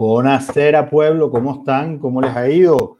Buonasera 0.00 0.88
pueblo, 0.88 1.30
¿cómo 1.30 1.56
están? 1.56 1.98
¿Cómo 1.98 2.22
les 2.22 2.34
ha 2.34 2.48
ido? 2.48 2.96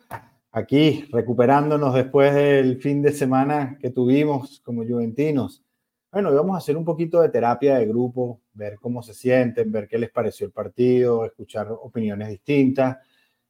Aquí 0.52 1.06
recuperándonos 1.10 1.94
después 1.94 2.34
del 2.34 2.78
fin 2.78 3.00
de 3.00 3.10
semana 3.10 3.78
que 3.80 3.88
tuvimos 3.88 4.60
como 4.60 4.84
juventinos. 4.84 5.64
Bueno, 6.12 6.30
vamos 6.34 6.56
a 6.56 6.58
hacer 6.58 6.76
un 6.76 6.84
poquito 6.84 7.22
de 7.22 7.30
terapia 7.30 7.78
de 7.78 7.86
grupo, 7.86 8.42
ver 8.52 8.76
cómo 8.78 9.02
se 9.02 9.14
sienten, 9.14 9.72
ver 9.72 9.88
qué 9.88 9.96
les 9.96 10.10
pareció 10.10 10.44
el 10.44 10.52
partido, 10.52 11.24
escuchar 11.24 11.68
opiniones 11.72 12.28
distintas. 12.28 12.98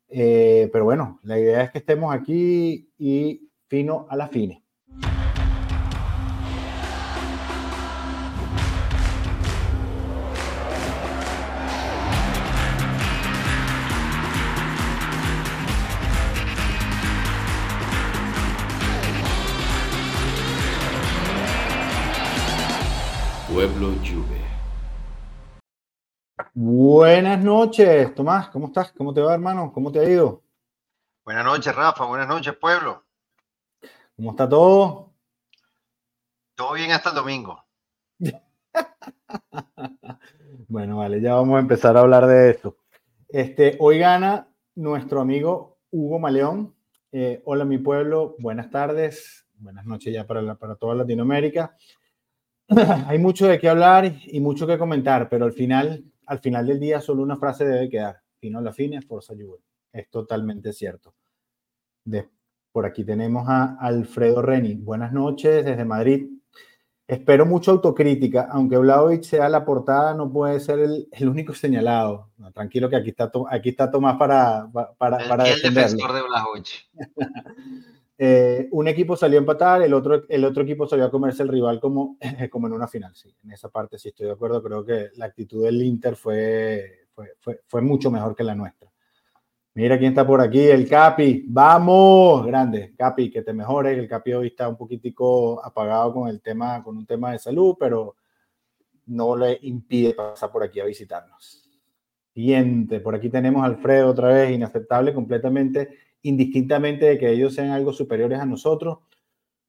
Eh, 0.08 0.70
pero 0.72 0.84
bueno, 0.84 1.18
la 1.24 1.36
idea 1.36 1.64
es 1.64 1.72
que 1.72 1.78
estemos 1.78 2.14
aquí 2.14 2.88
y 2.98 3.50
fino 3.66 4.06
a 4.08 4.14
la 4.14 4.28
fine. 4.28 4.62
Pueblo 23.60 23.88
Juve. 24.02 24.40
Buenas 26.54 27.44
noches, 27.44 28.14
Tomás, 28.14 28.48
¿cómo 28.48 28.68
estás? 28.68 28.90
¿Cómo 28.92 29.12
te 29.12 29.20
va, 29.20 29.34
hermano? 29.34 29.70
¿Cómo 29.70 29.92
te 29.92 29.98
ha 29.98 30.08
ido? 30.08 30.42
Buenas 31.26 31.44
noches, 31.44 31.76
Rafa. 31.76 32.06
Buenas 32.06 32.26
noches, 32.26 32.56
pueblo. 32.56 33.04
¿Cómo 34.16 34.30
está 34.30 34.48
todo? 34.48 35.12
Todo 36.54 36.72
bien 36.72 36.90
hasta 36.92 37.10
el 37.10 37.16
domingo. 37.16 37.62
bueno, 40.66 40.96
vale, 40.96 41.20
ya 41.20 41.34
vamos 41.34 41.56
a 41.56 41.60
empezar 41.60 41.98
a 41.98 42.00
hablar 42.00 42.26
de 42.28 42.52
esto. 42.52 42.78
Este, 43.28 43.76
hoy 43.78 43.98
gana 43.98 44.48
nuestro 44.74 45.20
amigo 45.20 45.76
Hugo 45.90 46.18
Maleón. 46.18 46.74
Eh, 47.12 47.42
hola, 47.44 47.66
mi 47.66 47.76
pueblo. 47.76 48.36
Buenas 48.38 48.70
tardes. 48.70 49.46
Buenas 49.52 49.84
noches 49.84 50.14
ya 50.14 50.26
para, 50.26 50.54
para 50.54 50.76
toda 50.76 50.94
Latinoamérica. 50.94 51.76
hay 53.06 53.18
mucho 53.18 53.46
de 53.46 53.58
qué 53.58 53.68
hablar 53.68 54.14
y 54.26 54.40
mucho 54.40 54.66
que 54.66 54.78
comentar, 54.78 55.28
pero 55.28 55.44
al 55.44 55.52
final, 55.52 56.04
al 56.26 56.38
final 56.38 56.66
del 56.66 56.78
día 56.78 57.00
solo 57.00 57.22
una 57.22 57.36
frase 57.36 57.64
debe 57.64 57.88
quedar. 57.88 58.20
Fino 58.38 58.60
la 58.60 58.72
fine, 58.72 59.02
forza 59.02 59.34
Juve. 59.34 59.58
Es 59.92 60.08
totalmente 60.08 60.72
cierto. 60.72 61.14
De, 62.04 62.28
por 62.72 62.86
aquí 62.86 63.04
tenemos 63.04 63.48
a 63.48 63.76
Alfredo 63.80 64.40
Reni. 64.40 64.74
Buenas 64.74 65.12
noches 65.12 65.64
desde 65.64 65.84
Madrid. 65.84 66.28
Espero 67.08 67.44
mucha 67.44 67.72
autocrítica, 67.72 68.48
aunque 68.52 68.78
Vlaovic 68.78 69.24
sea 69.24 69.48
la 69.48 69.64
portada, 69.64 70.14
no 70.14 70.32
puede 70.32 70.60
ser 70.60 70.78
el, 70.78 71.08
el 71.10 71.28
único 71.28 71.52
señalado. 71.54 72.30
tranquilo 72.54 72.88
que 72.88 72.94
aquí 72.94 73.10
está, 73.10 73.32
aquí 73.50 73.70
está 73.70 73.90
Tomás 73.90 74.16
para, 74.16 74.70
para, 74.96 75.18
para 75.28 75.48
el, 75.48 75.54
el 75.54 75.74
defensor 75.74 76.12
de 76.12 76.22
Vlaovic. 76.22 76.88
Eh, 78.22 78.68
un 78.72 78.86
equipo 78.86 79.16
salió 79.16 79.38
a 79.38 79.40
empatar, 79.40 79.80
el 79.80 79.94
otro, 79.94 80.24
el 80.28 80.44
otro 80.44 80.64
equipo 80.64 80.86
salió 80.86 81.06
a 81.06 81.10
comerse 81.10 81.42
el 81.42 81.48
rival 81.48 81.80
como, 81.80 82.18
como 82.50 82.66
en 82.66 82.74
una 82.74 82.86
final. 82.86 83.14
Sí, 83.16 83.34
en 83.42 83.52
esa 83.52 83.70
parte 83.70 83.98
sí 83.98 84.10
estoy 84.10 84.26
de 84.26 84.32
acuerdo. 84.32 84.62
Creo 84.62 84.84
que 84.84 85.08
la 85.16 85.24
actitud 85.24 85.64
del 85.64 85.80
Inter 85.80 86.16
fue, 86.16 87.06
fue, 87.14 87.62
fue, 87.66 87.80
mucho 87.80 88.10
mejor 88.10 88.36
que 88.36 88.44
la 88.44 88.54
nuestra. 88.54 88.92
Mira 89.72 89.98
quién 89.98 90.10
está 90.10 90.26
por 90.26 90.42
aquí, 90.42 90.60
el 90.60 90.86
Capi. 90.86 91.46
Vamos, 91.48 92.44
grande, 92.44 92.92
Capi, 92.94 93.30
que 93.30 93.40
te 93.40 93.54
mejores. 93.54 93.96
El 93.96 94.06
Capi 94.06 94.34
hoy 94.34 94.48
está 94.48 94.68
un 94.68 94.76
poquitico 94.76 95.64
apagado 95.64 96.12
con 96.12 96.28
el 96.28 96.42
tema, 96.42 96.82
con 96.84 96.98
un 96.98 97.06
tema 97.06 97.32
de 97.32 97.38
salud, 97.38 97.74
pero 97.80 98.16
no 99.06 99.34
le 99.34 99.58
impide 99.62 100.12
pasar 100.12 100.52
por 100.52 100.62
aquí 100.62 100.78
a 100.78 100.84
visitarnos. 100.84 101.66
Siguiente, 102.34 103.00
por 103.00 103.14
aquí 103.14 103.30
tenemos 103.30 103.62
a 103.62 103.64
Alfredo 103.64 104.10
otra 104.10 104.28
vez, 104.28 104.50
inaceptable 104.50 105.14
completamente 105.14 106.09
indistintamente 106.22 107.06
de 107.06 107.18
que 107.18 107.30
ellos 107.30 107.54
sean 107.54 107.70
algo 107.70 107.92
superiores 107.92 108.40
a 108.40 108.46
nosotros, 108.46 108.98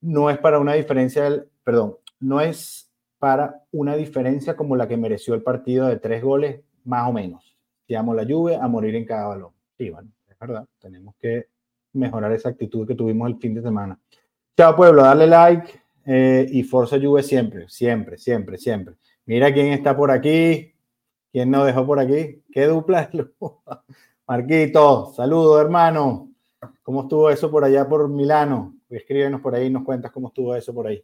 no 0.01 0.29
es 0.29 0.37
para 0.37 0.59
una 0.59 0.73
diferencia, 0.73 1.45
perdón, 1.63 1.97
no 2.19 2.41
es 2.41 2.91
para 3.19 3.63
una 3.71 3.95
diferencia 3.95 4.55
como 4.55 4.75
la 4.75 4.87
que 4.87 4.97
mereció 4.97 5.33
el 5.33 5.43
partido 5.43 5.87
de 5.87 5.97
tres 5.97 6.23
goles, 6.23 6.61
más 6.83 7.07
o 7.07 7.13
menos. 7.13 7.55
Si 7.87 7.95
amo 7.95 8.13
la 8.13 8.23
lluvia, 8.23 8.63
a 8.63 8.67
morir 8.67 8.95
en 8.95 9.05
cada 9.05 9.27
balón. 9.27 9.51
Sí, 9.77 9.89
bueno, 9.89 10.09
es 10.27 10.37
verdad, 10.39 10.65
tenemos 10.79 11.15
que 11.19 11.47
mejorar 11.93 12.31
esa 12.31 12.49
actitud 12.49 12.87
que 12.87 12.95
tuvimos 12.95 13.29
el 13.29 13.37
fin 13.37 13.53
de 13.53 13.61
semana. 13.61 13.99
Chao 14.57 14.75
pueblo, 14.75 15.03
dale 15.03 15.27
like 15.27 15.81
eh, 16.05 16.47
y 16.51 16.63
Forza 16.63 16.99
Juve 16.99 17.21
siempre, 17.21 17.69
siempre, 17.69 18.17
siempre, 18.17 18.57
siempre. 18.57 18.95
Mira 19.25 19.53
quién 19.53 19.67
está 19.67 19.95
por 19.95 20.09
aquí, 20.09 20.73
quién 21.31 21.51
nos 21.51 21.65
dejó 21.65 21.85
por 21.85 21.99
aquí, 21.99 22.41
qué 22.51 22.65
dupla. 22.65 23.09
Marquito, 24.27 25.13
saludo 25.15 25.61
hermano. 25.61 26.30
¿Cómo 26.83 27.03
estuvo 27.03 27.29
eso 27.29 27.49
por 27.49 27.63
allá 27.63 27.87
por 27.87 28.07
Milano? 28.09 28.75
Escríbenos 28.89 29.41
por 29.41 29.55
ahí 29.55 29.67
y 29.67 29.69
nos 29.69 29.83
cuentas 29.83 30.11
cómo 30.11 30.27
estuvo 30.27 30.55
eso 30.55 30.73
por 30.73 30.87
ahí. 30.87 31.03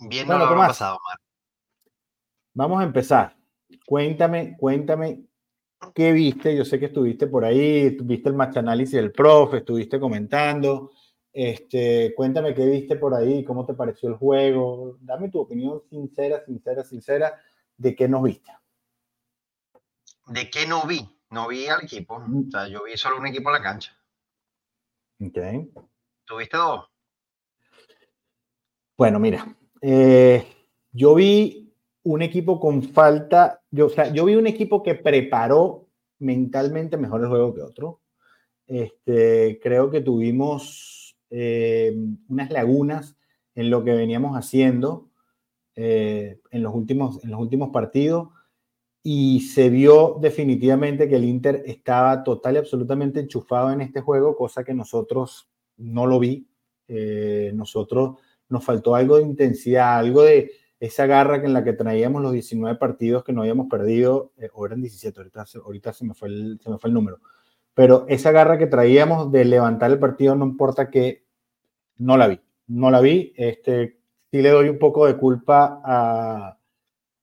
Bien, 0.00 0.26
bueno, 0.26 0.46
no 0.46 0.54
lo 0.54 0.56
pasado, 0.58 0.98
Mar. 1.06 1.18
Vamos 2.54 2.80
a 2.80 2.84
empezar. 2.84 3.36
Cuéntame, 3.86 4.56
cuéntame 4.56 5.24
qué 5.94 6.12
viste. 6.12 6.56
Yo 6.56 6.64
sé 6.64 6.78
que 6.78 6.86
estuviste 6.86 7.26
por 7.26 7.44
ahí, 7.44 7.96
viste 8.02 8.28
el 8.28 8.34
match 8.34 8.56
análisis 8.56 8.94
del 8.94 9.12
profe, 9.12 9.58
estuviste 9.58 10.00
comentando. 10.00 10.92
Este, 11.32 12.14
cuéntame 12.16 12.54
qué 12.54 12.66
viste 12.66 12.96
por 12.96 13.14
ahí, 13.14 13.44
cómo 13.44 13.64
te 13.64 13.74
pareció 13.74 14.08
el 14.08 14.16
juego. 14.16 14.96
Dame 15.00 15.28
tu 15.28 15.40
opinión 15.40 15.82
sincera, 15.88 16.44
sincera, 16.44 16.82
sincera 16.84 17.40
de 17.76 17.94
qué 17.94 18.08
nos 18.08 18.22
viste. 18.22 18.50
¿De 20.26 20.50
qué 20.50 20.66
no 20.66 20.84
vi? 20.86 21.08
No 21.30 21.48
vi 21.48 21.66
al 21.66 21.84
equipo. 21.84 22.16
O 22.16 22.50
sea, 22.50 22.68
yo 22.68 22.84
vi 22.84 22.96
solo 22.96 23.18
un 23.18 23.26
equipo 23.26 23.50
en 23.50 23.54
la 23.54 23.62
cancha. 23.62 23.97
Okay. 25.20 25.68
¿Tuviste 26.24 26.56
dos? 26.56 26.84
Bueno, 28.96 29.18
mira, 29.18 29.56
eh, 29.80 30.44
yo 30.92 31.14
vi 31.14 31.72
un 32.04 32.22
equipo 32.22 32.60
con 32.60 32.82
falta, 32.82 33.62
yo, 33.70 33.86
o 33.86 33.88
sea, 33.90 34.12
yo 34.12 34.24
vi 34.24 34.36
un 34.36 34.46
equipo 34.46 34.82
que 34.82 34.94
preparó 34.94 35.88
mentalmente 36.18 36.96
mejor 36.96 37.22
el 37.22 37.28
juego 37.28 37.54
que 37.54 37.62
otro. 37.62 38.00
Este, 38.66 39.58
creo 39.62 39.90
que 39.90 40.00
tuvimos 40.00 41.16
eh, 41.30 41.96
unas 42.28 42.50
lagunas 42.50 43.16
en 43.54 43.70
lo 43.70 43.82
que 43.84 43.92
veníamos 43.92 44.36
haciendo 44.36 45.10
eh, 45.74 46.40
en, 46.50 46.62
los 46.62 46.74
últimos, 46.74 47.22
en 47.24 47.30
los 47.30 47.40
últimos 47.40 47.70
partidos 47.70 48.28
y 49.10 49.40
se 49.40 49.70
vio 49.70 50.18
definitivamente 50.20 51.08
que 51.08 51.16
el 51.16 51.24
Inter 51.24 51.62
estaba 51.64 52.22
total 52.22 52.56
y 52.56 52.58
absolutamente 52.58 53.20
enchufado 53.20 53.70
en 53.72 53.80
este 53.80 54.02
juego, 54.02 54.36
cosa 54.36 54.64
que 54.64 54.74
nosotros 54.74 55.48
no 55.78 56.06
lo 56.06 56.18
vi. 56.18 56.46
Eh, 56.88 57.52
nosotros 57.54 58.18
nos 58.50 58.62
faltó 58.62 58.94
algo 58.94 59.16
de 59.16 59.22
intensidad, 59.22 59.96
algo 59.96 60.24
de 60.24 60.50
esa 60.78 61.06
garra 61.06 61.36
en 61.36 61.54
la 61.54 61.64
que 61.64 61.72
traíamos 61.72 62.20
los 62.20 62.32
19 62.32 62.76
partidos 62.76 63.24
que 63.24 63.32
no 63.32 63.40
habíamos 63.40 63.68
perdido, 63.70 64.32
eh, 64.36 64.50
o 64.52 64.66
eran 64.66 64.82
17, 64.82 65.18
ahorita, 65.18 65.46
ahorita 65.64 65.94
se, 65.94 66.04
me 66.04 66.12
fue 66.12 66.28
el, 66.28 66.60
se 66.62 66.68
me 66.68 66.76
fue 66.76 66.88
el 66.88 66.94
número, 66.94 67.18
pero 67.72 68.04
esa 68.08 68.30
garra 68.30 68.58
que 68.58 68.66
traíamos 68.66 69.32
de 69.32 69.46
levantar 69.46 69.90
el 69.90 69.98
partido, 69.98 70.34
no 70.34 70.44
importa 70.44 70.90
que 70.90 71.24
no 71.96 72.18
la 72.18 72.28
vi, 72.28 72.40
no 72.66 72.90
la 72.90 73.00
vi, 73.00 73.32
este, 73.38 74.00
sí 74.30 74.42
le 74.42 74.50
doy 74.50 74.68
un 74.68 74.78
poco 74.78 75.06
de 75.06 75.16
culpa 75.16 75.80
a, 75.82 76.57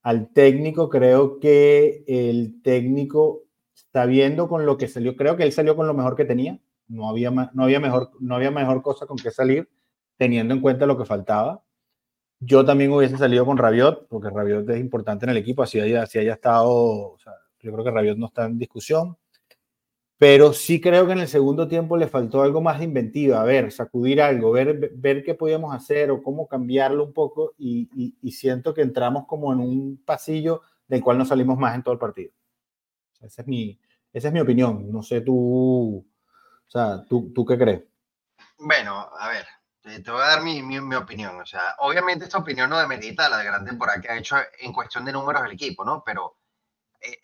al 0.05 0.29
técnico, 0.29 0.87
creo 0.87 1.39
que 1.39 2.03
el 2.05 2.61
técnico 2.61 3.45
está 3.73 4.05
viendo 4.05 4.47
con 4.47 4.63
lo 4.63 4.77
que 4.77 4.87
salió, 4.87 5.15
creo 5.15 5.35
que 5.35 5.41
él 5.41 5.51
salió 5.51 5.75
con 5.75 5.87
lo 5.87 5.95
mejor 5.95 6.15
que 6.15 6.25
tenía, 6.25 6.59
no 6.87 7.09
había, 7.09 7.31
no 7.31 7.63
había, 7.63 7.79
mejor, 7.79 8.11
no 8.19 8.35
había 8.35 8.51
mejor 8.51 8.83
cosa 8.83 9.07
con 9.07 9.17
que 9.17 9.31
salir, 9.31 9.67
teniendo 10.15 10.53
en 10.53 10.61
cuenta 10.61 10.85
lo 10.85 10.95
que 10.95 11.05
faltaba. 11.05 11.63
Yo 12.39 12.63
también 12.63 12.91
hubiese 12.91 13.17
salido 13.17 13.47
con 13.47 13.57
Rabiot, 13.57 14.07
porque 14.07 14.29
Rabiot 14.29 14.69
es 14.69 14.79
importante 14.79 15.25
en 15.25 15.31
el 15.31 15.37
equipo, 15.37 15.63
así 15.63 15.79
haya, 15.79 16.03
así 16.03 16.19
haya 16.19 16.33
estado, 16.33 16.69
o 16.69 17.17
sea, 17.17 17.33
yo 17.61 17.71
creo 17.71 17.83
que 17.83 17.89
Rabiot 17.89 18.19
no 18.19 18.27
está 18.27 18.45
en 18.45 18.59
discusión 18.59 19.17
pero 20.17 20.53
sí 20.53 20.79
creo 20.79 21.05
que 21.05 21.11
en 21.11 21.19
el 21.19 21.27
segundo 21.27 21.67
tiempo 21.67 21.97
le 21.97 22.07
faltó 22.07 22.41
algo 22.41 22.61
más 22.61 22.79
de 22.79 22.85
inventiva, 22.85 23.41
a 23.41 23.43
ver, 23.43 23.71
sacudir 23.71 24.21
algo, 24.21 24.51
ver, 24.51 24.91
ver 24.95 25.23
qué 25.23 25.35
podíamos 25.35 25.75
hacer 25.75 26.09
o 26.09 26.23
cómo 26.23 26.47
cambiarlo 26.47 27.03
un 27.03 27.13
poco 27.13 27.53
y, 27.57 28.13
y, 28.21 28.31
siento 28.31 28.73
que 28.73 28.81
entramos 28.81 29.25
como 29.27 29.51
en 29.51 29.59
un 29.59 30.03
pasillo 30.05 30.61
del 30.87 31.01
cual 31.01 31.17
no 31.17 31.25
salimos 31.25 31.57
más 31.57 31.75
en 31.75 31.83
todo 31.83 31.93
el 31.93 31.99
partido. 31.99 32.31
esa, 33.21 33.41
es 33.41 33.47
mi, 33.47 33.77
esa 34.13 34.29
es 34.29 34.33
mi 34.33 34.39
opinión, 34.39 34.89
no 34.89 35.03
sé 35.03 35.19
tú, 35.19 35.97
o 35.97 36.69
sea, 36.69 37.03
¿tú, 37.05 37.33
tú 37.33 37.45
qué 37.45 37.57
crees? 37.57 37.83
Bueno, 38.57 39.09
a 39.19 39.29
ver, 39.29 39.45
te 40.01 40.11
voy 40.11 40.21
a 40.21 40.27
dar 40.27 40.43
mi, 40.43 40.63
mi, 40.63 40.79
mi, 40.79 40.95
opinión. 40.95 41.39
O 41.41 41.45
sea, 41.45 41.75
obviamente 41.79 42.23
esta 42.23 42.37
opinión 42.37 42.69
no 42.69 42.79
demerita 42.79 43.27
la 43.27 43.43
gran 43.43 43.65
temporada 43.65 43.99
que 44.01 44.09
ha 44.09 44.17
hecho 44.17 44.37
en 44.59 44.71
cuestión 44.71 45.03
de 45.03 45.11
números 45.11 45.43
el 45.45 45.51
equipo, 45.51 45.83
¿no? 45.83 46.01
Pero 46.05 46.37
eh, 47.01 47.17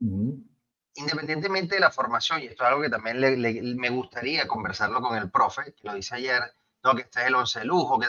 uh 0.00 0.06
-huh 0.06 0.51
independientemente 0.94 1.76
de 1.76 1.80
la 1.80 1.90
formación, 1.90 2.40
y 2.40 2.46
esto 2.46 2.64
es 2.64 2.68
algo 2.68 2.82
que 2.82 2.90
también 2.90 3.20
le, 3.20 3.36
le, 3.36 3.62
me 3.74 3.90
gustaría 3.90 4.46
conversarlo 4.46 5.00
con 5.00 5.16
el 5.16 5.30
profe, 5.30 5.74
que 5.74 5.88
lo 5.88 5.94
dice 5.94 6.16
ayer, 6.16 6.42
no, 6.82 6.94
que 6.94 7.02
este 7.02 7.20
es 7.20 7.26
el 7.26 7.34
once 7.34 7.60
de 7.60 7.64
lujo, 7.64 7.98
que 7.98 8.08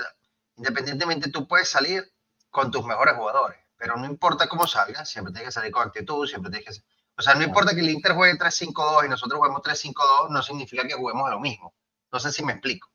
independientemente 0.58 1.30
tú 1.30 1.48
puedes 1.48 1.70
salir 1.70 2.12
con 2.50 2.72
tus 2.72 2.86
mejores 2.86 3.16
jugadores, 3.16 3.58
pero 3.78 3.98
no 3.98 4.06
importa 4.06 4.48
cómo 4.48 4.68
salgas, 4.68 5.10
siempre 5.10 5.34
tienes 5.34 5.50
que 5.50 5.60
salir 5.60 5.72
con 5.72 5.88
actitud, 5.88 6.28
siempre 6.28 6.52
tienes 6.52 6.80
que 6.80 6.86
O 7.18 7.22
sea, 7.22 7.36
no 7.36 7.44
importa 7.44 7.74
que 7.74 7.82
el 7.82 7.90
Inter 7.90 8.14
juegue 8.14 8.38
3-5-2 8.38 9.06
y 9.06 9.10
nosotros 9.10 9.40
juguemos 9.40 9.62
3-5-2, 9.62 10.30
no 10.30 10.42
significa 10.42 10.88
que 10.88 10.94
juguemos 10.94 11.30
lo 11.30 11.40
mismo. 11.40 11.74
No 12.12 12.20
sé 12.20 12.32
si 12.32 12.44
me 12.44 12.54
explico. 12.54 12.90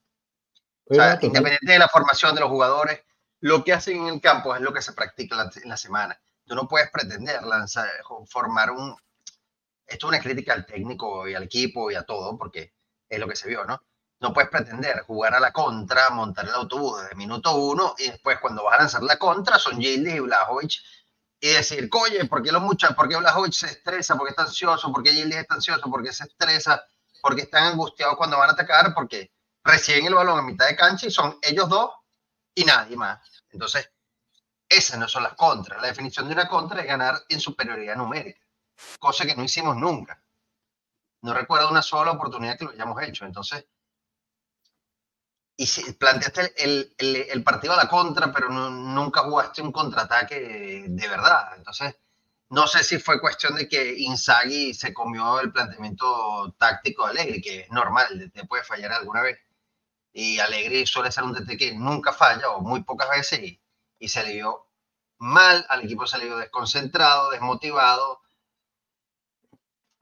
O 0.90 0.94
sea, 0.94 1.18
independiente 1.20 1.72
de 1.72 1.78
la 1.78 1.88
formación 1.88 2.34
de 2.34 2.40
los 2.40 2.48
jugadores, 2.48 3.02
lo 3.40 3.62
que 3.62 3.72
hacen 3.72 3.98
en 3.98 4.14
el 4.14 4.20
campo 4.20 4.54
es 4.54 4.60
lo 4.60 4.72
que 4.72 4.82
se 4.82 4.92
practica 4.92 5.50
en 5.62 5.68
la 5.68 5.76
semana. 5.76 6.18
Tú 6.46 6.54
no 6.54 6.66
puedes 6.66 6.90
pretender 6.90 7.42
lanzar, 7.42 7.88
formar 8.26 8.70
un... 8.70 8.96
Esto 9.88 10.06
es 10.06 10.08
una 10.10 10.20
crítica 10.20 10.52
al 10.52 10.66
técnico 10.66 11.26
y 11.26 11.34
al 11.34 11.44
equipo 11.44 11.90
y 11.90 11.94
a 11.94 12.02
todo, 12.02 12.36
porque 12.36 12.74
es 13.08 13.18
lo 13.18 13.26
que 13.26 13.34
se 13.34 13.48
vio, 13.48 13.64
¿no? 13.64 13.82
No 14.20 14.32
puedes 14.32 14.50
pretender 14.50 15.00
jugar 15.02 15.34
a 15.34 15.40
la 15.40 15.52
contra, 15.52 16.10
montar 16.10 16.44
el 16.44 16.54
autobús 16.54 17.02
desde 17.02 17.14
minuto 17.14 17.54
uno 17.54 17.94
y 17.98 18.10
después 18.10 18.38
cuando 18.40 18.64
vas 18.64 18.74
a 18.74 18.78
lanzar 18.82 19.02
la 19.02 19.16
contra 19.16 19.58
son 19.58 19.80
Gildes 19.80 20.16
y 20.16 20.20
Blajovic 20.20 20.72
y 21.40 21.48
decir, 21.50 21.88
oye, 21.92 22.24
¿por 22.26 22.42
qué 22.42 22.52
los 22.52 22.62
muchachos, 22.62 22.96
por 22.96 23.08
qué 23.08 23.16
Blajovic 23.16 23.52
se 23.52 23.66
estresa, 23.66 24.16
por 24.16 24.26
qué 24.26 24.30
está 24.30 24.42
ansioso, 24.42 24.92
por 24.92 25.02
qué 25.02 25.12
Gildes 25.12 25.38
está 25.38 25.54
ansioso, 25.54 25.88
por 25.88 26.02
qué 26.02 26.12
se 26.12 26.24
estresa, 26.24 26.84
por 27.22 27.34
qué 27.34 27.42
están 27.42 27.64
angustiados 27.64 28.16
cuando 28.16 28.36
van 28.38 28.50
a 28.50 28.52
atacar, 28.52 28.92
porque 28.92 29.32
reciben 29.64 30.06
el 30.06 30.14
balón 30.14 30.40
en 30.40 30.46
mitad 30.46 30.66
de 30.66 30.76
cancha 30.76 31.06
y 31.06 31.10
son 31.10 31.38
ellos 31.42 31.68
dos 31.68 31.92
y 32.54 32.64
nadie 32.64 32.96
más. 32.96 33.20
Entonces, 33.50 33.90
esas 34.68 34.98
no 34.98 35.08
son 35.08 35.22
las 35.22 35.34
contras. 35.34 35.80
La 35.80 35.88
definición 35.88 36.26
de 36.26 36.34
una 36.34 36.48
contra 36.48 36.80
es 36.80 36.86
ganar 36.86 37.14
en 37.28 37.40
superioridad 37.40 37.96
numérica, 37.96 38.40
cosa 38.98 39.26
que 39.26 39.36
no 39.36 39.44
hicimos 39.44 39.76
nunca. 39.76 40.22
No 41.22 41.34
recuerdo 41.34 41.70
una 41.70 41.82
sola 41.82 42.12
oportunidad 42.12 42.58
que 42.58 42.64
lo 42.64 42.70
hayamos 42.70 43.02
hecho. 43.02 43.24
Entonces, 43.24 43.66
y 45.56 45.66
si 45.66 45.92
planteaste 45.92 46.52
el, 46.64 46.94
el, 46.98 47.16
el, 47.30 47.42
partido 47.42 47.74
a 47.74 47.76
la 47.76 47.88
contra, 47.88 48.32
pero 48.32 48.48
nunca 48.48 49.22
jugaste 49.22 49.60
un 49.60 49.72
contraataque 49.72 50.84
de 50.88 51.08
verdad. 51.08 51.56
Entonces, 51.56 51.96
no 52.50 52.66
sé 52.66 52.82
si 52.84 52.98
fue 52.98 53.20
cuestión 53.20 53.56
de 53.56 53.68
que 53.68 53.94
Inzaghi 53.98 54.72
se 54.72 54.94
comió 54.94 55.40
el 55.40 55.52
planteamiento 55.52 56.54
táctico 56.58 57.04
de 57.04 57.10
Alegre, 57.10 57.42
que 57.42 57.60
es 57.60 57.70
normal, 57.70 58.30
te 58.32 58.44
puede 58.46 58.64
fallar 58.64 58.92
alguna 58.92 59.22
vez. 59.22 59.38
Y 60.12 60.38
Alegre 60.38 60.86
suele 60.86 61.12
ser 61.12 61.24
un 61.24 61.32
DT 61.34 61.58
que 61.58 61.74
nunca 61.74 62.12
falla 62.12 62.50
o 62.50 62.60
muy 62.60 62.82
pocas 62.84 63.10
veces 63.10 63.40
y, 63.40 63.60
y 63.98 64.08
se 64.08 64.22
le 64.22 64.34
vio 64.34 64.66
mal, 65.18 65.66
al 65.68 65.84
equipo 65.84 66.06
se 66.06 66.18
le 66.18 66.26
vio 66.26 66.38
desconcentrado, 66.38 67.30
desmotivado. 67.30 68.22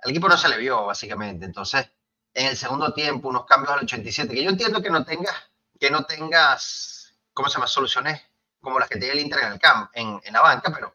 Al 0.07 0.11
equipo 0.11 0.29
no 0.29 0.39
se 0.39 0.49
le 0.49 0.59
vio, 0.59 0.87
básicamente. 0.87 1.47
Entonces, 1.47 1.85
en 2.33 2.47
el 2.47 2.57
segundo 2.57 2.95
tiempo, 2.95 3.29
unos 3.29 3.45
cambios 3.45 3.73
al 3.73 3.81
87, 3.81 4.33
que 4.33 4.45
yo 4.45 4.51
entiendo 4.51 4.81
que 4.81 4.89
no 4.89 5.05
tengas, 5.05 5.35
que 5.81 5.91
no 5.91 6.05
tengas, 6.05 7.13
¿cómo 7.35 7.49
se 7.49 7.55
llama?, 7.55 7.67
soluciones 7.67 8.23
como 8.61 8.79
las 8.79 8.89
que 8.89 9.01
tiene 9.01 9.15
el 9.15 9.19
Inter 9.19 9.41
en 9.41 9.53
el 9.55 9.59
camp, 9.59 9.91
en, 9.95 10.21
en, 10.23 10.33
la 10.33 10.43
banca, 10.43 10.73
pero 10.73 10.95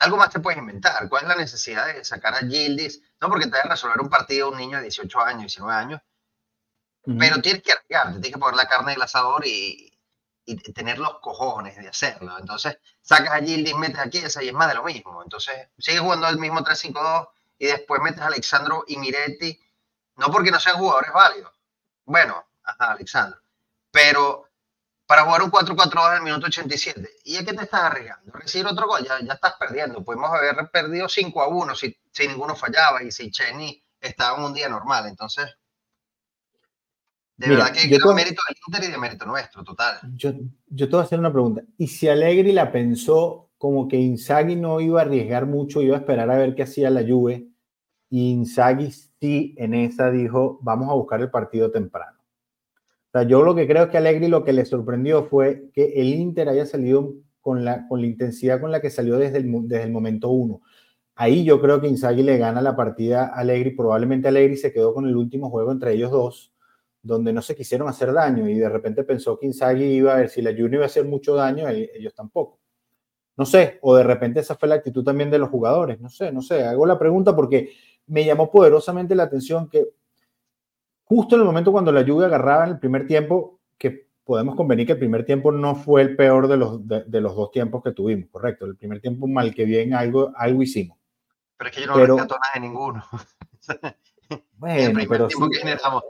algo 0.00 0.18
más 0.18 0.28
te 0.28 0.40
puedes 0.40 0.58
inventar. 0.58 1.08
¿Cuál 1.08 1.22
es 1.22 1.28
la 1.30 1.36
necesidad 1.36 1.86
de 1.86 2.04
sacar 2.04 2.34
a 2.34 2.40
Gildis? 2.40 3.00
No 3.22 3.30
porque 3.30 3.46
te 3.46 3.52
vaya 3.52 3.64
a 3.64 3.70
resolver 3.70 3.98
un 3.98 4.10
partido 4.10 4.50
un 4.50 4.58
niño 4.58 4.76
de 4.76 4.82
18 4.82 5.20
años, 5.20 5.42
19 5.44 5.74
años, 5.74 6.02
pero 7.18 7.40
tienes 7.40 7.62
que 7.62 7.72
arriesgarte, 7.72 8.20
tienes 8.20 8.32
que 8.32 8.38
poner 8.38 8.56
la 8.56 8.68
carne 8.68 8.92
del 8.92 9.00
asador 9.00 9.46
y, 9.46 9.98
y, 10.44 10.56
tener 10.74 10.98
los 10.98 11.20
cojones 11.20 11.74
de 11.78 11.88
hacerlo. 11.88 12.38
Entonces, 12.38 12.76
sacas 13.00 13.32
a 13.32 13.38
Gildis, 13.38 13.74
metes 13.76 13.98
a 13.98 14.10
Chiesa 14.10 14.42
y 14.42 14.48
es 14.48 14.54
más 14.54 14.68
de 14.68 14.74
lo 14.74 14.84
mismo. 14.84 15.22
Entonces, 15.22 15.68
sigues 15.78 16.02
jugando 16.02 16.28
el 16.28 16.38
mismo 16.38 16.60
3-5-2 16.60 17.28
y 17.58 17.66
después 17.66 18.00
metes 18.02 18.20
a 18.20 18.26
Alexandro 18.26 18.84
y 18.86 18.96
Miretti 18.96 19.58
no 20.16 20.30
porque 20.30 20.50
no 20.50 20.60
sean 20.60 20.76
jugadores 20.76 21.12
válidos. 21.12 21.52
Bueno, 22.04 22.44
ajá, 22.62 22.92
Alexandro. 22.92 23.40
Pero 23.90 24.48
para 25.06 25.24
jugar 25.24 25.42
un 25.42 25.50
4-4-2 25.50 26.10
en 26.10 26.16
el 26.16 26.22
minuto 26.22 26.46
87, 26.46 27.08
¿y 27.24 27.36
es 27.36 27.44
que 27.44 27.52
te 27.52 27.64
estás 27.64 27.82
arriesgando? 27.82 28.32
Recibir 28.32 28.66
otro 28.66 28.86
gol, 28.86 29.04
ya, 29.04 29.20
ya 29.20 29.34
estás 29.34 29.54
perdiendo. 29.58 30.02
Podemos 30.04 30.30
haber 30.30 30.70
perdido 30.70 31.08
5 31.08 31.42
a 31.42 31.48
1 31.48 31.74
si, 31.74 31.96
si 32.10 32.28
ninguno 32.28 32.56
fallaba 32.56 33.02
y 33.02 33.10
si 33.10 33.30
Chenny 33.30 33.82
estaba 34.00 34.38
en 34.38 34.44
un 34.44 34.54
día 34.54 34.68
normal. 34.68 35.06
Entonces, 35.06 35.56
de 37.36 37.48
verdad 37.48 37.72
que 37.72 37.82
es 37.82 38.04
mérito 38.04 38.42
del 38.48 38.56
Inter 38.66 38.84
y 38.84 38.92
de 38.92 38.98
mérito 38.98 39.26
nuestro, 39.26 39.64
total. 39.64 39.98
Yo, 40.14 40.32
yo 40.68 40.86
te 40.86 40.92
voy 40.92 41.00
a 41.00 41.04
hacer 41.04 41.18
una 41.18 41.32
pregunta. 41.32 41.62
¿Y 41.76 41.88
si 41.88 42.08
Allegri 42.08 42.52
la 42.52 42.70
pensó 42.70 43.43
como 43.64 43.88
que 43.88 43.96
Inzaghi 43.96 44.56
no 44.56 44.78
iba 44.82 45.00
a 45.00 45.04
arriesgar 45.04 45.46
mucho, 45.46 45.80
iba 45.80 45.96
a 45.96 46.00
esperar 46.00 46.30
a 46.30 46.36
ver 46.36 46.54
qué 46.54 46.64
hacía 46.64 46.90
la 46.90 47.00
Juve? 47.00 47.48
Y 48.10 48.30
Inzaghi 48.30 48.90
sí 48.90 49.54
en 49.56 49.72
esa 49.72 50.10
dijo, 50.10 50.58
vamos 50.60 50.90
a 50.90 50.92
buscar 50.92 51.22
el 51.22 51.30
partido 51.30 51.70
temprano. 51.70 52.18
O 52.18 53.10
sea, 53.10 53.22
yo 53.22 53.42
lo 53.42 53.54
que 53.54 53.66
creo 53.66 53.84
es 53.84 53.88
que 53.88 53.96
Allegri 53.96 54.28
lo 54.28 54.44
que 54.44 54.52
le 54.52 54.66
sorprendió 54.66 55.24
fue 55.24 55.70
que 55.72 55.94
el 55.96 56.08
Inter 56.08 56.50
haya 56.50 56.66
salido 56.66 57.14
con 57.40 57.64
la, 57.64 57.88
con 57.88 58.02
la 58.02 58.06
intensidad 58.06 58.60
con 58.60 58.70
la 58.70 58.82
que 58.82 58.90
salió 58.90 59.16
desde 59.16 59.38
el, 59.38 59.50
desde 59.66 59.84
el 59.84 59.92
momento 59.92 60.28
uno. 60.28 60.60
Ahí 61.14 61.42
yo 61.42 61.58
creo 61.58 61.80
que 61.80 61.88
Inzaghi 61.88 62.22
le 62.22 62.36
gana 62.36 62.60
la 62.60 62.76
partida 62.76 63.28
a 63.28 63.38
Allegri. 63.38 63.70
Probablemente 63.70 64.28
Allegri 64.28 64.58
se 64.58 64.74
quedó 64.74 64.92
con 64.92 65.06
el 65.06 65.16
último 65.16 65.48
juego 65.48 65.72
entre 65.72 65.94
ellos 65.94 66.10
dos, 66.10 66.52
donde 67.00 67.32
no 67.32 67.40
se 67.40 67.56
quisieron 67.56 67.88
hacer 67.88 68.12
daño 68.12 68.46
y 68.46 68.58
de 68.58 68.68
repente 68.68 69.04
pensó 69.04 69.38
que 69.38 69.46
Inzaghi 69.46 69.84
iba 69.84 70.12
a 70.12 70.16
ver 70.16 70.28
si 70.28 70.42
la 70.42 70.50
Juve 70.50 70.74
iba 70.74 70.82
a 70.82 70.88
hacer 70.88 71.06
mucho 71.06 71.34
daño, 71.34 71.66
ellos 71.70 72.14
tampoco. 72.14 72.60
No 73.36 73.44
sé, 73.44 73.78
o 73.82 73.96
de 73.96 74.04
repente 74.04 74.40
esa 74.40 74.54
fue 74.54 74.68
la 74.68 74.76
actitud 74.76 75.02
también 75.02 75.30
de 75.30 75.38
los 75.38 75.48
jugadores. 75.48 76.00
No 76.00 76.08
sé, 76.08 76.30
no 76.30 76.40
sé. 76.40 76.64
Hago 76.64 76.86
la 76.86 76.98
pregunta 76.98 77.34
porque 77.34 77.74
me 78.06 78.24
llamó 78.24 78.50
poderosamente 78.50 79.14
la 79.14 79.24
atención 79.24 79.68
que 79.68 79.88
justo 81.04 81.34
en 81.34 81.42
el 81.42 81.46
momento 81.46 81.72
cuando 81.72 81.92
la 81.92 82.02
lluvia 82.02 82.26
agarraba 82.26 82.64
en 82.64 82.70
el 82.70 82.78
primer 82.78 83.06
tiempo, 83.06 83.60
que 83.76 84.08
podemos 84.24 84.54
convenir 84.54 84.86
que 84.86 84.92
el 84.92 84.98
primer 84.98 85.24
tiempo 85.24 85.52
no 85.52 85.74
fue 85.74 86.02
el 86.02 86.16
peor 86.16 86.48
de 86.48 86.56
los, 86.56 86.86
de, 86.86 87.20
los 87.20 87.34
dos 87.34 87.50
tiempos 87.50 87.82
que 87.82 87.92
tuvimos, 87.92 88.30
correcto. 88.30 88.66
El 88.66 88.76
primer 88.76 89.00
tiempo 89.00 89.26
mal 89.26 89.54
que 89.54 89.64
bien 89.64 89.94
algo, 89.94 90.32
algo 90.36 90.62
hicimos. 90.62 90.98
Pero 91.56 91.70
es 91.70 91.76
que 91.76 91.82
yo 91.82 91.86
no 91.88 91.94
pero, 91.94 92.16
rescato 92.16 92.34
nada 92.34 92.52
de 92.54 92.60
ninguno. 92.60 93.04
bueno, 94.56 95.00
pero 95.08 95.28
tiempo 95.28 95.48
que 95.50 95.58
generamos, 95.58 96.02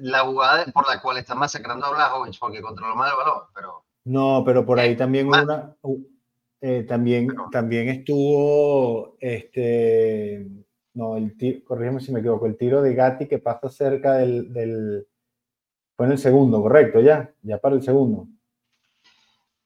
la 0.00 0.20
jugada 0.20 0.64
por 0.66 0.86
la 0.86 1.00
cual 1.00 1.18
está 1.18 1.34
masacrando 1.34 1.86
a 1.86 1.90
Blajovic 1.90 2.38
porque 2.38 2.62
controló 2.62 2.94
más 2.94 3.10
el 3.10 3.16
balón, 3.16 3.42
pero... 3.54 3.84
No, 4.04 4.42
pero 4.44 4.64
por 4.64 4.80
ahí 4.80 4.96
también 4.96 5.28
una... 5.28 5.74
Eh, 6.60 6.84
también, 6.88 7.28
también 7.52 7.88
estuvo 7.88 9.16
este 9.20 10.46
no, 10.98 11.16
el 11.16 11.36
tiro, 11.36 11.60
corrígeme 11.64 12.00
si 12.00 12.12
me 12.12 12.18
equivoco, 12.18 12.46
el 12.46 12.56
tiro 12.56 12.82
de 12.82 12.92
Gatti 12.92 13.28
que 13.28 13.38
pasa 13.38 13.68
cerca 13.68 14.14
del, 14.14 14.52
del, 14.52 15.06
Fue 15.96 16.06
en 16.06 16.12
el 16.12 16.18
segundo, 16.18 16.60
correcto, 16.60 17.00
ya, 17.00 17.30
ya 17.42 17.58
para 17.58 17.76
el 17.76 17.82
segundo. 17.82 18.26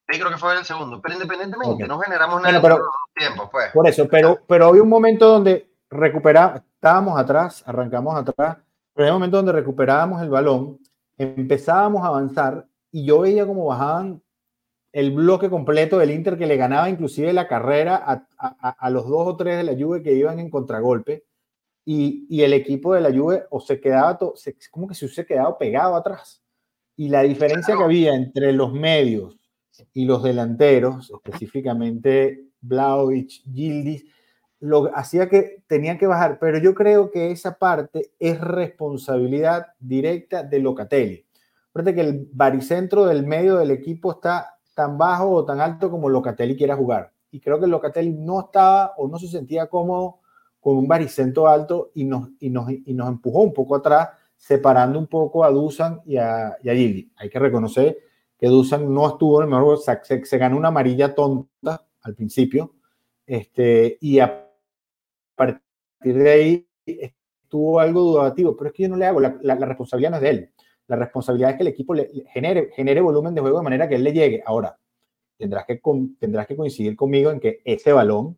Sí, 0.09 0.19
creo 0.19 0.31
que 0.31 0.37
fue 0.37 0.53
en 0.53 0.59
el 0.59 0.65
segundo, 0.67 1.01
pero 1.01 1.15
independientemente, 1.15 1.87
no 1.87 1.99
generamos 2.01 2.43
nada 2.43 2.61
bueno, 2.61 2.81
tiempo, 3.15 3.49
pues. 3.51 3.73
Por 3.73 3.89
eso, 3.89 4.07
pero, 4.09 4.41
pero 4.47 4.67
había 4.67 4.83
un 4.83 4.91
momento 4.91 5.27
donde 5.27 5.71
recuperamos, 5.89 6.61
estábamos 6.75 7.19
atrás, 7.19 7.63
arrancamos 7.67 8.15
atrás, 8.15 8.59
pero 8.93 9.07
había 9.07 9.15
un 9.15 9.21
momento 9.21 9.39
donde 9.39 9.53
recuperábamos 9.53 10.21
el 10.21 10.29
balón, 10.29 10.79
empezábamos 11.17 12.05
a 12.05 12.09
avanzar 12.09 12.67
y 12.91 13.07
yo 13.07 13.21
veía 13.21 13.47
como 13.47 13.65
bajaban 13.65 14.22
el 14.93 15.11
bloque 15.11 15.49
completo 15.49 15.99
del 15.99 16.11
Inter 16.11 16.37
que 16.37 16.47
le 16.47 16.57
ganaba 16.57 16.91
inclusive 16.91 17.33
la 17.33 17.49
carrera 17.49 17.97
a, 17.97 18.27
a, 18.39 18.69
a, 18.71 18.91
los 18.91 19.09
dos 19.09 19.27
o 19.27 19.37
tres 19.37 19.57
de 19.57 19.65
la 19.65 19.73
Juve 19.73 20.03
que 20.03 20.13
iban 20.13 20.39
en 20.39 20.51
contragolpe 20.51 21.25
y, 21.85 22.27
y 22.29 22.43
el 22.43 22.53
equipo 22.53 22.95
de 22.95 23.01
la 23.01 23.11
Juve 23.11 23.45
o 23.51 23.61
se 23.61 23.81
quedaba, 23.81 24.19
to, 24.19 24.35
se, 24.37 24.57
como 24.71 24.87
que 24.87 24.95
se 24.95 25.07
hubiese 25.07 25.27
quedado 25.27 25.57
pegado 25.59 25.97
atrás. 25.97 26.43
Y 26.97 27.09
la 27.09 27.23
diferencia 27.23 27.75
que 27.77 27.83
había 27.83 28.15
entre 28.15 28.53
los 28.53 28.73
medios 28.73 29.37
y 29.95 30.05
los 30.05 30.23
delanteros, 30.23 31.11
específicamente 31.11 32.49
Blaovic, 32.61 33.43
Gildis, 33.53 34.05
lo 34.61 34.97
hacía 34.97 35.29
que 35.29 35.65
tenían 35.67 35.99
que 35.99 36.07
bajar, 36.07 36.39
pero 36.39 36.59
yo 36.59 36.75
creo 36.75 37.11
que 37.11 37.33
esa 37.33 37.59
parte 37.59 38.13
es 38.21 38.41
responsabilidad 38.41 39.69
directa 39.81 40.45
de 40.45 40.61
Locatelli. 40.61 41.27
Fíjate 41.73 41.95
que 41.95 42.01
el 42.03 42.29
baricentro 42.33 43.07
del 43.07 43.27
medio 43.27 43.57
del 43.57 43.73
equipo 43.73 44.13
está 44.13 44.59
tan 44.75 44.99
bajo 44.99 45.31
o 45.31 45.45
tan 45.45 45.61
alto 45.61 45.91
como 45.91 46.09
Locatelli 46.09 46.57
quiera 46.57 46.77
jugar. 46.77 47.13
Y 47.31 47.41
creo 47.41 47.59
que 47.61 47.67
Locatelli 47.67 48.13
no 48.13 48.41
estaba 48.41 48.95
o 48.97 49.09
no 49.09 49.19
se 49.19 49.29
sentía 49.29 49.67
cómodo 49.69 50.21
con 50.61 50.77
un 50.77 50.87
baricentro 50.87 51.49
alto 51.49 51.91
y 51.95 52.05
nos, 52.05 52.31
y 52.39 52.51
nos, 52.51 52.71
y 52.71 52.95
nos 52.95 53.09
empujó 53.09 53.43
un 53.43 53.53
poco 53.53 53.77
atrás, 53.77 54.11
separando 54.37 54.99
un 54.99 55.07
poco 55.07 55.45
a 55.45 55.51
Dusan 55.51 56.01
y 56.05 56.17
a, 56.17 56.57
y 56.63 56.69
a 56.69 56.75
Gildi. 56.75 57.13
Hay 57.17 57.29
que 57.29 57.39
reconocer 57.39 57.99
que 58.39 58.49
Dusan 58.49 58.93
no 58.93 59.09
estuvo 59.09 59.41
el 59.41 59.49
mejor, 59.49 59.79
se, 59.79 60.25
se, 60.25 60.39
ganó 60.39 60.57
una 60.57 60.69
amarilla 60.69 61.15
tonta 61.15 61.85
al 62.03 62.15
principio, 62.15 62.75
este, 63.27 63.99
y 64.01 64.19
a 64.19 64.49
partir 65.35 65.63
de 66.03 66.31
ahí 66.31 66.69
estuvo 66.85 67.79
algo 67.79 68.01
dudativo, 68.01 68.57
pero 68.57 68.71
es 68.71 68.75
que 68.75 68.83
yo 68.85 68.89
no 68.89 68.97
le 68.97 69.07
hago, 69.07 69.21
la, 69.21 69.39
la 69.43 69.67
responsabilidad 69.67 70.11
no 70.11 70.17
es 70.17 70.23
de 70.23 70.31
él. 70.31 70.52
La 70.93 70.99
responsabilidad 70.99 71.53
es 71.53 71.57
que 71.57 71.63
el 71.63 71.69
equipo 71.69 71.95
le, 71.95 72.11
genere, 72.35 72.71
genere 72.77 73.01
volumen 73.01 73.35
de 73.35 73.41
juego 73.41 73.57
de 73.57 73.65
manera 73.65 73.89
que 73.89 73.95
él 73.95 74.05
le 74.05 74.13
llegue. 74.13 74.43
Ahora, 74.45 74.79
tendrás 75.39 75.65
que, 75.65 75.81
tendrás 76.21 76.47
que 76.47 76.55
coincidir 76.55 76.97
conmigo 76.97 77.31
en 77.31 77.41
que 77.41 77.63
ese 77.65 77.95
balón, 77.95 78.37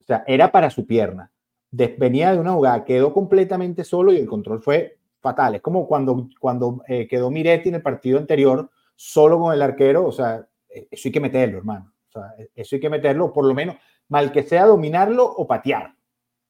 o 0.00 0.04
sea, 0.06 0.24
era 0.26 0.50
para 0.50 0.70
su 0.70 0.86
pierna. 0.86 1.30
venía 1.70 2.32
de 2.32 2.38
una 2.38 2.52
jugada, 2.52 2.86
quedó 2.86 3.12
completamente 3.12 3.84
solo 3.84 4.14
y 4.14 4.16
el 4.16 4.26
control 4.26 4.62
fue 4.62 4.96
fatal. 5.20 5.56
Es 5.56 5.60
como 5.60 5.86
cuando, 5.86 6.30
cuando 6.40 6.82
eh, 6.88 7.06
quedó 7.06 7.30
Miretti 7.30 7.68
en 7.68 7.74
el 7.74 7.82
partido 7.82 8.18
anterior, 8.18 8.70
solo 8.96 9.38
con 9.38 9.52
el 9.52 9.60
arquero, 9.60 10.06
o 10.06 10.12
sea, 10.12 10.48
e, 10.70 10.88
eso 10.90 11.08
hay 11.08 11.12
que 11.12 11.20
meterlo, 11.20 11.58
hermano. 11.58 11.92
E, 12.38 12.48
eso 12.54 12.76
hay 12.76 12.80
que 12.80 12.88
meterlo, 12.88 13.30
por 13.30 13.44
lo 13.44 13.52
menos, 13.52 13.76
mal 14.08 14.32
que 14.32 14.42
sea 14.42 14.64
dominarlo 14.64 15.26
o 15.26 15.46
patear. 15.46 15.94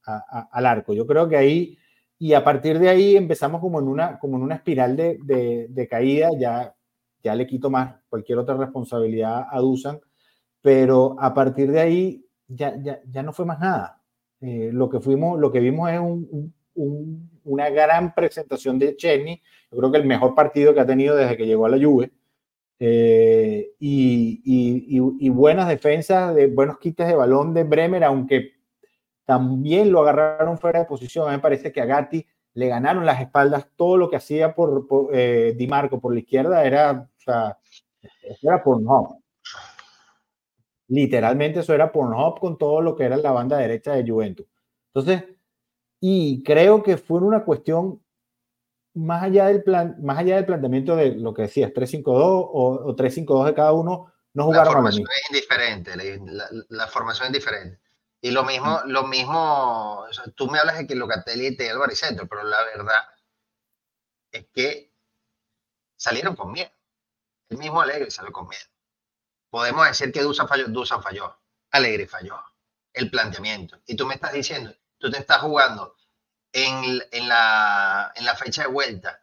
al 0.05 0.67
arco. 0.67 0.95
Yo 0.95 1.09
creo 1.09 1.29
que 1.29 1.37
ahí, 1.37 1.77
y 2.23 2.35
a 2.35 2.45
partir 2.45 2.79
de 2.79 2.91
ahí 2.91 3.17
empezamos 3.17 3.63
como 3.63 3.81
en 3.81 3.89
una, 3.89 4.19
como 4.19 4.37
en 4.37 4.43
una 4.43 4.57
espiral 4.57 4.95
de, 4.95 5.67
de, 5.71 5.89
caída, 5.89 6.29
ya, 6.39 6.75
ya 7.23 7.35
le 7.35 7.47
quito 7.47 7.71
más 7.71 7.95
cualquier 8.11 8.37
otra 8.37 8.59
responsabilidad 8.59 9.47
a 9.51 9.59
Dusan, 9.59 9.99
pero 10.61 11.17
a 11.19 11.33
partir 11.33 11.73
de 11.73 11.81
ahí 11.81 12.27
ya, 12.47 12.77
ya, 12.83 13.01
ya 13.09 13.23
no 13.23 13.33
fue 13.33 13.47
más 13.47 13.59
nada. 13.59 14.03
Eh, 14.43 14.69
lo, 14.71 14.91
que 14.91 15.01
fuimos, 15.01 15.41
lo 15.41 15.51
que 15.51 15.61
vimos 15.61 15.91
es 15.91 15.99
un, 15.99 16.55
una 17.45 17.71
gran 17.71 18.15
presentación 18.15 18.79
de 18.79 18.97
Chesney, 18.97 19.41
yo 19.73 19.79
creo 19.79 19.91
que 19.91 19.99
el 19.99 20.07
mejor 20.07 20.35
partido 20.35 20.75
que 20.75 20.81
ha 20.81 20.87
tenido 20.87 21.17
desde 21.17 21.39
que 21.39 21.47
llegó 21.47 21.65
a 21.65 21.71
la 21.71 21.83
Juve, 21.83 22.13
eh, 22.79 23.73
y, 23.79 24.43
y, 24.45 25.29
buenas 25.31 25.69
defensas, 25.69 26.35
de 26.35 26.49
buenos 26.49 26.79
quites 26.79 27.07
de 27.09 27.15
balón 27.15 27.55
de 27.55 27.65
Bremer, 27.65 28.05
aunque 28.05 28.60
también 29.31 29.93
lo 29.93 30.01
agarraron 30.01 30.59
fuera 30.59 30.81
de 30.81 30.87
posición. 30.87 31.29
A 31.29 31.31
mí 31.31 31.37
me 31.37 31.43
parece 31.43 31.71
que 31.71 31.81
a 31.81 31.85
Gatti 31.85 32.27
le 32.55 32.67
ganaron 32.67 33.07
las 33.07 33.21
espaldas. 33.21 33.65
Todo 33.77 33.97
lo 33.97 34.11
que 34.11 34.17
hacía 34.17 34.57
por, 34.57 34.89
eh, 35.13 35.55
Di 35.57 35.69
Marco 35.69 36.01
por 36.01 36.13
la 36.13 36.19
izquierda 36.19 36.65
era, 36.65 37.09
o 37.17 37.21
sea, 37.21 37.57
era 38.43 38.61
Pornhub. 38.61 39.23
Literalmente 40.89 41.61
eso 41.61 41.73
era 41.73 41.93
Pornhub 41.93 42.41
con 42.41 42.59
todo 42.59 42.81
lo 42.81 42.97
que 42.97 43.05
era 43.05 43.17
la 43.19 43.31
banda 43.31 43.57
derecha 43.57 43.93
de 43.93 44.11
Juventus. 44.11 44.47
Entonces, 44.93 45.23
y 46.01 46.43
creo 46.43 46.83
que 46.83 46.97
fue 46.97 47.21
una 47.21 47.45
cuestión 47.45 48.03
más 48.95 49.23
allá 49.23 49.47
del 49.47 49.63
plan, 49.63 49.95
más 50.03 50.19
allá 50.19 50.35
del 50.35 50.47
planteamiento 50.47 50.97
de 50.97 51.15
lo 51.15 51.33
que 51.33 51.43
decías, 51.43 51.71
3-5-2 51.71 52.03
o, 52.05 52.81
o 52.85 52.97
3-5-2 52.97 53.47
de 53.47 53.55
cada 53.55 53.75
uno, 53.75 54.13
no 54.35 54.47
jugaron 54.47 54.67
la 54.67 54.73
formación 54.73 55.07
es 55.09 55.31
indiferente, 55.31 55.93
la, 56.71 56.87
formación 56.89 57.29
es 57.29 57.33
diferente. 57.35 57.79
Y 58.21 58.31
lo 58.33 58.45
mismo, 58.45 58.83
lo 58.87 59.05
mismo, 59.05 60.05
tú 60.35 60.49
me 60.49 60.59
hablas 60.59 60.79
de 60.79 60.87
que 60.87 60.95
Locatelli 60.95 61.57
te 61.57 61.71
el 61.71 61.97
Centro, 61.97 62.29
pero 62.29 62.43
la 62.43 62.63
verdad 62.65 63.03
es 64.31 64.47
que 64.53 64.93
salieron 65.97 66.37
con 66.37 66.53
miedo. 66.53 66.71
El 67.49 67.59
mismo 67.59 67.81
Alegre 67.81 68.11
salió 68.11 68.33
con 68.33 68.49
miedo. 68.49 68.65
Podemos 69.49 69.87
decir 69.87 70.13
que 70.13 70.23
Dusan 70.23 70.49
falló, 70.49 70.69
Dusan 70.69 71.03
falló, 71.03 71.41
Alegre 71.71 72.07
falló, 72.07 72.39
el 72.93 73.11
planteamiento. 73.11 73.81
Y 73.87 73.97
tú 73.97 74.07
me 74.07 74.15
estás 74.15 74.33
diciendo, 74.33 74.73
tú 74.99 75.11
te 75.11 75.19
estás 75.19 75.39
jugando 75.39 75.97
en, 76.53 77.03
en, 77.11 77.29
la, 77.29 78.13
en 78.15 78.25
la 78.25 78.37
fecha 78.37 78.63
de 78.63 78.69
vuelta 78.69 79.23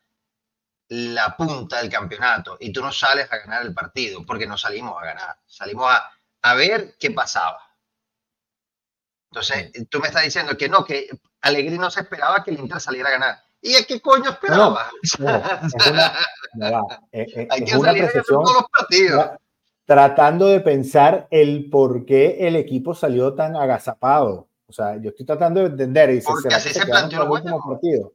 la 0.89 1.35
punta 1.35 1.77
del 1.77 1.89
campeonato 1.89 2.57
y 2.59 2.71
tú 2.71 2.81
no 2.81 2.91
sales 2.91 3.31
a 3.31 3.37
ganar 3.37 3.63
el 3.63 3.73
partido, 3.73 4.25
porque 4.25 4.47
no 4.47 4.57
salimos 4.57 5.01
a 5.01 5.05
ganar, 5.05 5.39
salimos 5.45 5.91
a, 5.91 6.11
a 6.41 6.53
ver 6.55 6.95
qué 6.97 7.11
pasaba. 7.11 7.61
Entonces, 9.37 9.71
tú 9.89 9.99
me 9.99 10.07
estás 10.07 10.23
diciendo 10.23 10.57
que 10.57 10.67
no, 10.67 10.83
que 10.83 11.07
Alegri 11.41 11.77
no 11.77 11.91
se 11.91 12.01
esperaba 12.01 12.43
que 12.43 12.51
el 12.51 12.59
Inter 12.59 12.79
saliera 12.81 13.09
a 13.09 13.11
ganar. 13.11 13.43
¿Y 13.61 13.75
a 13.75 13.83
qué 13.85 14.01
coño 14.01 14.31
esperaba? 14.31 14.89
Hay 17.11 17.65
que 17.65 17.71
salir 17.71 18.05
a 18.05 18.23
todos 18.23 18.53
los 18.53 18.63
partidos. 18.71 19.29
Tratando 19.85 20.47
de 20.47 20.59
pensar 20.59 21.27
el 21.31 21.69
por 21.69 22.05
qué 22.05 22.47
el 22.47 22.55
equipo 22.55 22.93
salió 22.93 23.33
tan 23.35 23.55
agazapado. 23.55 24.49
O 24.67 24.73
sea, 24.73 24.97
yo 24.97 25.09
estoy 25.09 25.25
tratando 25.25 25.61
de 25.61 25.67
entender. 25.67 26.09
Y 26.11 26.21
Porque 26.21 26.53
así 26.53 26.73
se, 26.73 26.85
planteó 26.85 27.21
el 27.21 27.27
juego. 27.29 27.59
Partido? 27.65 28.13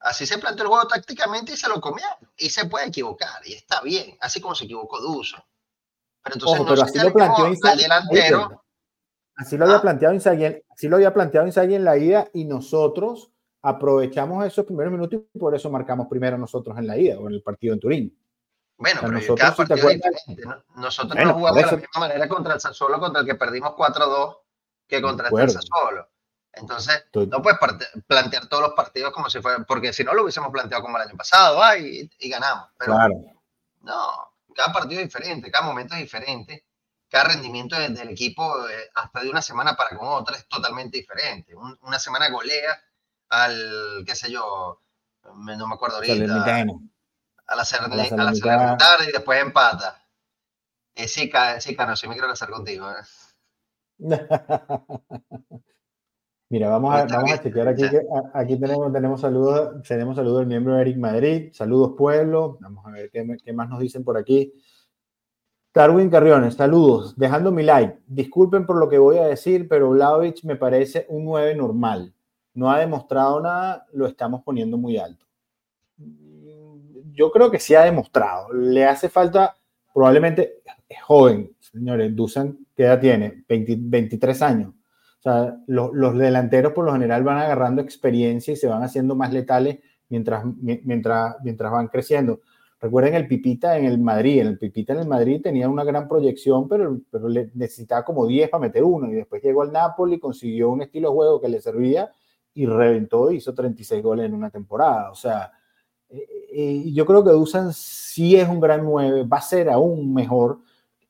Así 0.00 0.26
se 0.26 0.38
planteó 0.38 0.64
el 0.64 0.68
juego 0.68 0.86
tácticamente 0.86 1.52
y 1.52 1.56
se 1.56 1.68
lo 1.68 1.80
comieron. 1.80 2.16
Y 2.36 2.50
se 2.50 2.66
puede 2.66 2.88
equivocar, 2.88 3.40
y 3.44 3.54
está 3.54 3.80
bien, 3.80 4.16
así 4.20 4.40
como 4.40 4.54
se 4.54 4.64
equivocó 4.64 5.00
Duso. 5.00 5.42
Pero 6.22 6.34
entonces 6.34 6.58
no 6.58 6.66
pero 6.66 6.82
así 6.82 6.98
lo 6.98 7.12
planteó 7.12 7.46
al 7.46 7.78
delantero. 7.78 8.61
Así 9.36 9.56
lo 9.56 9.64
había 9.64 9.78
ah. 9.78 9.82
planteado 9.82 10.14
Inzaghi, 10.14 10.62
así 10.70 10.88
lo 10.88 10.96
había 10.96 11.14
planteado 11.14 11.46
Inzaghi 11.46 11.74
en 11.74 11.84
la 11.84 11.96
ida 11.96 12.28
y 12.32 12.44
nosotros 12.44 13.30
aprovechamos 13.62 14.44
esos 14.44 14.64
primeros 14.66 14.92
minutos 14.92 15.20
y 15.32 15.38
por 15.38 15.54
eso 15.54 15.70
marcamos 15.70 16.08
primero 16.08 16.36
nosotros 16.36 16.76
en 16.78 16.86
la 16.86 16.96
ida 16.98 17.18
o 17.18 17.28
en 17.28 17.34
el 17.34 17.42
partido 17.42 17.74
en 17.74 17.80
Turín. 17.80 18.18
Bueno, 18.76 19.00
pero 19.00 19.12
nosotros, 19.12 19.54
cada 19.56 19.74
diferente. 19.74 20.10
Nosotros 20.74 21.24
no 21.24 21.34
jugamos 21.34 21.56
de 21.56 21.66
la 21.66 21.76
misma 21.76 22.00
manera 22.00 22.28
contra 22.28 22.54
el 22.54 22.60
Sassuolo, 22.60 22.98
contra 22.98 23.20
el 23.20 23.26
que 23.26 23.36
perdimos 23.36 23.72
4-2 23.72 24.38
que 24.88 25.00
contra 25.00 25.28
el 25.28 25.50
solo. 25.50 26.08
Entonces, 26.52 27.06
no 27.14 27.40
puedes 27.40 27.58
plantear 28.06 28.46
todos 28.48 28.62
los 28.62 28.72
partidos 28.72 29.12
como 29.12 29.30
si 29.30 29.40
fueran, 29.40 29.64
porque 29.64 29.92
si 29.92 30.04
no 30.04 30.12
lo 30.12 30.22
hubiésemos 30.22 30.50
planteado 30.50 30.82
como 30.82 30.98
el 30.98 31.08
año 31.08 31.16
pasado, 31.16 31.62
ay, 31.62 32.10
y, 32.18 32.28
ganamos. 32.28 32.68
Pero 32.76 32.94
no, 33.80 34.32
cada 34.54 34.72
partido 34.72 35.00
es 35.00 35.06
diferente, 35.06 35.50
cada 35.50 35.64
momento 35.64 35.94
es 35.94 36.00
diferente, 36.00 36.66
cada 37.12 37.24
rendimiento 37.24 37.78
del, 37.78 38.08
equipo, 38.08 38.42
eh, 38.66 38.90
hasta 38.94 39.22
de 39.22 39.28
una 39.28 39.42
semana 39.42 39.76
para 39.76 39.98
con 39.98 40.08
otra, 40.08 40.34
es 40.34 40.48
totalmente 40.48 40.96
diferente. 40.96 41.54
una 41.54 41.98
semana 41.98 42.30
golea 42.30 42.80
al, 43.28 44.02
qué 44.06 44.14
sé 44.14 44.32
yo, 44.32 44.80
no 45.22 45.66
me 45.66 45.74
acuerdo 45.74 45.96
ahorita, 45.96 46.14
a 46.14 47.56
la 47.56 47.64
tarde 48.78 49.10
y 49.10 49.12
después 49.12 49.42
empata. 49.42 50.02
Eh, 50.94 51.06
sí, 51.06 51.30
sí, 51.58 51.76
Carlos, 51.76 52.00
sí 52.00 52.08
me 52.08 52.14
quiero 52.14 52.28
casar 52.28 52.48
contigo. 52.48 52.90
Eh. 52.90 53.04
Mira, 56.48 56.70
vamos 56.70 56.94
a, 56.94 57.04
vamos 57.04 57.32
a 57.32 57.42
chequear 57.42 57.68
aquí 57.68 57.90
que 57.90 58.00
aquí 58.32 58.58
tenemos, 58.58 58.90
tenemos 58.90 59.20
saludos, 59.20 59.82
tenemos 59.86 60.16
saludos 60.16 60.38
del 60.38 60.48
miembro 60.48 60.78
Eric 60.78 60.96
Madrid, 60.96 61.50
saludos 61.52 61.92
pueblo, 61.94 62.56
vamos 62.60 62.86
a 62.86 62.90
ver 62.90 63.10
qué, 63.10 63.36
qué 63.44 63.52
más 63.52 63.68
nos 63.68 63.80
dicen 63.80 64.02
por 64.02 64.16
aquí. 64.16 64.54
Darwin 65.74 66.10
Carriones, 66.10 66.54
saludos, 66.54 67.16
dejando 67.16 67.50
mi 67.50 67.62
like. 67.62 67.98
Disculpen 68.06 68.66
por 68.66 68.76
lo 68.76 68.90
que 68.90 68.98
voy 68.98 69.16
a 69.16 69.26
decir, 69.26 69.68
pero 69.68 69.90
Vlaovic 69.90 70.44
me 70.44 70.56
parece 70.56 71.06
un 71.08 71.24
9 71.24 71.54
normal. 71.54 72.12
No 72.52 72.70
ha 72.70 72.78
demostrado 72.78 73.40
nada, 73.40 73.86
lo 73.94 74.06
estamos 74.06 74.42
poniendo 74.42 74.76
muy 74.76 74.98
alto. 74.98 75.24
Yo 77.14 77.30
creo 77.30 77.50
que 77.50 77.58
sí 77.58 77.74
ha 77.74 77.84
demostrado. 77.84 78.52
Le 78.52 78.84
hace 78.84 79.08
falta, 79.08 79.54
probablemente, 79.94 80.60
es 80.86 81.02
joven, 81.02 81.50
señores. 81.58 82.14
Dusan, 82.14 82.58
¿qué 82.76 82.84
edad 82.84 83.00
tiene? 83.00 83.44
23 83.48 84.42
años. 84.42 84.74
O 85.20 85.22
sea, 85.22 85.56
los 85.66 86.18
delanteros 86.18 86.74
por 86.74 86.84
lo 86.84 86.92
general 86.92 87.22
van 87.22 87.38
agarrando 87.38 87.80
experiencia 87.80 88.52
y 88.52 88.56
se 88.56 88.66
van 88.66 88.82
haciendo 88.82 89.14
más 89.14 89.32
letales 89.32 89.78
mientras, 90.10 90.44
mientras, 90.60 91.36
mientras 91.42 91.72
van 91.72 91.88
creciendo. 91.88 92.40
Recuerden 92.82 93.14
el 93.14 93.28
Pipita 93.28 93.78
en 93.78 93.84
el 93.84 93.98
Madrid. 93.98 94.40
El 94.40 94.58
Pipita 94.58 94.92
en 94.92 94.98
el 94.98 95.08
Madrid 95.08 95.40
tenía 95.40 95.68
una 95.68 95.84
gran 95.84 96.08
proyección, 96.08 96.68
pero, 96.68 97.00
le 97.28 97.50
necesitaba 97.54 98.04
como 98.04 98.26
10 98.26 98.50
para 98.50 98.62
meter 98.62 98.82
uno. 98.82 99.08
Y 99.08 99.14
después 99.14 99.40
llegó 99.40 99.62
al 99.62 99.72
Napoli, 99.72 100.18
consiguió 100.18 100.70
un 100.70 100.82
estilo 100.82 101.10
de 101.10 101.14
juego 101.14 101.40
que 101.40 101.48
le 101.48 101.60
servía 101.60 102.10
y 102.52 102.66
reventó, 102.66 103.30
hizo 103.30 103.54
36 103.54 104.02
goles 104.02 104.26
en 104.26 104.34
una 104.34 104.50
temporada. 104.50 105.12
O 105.12 105.14
sea, 105.14 105.52
eh, 106.10 106.26
eh, 106.52 106.92
yo 106.92 107.06
creo 107.06 107.22
que 107.22 107.30
Dusan 107.30 107.72
sí 107.72 108.36
es 108.36 108.48
un 108.48 108.60
gran 108.60 108.84
9, 108.84 109.24
va 109.24 109.38
a 109.38 109.42
ser 109.42 109.70
aún 109.70 110.12
mejor 110.12 110.58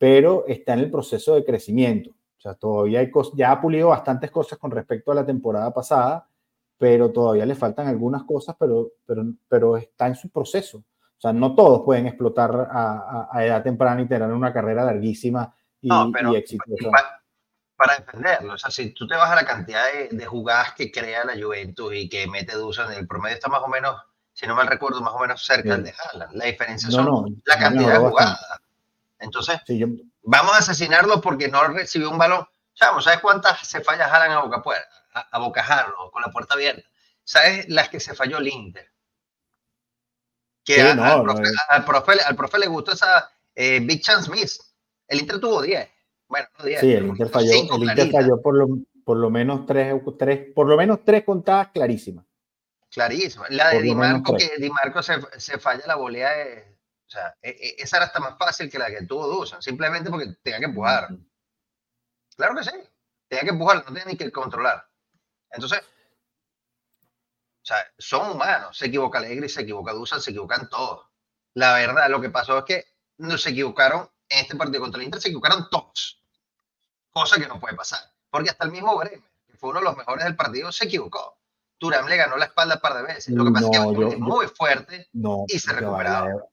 pero 0.02 0.44
está 0.48 0.72
en 0.72 0.80
el 0.80 0.90
proceso 0.90 1.36
de 1.36 1.44
crecimiento. 1.44 2.10
O 2.10 2.40
sea, 2.40 2.54
todavía 2.54 2.98
hay 2.98 3.12
ya 3.34 3.52
ha 3.52 3.60
pulido 3.60 3.90
bastantes 3.90 4.32
cosas 4.32 4.58
con 4.58 4.72
respecto 4.72 5.12
a 5.12 5.14
la 5.14 5.24
temporada 5.24 5.72
pasada, 5.72 6.26
pero 6.76 7.12
todavía 7.12 7.46
le 7.46 7.54
faltan 7.54 7.86
algunas 7.86 8.24
cosas, 8.24 8.56
pero 8.58 9.76
está 9.76 10.08
en 10.08 10.16
su 10.16 10.28
proceso. 10.28 10.82
O 11.22 11.28
sea, 11.28 11.32
no 11.32 11.54
todos 11.54 11.82
pueden 11.84 12.08
explotar 12.08 12.50
a, 12.72 13.30
edad 13.44 13.62
temprana 13.62 14.02
y 14.02 14.08
tener 14.08 14.28
una 14.28 14.52
carrera 14.52 14.82
larguísima 14.82 15.54
y, 15.80 15.88
exitosa. 16.34 16.90
Para, 17.76 17.96
defenderlo, 17.98 18.54
o 18.54 18.58
sea, 18.58 18.72
si 18.72 18.90
tú 18.90 19.06
te 19.06 19.14
vas 19.14 19.30
a 19.30 19.36
la 19.36 19.44
cantidad 19.44 19.84
de, 20.10 20.26
jugadas 20.26 20.74
que 20.74 20.90
crea 20.90 21.24
la 21.24 21.40
Juventus 21.40 21.94
y 21.94 22.08
que 22.08 22.26
mete 22.26 22.56
Dusan, 22.56 22.92
el 22.92 23.06
promedio 23.06 23.36
está 23.36 23.48
más 23.48 23.62
o 23.62 23.68
menos, 23.68 23.94
si 24.32 24.48
no 24.48 24.56
mal 24.56 24.66
recuerdo, 24.66 25.00
más 25.00 25.14
o 25.14 25.20
menos 25.20 25.44
cerca 25.46 25.78
de 25.78 25.94
Haaland. 25.96 26.34
La 26.34 26.46
diferencia 26.46 26.90
son 26.90 27.40
la 27.46 27.56
cantidad 27.56 27.92
de 27.92 27.98
jugadas. 28.08 28.44
Entonces, 29.20 29.60
vamos 30.22 30.54
a 30.54 30.58
asesinarlo 30.58 31.20
porque 31.20 31.46
no 31.46 31.62
recibió 31.68 32.10
un 32.10 32.18
balón. 32.18 32.44
¿Sabes 32.74 33.20
cuántas 33.20 33.64
se 33.64 33.80
falla 33.80 34.08
Jalan 34.08 34.32
a 34.32 34.40
boca, 34.40 34.60
a, 35.30 35.38
bocajarlo, 35.38 36.10
con 36.10 36.20
la 36.20 36.32
puerta 36.32 36.54
abierta? 36.54 36.82
¿Sabes 37.22 37.68
las 37.68 37.90
que 37.90 38.00
se 38.00 38.12
falló 38.12 38.38
el 38.38 38.48
Inter? 38.48 38.91
Que 40.64 40.81
al, 40.81 41.23
profe, 41.85 42.12
al, 42.25 42.37
profe, 42.37 42.59
le 42.59 42.66
gustó 42.69 42.92
esa 42.92 43.31
eh, 43.54 43.81
Big 43.81 44.00
Chance 44.00 44.31
Miss. 44.31 44.75
El 45.09 45.21
Inter 45.21 45.40
tuvo 45.40 45.61
10. 45.62 45.88
Bueno, 46.28 46.49
no 46.59 46.64
10. 46.64 46.81
Sí, 46.81 46.92
el 46.92 47.07
Inter 47.07 47.28
falló, 47.28 47.50
el 47.52 47.83
Inter 47.83 48.11
falló 48.11 48.40
por, 48.40 48.57
lo, 48.57 48.69
por 49.04 49.16
lo 49.16 49.31
menos 49.31 49.66
tres, 49.66 49.95
tres, 50.19 50.52
por 50.54 50.69
lo 50.69 50.76
menos 50.76 51.00
tres 51.04 51.25
contadas 51.25 51.69
clarísimas. 51.69 52.25
Clarísimas. 52.90 53.50
La 53.50 53.71
de 53.71 53.83
Di 53.83 53.95
Marco, 53.95 54.37
que 54.37 54.52
Di 54.59 54.71
Marco 54.71 55.02
se, 55.02 55.14
se 55.38 55.59
falla 55.59 55.83
la 55.87 55.97
volea 55.97 56.31
de, 56.33 56.73
o 57.07 57.11
sea, 57.11 57.37
e, 57.42 57.50
e, 57.50 57.75
esa 57.83 57.99
era 57.99 58.07
hasta 58.07 58.21
más 58.21 58.38
fácil 58.38 58.71
que 58.71 58.78
la 58.78 58.88
que 58.88 59.02
tuvo 59.02 59.26
Dusan, 59.26 59.61
simplemente 59.61 60.09
porque 60.09 60.35
tenía 60.42 60.61
que 60.61 60.66
empujar. 60.66 61.09
Claro 62.37 62.54
que 62.57 62.64
sí, 62.64 62.71
tenía 63.28 63.42
que 63.45 63.50
empujar, 63.50 63.78
no 63.78 63.85
tenía 63.85 64.04
ni 64.07 64.16
que 64.16 64.31
controlar. 64.33 64.88
Entonces, 65.50 65.83
o 67.62 67.64
sea, 67.64 67.76
son 67.97 68.33
humanos, 68.33 68.76
se 68.76 68.87
equivoca 68.87 69.19
Alegre, 69.19 69.49
se 69.49 69.62
equivoca 69.62 69.92
Dusan, 69.92 70.21
se 70.21 70.31
equivocan 70.31 70.69
todos. 70.69 71.07
La 71.54 71.75
verdad, 71.75 72.11
lo 72.11 72.21
que 72.21 72.28
pasó 72.28 72.59
es 72.59 72.64
que 72.64 72.85
no 73.19 73.38
se 73.38 73.50
equivocaron 73.50 74.09
en 74.28 74.40
este 74.40 74.57
partido 74.57 74.81
contra 74.81 75.00
el 75.00 75.04
Inter, 75.04 75.21
se 75.21 75.28
equivocaron 75.28 75.69
todos. 75.71 76.21
Cosa 77.12 77.40
que 77.40 77.47
no 77.47 77.61
puede 77.61 77.76
pasar. 77.76 78.00
Porque 78.31 78.50
hasta 78.50 78.64
el 78.64 78.73
mismo 78.73 78.97
Bremer, 78.97 79.21
que 79.47 79.57
fue 79.57 79.71
uno 79.71 79.78
de 79.78 79.85
los 79.85 79.97
mejores 79.97 80.25
del 80.25 80.35
partido, 80.35 80.73
se 80.73 80.87
equivocó. 80.87 81.38
Turam 81.78 82.09
le 82.09 82.16
ganó 82.16 82.37
la 82.37 82.47
espalda 82.47 82.76
un 82.76 82.81
par 82.81 82.95
de 82.95 83.02
veces. 83.02 83.35
Lo 83.35 83.45
que 83.45 83.52
pasa 83.52 83.66
es 83.66 83.99
que 83.99 84.09
es 84.09 84.19
muy 84.19 84.47
fuerte 84.49 85.09
y 85.47 85.59
se 85.59 85.73
recuperó. 85.73 86.49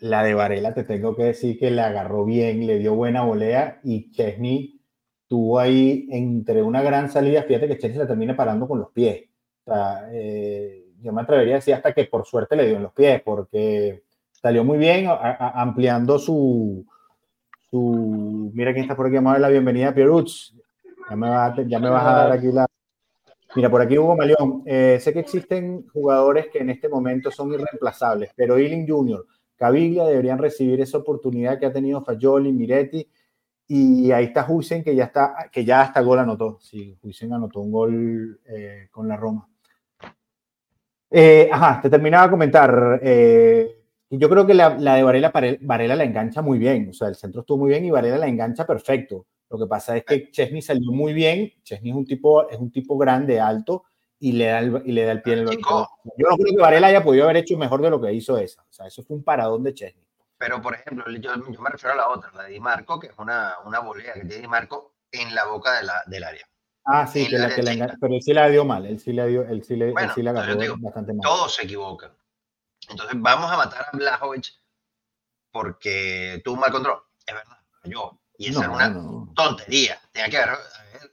La 0.00 0.22
de 0.22 0.32
Varela, 0.32 0.72
te 0.72 0.84
tengo 0.84 1.14
que 1.14 1.24
decir 1.24 1.58
que 1.58 1.70
le 1.70 1.82
agarró 1.82 2.24
bien, 2.24 2.66
le 2.66 2.78
dio 2.78 2.94
buena 2.94 3.22
volea 3.22 3.80
y 3.84 4.10
Chesney 4.12 4.80
tuvo 5.26 5.58
ahí 5.58 6.08
entre 6.10 6.62
una 6.62 6.80
gran 6.80 7.10
salida. 7.10 7.42
Fíjate 7.42 7.68
que 7.68 7.76
Chesney 7.76 8.00
se 8.00 8.06
termina 8.06 8.34
parando 8.34 8.66
con 8.66 8.78
los 8.78 8.92
pies. 8.92 9.27
Sea, 9.68 10.08
eh, 10.12 10.86
yo 11.02 11.12
me 11.12 11.22
atrevería 11.22 11.54
a 11.54 11.58
decir 11.58 11.74
hasta 11.74 11.92
que 11.92 12.04
por 12.04 12.24
suerte 12.24 12.56
le 12.56 12.66
dio 12.66 12.76
en 12.76 12.82
los 12.84 12.92
pies, 12.92 13.20
porque 13.22 14.02
salió 14.32 14.64
muy 14.64 14.78
bien 14.78 15.06
ampliando 15.08 16.18
su, 16.18 16.86
su. 17.70 18.50
Mira 18.54 18.72
quién 18.72 18.84
está 18.84 18.96
por 18.96 19.06
aquí, 19.06 19.16
vamos 19.16 19.30
a 19.30 19.32
dar 19.34 19.42
la 19.42 19.48
bienvenida 19.48 19.88
a 19.88 19.94
Pierutz. 19.94 20.54
Ya 21.10 21.16
me, 21.16 21.28
ya 21.68 21.78
me 21.78 21.90
vas 21.90 22.04
a 22.04 22.12
dar 22.12 22.32
aquí 22.32 22.50
la. 22.50 22.66
Mira, 23.54 23.70
por 23.70 23.80
aquí 23.80 23.98
Hugo 23.98 24.16
Maleón. 24.16 24.62
Eh, 24.66 24.98
sé 25.00 25.12
que 25.12 25.20
existen 25.20 25.86
jugadores 25.88 26.48
que 26.48 26.58
en 26.58 26.70
este 26.70 26.88
momento 26.88 27.30
son 27.30 27.52
irreemplazables, 27.52 28.30
pero 28.36 28.56
Ealing 28.56 28.88
Jr., 28.88 29.24
Caviglia 29.56 30.04
deberían 30.04 30.38
recibir 30.38 30.80
esa 30.80 30.98
oportunidad 30.98 31.58
que 31.58 31.66
ha 31.66 31.72
tenido 31.72 32.02
Fagioli, 32.02 32.52
Miretti. 32.52 33.08
Y 33.70 34.12
ahí 34.12 34.26
está 34.26 34.46
Huisen, 34.48 34.82
que 34.82 34.94
ya 34.94 35.04
está, 35.04 35.50
que 35.52 35.64
ya 35.64 35.82
hasta 35.82 36.00
gol 36.00 36.20
anotó. 36.20 36.58
Sí, 36.60 36.96
Huisen 37.02 37.34
anotó 37.34 37.60
un 37.60 37.72
gol 37.72 38.40
eh, 38.46 38.88
con 38.90 39.08
la 39.08 39.16
Roma. 39.16 39.48
Eh, 41.10 41.48
ajá, 41.50 41.80
te 41.80 41.90
terminaba 41.90 42.24
de 42.24 42.30
comentar. 42.30 43.00
yo 44.10 44.28
creo 44.28 44.46
que 44.46 44.54
la, 44.54 44.76
la 44.78 44.94
de 44.96 45.02
Varela, 45.02 45.32
Varela 45.60 45.96
la 45.96 46.04
engancha 46.04 46.42
muy 46.42 46.58
bien. 46.58 46.88
O 46.90 46.92
sea, 46.92 47.08
el 47.08 47.14
centro 47.16 47.40
estuvo 47.40 47.58
muy 47.58 47.70
bien 47.70 47.84
y 47.84 47.90
Varela 47.90 48.18
la 48.18 48.28
engancha 48.28 48.66
perfecto. 48.66 49.26
Lo 49.50 49.58
que 49.58 49.66
pasa 49.66 49.96
es 49.96 50.04
que 50.04 50.30
Chesney 50.30 50.60
salió 50.60 50.92
muy 50.92 51.12
bien. 51.12 51.52
Chesney 51.62 51.90
es 51.90 51.96
un 51.96 52.04
tipo, 52.04 52.48
es 52.48 52.58
un 52.58 52.70
tipo 52.70 52.98
grande, 52.98 53.40
alto, 53.40 53.84
y 54.18 54.32
le 54.32 54.46
da 54.46 54.58
el, 54.58 54.82
y 54.84 54.92
le 54.92 55.04
da 55.04 55.12
el 55.12 55.22
pie 55.22 55.34
en 55.34 55.38
el 55.40 55.46
Yo 55.56 55.86
no 56.30 56.36
creo 56.36 56.56
que 56.56 56.62
Varela 56.62 56.88
haya 56.88 57.02
podido 57.02 57.24
haber 57.24 57.38
hecho 57.38 57.56
mejor 57.56 57.80
de 57.80 57.90
lo 57.90 58.00
que 58.00 58.12
hizo 58.12 58.36
esa. 58.36 58.62
O 58.62 58.72
sea, 58.72 58.86
eso 58.86 59.02
fue 59.02 59.16
un 59.16 59.24
paradón 59.24 59.62
de 59.62 59.74
Chesney. 59.74 60.04
Pero, 60.36 60.60
por 60.60 60.74
ejemplo, 60.74 61.04
yo, 61.10 61.32
yo 61.50 61.60
me 61.60 61.70
refiero 61.70 61.94
a 61.94 61.96
la 61.96 62.08
otra, 62.10 62.30
la 62.34 62.44
de 62.44 62.52
Di 62.52 62.60
Marco, 62.60 63.00
que 63.00 63.08
es 63.08 63.18
una, 63.18 63.54
una 63.64 63.80
volea 63.80 64.14
que 64.14 64.20
tiene 64.20 64.42
Di 64.42 64.48
Marco 64.48 64.94
en 65.10 65.34
la 65.34 65.46
boca 65.46 65.78
de 65.78 65.86
la, 65.86 66.02
del 66.06 66.24
área. 66.24 66.46
Ah, 66.90 67.06
sí, 67.06 67.28
que 67.28 67.38
la, 67.38 67.54
que 67.54 67.62
la, 67.62 67.96
pero 68.00 68.14
él 68.14 68.22
sí 68.22 68.32
la 68.32 68.48
dio 68.48 68.64
mal, 68.64 68.86
él 68.86 68.98
sí 68.98 69.12
la 69.12 69.26
dio, 69.26 69.42
él 69.42 69.62
sí, 69.62 69.76
le, 69.76 69.92
bueno, 69.92 70.08
él 70.08 70.14
sí 70.14 70.22
la 70.22 70.30
agarró 70.30 70.76
bastante 70.78 71.12
mal. 71.12 71.22
Todos 71.22 71.54
se 71.54 71.64
equivocan. 71.64 72.12
Entonces 72.88 73.14
vamos 73.18 73.50
a 73.50 73.56
matar 73.58 73.86
a 73.92 73.96
Blajovic 73.96 74.54
porque 75.50 76.40
tuvo 76.42 76.54
un 76.54 76.60
mal 76.60 76.70
control. 76.70 77.02
Es 77.26 77.34
verdad, 77.34 77.58
yo 77.84 78.18
y 78.38 78.50
esa 78.50 78.62
es 78.62 78.68
una 78.68 79.34
tontería. 79.34 80.00
Tenía 80.12 80.30
que 80.30 80.38
haber, 80.38 80.58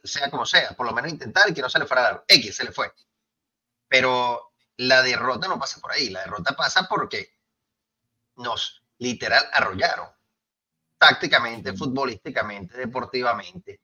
sea 0.04 0.30
como 0.30 0.46
sea, 0.46 0.70
por 0.70 0.86
lo 0.86 0.92
menos 0.92 1.10
intentar 1.10 1.52
que 1.52 1.60
no 1.60 1.68
se 1.68 1.80
le 1.80 1.86
fuera 1.86 2.02
a 2.02 2.04
dar. 2.12 2.24
X 2.28 2.56
se 2.56 2.64
le 2.64 2.70
fue. 2.70 2.92
Pero 3.88 4.52
la 4.76 5.02
derrota 5.02 5.48
no 5.48 5.58
pasa 5.58 5.80
por 5.80 5.90
ahí. 5.90 6.08
La 6.08 6.20
derrota 6.20 6.54
pasa 6.54 6.86
porque 6.88 7.34
nos 8.36 8.82
literal 8.98 9.44
arrollaron. 9.52 10.08
Tácticamente, 10.98 11.72
futbolísticamente, 11.72 12.78
deportivamente. 12.78 13.80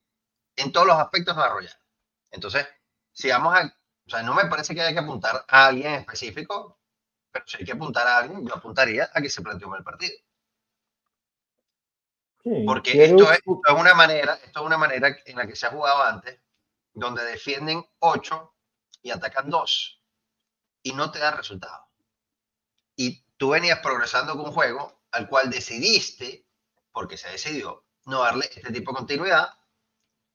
En 0.54 0.70
todos 0.70 0.86
los 0.86 0.96
aspectos 0.96 1.34
nos 1.34 1.44
arrollaron. 1.44 1.81
Entonces, 2.32 2.66
si 3.12 3.28
vamos 3.28 3.54
a. 3.56 3.66
O 4.04 4.10
sea, 4.10 4.22
no 4.22 4.34
me 4.34 4.46
parece 4.46 4.74
que 4.74 4.80
haya 4.80 4.92
que 4.92 4.98
apuntar 4.98 5.44
a 5.46 5.66
alguien 5.66 5.94
específico, 5.94 6.80
pero 7.30 7.46
si 7.46 7.58
hay 7.58 7.64
que 7.64 7.72
apuntar 7.72 8.06
a 8.06 8.18
alguien, 8.18 8.44
yo 8.44 8.54
apuntaría 8.54 9.08
a 9.14 9.22
que 9.22 9.30
se 9.30 9.42
planteó 9.42 9.68
mal 9.68 9.78
el 9.78 9.84
partido. 9.84 10.16
Porque 12.66 13.04
esto 13.04 13.30
es, 13.30 13.38
una 13.46 13.94
manera, 13.94 14.34
esto 14.34 14.60
es 14.60 14.66
una 14.66 14.76
manera 14.76 15.16
en 15.24 15.36
la 15.36 15.46
que 15.46 15.54
se 15.54 15.66
ha 15.66 15.70
jugado 15.70 16.02
antes, 16.02 16.40
donde 16.92 17.22
defienden 17.24 17.86
8 18.00 18.54
y 19.02 19.10
atacan 19.12 19.48
2 19.48 20.02
y 20.82 20.92
no 20.92 21.12
te 21.12 21.20
da 21.20 21.30
resultado. 21.30 21.86
Y 22.96 23.24
tú 23.36 23.50
venías 23.50 23.78
progresando 23.78 24.32
con 24.32 24.46
un 24.46 24.52
juego 24.52 25.02
al 25.12 25.28
cual 25.28 25.50
decidiste, 25.50 26.44
porque 26.90 27.16
se 27.16 27.28
decidió, 27.28 27.84
no 28.06 28.22
darle 28.22 28.46
este 28.46 28.72
tipo 28.72 28.90
de 28.90 28.96
continuidad. 28.96 29.54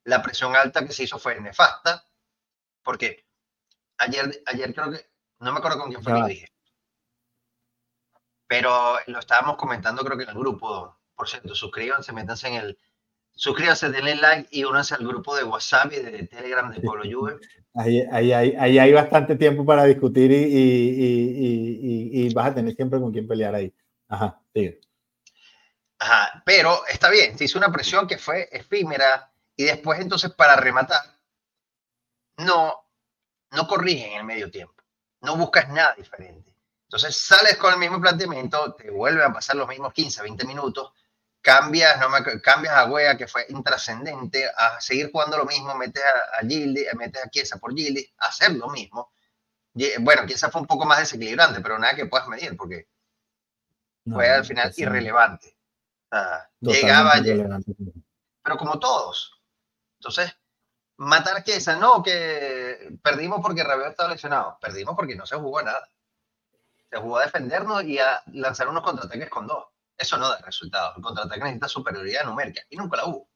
La 0.07 0.23
presión 0.23 0.55
alta 0.55 0.85
que 0.85 0.93
se 0.93 1.03
hizo 1.03 1.19
fue 1.19 1.39
nefasta, 1.41 2.05
porque 2.81 3.25
ayer, 3.97 4.41
ayer 4.45 4.73
creo 4.73 4.91
que, 4.91 5.05
no 5.39 5.51
me 5.51 5.59
acuerdo 5.59 5.79
con 5.79 5.89
quién 5.89 6.01
fue 6.01 6.13
que 6.13 6.19
lo 6.19 6.27
dije, 6.27 6.47
pero 8.47 8.95
lo 9.07 9.19
estábamos 9.19 9.57
comentando 9.57 10.05
creo 10.05 10.17
que 10.17 10.23
en 10.23 10.29
el 10.29 10.37
grupo, 10.37 10.97
por 11.13 11.27
cierto, 11.27 11.53
suscríbanse, 11.53 12.13
métanse 12.13 12.47
en 12.47 12.53
el. 12.53 12.77
Suscríbanse, 13.33 13.89
denle 13.89 14.15
like 14.15 14.47
y 14.49 14.63
únanse 14.63 14.95
al 14.95 15.05
grupo 15.05 15.35
de 15.35 15.43
WhatsApp 15.43 15.91
y 15.91 15.97
de 15.97 16.23
Telegram 16.27 16.71
de 16.71 16.79
Pueblo 16.79 17.03
Juve. 17.03 17.35
Ahí, 17.75 18.01
ahí, 18.09 18.31
ahí, 18.31 18.79
hay 18.79 18.93
bastante 18.93 19.35
tiempo 19.35 19.65
para 19.65 19.83
discutir 19.83 20.31
y, 20.31 20.35
y, 20.37 22.25
y, 22.25 22.33
vas 22.33 22.47
a 22.47 22.55
tener 22.55 22.73
siempre 22.75 22.99
con 23.01 23.11
quién 23.11 23.27
pelear 23.27 23.53
ahí. 23.53 23.71
Ajá, 24.07 24.39
sigue. 24.53 24.79
Ajá, 25.99 26.41
pero 26.45 26.87
está 26.87 27.09
bien, 27.09 27.37
se 27.37 27.43
hizo 27.43 27.59
una 27.59 27.71
presión 27.71 28.07
que 28.07 28.17
fue 28.17 28.47
efímera 28.53 29.29
y 29.57 29.65
después 29.65 29.99
entonces 29.99 30.31
para 30.31 30.55
rematar, 30.55 31.01
no, 32.37 32.85
no 33.51 33.67
corrigen 33.67 34.11
en 34.11 34.17
el 34.19 34.23
medio 34.23 34.49
tiempo, 34.49 34.81
no 35.21 35.35
buscas 35.35 35.67
nada 35.69 35.93
diferente. 35.95 36.55
Entonces 36.83 37.17
sales 37.17 37.57
con 37.57 37.73
el 37.73 37.79
mismo 37.79 37.99
planteamiento, 37.99 38.75
te 38.75 38.89
vuelven 38.89 39.25
a 39.29 39.33
pasar 39.33 39.57
los 39.57 39.67
mismos 39.67 39.91
15, 39.91 40.21
20 40.21 40.45
minutos 40.45 40.93
cambias, 41.47 41.97
no 41.99 42.09
me, 42.09 42.41
cambias 42.41 42.73
a 42.73 42.85
Wea, 42.87 43.15
que 43.15 43.25
fue 43.25 43.45
intrascendente, 43.47 44.49
a 44.49 44.81
seguir 44.81 45.09
jugando 45.13 45.37
lo 45.37 45.45
mismo, 45.45 45.73
metes 45.75 46.03
a, 46.03 46.39
a 46.39 46.41
Gildi, 46.41 46.85
metes 46.97 47.23
a 47.23 47.29
Chiesa 47.29 47.57
por 47.57 47.73
Gildi, 47.73 48.05
hacer 48.17 48.51
lo 48.51 48.67
mismo. 48.69 49.13
Bueno, 49.99 50.25
Chiesa 50.25 50.51
fue 50.51 50.59
un 50.59 50.67
poco 50.67 50.83
más 50.83 50.99
desequilibrante, 50.99 51.61
pero 51.61 51.79
nada 51.79 51.95
que 51.95 52.05
puedas 52.05 52.27
medir, 52.27 52.57
porque 52.57 52.89
fue 54.11 54.29
al 54.29 54.43
final 54.43 54.73
irrelevante. 54.75 55.55
llegaba, 56.59 57.13
pero 58.43 58.57
como 58.57 58.77
todos. 58.77 59.37
Entonces, 59.99 60.36
matar 60.97 61.38
a 61.38 61.43
Chiesa, 61.43 61.75
no, 61.75 62.01
que 62.01 62.97
perdimos 63.01 63.39
porque 63.41 63.63
Rabiot 63.63 63.91
estaba 63.91 64.10
lesionado, 64.10 64.57
perdimos 64.62 64.95
porque 64.95 65.15
no 65.15 65.25
se 65.25 65.36
jugó 65.36 65.62
nada. 65.62 65.89
Se 66.89 66.97
jugó 66.97 67.17
a 67.17 67.25
defendernos 67.25 67.83
y 67.83 67.99
a 67.99 68.21
lanzar 68.33 68.69
unos 68.69 68.83
contraataques 68.83 69.29
con 69.29 69.47
dos. 69.47 69.65
Eso 69.97 70.17
no 70.17 70.29
da 70.29 70.38
resultados. 70.38 70.95
El 70.95 71.03
contraataque 71.03 71.41
necesita 71.41 71.67
superioridad 71.67 72.23
numérica 72.25 72.62
y 72.69 72.77
nunca 72.77 72.97
la 72.97 73.05
hubo. 73.05 73.29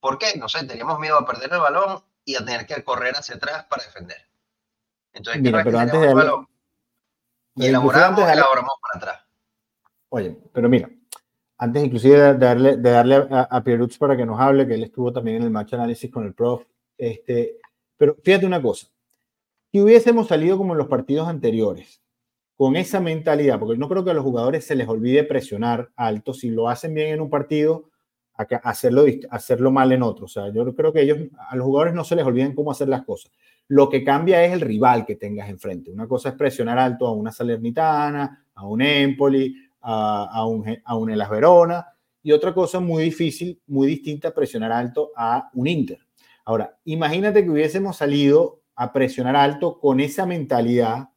¿Por 0.00 0.18
qué? 0.18 0.36
No 0.36 0.48
sé, 0.48 0.64
teníamos 0.64 0.98
miedo 0.98 1.18
a 1.18 1.26
perder 1.26 1.52
el 1.52 1.60
balón 1.60 2.04
y 2.24 2.36
a 2.36 2.44
tener 2.44 2.66
que 2.66 2.84
correr 2.84 3.14
hacia 3.16 3.36
atrás 3.36 3.64
para 3.64 3.84
defender. 3.84 4.28
Entonces, 5.12 5.42
Mira, 5.42 5.64
pero 5.64 5.78
antes 5.78 6.00
de 6.00 6.08
el 6.08 6.14
balón 6.14 6.48
y 7.54 7.66
elaboramos, 7.66 8.30
elaboramos 8.30 8.74
para 8.80 8.98
atrás. 8.98 9.26
Oye, 10.08 10.36
pero 10.52 10.68
mira, 10.68 10.88
antes 11.62 11.84
inclusive 11.84 12.18
de 12.18 12.38
darle, 12.38 12.76
de 12.76 12.90
darle 12.90 13.14
a, 13.14 13.42
a 13.42 13.62
Pierutz 13.62 13.96
para 13.96 14.16
que 14.16 14.26
nos 14.26 14.40
hable, 14.40 14.66
que 14.66 14.74
él 14.74 14.82
estuvo 14.82 15.12
también 15.12 15.36
en 15.36 15.42
el 15.44 15.50
match 15.50 15.74
análisis 15.74 16.10
con 16.10 16.24
el 16.26 16.34
prof, 16.34 16.64
este, 16.98 17.58
pero 17.96 18.16
fíjate 18.24 18.46
una 18.46 18.60
cosa, 18.60 18.88
si 19.70 19.80
hubiésemos 19.80 20.26
salido 20.26 20.58
como 20.58 20.72
en 20.72 20.78
los 20.78 20.88
partidos 20.88 21.28
anteriores, 21.28 22.02
con 22.56 22.74
esa 22.74 22.98
mentalidad, 22.98 23.60
porque 23.60 23.78
no 23.78 23.88
creo 23.88 24.04
que 24.04 24.10
a 24.10 24.14
los 24.14 24.24
jugadores 24.24 24.66
se 24.66 24.74
les 24.74 24.88
olvide 24.88 25.22
presionar 25.22 25.90
alto, 25.94 26.34
si 26.34 26.50
lo 26.50 26.68
hacen 26.68 26.94
bien 26.94 27.14
en 27.14 27.20
un 27.20 27.30
partido, 27.30 27.90
hacerlo, 28.34 29.04
hacerlo 29.30 29.70
mal 29.70 29.92
en 29.92 30.02
otro. 30.02 30.24
O 30.24 30.28
sea, 30.28 30.52
yo 30.52 30.74
creo 30.74 30.92
que 30.92 31.02
ellos, 31.02 31.18
a 31.48 31.54
los 31.54 31.64
jugadores 31.64 31.94
no 31.94 32.02
se 32.02 32.16
les 32.16 32.24
olviden 32.24 32.54
cómo 32.54 32.72
hacer 32.72 32.88
las 32.88 33.04
cosas. 33.04 33.30
Lo 33.68 33.88
que 33.88 34.02
cambia 34.02 34.44
es 34.44 34.52
el 34.52 34.60
rival 34.60 35.06
que 35.06 35.16
tengas 35.16 35.48
enfrente. 35.48 35.92
Una 35.92 36.08
cosa 36.08 36.30
es 36.30 36.34
presionar 36.34 36.78
alto 36.78 37.06
a 37.06 37.12
una 37.12 37.30
Salernitana, 37.30 38.46
a 38.54 38.66
un 38.66 38.82
Empoli, 38.82 39.54
a, 39.82 40.46
un, 40.46 40.78
a 40.84 40.96
un 40.96 41.10
Elas 41.10 41.30
Verona, 41.30 41.86
y 42.22 42.32
otra 42.32 42.54
cosa 42.54 42.80
muy 42.80 43.02
difícil, 43.02 43.60
muy 43.66 43.88
distinta, 43.88 44.32
presionar 44.32 44.70
alto 44.72 45.10
a 45.16 45.50
un 45.54 45.66
Inter. 45.66 45.98
Ahora, 46.44 46.78
imagínate 46.84 47.42
que 47.42 47.50
hubiésemos 47.50 47.96
salido 47.96 48.60
a 48.76 48.92
presionar 48.92 49.36
alto 49.36 49.78
con 49.80 50.00
esa 50.00 50.24
mentalidad 50.24 51.08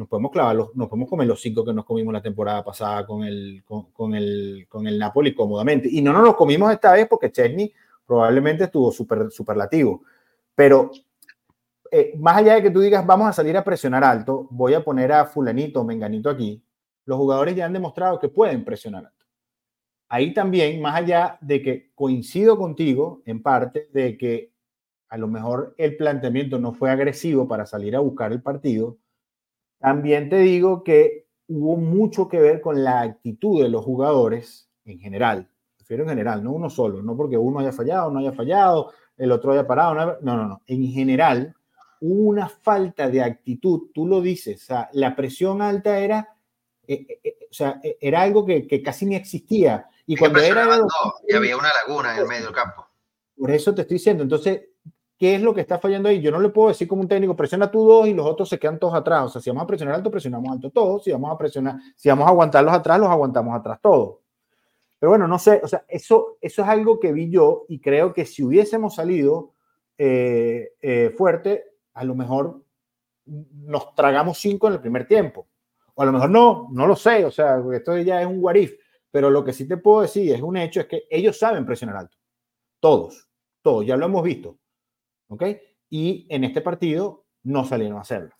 nos 0.00 0.08
podemos 0.08 0.32
clavar, 0.32 0.56
nos 0.56 0.88
podemos 0.88 1.10
comer 1.10 1.26
los 1.26 1.42
cinco 1.42 1.62
que 1.62 1.74
nos 1.74 1.84
comimos 1.84 2.12
la 2.12 2.22
temporada 2.22 2.64
pasada 2.64 3.06
con 3.06 3.22
el, 3.22 3.62
con, 3.66 4.14
el, 4.14 4.66
con 4.66 4.86
el 4.86 4.98
Napoli 4.98 5.34
cómodamente. 5.34 5.90
Y 5.92 6.00
no 6.00 6.14
nos 6.14 6.22
los 6.24 6.36
comimos 6.36 6.72
esta 6.72 6.92
vez 6.92 7.06
porque 7.06 7.30
Chesney 7.30 7.70
probablemente 8.06 8.64
estuvo 8.64 8.90
super, 8.90 9.30
superlativo. 9.30 10.02
Pero 10.54 10.90
eh, 11.90 12.14
más 12.18 12.38
allá 12.38 12.54
de 12.54 12.62
que 12.62 12.70
tú 12.70 12.80
digas, 12.80 13.04
vamos 13.06 13.28
a 13.28 13.34
salir 13.34 13.56
a 13.58 13.62
presionar 13.62 14.02
alto, 14.02 14.48
voy 14.50 14.72
a 14.72 14.82
poner 14.82 15.12
a 15.12 15.26
fulanito, 15.26 15.84
menganito 15.84 16.30
aquí, 16.30 16.62
los 17.10 17.18
jugadores 17.18 17.56
ya 17.56 17.66
han 17.66 17.72
demostrado 17.72 18.20
que 18.20 18.28
pueden 18.28 18.64
presionar 18.64 19.06
alto. 19.06 19.26
Ahí 20.08 20.32
también, 20.32 20.80
más 20.80 20.94
allá 20.94 21.38
de 21.40 21.60
que 21.60 21.90
coincido 21.96 22.56
contigo 22.56 23.20
en 23.26 23.42
parte 23.42 23.88
de 23.92 24.16
que 24.16 24.52
a 25.08 25.18
lo 25.18 25.26
mejor 25.26 25.74
el 25.76 25.96
planteamiento 25.96 26.60
no 26.60 26.72
fue 26.72 26.88
agresivo 26.88 27.48
para 27.48 27.66
salir 27.66 27.96
a 27.96 27.98
buscar 27.98 28.30
el 28.30 28.42
partido, 28.42 28.96
también 29.80 30.28
te 30.28 30.38
digo 30.38 30.84
que 30.84 31.26
hubo 31.48 31.76
mucho 31.76 32.28
que 32.28 32.38
ver 32.38 32.60
con 32.60 32.84
la 32.84 33.00
actitud 33.00 33.60
de 33.60 33.68
los 33.68 33.84
jugadores 33.84 34.70
en 34.84 35.00
general. 35.00 35.48
Prefiero 35.76 36.04
en 36.04 36.10
general, 36.10 36.44
no 36.44 36.52
uno 36.52 36.70
solo, 36.70 37.02
no 37.02 37.16
porque 37.16 37.36
uno 37.36 37.58
haya 37.58 37.72
fallado, 37.72 38.12
no 38.12 38.20
haya 38.20 38.32
fallado, 38.32 38.92
el 39.16 39.32
otro 39.32 39.50
haya 39.50 39.66
parado. 39.66 40.18
No, 40.22 40.36
no, 40.36 40.46
no. 40.46 40.62
En 40.64 40.86
general, 40.86 41.56
una 42.00 42.48
falta 42.48 43.10
de 43.10 43.20
actitud, 43.20 43.90
tú 43.92 44.06
lo 44.06 44.20
dices, 44.20 44.62
o 44.62 44.66
sea, 44.66 44.90
la 44.92 45.16
presión 45.16 45.60
alta 45.60 45.98
era, 45.98 46.36
eh, 46.86 47.06
eh, 47.08 47.20
eh, 47.22 47.38
o 47.50 47.54
sea, 47.54 47.80
era 48.00 48.22
algo 48.22 48.44
que, 48.44 48.66
que, 48.66 48.82
casi 48.82 49.06
ni 49.06 49.14
existía. 49.14 49.86
Y 50.06 50.16
cuando 50.16 50.40
era... 50.40 50.66
y 51.28 51.34
había 51.34 51.56
una 51.56 51.70
laguna 51.86 52.12
en 52.12 52.20
el 52.20 52.26
medio 52.26 52.46
del 52.46 52.54
campo. 52.54 52.86
Por 53.36 53.50
eso 53.50 53.74
te 53.74 53.82
estoy 53.82 53.96
diciendo, 53.96 54.22
entonces, 54.22 54.62
¿qué 55.16 55.36
es 55.36 55.42
lo 55.42 55.54
que 55.54 55.60
está 55.60 55.78
fallando 55.78 56.08
ahí? 56.08 56.20
Yo 56.20 56.30
no 56.30 56.40
le 56.40 56.48
puedo 56.48 56.68
decir 56.68 56.88
como 56.88 57.02
un 57.02 57.08
técnico, 57.08 57.36
presiona 57.36 57.70
tú 57.70 57.86
dos 57.86 58.08
y 58.08 58.14
los 58.14 58.26
otros 58.26 58.48
se 58.48 58.58
quedan 58.58 58.78
todos 58.78 58.94
atrás. 58.94 59.24
O 59.24 59.28
sea, 59.28 59.40
si 59.40 59.50
vamos 59.50 59.64
a 59.64 59.66
presionar 59.66 59.94
alto, 59.94 60.10
presionamos 60.10 60.50
alto 60.50 60.70
todos. 60.70 61.04
Si 61.04 61.12
vamos 61.12 61.32
a 61.32 61.38
presionar, 61.38 61.76
si 61.96 62.08
vamos 62.08 62.26
a 62.26 62.30
aguantarlos 62.30 62.74
atrás, 62.74 62.98
los 62.98 63.08
aguantamos 63.08 63.58
atrás 63.58 63.78
todos. 63.80 64.18
Pero 64.98 65.10
bueno, 65.10 65.26
no 65.26 65.38
sé, 65.38 65.60
o 65.62 65.68
sea, 65.68 65.84
eso, 65.88 66.36
eso 66.40 66.62
es 66.62 66.68
algo 66.68 67.00
que 67.00 67.12
vi 67.12 67.30
yo 67.30 67.64
y 67.68 67.80
creo 67.80 68.12
que 68.12 68.26
si 68.26 68.42
hubiésemos 68.42 68.96
salido 68.96 69.54
fuerte, 71.16 71.64
a 71.94 72.04
lo 72.04 72.14
mejor 72.14 72.62
nos 73.26 73.94
tragamos 73.94 74.38
cinco 74.38 74.66
en 74.68 74.74
el 74.74 74.80
primer 74.80 75.06
tiempo. 75.06 75.46
O 76.00 76.02
a 76.02 76.06
lo 76.06 76.12
mejor 76.12 76.30
no, 76.30 76.68
no 76.72 76.86
lo 76.86 76.96
sé, 76.96 77.26
o 77.26 77.30
sea, 77.30 77.62
esto 77.74 77.98
ya 77.98 78.22
es 78.22 78.26
un 78.26 78.40
guarif, 78.40 78.72
pero 79.10 79.28
lo 79.28 79.44
que 79.44 79.52
sí 79.52 79.68
te 79.68 79.76
puedo 79.76 80.00
decir 80.00 80.34
es 80.34 80.40
un 80.40 80.56
hecho, 80.56 80.80
es 80.80 80.86
que 80.86 81.02
ellos 81.10 81.38
saben 81.38 81.66
presionar 81.66 81.96
alto. 81.98 82.16
Todos, 82.80 83.28
todos, 83.60 83.84
ya 83.84 83.98
lo 83.98 84.06
hemos 84.06 84.22
visto. 84.22 84.56
¿Ok? 85.28 85.44
Y 85.90 86.26
en 86.30 86.44
este 86.44 86.62
partido 86.62 87.26
no 87.42 87.66
salieron 87.66 87.98
a 87.98 88.00
hacerlo. 88.00 88.34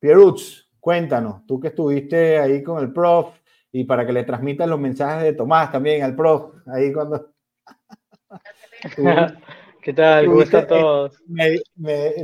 Pierutz, 0.00 0.70
cuéntanos, 0.80 1.44
tú 1.44 1.60
que 1.60 1.68
estuviste 1.68 2.38
ahí 2.38 2.62
con 2.62 2.82
el 2.82 2.90
prof 2.94 3.28
y 3.72 3.84
para 3.84 4.06
que 4.06 4.14
le 4.14 4.24
transmitan 4.24 4.70
los 4.70 4.80
mensajes 4.80 5.22
de 5.22 5.34
Tomás 5.34 5.70
también 5.70 6.02
al 6.02 6.16
prof, 6.16 6.54
ahí 6.66 6.94
cuando... 6.94 7.30
¿Qué 9.86 9.92
tal? 9.92 10.26
¿Cómo 10.26 10.42
están 10.42 10.66
todos? 10.66 11.22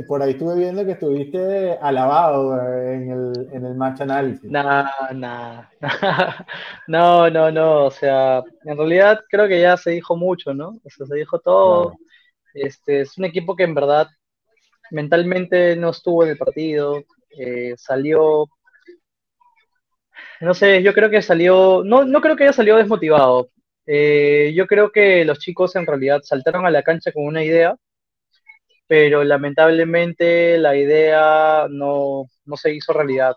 por 0.05 0.21
ahí 0.21 0.31
estuve 0.31 0.57
viendo 0.57 0.83
que 0.83 0.91
estuviste 0.91 1.77
alabado 1.81 2.61
en 2.91 3.09
el, 3.09 3.49
en 3.53 3.65
el 3.65 3.75
match 3.75 4.01
análisis. 4.01 4.51
No, 4.51 4.83
no, 5.13 5.65
no, 6.87 7.29
no, 7.29 7.51
no, 7.51 7.85
o 7.85 7.89
sea, 7.89 8.43
en 8.65 8.77
realidad 8.77 9.21
creo 9.29 9.47
que 9.47 9.61
ya 9.61 9.77
se 9.77 9.91
dijo 9.91 10.17
mucho, 10.17 10.53
¿no? 10.53 10.71
O 10.83 10.89
sea, 10.89 11.07
se 11.07 11.15
dijo 11.15 11.39
todo. 11.39 11.93
Este, 12.53 12.99
es 12.99 13.17
un 13.17 13.23
equipo 13.23 13.55
que 13.55 13.63
en 13.63 13.75
verdad 13.75 14.07
mentalmente 14.91 15.77
no 15.77 15.91
estuvo 15.91 16.25
en 16.25 16.31
el 16.31 16.37
partido, 16.37 17.01
eh, 17.29 17.75
salió, 17.77 18.45
no 20.41 20.53
sé, 20.53 20.83
yo 20.83 20.93
creo 20.93 21.09
que 21.09 21.21
salió, 21.21 21.81
no, 21.85 22.03
no 22.03 22.19
creo 22.19 22.35
que 22.35 22.43
haya 22.43 22.51
salido 22.51 22.75
desmotivado, 22.75 23.51
eh, 23.85 24.53
yo 24.55 24.67
creo 24.67 24.91
que 24.91 25.25
los 25.25 25.39
chicos 25.39 25.75
en 25.75 25.85
realidad 25.85 26.21
saltaron 26.23 26.65
a 26.65 26.71
la 26.71 26.83
cancha 26.83 27.11
con 27.11 27.25
una 27.25 27.43
idea, 27.43 27.75
pero 28.87 29.23
lamentablemente 29.23 30.57
la 30.57 30.75
idea 30.77 31.67
no, 31.69 32.25
se 32.55 32.73
hizo 32.75 32.93
realidad. 32.93 33.35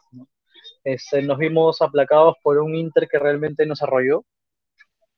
Este, 0.84 1.22
nos 1.22 1.38
vimos 1.38 1.82
aplacados 1.82 2.36
por 2.42 2.58
un 2.58 2.74
Inter 2.74 3.08
que 3.08 3.18
realmente 3.18 3.66
nos 3.66 3.82
arrolló. 3.82 4.24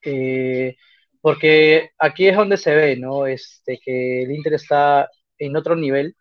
Eh, 0.02 0.76
porque 1.20 1.90
aquí 1.98 2.28
es 2.28 2.36
donde 2.36 2.56
se 2.56 2.74
ve, 2.74 2.96
¿no? 2.96 3.26
Este, 3.26 3.78
que 3.84 4.22
el 4.22 4.32
Inter 4.32 4.54
está 4.54 5.10
en 5.38 5.56
otro 5.56 5.76
nivel. 5.76 6.16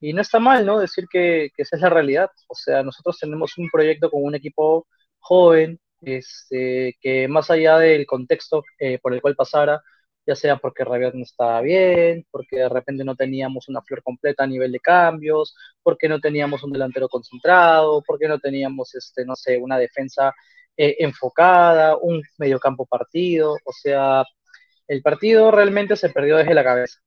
Y 0.00 0.12
no 0.12 0.22
está 0.22 0.38
mal, 0.40 0.66
¿no? 0.66 0.78
Decir 0.80 1.06
que 1.10 1.50
esa 1.56 1.76
es 1.76 1.82
la 1.82 1.90
realidad. 1.90 2.30
O 2.48 2.54
sea, 2.54 2.82
nosotros 2.82 3.18
tenemos 3.18 3.58
un 3.58 3.68
proyecto 3.70 4.10
con 4.10 4.24
un 4.24 4.34
equipo 4.34 4.86
joven, 5.18 5.80
este, 6.00 6.96
que 7.00 7.28
más 7.28 7.50
allá 7.50 7.78
del 7.78 8.06
contexto 8.06 8.64
eh, 8.78 8.98
por 9.00 9.14
el 9.14 9.20
cual 9.22 9.36
pasara, 9.36 9.82
ya 10.26 10.36
sea 10.36 10.56
porque 10.58 10.84
Rabiot 10.84 11.14
no 11.14 11.22
estaba 11.24 11.60
bien, 11.62 12.26
porque 12.30 12.56
de 12.58 12.68
repente 12.68 13.04
no 13.04 13.16
teníamos 13.16 13.68
una 13.68 13.82
flor 13.82 14.02
completa 14.02 14.44
a 14.44 14.46
nivel 14.46 14.72
de 14.72 14.80
cambios, 14.80 15.54
porque 15.82 16.08
no 16.08 16.20
teníamos 16.20 16.62
un 16.64 16.72
delantero 16.72 17.08
concentrado, 17.08 18.02
porque 18.06 18.28
no 18.28 18.38
teníamos, 18.38 18.94
este, 18.94 19.24
no 19.24 19.34
sé, 19.36 19.56
una 19.58 19.78
defensa 19.78 20.34
eh, 20.76 20.96
enfocada, 21.00 21.96
un 21.96 22.22
mediocampo 22.38 22.86
partido, 22.86 23.54
o 23.64 23.72
sea, 23.72 24.24
el 24.86 25.02
partido 25.02 25.50
realmente 25.50 25.96
se 25.96 26.10
perdió 26.10 26.36
desde 26.36 26.54
la 26.54 26.64
cabeza. 26.64 26.98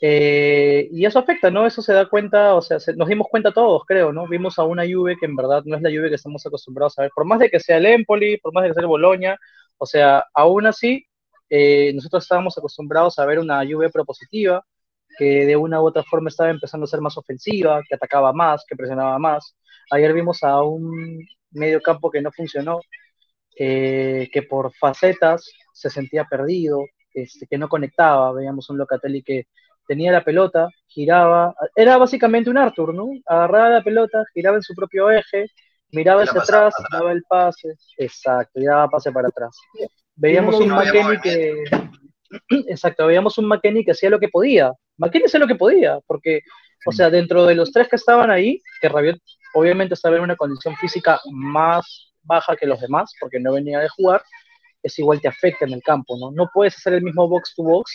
Eh, 0.00 0.88
y 0.92 1.06
eso 1.06 1.18
afecta, 1.18 1.50
¿no? 1.50 1.66
Eso 1.66 1.82
se 1.82 1.92
da 1.92 2.06
cuenta, 2.06 2.54
o 2.54 2.62
sea, 2.62 2.78
nos 2.96 3.08
dimos 3.08 3.28
cuenta 3.30 3.52
todos, 3.52 3.82
creo, 3.86 4.12
¿no? 4.12 4.28
Vimos 4.28 4.58
a 4.58 4.64
una 4.64 4.84
Juve 4.84 5.16
que 5.18 5.26
en 5.26 5.36
verdad 5.36 5.62
no 5.64 5.76
es 5.76 5.82
la 5.82 5.90
Juve 5.90 6.10
que 6.10 6.16
estamos 6.16 6.44
acostumbrados 6.46 6.98
a 6.98 7.02
ver, 7.02 7.10
por 7.14 7.24
más 7.24 7.38
de 7.38 7.48
que 7.50 7.60
sea 7.60 7.78
el 7.78 7.86
Empoli, 7.86 8.38
por 8.38 8.52
más 8.52 8.62
de 8.64 8.70
que 8.70 8.74
sea 8.74 8.82
el 8.82 8.88
Boloña, 8.88 9.36
o 9.78 9.86
sea, 9.86 10.24
aún 10.34 10.66
así, 10.66 11.06
eh, 11.50 11.92
nosotros 11.94 12.24
estábamos 12.24 12.58
acostumbrados 12.58 13.18
a 13.18 13.26
ver 13.26 13.38
una 13.38 13.64
Juve 13.66 13.90
propositiva, 13.90 14.64
que 15.18 15.46
de 15.46 15.56
una 15.56 15.80
u 15.80 15.86
otra 15.86 16.02
forma 16.04 16.28
estaba 16.28 16.50
empezando 16.50 16.84
a 16.84 16.88
ser 16.88 17.00
más 17.00 17.16
ofensiva, 17.16 17.82
que 17.88 17.94
atacaba 17.94 18.32
más, 18.32 18.64
que 18.68 18.76
presionaba 18.76 19.18
más. 19.18 19.56
Ayer 19.90 20.12
vimos 20.12 20.42
a 20.42 20.62
un 20.62 21.26
medio 21.50 21.80
campo 21.80 22.10
que 22.10 22.20
no 22.20 22.30
funcionó, 22.32 22.80
eh, 23.58 24.28
que 24.32 24.42
por 24.42 24.72
facetas 24.74 25.50
se 25.72 25.90
sentía 25.90 26.24
perdido, 26.24 26.84
este, 27.14 27.46
que 27.46 27.58
no 27.58 27.68
conectaba. 27.68 28.32
Veíamos 28.32 28.68
un 28.70 28.78
Locatelli 28.78 29.22
que 29.22 29.46
tenía 29.86 30.12
la 30.12 30.24
pelota, 30.24 30.68
giraba, 30.86 31.54
era 31.74 31.96
básicamente 31.96 32.50
un 32.50 32.58
Arthur, 32.58 32.94
¿no? 32.94 33.08
Agarraba 33.26 33.70
la 33.70 33.82
pelota, 33.82 34.24
giraba 34.34 34.56
en 34.56 34.62
su 34.62 34.74
propio 34.74 35.10
eje, 35.10 35.46
miraba 35.92 36.22
hacia 36.22 36.40
atrás, 36.40 36.74
daba 36.90 37.12
el 37.12 37.22
pase, 37.28 37.74
exacto, 37.96 38.60
y 38.60 38.64
daba 38.64 38.88
pase 38.88 39.12
para 39.12 39.28
atrás. 39.28 39.56
Veíamos 40.14 40.56
un 40.60 40.68
McKenny 40.68 41.20
que, 41.20 41.64
exacto, 42.68 43.06
veíamos 43.06 43.38
un 43.38 43.46
McKenny 43.46 43.84
que 43.84 43.92
hacía 43.92 44.10
lo 44.10 44.18
que 44.18 44.28
podía. 44.28 44.72
McKenny 44.98 45.26
hacía 45.26 45.40
lo 45.40 45.46
que 45.46 45.54
podía, 45.54 45.98
porque, 46.06 46.40
o 46.86 46.92
sea, 46.92 47.10
dentro 47.10 47.46
de 47.46 47.54
los 47.54 47.72
tres 47.72 47.88
que 47.88 47.96
estaban 47.96 48.30
ahí, 48.30 48.60
que 48.80 48.88
Rabiot 48.88 49.18
obviamente 49.54 49.94
estaba 49.94 50.16
en 50.16 50.22
una 50.22 50.36
condición 50.36 50.76
física 50.76 51.20
más 51.30 52.12
baja 52.22 52.56
que 52.56 52.66
los 52.66 52.80
demás, 52.80 53.14
porque 53.20 53.38
no 53.38 53.52
venía 53.52 53.78
de 53.78 53.88
jugar, 53.88 54.22
es 54.82 54.98
igual 54.98 55.20
te 55.20 55.28
afecta 55.28 55.64
en 55.64 55.72
el 55.72 55.82
campo, 55.82 56.16
¿no? 56.18 56.30
No 56.30 56.50
puedes 56.52 56.76
hacer 56.76 56.94
el 56.94 57.02
mismo 57.02 57.28
box 57.28 57.54
to 57.54 57.62
box 57.62 57.92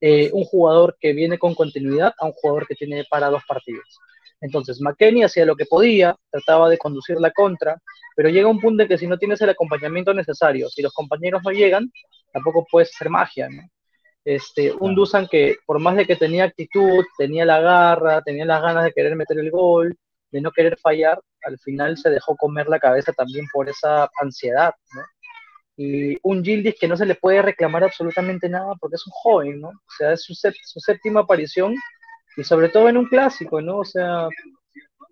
eh, 0.00 0.30
un 0.32 0.44
jugador 0.44 0.96
que 1.00 1.12
viene 1.12 1.38
con 1.38 1.54
continuidad 1.54 2.14
a 2.18 2.26
un 2.26 2.32
jugador 2.32 2.66
que 2.66 2.74
tiene 2.74 3.04
para 3.08 3.28
dos 3.28 3.42
partidos. 3.46 3.98
Entonces, 4.40 4.80
McKenny 4.80 5.24
hacía 5.24 5.46
lo 5.46 5.56
que 5.56 5.64
podía, 5.64 6.14
trataba 6.30 6.68
de 6.68 6.78
conducir 6.78 7.16
la 7.18 7.30
contra, 7.30 7.80
pero 8.14 8.28
llega 8.28 8.48
un 8.48 8.60
punto 8.60 8.82
en 8.82 8.88
que 8.88 8.98
si 8.98 9.06
no 9.06 9.18
tienes 9.18 9.40
el 9.40 9.50
acompañamiento 9.50 10.12
necesario, 10.12 10.68
si 10.68 10.82
los 10.82 10.92
compañeros 10.92 11.42
no 11.44 11.50
llegan, 11.50 11.90
tampoco 12.32 12.66
puedes 12.70 12.94
hacer 12.94 13.08
magia, 13.10 13.48
¿no? 13.48 13.62
Este, 14.24 14.72
un 14.72 14.94
Dusan 14.94 15.28
que 15.28 15.56
por 15.64 15.78
más 15.78 15.96
de 15.96 16.04
que 16.04 16.16
tenía 16.16 16.44
actitud, 16.44 17.04
tenía 17.16 17.44
la 17.44 17.60
garra, 17.60 18.22
tenía 18.22 18.44
las 18.44 18.60
ganas 18.60 18.84
de 18.84 18.92
querer 18.92 19.14
meter 19.14 19.38
el 19.38 19.52
gol, 19.52 19.96
de 20.32 20.40
no 20.40 20.50
querer 20.50 20.76
fallar, 20.78 21.20
al 21.44 21.58
final 21.60 21.96
se 21.96 22.10
dejó 22.10 22.36
comer 22.36 22.68
la 22.68 22.80
cabeza 22.80 23.12
también 23.12 23.46
por 23.52 23.68
esa 23.68 24.10
ansiedad, 24.20 24.74
¿no? 24.94 25.02
Y 25.76 26.16
un 26.22 26.42
Gildis 26.42 26.76
que 26.80 26.88
no 26.88 26.96
se 26.96 27.06
le 27.06 27.14
puede 27.14 27.42
reclamar 27.42 27.84
absolutamente 27.84 28.48
nada 28.48 28.74
porque 28.80 28.96
es 28.96 29.06
un 29.06 29.12
joven, 29.12 29.60
¿no? 29.60 29.68
O 29.68 29.90
sea, 29.96 30.12
es 30.12 30.22
su, 30.22 30.34
séptima 30.34 31.20
aparición 31.20 31.74
y 32.36 32.44
sobre 32.44 32.70
todo 32.70 32.88
en 32.88 32.96
un 32.96 33.06
clásico, 33.06 33.60
¿no? 33.60 33.78
O 33.78 33.84
sea, 33.84 34.28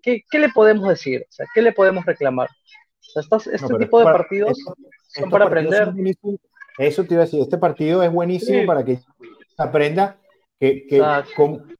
¿qué, 0.01 0.23
le 0.33 0.49
podemos 0.49 0.89
decir? 0.89 1.25
O 1.29 1.31
sea, 1.31 1.45
¿qué 1.53 1.61
le 1.61 1.71
podemos 1.71 2.05
reclamar? 2.05 2.49
O 2.49 3.21
sea, 3.21 3.53
este 3.53 3.77
tipo 3.77 3.99
de 3.99 4.05
partidos 4.05 4.57
son 5.07 5.29
para 5.29 5.45
aprender. 5.45 5.93
Eso 6.77 7.03
te 7.05 7.13
iba 7.13 7.23
a 7.23 7.25
decir, 7.25 7.41
este 7.41 7.57
partido 7.57 8.03
es 8.03 8.11
buenísimo 8.11 8.65
para 8.65 8.83
que 8.83 8.99
aprenda 9.57 10.17
que, 10.59 10.85
que 10.87 11.01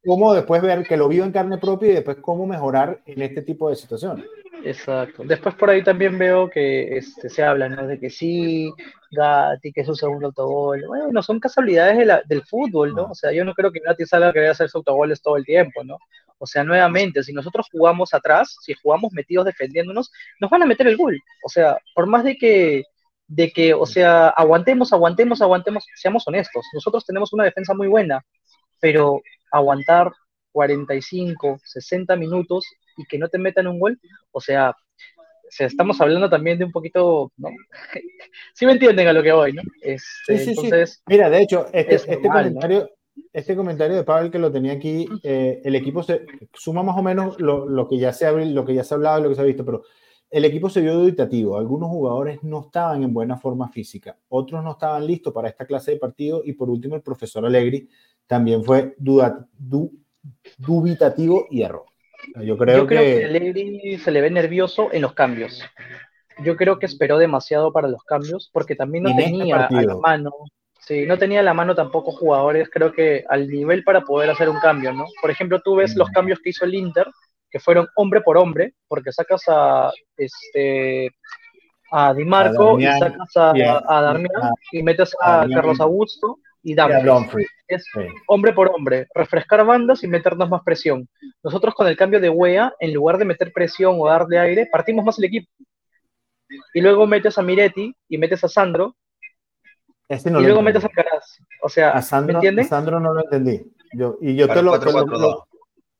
cómo, 0.04 0.32
después 0.34 0.62
ver 0.62 0.86
que 0.86 0.96
lo 0.96 1.08
vio 1.08 1.24
en 1.24 1.32
carne 1.32 1.58
propia 1.58 1.90
y 1.90 1.94
después 1.94 2.18
cómo 2.20 2.46
mejorar 2.46 3.02
en 3.04 3.22
este 3.22 3.42
tipo 3.42 3.68
de 3.68 3.76
situaciones. 3.76 4.24
Exacto. 4.66 5.22
Después 5.24 5.54
por 5.54 5.70
ahí 5.70 5.84
también 5.84 6.18
veo 6.18 6.50
que 6.50 6.96
este, 6.96 7.28
se 7.30 7.44
habla 7.44 7.68
¿no? 7.68 7.86
de 7.86 8.00
que 8.00 8.10
sí, 8.10 8.72
Gatti, 9.12 9.72
que 9.72 9.82
es 9.82 9.86
su 9.86 9.94
segundo 9.94 10.26
autogol. 10.26 10.84
Bueno, 10.88 11.22
son 11.22 11.38
casualidades 11.38 11.96
de 11.98 12.22
del 12.26 12.42
fútbol, 12.44 12.92
¿no? 12.92 13.04
O 13.04 13.14
sea, 13.14 13.30
yo 13.32 13.44
no 13.44 13.54
creo 13.54 13.70
que 13.70 13.78
Gatti 13.78 14.04
salga 14.06 14.28
a 14.28 14.32
querer 14.32 14.50
hacer 14.50 14.66
sus 14.68 14.76
autogoles 14.76 15.22
todo 15.22 15.36
el 15.36 15.44
tiempo, 15.44 15.84
¿no? 15.84 15.98
O 16.38 16.46
sea, 16.46 16.64
nuevamente, 16.64 17.22
si 17.22 17.32
nosotros 17.32 17.68
jugamos 17.70 18.12
atrás, 18.12 18.56
si 18.60 18.74
jugamos 18.74 19.12
metidos 19.12 19.46
defendiéndonos, 19.46 20.10
nos 20.40 20.50
van 20.50 20.64
a 20.64 20.66
meter 20.66 20.88
el 20.88 20.96
gol. 20.96 21.16
O 21.44 21.48
sea, 21.48 21.78
por 21.94 22.06
más 22.06 22.24
de 22.24 22.36
que, 22.36 22.82
de 23.28 23.52
que, 23.52 23.72
o 23.72 23.86
sea, 23.86 24.28
aguantemos, 24.30 24.92
aguantemos, 24.92 25.40
aguantemos, 25.42 25.86
seamos 25.94 26.26
honestos. 26.26 26.66
Nosotros 26.74 27.06
tenemos 27.06 27.32
una 27.32 27.44
defensa 27.44 27.72
muy 27.72 27.86
buena, 27.86 28.20
pero 28.80 29.20
aguantar 29.52 30.10
45, 30.50 31.60
60 31.62 32.16
minutos 32.16 32.66
y 32.96 33.04
que 33.04 33.18
no 33.18 33.28
te 33.28 33.38
metan 33.38 33.66
un 33.66 33.78
gol, 33.78 33.98
o 34.32 34.40
sea, 34.40 34.74
estamos 35.58 36.00
hablando 36.00 36.28
también 36.28 36.58
de 36.58 36.64
un 36.64 36.72
poquito, 36.72 37.32
¿no? 37.36 37.48
sí 38.54 38.66
me 38.66 38.72
entienden 38.72 39.08
a 39.08 39.12
lo 39.12 39.22
que 39.22 39.32
voy, 39.32 39.52
¿no? 39.52 39.62
Este, 39.82 40.38
sí, 40.38 40.54
sí, 40.54 40.70
sí. 40.70 41.00
Mira, 41.06 41.30
de 41.30 41.42
hecho, 41.42 41.66
este, 41.72 41.94
este 41.94 42.20
comentario, 42.20 42.90
este 43.32 43.56
comentario 43.56 43.96
de 43.96 44.04
Pablo 44.04 44.30
que 44.30 44.38
lo 44.38 44.52
tenía 44.52 44.72
aquí, 44.72 45.08
eh, 45.22 45.60
el 45.64 45.74
equipo 45.74 46.02
se 46.02 46.26
suma 46.52 46.82
más 46.82 46.96
o 46.96 47.02
menos 47.02 47.40
lo, 47.40 47.68
lo, 47.68 47.88
que 47.88 47.98
ya 47.98 48.12
se 48.12 48.26
ha, 48.26 48.32
lo 48.32 48.64
que 48.64 48.74
ya 48.74 48.84
se 48.84 48.94
ha 48.94 48.96
hablado 48.96 49.22
lo 49.22 49.28
que 49.28 49.34
se 49.34 49.40
ha 49.40 49.44
visto, 49.44 49.64
pero 49.64 49.82
el 50.30 50.44
equipo 50.44 50.68
se 50.68 50.80
vio 50.80 50.94
dubitativo. 50.94 51.56
Algunos 51.56 51.88
jugadores 51.88 52.42
no 52.42 52.62
estaban 52.66 53.02
en 53.02 53.14
buena 53.14 53.36
forma 53.36 53.68
física, 53.68 54.18
otros 54.28 54.62
no 54.62 54.72
estaban 54.72 55.06
listos 55.06 55.32
para 55.32 55.48
esta 55.48 55.66
clase 55.66 55.92
de 55.92 55.98
partido 55.98 56.42
y 56.44 56.52
por 56.52 56.68
último 56.68 56.96
el 56.96 57.02
profesor 57.02 57.46
Allegri 57.46 57.88
también 58.26 58.64
fue 58.64 58.94
duda, 58.98 59.46
dubitativo 60.58 61.46
y 61.50 61.62
error. 61.62 61.84
Yo 62.42 62.56
creo, 62.56 62.86
que... 62.86 63.24
Allegri 63.24 63.98
se 63.98 64.10
le 64.10 64.20
ve 64.20 64.30
nervioso 64.30 64.92
en 64.92 65.02
los 65.02 65.14
cambios. 65.14 65.62
Yo 66.44 66.56
creo 66.56 66.78
que 66.78 66.86
esperó 66.86 67.18
demasiado 67.18 67.72
para 67.72 67.88
los 67.88 68.02
cambios 68.04 68.50
porque 68.52 68.76
también 68.76 69.04
no 69.04 69.10
este 69.10 69.24
tenía 69.24 69.66
a 69.66 69.82
la 69.82 69.96
mano. 69.96 70.32
Sí, 70.80 71.04
no 71.06 71.18
tenía 71.18 71.40
a 71.40 71.42
la 71.42 71.54
mano 71.54 71.74
tampoco 71.74 72.12
jugadores, 72.12 72.70
creo 72.70 72.92
que 72.92 73.24
al 73.28 73.48
nivel 73.48 73.82
para 73.82 74.02
poder 74.02 74.30
hacer 74.30 74.48
un 74.48 74.60
cambio, 74.60 74.92
¿no? 74.92 75.06
Por 75.20 75.30
ejemplo, 75.30 75.60
tú 75.60 75.74
ves 75.76 75.96
los 75.96 76.08
cambios 76.10 76.38
que 76.38 76.50
hizo 76.50 76.64
el 76.64 76.74
Inter, 76.74 77.08
que 77.50 77.58
fueron 77.58 77.88
hombre 77.96 78.20
por 78.20 78.36
hombre, 78.36 78.74
porque 78.86 79.10
sacas 79.10 79.42
a 79.48 79.90
este 80.16 81.10
a 81.90 82.14
Di 82.14 82.24
Marco 82.24 82.78
y 82.78 82.84
sacas 82.84 83.36
a, 83.36 83.52
Darmian 84.00 84.52
y 84.70 84.82
metes 84.82 85.12
a 85.20 85.46
Carlos 85.52 85.80
Augusto 85.80 86.38
y 86.66 86.74
Dumfries. 86.74 87.48
Es 87.68 87.84
hombre 88.26 88.52
por 88.52 88.72
hombre, 88.74 89.06
refrescar 89.14 89.64
bandas 89.64 90.02
y 90.02 90.08
meternos 90.08 90.50
más 90.50 90.62
presión. 90.64 91.08
Nosotros 91.44 91.74
con 91.74 91.86
el 91.86 91.96
cambio 91.96 92.20
de 92.20 92.28
Wea, 92.28 92.74
en 92.80 92.92
lugar 92.92 93.18
de 93.18 93.24
meter 93.24 93.52
presión 93.52 93.94
o 93.98 94.08
darle 94.08 94.36
aire, 94.38 94.68
partimos 94.70 95.04
más 95.04 95.16
el 95.18 95.26
equipo. 95.26 95.48
Y 96.74 96.80
luego 96.80 97.06
metes 97.06 97.38
a 97.38 97.42
Miretti 97.42 97.94
y 98.08 98.18
metes 98.18 98.42
a 98.42 98.48
Sandro. 98.48 98.96
Este 100.08 100.28
y 100.28 100.32
luego 100.32 100.60
metes 100.60 100.84
a 100.84 100.88
Caraz. 100.88 101.38
O 101.62 101.68
sea, 101.68 101.90
a 101.90 102.02
Sandro, 102.02 102.32
¿me 102.32 102.38
entiendes? 102.38 102.68
Sandro 102.68 102.98
no 102.98 103.14
lo 103.14 103.22
entendí. 103.22 103.72
Yo, 103.92 104.18
y 104.20 104.34
yo 104.34 104.48
te 104.48 104.60
lo, 104.60 105.46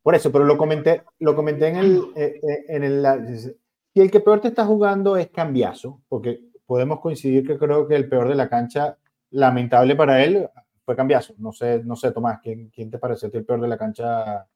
Por 0.02 0.14
eso, 0.16 0.32
pero 0.32 0.44
lo 0.44 0.56
comenté, 0.56 1.04
lo 1.20 1.36
comenté 1.36 1.68
en 1.68 1.76
el, 1.76 2.02
eh, 2.16 2.40
eh, 2.42 2.64
en 2.68 2.82
el. 2.82 3.56
Y 3.94 4.00
el 4.00 4.10
que 4.10 4.18
peor 4.18 4.40
te 4.40 4.48
está 4.48 4.64
jugando 4.64 5.16
es 5.16 5.28
Cambiazo, 5.28 6.02
porque 6.08 6.40
podemos 6.66 6.98
coincidir 6.98 7.46
que 7.46 7.56
creo 7.56 7.86
que 7.86 7.94
el 7.94 8.08
peor 8.08 8.28
de 8.28 8.34
la 8.34 8.48
cancha 8.48 8.98
lamentable 9.30 9.96
para 9.96 10.22
él 10.22 10.48
fue 10.84 10.96
cambiazo. 10.96 11.34
No 11.38 11.52
sé, 11.52 11.82
no 11.84 11.96
sé, 11.96 12.12
Tomás, 12.12 12.38
¿quién, 12.42 12.70
quién 12.70 12.90
te 12.90 12.98
parece 12.98 13.26
el 13.32 13.44
peor 13.44 13.60
de 13.60 13.68
la 13.68 13.76
cancha? 13.76 14.46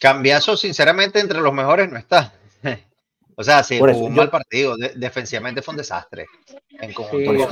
Cambiazo, 0.00 0.56
sinceramente, 0.56 1.20
entre 1.20 1.40
los 1.40 1.52
mejores 1.52 1.90
no 1.90 1.98
está. 1.98 2.32
O 3.36 3.42
sea, 3.42 3.64
sí, 3.64 3.80
fue 3.80 3.92
un 3.92 4.14
mal 4.14 4.30
partido. 4.30 4.76
defensivamente 4.94 5.60
fue 5.60 5.72
un 5.72 5.78
desastre. 5.78 6.26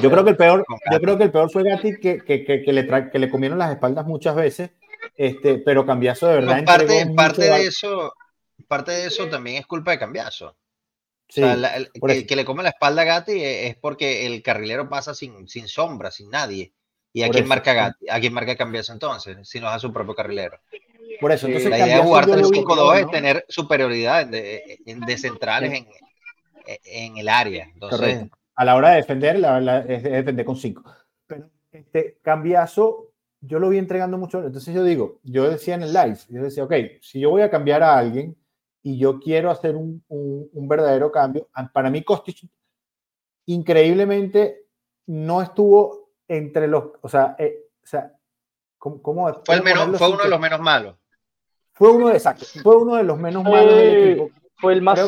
yo 0.01 0.11
creo 0.13 0.23
que 0.23 0.31
el 0.31 0.37
peor, 0.37 0.65
yo 0.93 1.01
creo 1.01 1.19
que 1.19 1.25
el 1.25 1.33
peor 1.33 1.51
fue 1.51 1.65
Gatti 1.65 1.99
que, 1.99 2.19
que, 2.19 2.45
que, 2.45 2.73
le 2.73 3.11
que 3.11 3.19
le 3.19 3.29
comieron 3.29 3.59
las 3.59 3.73
espaldas 3.73 4.07
muchas 4.07 4.37
veces. 4.37 4.71
Este, 5.17 5.59
pero 5.59 5.85
Cambiazo 5.85 6.29
de 6.29 6.35
verdad. 6.35 6.65
parte, 6.65 7.13
parte 7.17 7.43
de 7.43 7.67
eso, 7.67 8.15
parte 8.69 8.93
de 8.93 9.07
eso 9.07 9.29
también 9.29 9.57
es 9.57 9.67
culpa 9.67 9.91
de 9.91 9.99
Cambiazo 9.99 10.57
que, 11.35 12.37
le 12.37 12.45
come 12.45 12.63
la 12.63 12.71
espalda 12.71 13.03
a 13.03 13.05
Gatti 13.05 13.43
es 13.43 13.77
porque 13.77 14.27
el 14.27 14.43
carrilero 14.43 14.89
pasa 14.89 15.15
sin, 15.15 15.49
sin 15.49 15.69
sombra, 15.69 16.11
sin 16.11 16.31
nadie. 16.31 16.73
¿Y 17.13 17.23
a 17.23 17.29
quién 17.29 17.47
marca 17.47 17.73
Gatti? 17.73 18.09
¿A 18.09 18.21
quién 18.21 18.33
marca 18.33 18.57
Cambiazo 18.57 18.93
entonces? 18.93 19.37
Si 19.49 19.61
no 19.61 19.69
es 19.69 19.75
a 19.75 19.79
su 19.79 19.93
propio 19.93 20.15
carrilero. 20.15 20.59
Por 21.21 21.31
eso, 21.31 21.47
entonces 21.47 21.71
la 21.71 21.79
idea 21.79 21.97
de 21.97 22.03
jugar 22.03 22.27
3-5-2 22.27 23.01
es 23.01 23.11
tener 23.11 23.45
superioridad 23.49 24.27
de, 24.27 24.79
de 24.85 25.19
centrales 25.19 25.73
en, 25.73 25.87
en, 26.85 27.17
el 27.17 27.29
área. 27.29 27.71
Entonces, 27.73 28.29
a 28.55 28.65
la 28.65 28.77
hora 28.77 28.91
de 28.91 28.97
defender, 28.97 29.39
la, 29.39 29.81
es 29.81 30.03
defender 30.03 30.45
con 30.45 30.57
5. 30.57 30.83
Pero 31.27 31.51
este 31.71 32.19
cambiazo, 32.23 33.13
yo 33.41 33.59
lo 33.59 33.69
vi 33.69 33.79
entregando 33.79 34.19
mucho. 34.19 34.45
Entonces 34.45 34.75
yo 34.75 34.85
digo, 34.85 35.21
yo 35.23 35.49
decía 35.49 35.75
en 35.75 35.83
el 35.83 35.93
live, 35.93 36.19
yo 36.29 36.43
decía, 36.43 36.65
ok, 36.65 36.75
si 37.01 37.21
yo 37.21 37.31
voy 37.31 37.43
a 37.43 37.51
cambiar 37.51 37.83
a 37.83 37.99
alguien, 37.99 38.37
y 38.83 38.99
yo 38.99 39.21
quiero 39.21 39.51
hacer 39.51 39.77
un, 39.77 40.05
un, 40.09 40.69
verdadero 40.69 41.13
cambio. 41.13 41.49
Para 41.73 41.89
mí, 41.89 42.03
Kostic, 42.03 42.49
increíblemente, 43.47 44.67
no 45.07 45.41
estuvo 45.41 46.11
entre 46.27 46.67
los, 46.67 46.85
o 47.01 47.09
sea, 47.09 47.37
eh, 47.39 47.67
o 47.83 47.87
sea 47.87 48.13
¿cómo, 48.79 49.33
fue, 49.45 49.57
el 49.57 49.63
menos, 49.63 49.99
fue 49.99 50.09
uno 50.09 50.25
de 50.25 50.29
los 50.29 50.41
menos 50.41 50.61
malos. 50.61 50.97
Fue 51.73 51.91
uno, 51.91 52.11
exacto, 52.11 52.45
fue 52.63 52.77
uno 52.77 52.97
de 52.97 53.05
los 53.05 53.19
menos 53.19 53.45
malos 53.45 53.75
del 53.75 54.11
equipo. 54.11 54.31
Fue 54.57 54.73
el 54.73 54.83
más 54.83 55.01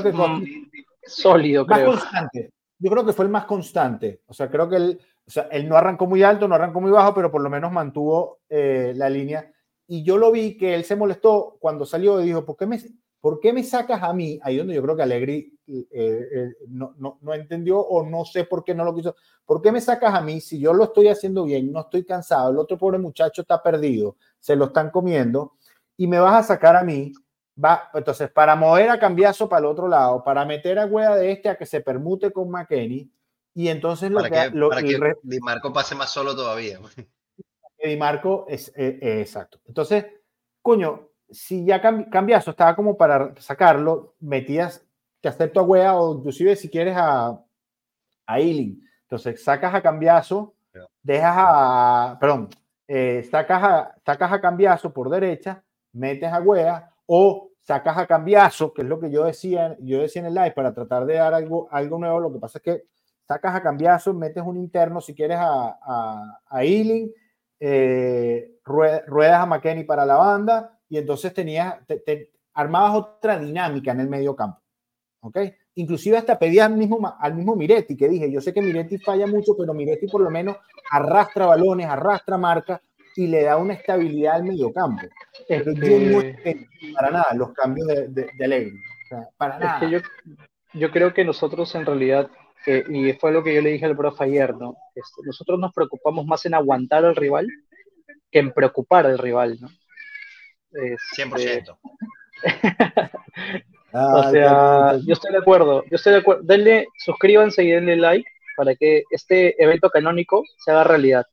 sólido, 1.07 1.67
más 1.67 1.83
constante. 1.83 2.53
Yo 2.79 2.91
creo 2.91 3.05
que 3.05 3.13
fue 3.13 3.25
el 3.25 3.31
más 3.31 3.45
constante. 3.45 4.23
O 4.27 4.35
sea, 4.35 4.51
creo 4.51 4.69
que 4.69 4.77
él, 4.77 5.01
o 5.27 5.31
sea, 5.31 5.45
él 5.51 5.69
no 5.69 5.77
arrancó 5.77 6.07
muy 6.07 6.23
alto, 6.23 6.49
no 6.49 6.55
arrancó 6.55 6.81
muy 6.81 6.91
bajo, 6.91 7.15
pero 7.15 7.31
por 7.31 7.43
lo 7.43 7.51
menos 7.51 7.73
mantuvo 7.73 8.41
eh, 8.49 8.93
la 8.97 9.09
línea. 9.09 9.51
Y 9.87 10.03
yo 10.03 10.17
lo 10.17 10.33
vi 10.33 10.57
que 10.57 10.75
él 10.75 10.85
se 10.85 10.97
molestó 10.97 11.57
cuando 11.61 11.85
salió 11.85 12.21
y 12.21 12.25
dijo, 12.25 12.45
¿por 12.45 12.57
qué 12.57 12.67
me, 12.67 12.81
¿Por 13.25 13.41
qué 13.41 13.55
me 13.55 13.65
sacas 13.65 14.03
a 14.03 14.13
mí? 14.13 14.39
Ahí 14.43 14.59
donde 14.59 14.75
yo 14.75 14.83
creo 14.83 14.95
que 14.95 15.03
Alegri 15.03 15.59
eh, 15.67 15.87
eh, 15.91 16.49
no, 16.69 16.95
no, 16.99 17.17
no, 17.23 17.33
entendió 17.33 17.81
o 17.81 18.05
no 18.05 18.27
sé 18.27 18.45
por 18.45 18.63
qué 18.63 18.75
no 18.75 18.85
lo 18.85 18.95
quiso. 18.95 19.17
¿Por 19.47 19.63
qué 19.63 19.73
me 19.73 19.81
sacas 19.81 20.13
a 20.13 20.21
mí 20.21 20.43
si 20.43 20.61
yo 20.61 20.75
lo 20.75 20.85
estoy 20.85 21.09
haciendo 21.09 21.45
bien, 21.45 21.73
no 21.73 21.81
estoy 21.81 22.05
cansado, 22.05 22.51
el 22.51 22.59
otro 22.59 22.77
pobre 22.77 22.99
muchacho 22.99 23.41
está 23.41 23.63
perdido, 23.63 24.19
se 24.39 24.55
lo 24.57 24.67
están 24.67 24.91
comiendo 24.91 25.55
y 25.97 26.07
me 26.07 26.19
vas 26.19 26.35
a 26.35 26.43
sacar 26.43 26.77
a 26.77 26.85
mí? 26.85 27.15
Va, 27.65 27.89
entonces, 27.95 28.31
para 28.31 28.57
mover 28.57 28.91
a 28.91 28.99
cambiazo 28.99 29.49
para 29.49 29.61
el 29.61 29.73
otro 29.73 29.89
lado, 29.89 30.23
para 30.23 30.45
meter 30.45 30.79
a 30.79 30.85
Hueá 30.85 31.17
de 31.17 31.33
este 31.33 31.49
a 31.49 31.57
que 31.57 31.65
se 31.65 31.81
permute 31.81 32.31
con 32.31 32.51
McKenny 32.51 33.11
y 33.55 33.69
entonces 33.69 34.11
lo 34.11 34.21
para 34.21 34.51
que, 34.51 34.59
para 34.59 34.83
que 34.83 34.99
Di 35.23 35.41
Marco 35.41 35.73
pase 35.73 35.95
más 35.95 36.13
solo 36.13 36.37
todavía. 36.37 36.79
Di 37.83 37.97
Marco 37.97 38.45
es 38.51 38.71
eh, 38.77 38.99
exacto. 39.23 39.63
Entonces, 39.65 40.05
coño, 40.61 41.14
si 41.35 41.65
ya 41.65 41.81
cambiazo 42.11 42.53
estaba 42.53 42.77
como 42.77 42.97
para 42.97 43.35
sacarlo, 43.39 44.15
metías, 44.21 44.87
te 45.21 45.29
acepto 45.29 45.61
a 45.61 45.65
Wea 45.65 45.95
o 45.95 46.17
inclusive 46.17 46.57
si 46.57 46.71
quieres 46.71 46.97
a, 46.97 47.41
a 48.27 48.41
Entonces 48.41 49.43
sacas 49.43 49.75
a 49.75 49.83
cambiazo, 49.83 50.55
dejas 51.03 51.35
a, 51.37 52.17
perdón, 52.21 52.49
eh, 52.87 53.27
sacas, 53.31 53.63
a, 53.63 53.95
sacas 54.05 54.33
a 54.33 54.41
cambiazo 54.41 54.93
por 54.93 55.11
derecha, 55.11 55.63
metes 55.93 56.33
a 56.33 56.41
Wea 56.41 56.91
o 57.07 57.51
sacas 57.63 57.97
a 57.99 58.07
cambiazo, 58.07 58.73
que 58.73 58.83
es 58.83 58.89
lo 58.89 59.01
que 59.01 59.11
yo 59.11 59.25
decía, 59.25 59.77
yo 59.81 60.01
decía 60.01 60.21
en 60.21 60.27
el 60.27 60.35
live 60.35 60.53
para 60.53 60.73
tratar 60.73 61.07
de 61.07 61.15
dar 61.15 61.35
algo, 61.35 61.69
algo 61.71 61.99
nuevo. 61.99 62.21
Lo 62.21 62.33
que 62.33 62.39
pasa 62.39 62.59
es 62.59 62.63
que 62.63 62.85
sacas 63.27 63.55
a 63.55 63.63
cambiazo, 63.63 64.13
metes 64.15 64.43
un 64.45 64.57
interno 64.57 65.01
si 65.01 65.15
quieres 65.15 65.39
a, 65.39 65.79
a, 65.83 66.41
a 66.47 66.65
eh, 66.65 68.59
ruedas 68.65 69.41
a 69.41 69.47
McKenny 69.47 69.85
para 69.85 70.05
la 70.05 70.17
banda 70.17 70.79
y 70.95 70.99
entonces 70.99 71.35
tenías, 71.35 71.75
te, 71.89 72.31
armabas 72.53 72.95
otra 72.95 73.37
dinámica 73.37 73.91
en 73.91 73.99
el 73.99 74.09
medio 74.09 74.37
campo. 74.37 74.61
¿Ok? 75.23 75.39
Inclusive 75.75 76.17
hasta 76.17 76.39
pedías 76.39 76.67
al 76.67 76.77
mismo, 76.77 77.17
al 77.19 77.35
mismo 77.35 77.57
Miretti, 77.57 77.97
que 77.97 78.09
dije, 78.09 78.31
yo 78.31 78.41
sé 78.41 78.55
que 78.55 78.63
Miretti 78.63 78.99
falla 78.99 79.27
mucho, 79.27 79.57
pero 79.59 79.75
Miretti 79.75 80.07
por 80.07 80.21
lo 80.21 80.31
menos 80.31 80.57
arrastra 80.89 81.47
balones, 81.47 81.89
arrastra 81.89 82.39
marcas 82.39 82.81
y 83.17 83.27
le 83.27 83.43
da 83.43 83.57
una 83.57 83.75
estabilidad 83.75 84.37
al 84.37 84.45
medio 84.45 84.73
campo. 84.73 85.03
Pero 85.49 85.73
yo 85.73 85.99
no 85.99 86.21
este 86.21 86.69
para 86.95 87.11
nada 87.11 87.27
los 87.35 87.53
cambios 87.55 87.89
de, 87.89 88.29
de, 88.33 88.45
Alegre. 88.45 88.75
para 89.37 89.59
nada. 89.59 89.91
yo, 89.91 89.99
yo, 90.75 90.93
creo 90.93 91.13
que 91.13 91.25
nosotros 91.25 91.75
en 91.75 91.87
realidad, 91.87 92.31
eh, 92.67 92.85
y 92.89 93.13
fue 93.15 93.33
lo 93.33 93.43
que 93.43 93.53
yo 93.53 93.63
le 93.63 93.71
dije 93.71 93.87
al 93.87 93.97
profe 93.97 94.23
ayer, 94.23 94.55
¿no? 94.55 94.77
Este, 94.95 95.23
nosotros 95.25 95.59
nos 95.59 95.73
preocupamos 95.75 96.25
más 96.25 96.47
en 96.47 96.55
aguantar 96.55 97.05
al 97.05 97.17
rival 97.17 97.49
que 98.31 98.39
en 98.39 98.53
preocupar 98.53 99.07
al 99.07 99.19
rival, 99.19 99.59
¿no? 99.61 99.69
100%. 101.17 101.79
o 103.93 104.31
sea, 104.31 104.99
yo 105.05 105.13
estoy 105.13 105.33
de 105.33 105.39
acuerdo, 105.39 105.85
yo 105.85 105.97
estoy 105.97 106.13
de 106.15 106.19
acuerdo. 106.19 106.43
Denle, 106.45 106.89
suscríbanse 106.99 107.65
y 107.65 107.71
denle 107.71 107.97
like 107.97 108.29
para 108.57 108.75
que 108.75 109.03
este 109.11 109.63
evento 109.63 109.91
canónico 109.91 110.43
se 110.65 110.71
haga 110.71 110.85
realidad. 110.85 111.27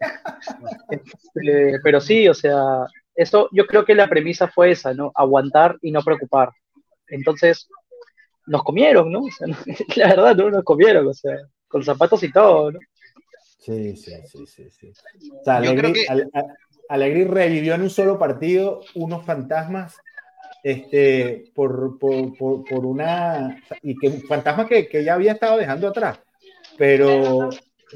Este, 0.90 1.78
pero 1.82 2.00
sí, 2.00 2.28
o 2.28 2.34
sea, 2.34 2.86
eso 3.14 3.48
yo 3.52 3.66
creo 3.66 3.84
que 3.84 3.94
la 3.94 4.08
premisa 4.08 4.48
fue 4.48 4.72
esa, 4.72 4.92
¿no? 4.92 5.12
Aguantar 5.14 5.78
y 5.80 5.90
no 5.90 6.02
preocupar. 6.02 6.50
Entonces, 7.08 7.68
nos 8.46 8.62
comieron, 8.62 9.10
¿no? 9.10 9.22
la 9.96 10.08
verdad, 10.08 10.36
¿no? 10.36 10.50
Nos 10.50 10.64
comieron, 10.64 11.06
o 11.06 11.14
sea, 11.14 11.36
con 11.68 11.82
zapatos 11.82 12.22
y 12.22 12.32
todo, 12.32 12.72
¿no? 12.72 12.78
Sí, 13.58 13.96
sí, 13.96 14.12
sí, 14.26 14.46
sí. 14.46 14.70
sí. 14.70 14.92
O 15.32 15.44
sea, 15.44 15.62
yo 15.62 15.74
creo 15.74 15.92
que... 15.92 16.04
Alegri 16.90 17.22
revivió 17.22 17.76
en 17.76 17.82
un 17.82 17.90
solo 17.90 18.18
partido 18.18 18.80
unos 18.96 19.24
fantasmas 19.24 19.96
este, 20.64 21.52
por, 21.54 22.00
por, 22.00 22.36
por, 22.36 22.84
una. 22.84 23.62
y 23.80 23.96
que 23.96 24.10
fantasmas 24.26 24.66
que, 24.66 24.88
que, 24.88 25.04
ya 25.04 25.14
había 25.14 25.32
estado 25.32 25.56
dejando 25.56 25.86
atrás. 25.86 26.18
Pero 26.76 27.48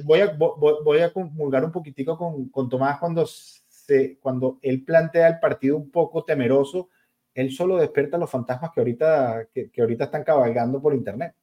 voy 0.05 0.21
a, 0.21 0.33
voy, 0.37 1.01
a 1.01 1.13
comulgar 1.13 1.65
un 1.65 1.73
poquitico 1.73 2.17
con, 2.17 2.49
con 2.51 2.69
Tomás 2.69 3.01
cuando, 3.01 3.27
se, 3.27 4.17
cuando 4.21 4.61
él 4.63 4.85
plantea 4.85 5.27
el 5.27 5.41
partido 5.41 5.77
un 5.77 5.91
poco 5.91 6.25
temeroso. 6.25 6.89
Él 7.35 7.51
solo 7.51 7.79
despierta 7.79 8.17
los 8.17 8.31
fantasmas 8.31 8.71
que 8.73 8.81
ahorita, 8.81 9.49
que, 9.53 9.73
que 9.73 9.81
ahorita 9.81 10.05
están 10.05 10.23
cabalgando 10.23 10.81
por 10.81 10.95
internet. 10.95 11.35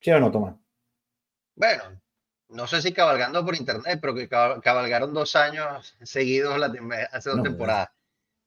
¿Sí 0.00 0.10
o 0.10 0.18
no, 0.18 0.30
Tomás? 0.30 0.56
Bueno, 1.54 2.00
no 2.48 2.66
sé 2.66 2.82
si 2.82 2.92
cabalgando 2.92 3.44
por 3.44 3.56
internet, 3.56 3.98
pero 4.00 4.14
que 4.14 4.28
cabalgaron 4.28 5.14
dos 5.14 5.36
años 5.36 5.94
seguidos 6.02 6.58
la, 6.58 6.72
hace 7.12 7.30
dos 7.30 7.42
temporadas. 7.42 7.90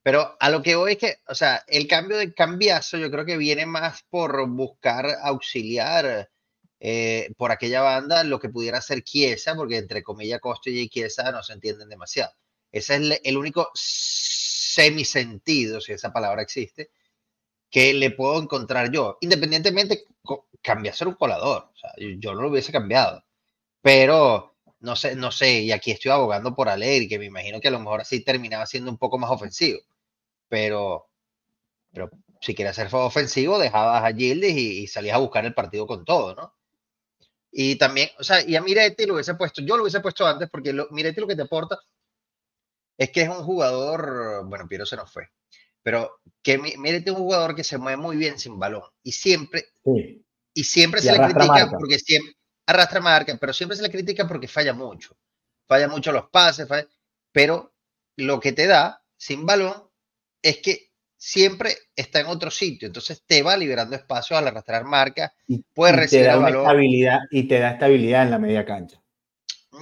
Pero 0.03 0.35
a 0.39 0.49
lo 0.49 0.63
que 0.63 0.75
voy 0.75 0.93
es 0.93 0.97
que, 0.97 1.17
o 1.27 1.35
sea, 1.35 1.63
el 1.67 1.87
cambio 1.87 2.17
de 2.17 2.33
cambiazo 2.33 2.97
yo 2.97 3.11
creo 3.11 3.25
que 3.25 3.37
viene 3.37 3.65
más 3.65 4.03
por 4.09 4.47
buscar 4.49 5.05
auxiliar 5.21 6.31
eh, 6.79 7.31
por 7.37 7.51
aquella 7.51 7.81
banda 7.81 8.23
lo 8.23 8.39
que 8.39 8.49
pudiera 8.49 8.81
ser 8.81 9.03
Chiesa, 9.03 9.55
porque 9.55 9.77
entre 9.77 10.01
comillas 10.01 10.39
Costo 10.39 10.71
y 10.71 10.89
Chiesa 10.89 11.31
no 11.31 11.43
se 11.43 11.53
entienden 11.53 11.89
demasiado. 11.89 12.33
Ese 12.71 12.95
es 12.95 13.21
el, 13.23 13.37
único 13.37 13.69
semisentido, 13.75 15.81
si 15.81 15.93
esa 15.93 16.11
palabra 16.11 16.41
existe, 16.41 16.89
que 17.69 17.93
le 17.93 18.11
puedo 18.11 18.41
encontrar 18.41 18.91
yo. 18.91 19.17
Independientemente, 19.21 20.05
ser 20.93 21.07
un 21.07 21.15
colador. 21.15 21.69
O 21.73 21.77
sea, 21.77 21.91
yo 21.97 22.33
no 22.33 22.41
lo 22.41 22.49
hubiese 22.49 22.71
cambiado. 22.71 23.23
Pero 23.81 24.51
no 24.81 24.95
sé, 24.95 25.15
no 25.15 25.31
sé, 25.31 25.61
y 25.61 25.71
aquí 25.71 25.91
estoy 25.91 26.11
abogando 26.11 26.55
por 26.55 26.67
Alegri, 26.67 27.07
que 27.07 27.19
me 27.19 27.25
imagino 27.25 27.61
que 27.61 27.67
a 27.67 27.71
lo 27.71 27.79
mejor 27.79 28.01
así 28.01 28.23
terminaba 28.23 28.65
siendo 28.65 28.91
un 28.91 28.97
poco 28.97 29.17
más 29.17 29.31
ofensivo. 29.31 29.79
Pero, 30.49 31.07
pero 31.93 32.09
si 32.41 32.55
querías 32.55 32.75
ser 32.75 32.89
ofensivo, 32.91 33.59
dejabas 33.59 34.03
a 34.03 34.15
Gildes 34.15 34.57
y, 34.57 34.87
salías 34.87 35.15
a 35.15 35.19
buscar 35.19 35.45
el 35.45 35.53
partido 35.53 35.85
con 35.87 36.03
todo, 36.03 36.35
¿no? 36.35 36.55
Y 37.51 37.75
también, 37.75 38.09
o 38.17 38.23
sea, 38.23 38.41
y 38.47 38.55
a 38.55 38.61
Miretti 38.61 39.05
lo 39.05 39.15
hubiese 39.15 39.35
puesto, 39.35 39.61
yo 39.61 39.75
lo 39.75 39.83
hubiese 39.83 39.99
puesto 39.99 40.25
antes 40.25 40.49
porque 40.49 40.73
lo, 40.73 40.87
Miretti 40.89 41.21
lo 41.21 41.27
que 41.27 41.35
te 41.35 41.43
aporta 41.43 41.79
es 42.97 43.11
que 43.11 43.21
es 43.21 43.29
un 43.29 43.43
jugador, 43.43 44.45
bueno, 44.45 44.67
Piero 44.67 44.85
se 44.85 44.95
nos 44.95 45.11
fue, 45.11 45.29
pero 45.83 46.21
que 46.41 46.57
Miretti 46.57 47.09
es 47.09 47.15
un 47.15 47.23
jugador 47.23 47.55
que 47.55 47.63
se 47.63 47.77
mueve 47.77 47.97
muy 47.97 48.15
bien 48.15 48.39
sin 48.39 48.57
balón 48.57 48.83
y 49.03 49.11
siempre, 49.11 49.65
y 50.53 50.63
siempre 50.63 51.01
se 51.01 51.11
le 51.11 51.19
critica 51.19 51.69
porque 51.77 51.99
siempre 51.99 52.33
arrastra 52.71 52.99
marca, 52.99 53.37
pero 53.39 53.53
siempre 53.53 53.77
se 53.77 53.83
le 53.83 53.91
critica 53.91 54.27
porque 54.27 54.47
falla 54.47 54.73
mucho, 54.73 55.15
falla 55.67 55.87
mucho 55.87 56.11
los 56.11 56.29
pases, 56.29 56.67
pero 57.31 57.73
lo 58.17 58.39
que 58.39 58.51
te 58.51 58.67
da 58.67 59.01
sin 59.15 59.45
balón 59.45 59.73
es 60.41 60.57
que 60.57 60.91
siempre 61.15 61.77
está 61.95 62.19
en 62.19 62.27
otro 62.27 62.49
sitio, 62.49 62.87
entonces 62.87 63.23
te 63.27 63.43
va 63.43 63.55
liberando 63.55 63.95
espacio 63.95 64.35
al 64.35 64.47
arrastrar 64.47 64.85
marca, 64.85 65.31
y, 65.47 65.61
puede 65.73 65.93
recibir 65.93 66.25
te 66.25 66.31
da 66.31 66.49
estabilidad 66.49 67.19
y 67.29 67.47
te 67.47 67.59
da 67.59 67.71
estabilidad 67.71 68.23
en 68.23 68.31
la 68.31 68.39
media 68.39 68.65
cancha. 68.65 68.99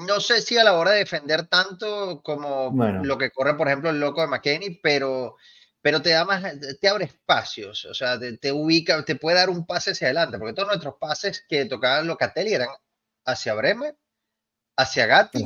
No 0.06 0.20
sé 0.20 0.42
si 0.42 0.58
a 0.58 0.64
la 0.64 0.74
hora 0.74 0.92
de 0.92 1.00
defender 1.00 1.48
tanto 1.48 2.22
como 2.22 2.72
lo 3.02 3.18
que 3.18 3.32
corre, 3.32 3.56
por 3.56 3.68
ejemplo, 3.68 3.90
el 3.90 4.00
loco 4.00 4.22
de 4.22 4.28
McKenny, 4.28 4.80
pero, 4.84 5.38
pero 5.82 6.02
te 6.02 6.10
da 6.10 6.26
más, 6.26 6.44
te 6.80 6.88
abre 6.88 7.06
espacios, 7.06 7.86
o 7.86 7.94
sea, 7.94 8.20
te, 8.20 8.52
ubica, 8.52 9.04
te 9.06 9.16
puede 9.16 9.38
dar 9.38 9.50
un 9.50 9.66
pase 9.66 9.92
hacia 9.92 10.08
adelante, 10.08 10.38
porque 10.38 10.54
todos 10.54 10.68
nuestros 10.68 10.96
pases 11.00 11.46
que 11.48 11.66
tocaban 11.66 12.08
Locatelli 12.08 12.54
eran 12.54 12.70
hacia 13.26 13.54
Bremer, 13.54 13.96
hacia 14.76 15.06
Gatti 15.06 15.46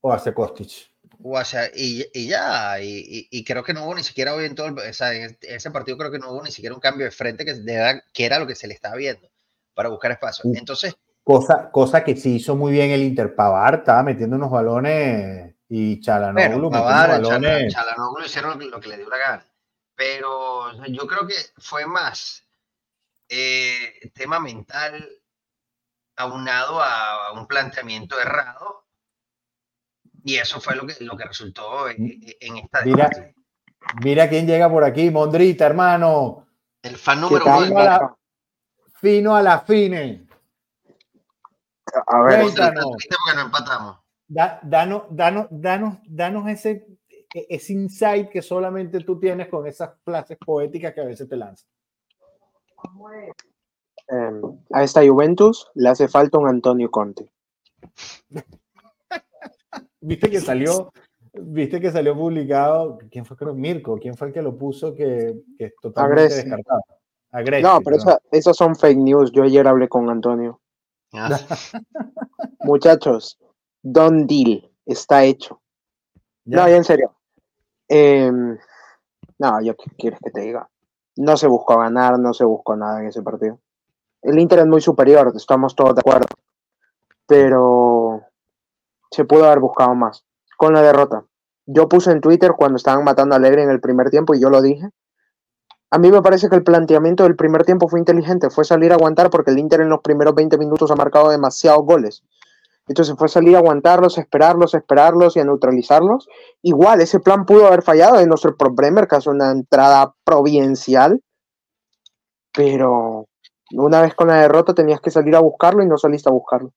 o 0.00 0.12
hacia 0.12 0.34
Kostic 0.34 0.92
o 1.24 1.44
sea, 1.44 1.70
y, 1.74 2.04
y 2.12 2.28
ya, 2.28 2.80
y, 2.80 3.28
y, 3.30 3.44
creo 3.44 3.62
que 3.62 3.72
no 3.72 3.84
hubo 3.84 3.94
ni 3.94 4.02
siquiera 4.02 4.34
hoy 4.34 4.44
en 4.44 4.54
todo, 4.54 4.74
o 4.74 4.92
sea, 4.92 5.14
en 5.14 5.36
ese 5.42 5.70
partido 5.70 5.96
creo 5.96 6.10
que 6.10 6.18
no 6.18 6.32
hubo 6.32 6.42
ni 6.42 6.50
siquiera 6.50 6.74
un 6.74 6.80
cambio 6.80 7.04
de 7.04 7.12
frente 7.12 7.44
que, 7.44 7.54
de, 7.54 8.02
que 8.12 8.24
era 8.24 8.38
lo 8.38 8.46
que 8.46 8.54
se 8.54 8.66
le 8.66 8.74
estaba 8.74 8.96
viendo 8.96 9.28
para 9.74 9.88
buscar 9.88 10.10
espacio. 10.12 10.50
Entonces... 10.54 10.96
Cosa, 11.22 11.70
cosa 11.70 12.02
que 12.02 12.16
sí 12.16 12.36
hizo 12.36 12.56
muy 12.56 12.72
bien 12.72 12.90
el 12.90 13.02
Inter, 13.02 13.34
Pavar 13.36 13.76
estaba 13.76 14.02
metiendo 14.02 14.34
unos 14.34 14.50
balones 14.50 15.54
y 15.68 16.00
Chalanoglu 16.00 16.68
bueno, 16.68 16.84
balones. 16.84 17.72
Chalanoglu 17.72 18.24
hicieron 18.24 18.70
lo 18.70 18.80
que 18.80 18.88
le 18.88 18.96
dio 18.96 19.08
la 19.08 19.18
gana, 19.18 19.46
pero 19.94 20.72
yo 20.88 21.06
creo 21.06 21.26
que 21.26 21.34
fue 21.58 21.86
más 21.86 22.44
eh, 23.28 24.10
tema 24.14 24.40
mental 24.40 25.08
aunado 26.16 26.82
a 26.82 27.32
un 27.32 27.46
planteamiento 27.46 28.20
errado 28.20 28.82
y 30.24 30.36
eso 30.36 30.60
fue 30.60 30.76
lo 30.76 30.86
que, 30.86 30.94
lo 31.00 31.16
que 31.16 31.24
resultó 31.24 31.88
en, 31.88 32.56
esta 32.56 32.82
mira, 32.84 33.10
mira 34.02 34.28
quién 34.28 34.46
llega 34.46 34.70
por 34.70 34.84
aquí, 34.84 35.10
Mondrita, 35.10 35.66
hermano. 35.66 36.46
El 36.82 36.96
fan 36.96 37.20
número 37.20 37.44
uno. 37.58 38.18
Fino 38.94 39.34
a 39.34 39.42
la 39.42 39.60
fine. 39.60 40.26
A 42.06 42.22
ver, 42.22 42.44
no 42.44 43.40
empatamos. 43.40 43.98
danos, 44.28 45.02
danos, 45.10 45.46
danos, 45.50 45.98
danos 46.04 46.48
ese, 46.48 46.86
ese 47.32 47.72
insight 47.72 48.28
que 48.28 48.42
solamente 48.42 49.00
tú 49.00 49.18
tienes 49.18 49.48
con 49.48 49.66
esas 49.66 49.90
frases 50.04 50.38
poéticas 50.38 50.92
que 50.92 51.00
a 51.00 51.06
veces 51.06 51.28
te 51.28 51.36
lanzan. 51.36 51.68
Em, 54.08 54.42
a 54.72 54.82
esta 54.82 55.06
Juventus 55.06 55.70
le 55.74 55.88
hace 55.88 56.08
falta 56.08 56.38
un 56.38 56.48
Antonio 56.48 56.90
Conte. 56.90 57.30
Viste 60.00 60.28
que 60.28 60.40
salió, 60.40 60.92
viste 61.32 61.80
que 61.80 61.92
salió 61.92 62.16
publicado, 62.16 62.98
¿quién 63.10 63.24
fue? 63.24 63.36
Creo, 63.36 63.54
Mirko, 63.54 63.98
¿quién 63.98 64.16
fue 64.16 64.28
el 64.28 64.34
que 64.34 64.42
lo 64.42 64.58
puso 64.58 64.94
que, 64.94 65.40
que 65.56 65.66
es 65.66 65.74
totalmente 65.80 66.34
descartado? 66.34 66.82
no, 67.62 67.80
pero 67.80 67.96
esas 68.32 68.56
son 68.56 68.74
fake 68.74 68.98
news. 68.98 69.30
Yo 69.32 69.44
ayer 69.44 69.66
hablé 69.66 69.88
con 69.88 70.10
Antonio. 70.10 70.60
Ah. 71.12 71.38
Muchachos, 72.60 73.38
Don 73.82 74.26
Deal 74.26 74.70
está 74.84 75.24
hecho. 75.24 75.60
No, 76.44 76.68
ya 76.68 76.76
en 76.76 76.84
serio. 76.84 77.14
Em, 77.94 78.56
no, 79.38 79.60
yo 79.60 79.76
qué 79.76 79.90
quieres 79.98 80.18
que 80.24 80.30
te 80.30 80.40
diga. 80.40 80.66
No 81.16 81.36
se 81.36 81.46
buscó 81.46 81.76
ganar, 81.76 82.18
no 82.18 82.32
se 82.32 82.42
buscó 82.42 82.74
nada 82.74 83.00
en 83.00 83.08
ese 83.08 83.20
partido. 83.20 83.58
El 84.22 84.38
Inter 84.38 84.60
es 84.60 84.66
muy 84.66 84.80
superior, 84.80 85.30
estamos 85.36 85.76
todos 85.76 85.94
de 85.94 86.00
acuerdo. 86.00 86.26
Pero 87.26 88.22
se 89.10 89.26
pudo 89.26 89.44
haber 89.44 89.60
buscado 89.60 89.94
más. 89.94 90.24
Con 90.56 90.72
la 90.72 90.80
derrota. 90.80 91.26
Yo 91.66 91.86
puse 91.86 92.10
en 92.12 92.22
Twitter 92.22 92.52
cuando 92.56 92.76
estaban 92.76 93.04
matando 93.04 93.34
a 93.34 93.38
Alegre 93.38 93.62
en 93.62 93.68
el 93.68 93.80
primer 93.80 94.08
tiempo 94.08 94.34
y 94.34 94.40
yo 94.40 94.48
lo 94.48 94.62
dije. 94.62 94.88
A 95.90 95.98
mí 95.98 96.10
me 96.10 96.22
parece 96.22 96.48
que 96.48 96.56
el 96.56 96.64
planteamiento 96.64 97.24
del 97.24 97.36
primer 97.36 97.64
tiempo 97.66 97.88
fue 97.88 97.98
inteligente, 97.98 98.48
fue 98.48 98.64
salir 98.64 98.92
a 98.92 98.94
aguantar 98.94 99.28
porque 99.28 99.50
el 99.50 99.58
Inter 99.58 99.82
en 99.82 99.90
los 99.90 100.00
primeros 100.00 100.34
20 100.34 100.56
minutos 100.56 100.90
ha 100.90 100.96
marcado 100.96 101.28
demasiados 101.28 101.84
goles. 101.84 102.22
Entonces 102.92 103.16
fue 103.16 103.30
salir 103.30 103.56
a 103.56 103.60
aguantarlos, 103.60 104.18
esperarlos, 104.18 104.74
esperarlos 104.74 105.34
y 105.34 105.40
a 105.40 105.44
neutralizarlos. 105.46 106.28
Igual, 106.60 107.00
ese 107.00 107.20
plan 107.20 107.46
pudo 107.46 107.66
haber 107.66 107.80
fallado 107.80 108.20
en 108.20 108.28
nuestro 108.28 108.54
Bremer, 108.70 109.08
que 109.08 109.16
hace 109.16 109.30
una 109.30 109.50
entrada 109.50 110.14
providencial. 110.24 111.22
Pero 112.54 113.28
una 113.72 114.02
vez 114.02 114.14
con 114.14 114.28
la 114.28 114.42
derrota 114.42 114.74
tenías 114.74 115.00
que 115.00 115.10
salir 115.10 115.34
a 115.34 115.40
buscarlo 115.40 115.82
y 115.82 115.86
no 115.86 115.96
saliste 115.96 116.28
a 116.28 116.32
buscarlo. 116.32 116.74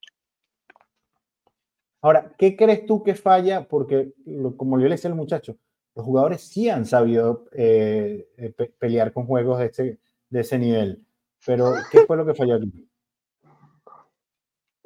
Ahora, 2.01 2.33
¿qué 2.37 2.55
crees 2.55 2.85
tú 2.85 3.03
que 3.03 3.15
falla? 3.15 3.67
Porque, 3.67 4.13
como 4.55 4.79
yo 4.79 4.85
le 4.85 4.91
decía 4.91 5.09
al 5.09 5.17
muchacho, 5.17 5.57
los 5.95 6.05
jugadores 6.05 6.47
sí 6.47 6.69
han 6.69 6.85
sabido 6.85 7.43
eh, 7.51 8.29
eh, 8.37 8.53
pelear 8.79 9.11
con 9.11 9.25
juegos 9.25 9.59
de 9.59 9.65
ese, 9.65 9.99
de 10.29 10.39
ese 10.39 10.57
nivel. 10.57 11.05
Pero, 11.45 11.73
¿qué 11.91 12.05
fue 12.05 12.15
lo 12.15 12.25
que 12.25 12.35
falló 12.35 12.55
aquí? 12.55 12.71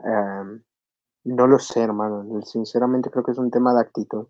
Em, 0.01 0.63
no 1.23 1.47
lo 1.47 1.59
sé, 1.59 1.81
hermano. 1.81 2.41
Sinceramente 2.43 3.09
creo 3.09 3.23
que 3.23 3.31
es 3.31 3.37
un 3.37 3.51
tema 3.51 3.73
de 3.73 3.81
actitud. 3.81 4.27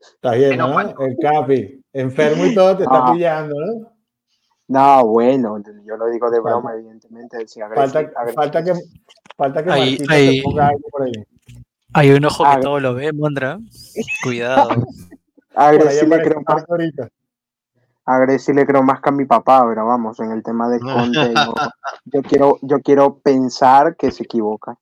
Está 0.00 0.32
bien, 0.32 0.58
¿no? 0.58 0.80
El 0.80 1.16
Capi, 1.20 1.84
enfermo 1.92 2.46
y 2.46 2.54
todo 2.54 2.76
te 2.76 2.82
está 2.82 3.04
pillando, 3.12 3.54
¿no? 3.58 3.92
No, 4.68 5.06
bueno, 5.06 5.62
yo 5.84 5.96
lo 5.96 6.06
digo 6.06 6.30
de 6.30 6.40
broma, 6.40 6.72
evidentemente. 6.74 7.44
falta, 7.74 8.10
falta, 8.34 8.64
que, 8.64 8.72
falta 9.36 9.62
que 9.62 9.70
ahí, 9.70 10.42
ponga 10.42 10.68
algo 10.68 10.88
por 10.90 11.02
ahí. 11.02 11.12
Hay 11.92 12.10
un 12.10 12.24
ojo 12.24 12.44
que 12.44 12.60
todo 12.62 12.80
lo 12.80 12.94
ve, 12.94 13.12
Mondra. 13.12 13.58
Cuidado. 14.24 14.70
A 15.54 15.72
si 15.72 16.06
le 16.06 16.22
creo 16.22 16.42
más. 16.46 16.64
Si 18.42 18.52
le 18.54 18.64
creo 18.64 18.82
más 18.82 19.00
que 19.00 19.10
a 19.10 19.12
mi 19.12 19.26
papá, 19.26 19.66
pero 19.68 19.86
vamos, 19.86 20.18
en 20.20 20.32
el 20.32 20.42
tema 20.42 20.70
de 20.70 20.80
Conte, 20.80 21.34
yo, 22.06 22.22
quiero, 22.22 22.58
yo 22.62 22.80
quiero 22.80 23.18
pensar 23.18 23.96
que 23.96 24.10
se 24.10 24.22
equivoca. 24.22 24.78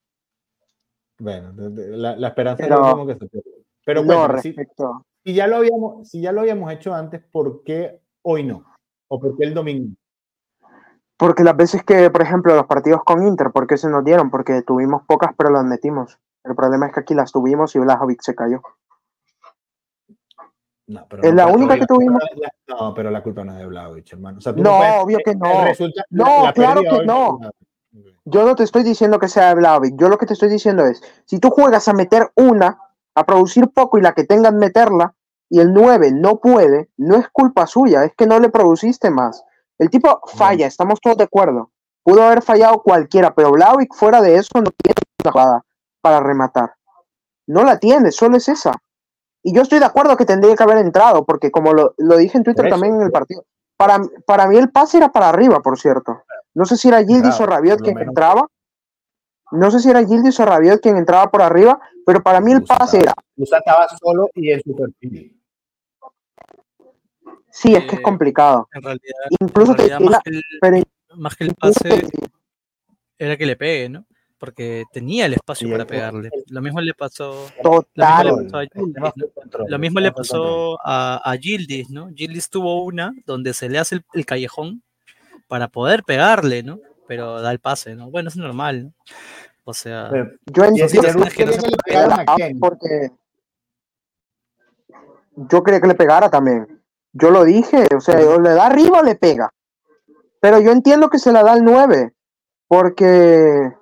Bueno, 1.20 1.52
la, 1.54 2.28
esperanza 2.28 2.64
pero, 2.64 2.86
es 2.86 2.92
como 2.92 3.06
que 3.06 3.14
se 3.14 3.28
Pero 3.84 4.02
bueno, 4.02 4.26
respecto. 4.28 5.06
Si, 5.22 5.34
ya 5.34 5.46
lo 5.46 5.56
habíamos, 5.56 6.08
si 6.08 6.22
ya 6.22 6.32
lo 6.32 6.40
habíamos 6.40 6.72
hecho 6.72 6.94
antes, 6.94 7.22
¿por 7.30 7.62
qué 7.62 8.00
hoy 8.22 8.42
no? 8.42 8.64
¿O 9.08 9.20
por 9.20 9.36
qué 9.36 9.44
el 9.44 9.54
domingo? 9.54 9.94
Porque 11.18 11.44
las 11.44 11.54
veces 11.54 11.84
que, 11.84 12.08
por 12.08 12.22
ejemplo, 12.22 12.56
los 12.56 12.66
partidos 12.66 13.02
con 13.04 13.26
Inter, 13.26 13.50
¿por 13.52 13.66
qué 13.66 13.76
se 13.76 13.90
nos 13.90 14.02
dieron? 14.02 14.30
Porque 14.30 14.62
tuvimos 14.62 15.02
pocas, 15.06 15.32
pero 15.36 15.50
las 15.50 15.64
metimos. 15.64 16.18
El 16.42 16.56
problema 16.56 16.86
es 16.86 16.94
que 16.94 17.00
aquí 17.00 17.14
las 17.14 17.30
tuvimos 17.30 17.76
y 17.76 17.80
Blajovic 17.80 18.22
se 18.22 18.34
cayó. 18.34 18.62
No, 20.86 21.06
pero 21.06 21.22
es 21.22 21.34
la 21.34 21.46
única 21.48 21.78
que 21.78 21.84
tuvimos. 21.84 22.22
No, 22.66 22.94
pero 22.94 23.10
la 23.10 23.22
culpa 23.22 23.44
no 23.44 23.52
es 23.52 23.58
de 23.58 23.66
Blajovic, 23.66 24.12
hermano. 24.14 24.38
no, 24.56 25.02
obvio 25.02 25.18
que 25.22 25.34
no. 25.34 25.66
no, 26.08 26.52
claro 26.54 26.80
que 26.80 27.04
no. 27.04 27.38
Yo 28.24 28.44
no 28.44 28.54
te 28.54 28.62
estoy 28.62 28.82
diciendo 28.82 29.18
que 29.18 29.28
sea 29.28 29.48
de 29.48 29.54
Blajovic. 29.56 29.96
Yo 29.96 30.08
lo 30.08 30.18
que 30.18 30.26
te 30.26 30.34
estoy 30.34 30.48
diciendo 30.48 30.84
es, 30.84 31.02
si 31.24 31.38
tú 31.38 31.50
juegas 31.50 31.88
a 31.88 31.92
meter 31.92 32.30
una, 32.36 32.78
a 33.14 33.24
producir 33.24 33.68
poco 33.70 33.98
y 33.98 34.02
la 34.02 34.12
que 34.12 34.24
tengan 34.24 34.58
meterla, 34.58 35.14
y 35.48 35.58
el 35.58 35.74
9 35.74 36.12
no 36.12 36.36
puede, 36.38 36.90
no 36.96 37.16
es 37.16 37.28
culpa 37.28 37.66
suya, 37.66 38.04
es 38.04 38.14
que 38.16 38.26
no 38.26 38.38
le 38.38 38.50
produciste 38.50 39.10
más. 39.10 39.44
El 39.78 39.90
tipo 39.90 40.20
falla, 40.36 40.66
estamos 40.66 41.00
todos 41.00 41.16
de 41.16 41.24
acuerdo. 41.24 41.72
Pudo 42.04 42.22
haber 42.22 42.42
fallado 42.42 42.82
cualquiera, 42.82 43.34
pero 43.34 43.50
Blajovic 43.50 43.94
fuera 43.94 44.22
de 44.22 44.36
eso 44.36 44.60
no 44.60 44.70
tiene 44.70 44.94
jugada 45.24 45.64
para 46.00 46.20
rematar. 46.20 46.74
No 47.46 47.64
la 47.64 47.78
tiene, 47.78 48.12
solo 48.12 48.36
es 48.36 48.48
esa. 48.48 48.72
Y 49.42 49.54
yo 49.54 49.62
estoy 49.62 49.80
de 49.80 49.86
acuerdo 49.86 50.16
que 50.16 50.24
tendría 50.24 50.54
que 50.54 50.62
haber 50.62 50.78
entrado, 50.78 51.24
porque 51.24 51.50
como 51.50 51.72
lo, 51.72 51.94
dije 52.16 52.38
en 52.38 52.44
Twitter 52.44 52.68
también 52.68 52.94
en 52.94 53.02
el 53.02 53.10
partido, 53.10 53.44
para, 53.76 54.00
para 54.26 54.46
mí 54.46 54.56
el 54.56 54.70
pase 54.70 54.98
era 54.98 55.10
para 55.10 55.30
arriba, 55.30 55.60
por 55.60 55.78
cierto. 55.78 56.22
No 56.54 56.64
sé 56.64 56.76
si 56.76 56.88
era 56.88 57.04
Gildis 57.04 57.38
o 57.40 57.46
Rabiot 57.46 57.80
que 57.82 57.90
entraba. 57.90 58.46
no 59.52 59.70
sé 59.70 59.80
si 59.80 59.90
era 59.90 60.04
Gildis 60.06 60.38
o 60.40 60.44
Rabiot 60.44 60.80
quien 60.80 60.96
entraba 60.96 61.30
por 61.30 61.42
arriba, 61.42 61.80
pero 62.06 62.22
para 62.22 62.40
mí 62.40 62.52
el 62.52 62.62
pase 62.64 62.98
era. 63.00 63.14
Musa 63.36 63.58
estaba 63.58 63.88
solo 63.98 64.28
y 64.34 64.50
en 64.50 64.60
su 64.62 64.74
perfil. 64.76 65.36
Sí, 67.50 67.74
es 67.74 67.84
que 67.84 67.96
es 67.96 68.00
complicado. 68.00 68.68
En 68.72 68.82
realidad, 68.82 69.14
Incluso 69.40 69.72
en 69.72 69.78
realidad 69.78 69.98
te- 69.98 70.04
más, 70.04 70.22
que 70.22 70.30
el, 70.30 70.42
pero 70.60 70.82
más 71.16 71.36
que 71.36 71.44
el 71.44 71.54
pase 71.54 72.08
era 73.18 73.36
que 73.36 73.46
le 73.46 73.56
pegue, 73.56 73.88
¿no? 73.88 74.06
Porque 74.38 74.84
tenía 74.92 75.26
el 75.26 75.34
espacio 75.34 75.66
Sí, 75.66 75.72
para 75.72 75.84
pegarle. 75.84 76.30
Lo 76.46 76.62
mismo 76.62 76.80
le 76.80 76.94
pasó, 76.94 77.46
total. 77.62 78.28
Lo 78.28 78.38
mismo 78.38 78.50
le 78.50 78.52
pasó 78.52 79.18
a 79.22 79.26
Gildis, 79.28 79.68
el 79.68 79.78
mismo 79.78 80.00
le 80.00 80.12
pasó 80.12 80.78
a, 80.82 81.20
a 81.30 81.36
Gildis, 81.36 81.90
¿no? 81.90 82.08
Gildis 82.14 82.48
tuvo 82.48 82.84
una 82.84 83.12
donde 83.26 83.52
se 83.52 83.68
le 83.68 83.78
hace 83.78 83.96
el, 83.96 84.04
el 84.14 84.24
callejón 84.24 84.82
para 85.50 85.66
poder 85.68 86.04
pegarle, 86.04 86.62
¿no? 86.62 86.78
Pero 87.08 87.42
da 87.42 87.50
el 87.50 87.58
pase, 87.58 87.96
¿no? 87.96 88.08
Bueno, 88.08 88.28
es 88.28 88.36
normal, 88.36 88.84
¿no? 88.84 88.92
O 89.64 89.74
sea, 89.74 90.08
Pero, 90.10 90.30
Yo 90.46 90.62
el 90.62 90.68
entiendo 90.70 91.08
Giroud 91.08 91.28
Giroud 91.28 91.32
quería 91.32 91.58
que 91.58 91.68
le 91.68 91.76
pegaran 91.84 92.20
a 92.20 92.36
porque 92.60 93.10
yo 95.34 95.62
quería 95.62 95.80
que 95.80 95.88
le 95.88 95.94
pegara 95.94 96.30
también. 96.30 96.82
Yo 97.12 97.30
lo 97.30 97.44
dije, 97.44 97.86
o 97.96 98.00
sea, 98.00 98.16
o 98.20 98.40
le 98.40 98.50
da 98.50 98.66
arriba 98.66 99.00
o 99.00 99.02
le 99.02 99.16
pega. 99.16 99.52
Pero 100.40 100.60
yo 100.60 100.70
entiendo 100.70 101.10
que 101.10 101.18
se 101.18 101.32
la 101.32 101.42
da 101.42 101.52
al 101.52 101.64
9, 101.64 102.14
porque 102.68 103.72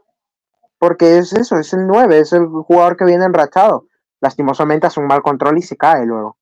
porque 0.78 1.18
es 1.18 1.32
eso, 1.34 1.58
es 1.58 1.72
el 1.74 1.86
9, 1.86 2.18
es 2.18 2.32
el 2.32 2.46
jugador 2.46 2.96
que 2.96 3.04
viene 3.04 3.26
enrachado. 3.26 3.86
Lastimosamente 4.20 4.86
hace 4.86 5.00
un 5.00 5.06
mal 5.06 5.22
control 5.22 5.58
y 5.58 5.62
se 5.62 5.76
cae 5.76 6.06
luego. 6.06 6.38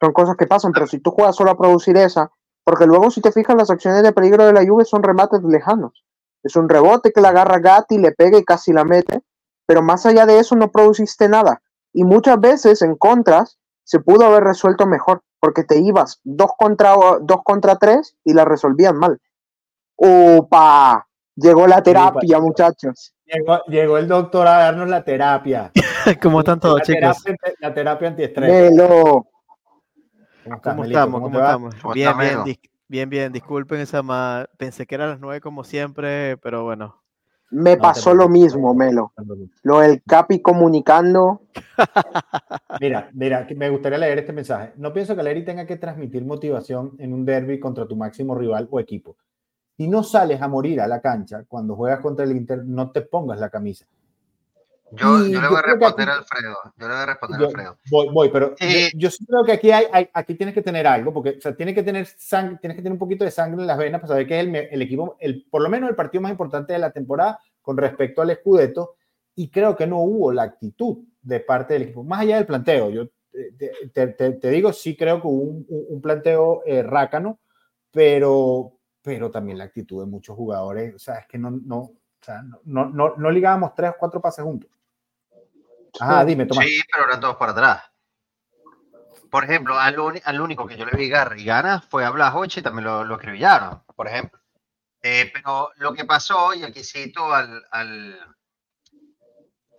Son 0.00 0.12
cosas 0.12 0.36
que 0.36 0.46
pasan, 0.46 0.72
pero 0.72 0.86
si 0.86 0.98
tú 0.98 1.10
juegas 1.10 1.36
solo 1.36 1.50
a 1.50 1.58
producir 1.58 1.96
esa, 1.98 2.32
porque 2.64 2.86
luego 2.86 3.10
si 3.10 3.20
te 3.20 3.32
fijas 3.32 3.56
las 3.56 3.70
acciones 3.70 4.02
de 4.02 4.12
peligro 4.12 4.46
de 4.46 4.52
la 4.52 4.66
Juve 4.66 4.84
son 4.84 5.02
remates 5.02 5.42
lejanos. 5.42 6.04
Es 6.42 6.56
un 6.56 6.68
rebote 6.68 7.12
que 7.12 7.20
la 7.20 7.30
agarra 7.30 7.58
Gatti, 7.58 7.98
le 7.98 8.12
pega 8.12 8.38
y 8.38 8.44
casi 8.44 8.72
la 8.72 8.84
mete, 8.84 9.22
pero 9.66 9.82
más 9.82 10.06
allá 10.06 10.26
de 10.26 10.38
eso 10.38 10.56
no 10.56 10.70
produciste 10.70 11.28
nada. 11.28 11.62
Y 11.92 12.04
muchas 12.04 12.40
veces 12.40 12.82
en 12.82 12.96
contras 12.96 13.58
se 13.84 14.00
pudo 14.00 14.24
haber 14.24 14.44
resuelto 14.44 14.86
mejor, 14.86 15.22
porque 15.40 15.64
te 15.64 15.78
ibas 15.78 16.20
dos 16.24 16.52
contra, 16.56 16.94
dos 17.20 17.40
contra 17.44 17.76
tres 17.76 18.16
y 18.24 18.32
la 18.32 18.44
resolvían 18.44 18.96
mal. 18.96 19.18
¡Opa! 19.96 21.06
Llegó 21.36 21.66
la 21.66 21.82
terapia, 21.82 22.38
muchachos. 22.38 23.14
Llegó, 23.24 23.64
llegó 23.66 23.98
el 23.98 24.08
doctor 24.08 24.46
a 24.46 24.58
darnos 24.58 24.88
la 24.88 25.04
terapia. 25.04 25.72
¿Cómo 26.22 26.40
están 26.40 26.60
todos, 26.60 26.78
la 26.78 26.84
chicos? 26.84 27.22
Terapia, 27.22 27.54
la 27.60 27.74
terapia 27.74 28.08
antiestrés. 28.08 28.72
¿Cómo, 30.50 30.56
estás, 30.56 30.72
¿Cómo 30.72 30.82
Melito? 30.82 30.98
estamos? 30.98 31.20
¿Cómo 31.20 31.38
estamos? 31.38 31.74
¿Cómo 31.76 31.94
Bien, 31.94 32.08
está, 32.08 32.44
bien, 32.44 32.58
bien, 32.88 33.10
bien. 33.10 33.32
Disculpen 33.32 33.80
esa 33.80 34.02
ma... 34.02 34.46
Pensé 34.56 34.86
que 34.86 34.94
era 34.96 35.04
a 35.04 35.08
las 35.08 35.20
nueve 35.20 35.40
como 35.40 35.62
siempre, 35.64 36.36
pero 36.38 36.64
bueno. 36.64 37.00
Me 37.50 37.74
No 37.76 37.82
pasó 37.82 38.14
lo 38.14 38.28
mismo, 38.28 38.74
Melo. 38.74 39.12
Lo 39.62 39.80
del 39.80 40.02
Capi 40.02 40.40
comunicando. 40.40 41.42
Mira, 42.80 43.10
mira, 43.12 43.46
que 43.46 43.54
me 43.54 43.68
gustaría 43.68 43.98
leer 43.98 44.20
este 44.20 44.32
mensaje. 44.32 44.72
No 44.76 44.92
pienso 44.92 45.16
que 45.16 45.22
Leri 45.22 45.44
tenga 45.44 45.66
que 45.66 45.76
transmitir 45.76 46.24
motivación 46.24 46.92
en 46.98 47.12
un 47.12 47.24
derby 47.24 47.58
contra 47.58 47.86
tu 47.86 47.96
máximo 47.96 48.34
rival 48.34 48.68
o 48.70 48.78
equipo. 48.78 49.16
Si 49.76 49.88
no 49.88 50.02
sales 50.02 50.40
a 50.40 50.48
morir 50.48 50.80
a 50.80 50.86
la 50.86 51.00
cancha 51.00 51.44
cuando 51.48 51.74
juegas 51.74 52.00
contra 52.00 52.24
el 52.24 52.32
Inter, 52.32 52.64
no 52.64 52.90
te 52.90 53.02
pongas 53.02 53.38
la 53.40 53.50
camisa. 53.50 53.86
Yo, 54.92 55.24
yo 55.26 55.40
le 55.40 55.48
voy 55.48 55.56
a 55.58 55.62
responder 55.62 56.08
a 56.08 56.14
Alfredo. 56.16 56.56
Yo 56.76 56.88
le 56.88 56.94
voy 56.94 57.02
a 57.02 57.06
responder 57.06 57.40
a 57.40 57.44
Alfredo. 57.46 57.78
Voy, 57.90 58.08
voy, 58.12 58.28
pero 58.30 58.54
Sí. 58.58 58.90
yo, 58.92 58.98
yo 58.98 59.10
sí 59.10 59.24
creo 59.24 59.44
que 59.44 59.52
aquí 59.52 59.70
hay, 59.70 59.86
hay- 59.92 60.08
aquí 60.12 60.34
tienes 60.34 60.54
que 60.54 60.62
tener 60.62 60.86
algo, 60.86 61.12
porque 61.12 61.30
o 61.38 61.40
sea, 61.40 61.54
tiene 61.54 61.74
que 61.74 61.82
tener 61.82 62.06
sangre, 62.06 62.58
tienes 62.60 62.76
que 62.76 62.82
tener 62.82 62.92
un 62.94 62.98
poquito 62.98 63.24
de 63.24 63.30
sangre 63.30 63.60
en 63.60 63.66
las 63.66 63.78
venas 63.78 64.00
para 64.00 64.08
saber 64.14 64.26
que 64.26 64.40
es 64.40 64.46
el, 64.46 64.54
el 64.56 64.82
equipo, 64.82 65.16
el, 65.20 65.46
por 65.50 65.62
lo 65.62 65.68
menos 65.68 65.88
el 65.90 65.96
partido 65.96 66.22
más 66.22 66.32
importante 66.32 66.72
de 66.72 66.78
la 66.80 66.90
temporada 66.90 67.38
con 67.62 67.76
respecto 67.76 68.20
al 68.22 68.34
Scudetto, 68.34 68.96
y 69.36 69.48
creo 69.50 69.76
que 69.76 69.86
no 69.86 70.00
hubo 70.00 70.32
la 70.32 70.42
actitud 70.42 71.04
de 71.22 71.40
parte 71.40 71.74
del 71.74 71.84
equipo, 71.84 72.02
más 72.02 72.20
allá 72.20 72.36
del 72.36 72.46
planteo. 72.46 72.90
Yo 72.90 73.02
eh, 73.32 73.52
te, 73.56 73.70
te- 73.92 74.06
te- 74.08 74.32
te 74.32 74.50
digo, 74.50 74.72
sí 74.72 74.96
creo 74.96 75.20
que 75.20 75.28
hubo 75.28 75.42
un, 75.42 75.66
un- 75.68 75.86
un 75.88 76.00
planteo 76.02 76.62
eh, 76.66 76.82
rácano, 76.82 77.38
pero, 77.92 78.72
pero 79.02 79.30
también 79.30 79.58
la 79.58 79.64
actitud 79.64 80.00
de 80.02 80.10
muchos 80.10 80.36
jugadores, 80.36 80.94
o 80.94 80.98
sea, 80.98 81.16
es 81.18 81.26
que 81.28 81.38
no, 81.38 81.50
no, 81.50 81.78
o 81.78 81.94
sea, 82.20 82.42
no, 82.42 82.60
no, 82.64 82.86
no, 82.90 83.16
no 83.16 83.30
ligábamos 83.30 83.74
tres 83.74 83.90
o 83.90 83.96
cuatro 83.98 84.20
pases 84.20 84.44
juntos. 84.44 84.70
Ajá, 85.98 86.24
dime, 86.24 86.46
Tomás. 86.46 86.66
Sí, 86.66 86.80
pero 86.92 87.06
eran 87.08 87.20
todos 87.20 87.36
para 87.36 87.52
atrás. 87.52 87.82
Por 89.30 89.44
ejemplo, 89.44 89.78
al, 89.78 90.22
al 90.24 90.40
único 90.40 90.66
que 90.66 90.76
yo 90.76 90.84
le 90.84 90.96
vi 90.96 91.08
ganas 91.08 91.84
fue 91.86 92.04
a 92.04 92.10
Blajoche 92.10 92.60
y 92.60 92.62
también 92.62 92.84
lo, 92.84 93.04
lo 93.04 93.14
escribillaron, 93.14 93.82
por 93.94 94.08
ejemplo. 94.08 94.40
Eh, 95.02 95.30
pero 95.32 95.70
lo 95.76 95.94
que 95.94 96.04
pasó, 96.04 96.52
y 96.52 96.64
aquí 96.64 96.84
cito 96.84 97.32
al, 97.32 97.64
al, 97.70 98.36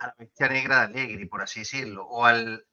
a 0.00 0.06
la 0.06 0.14
bestia 0.18 0.48
negra 0.48 0.88
de 0.88 1.00
Allegri, 1.00 1.26
por 1.26 1.42
así 1.42 1.60
decirlo, 1.60 2.06
o 2.06 2.24
al, 2.24 2.66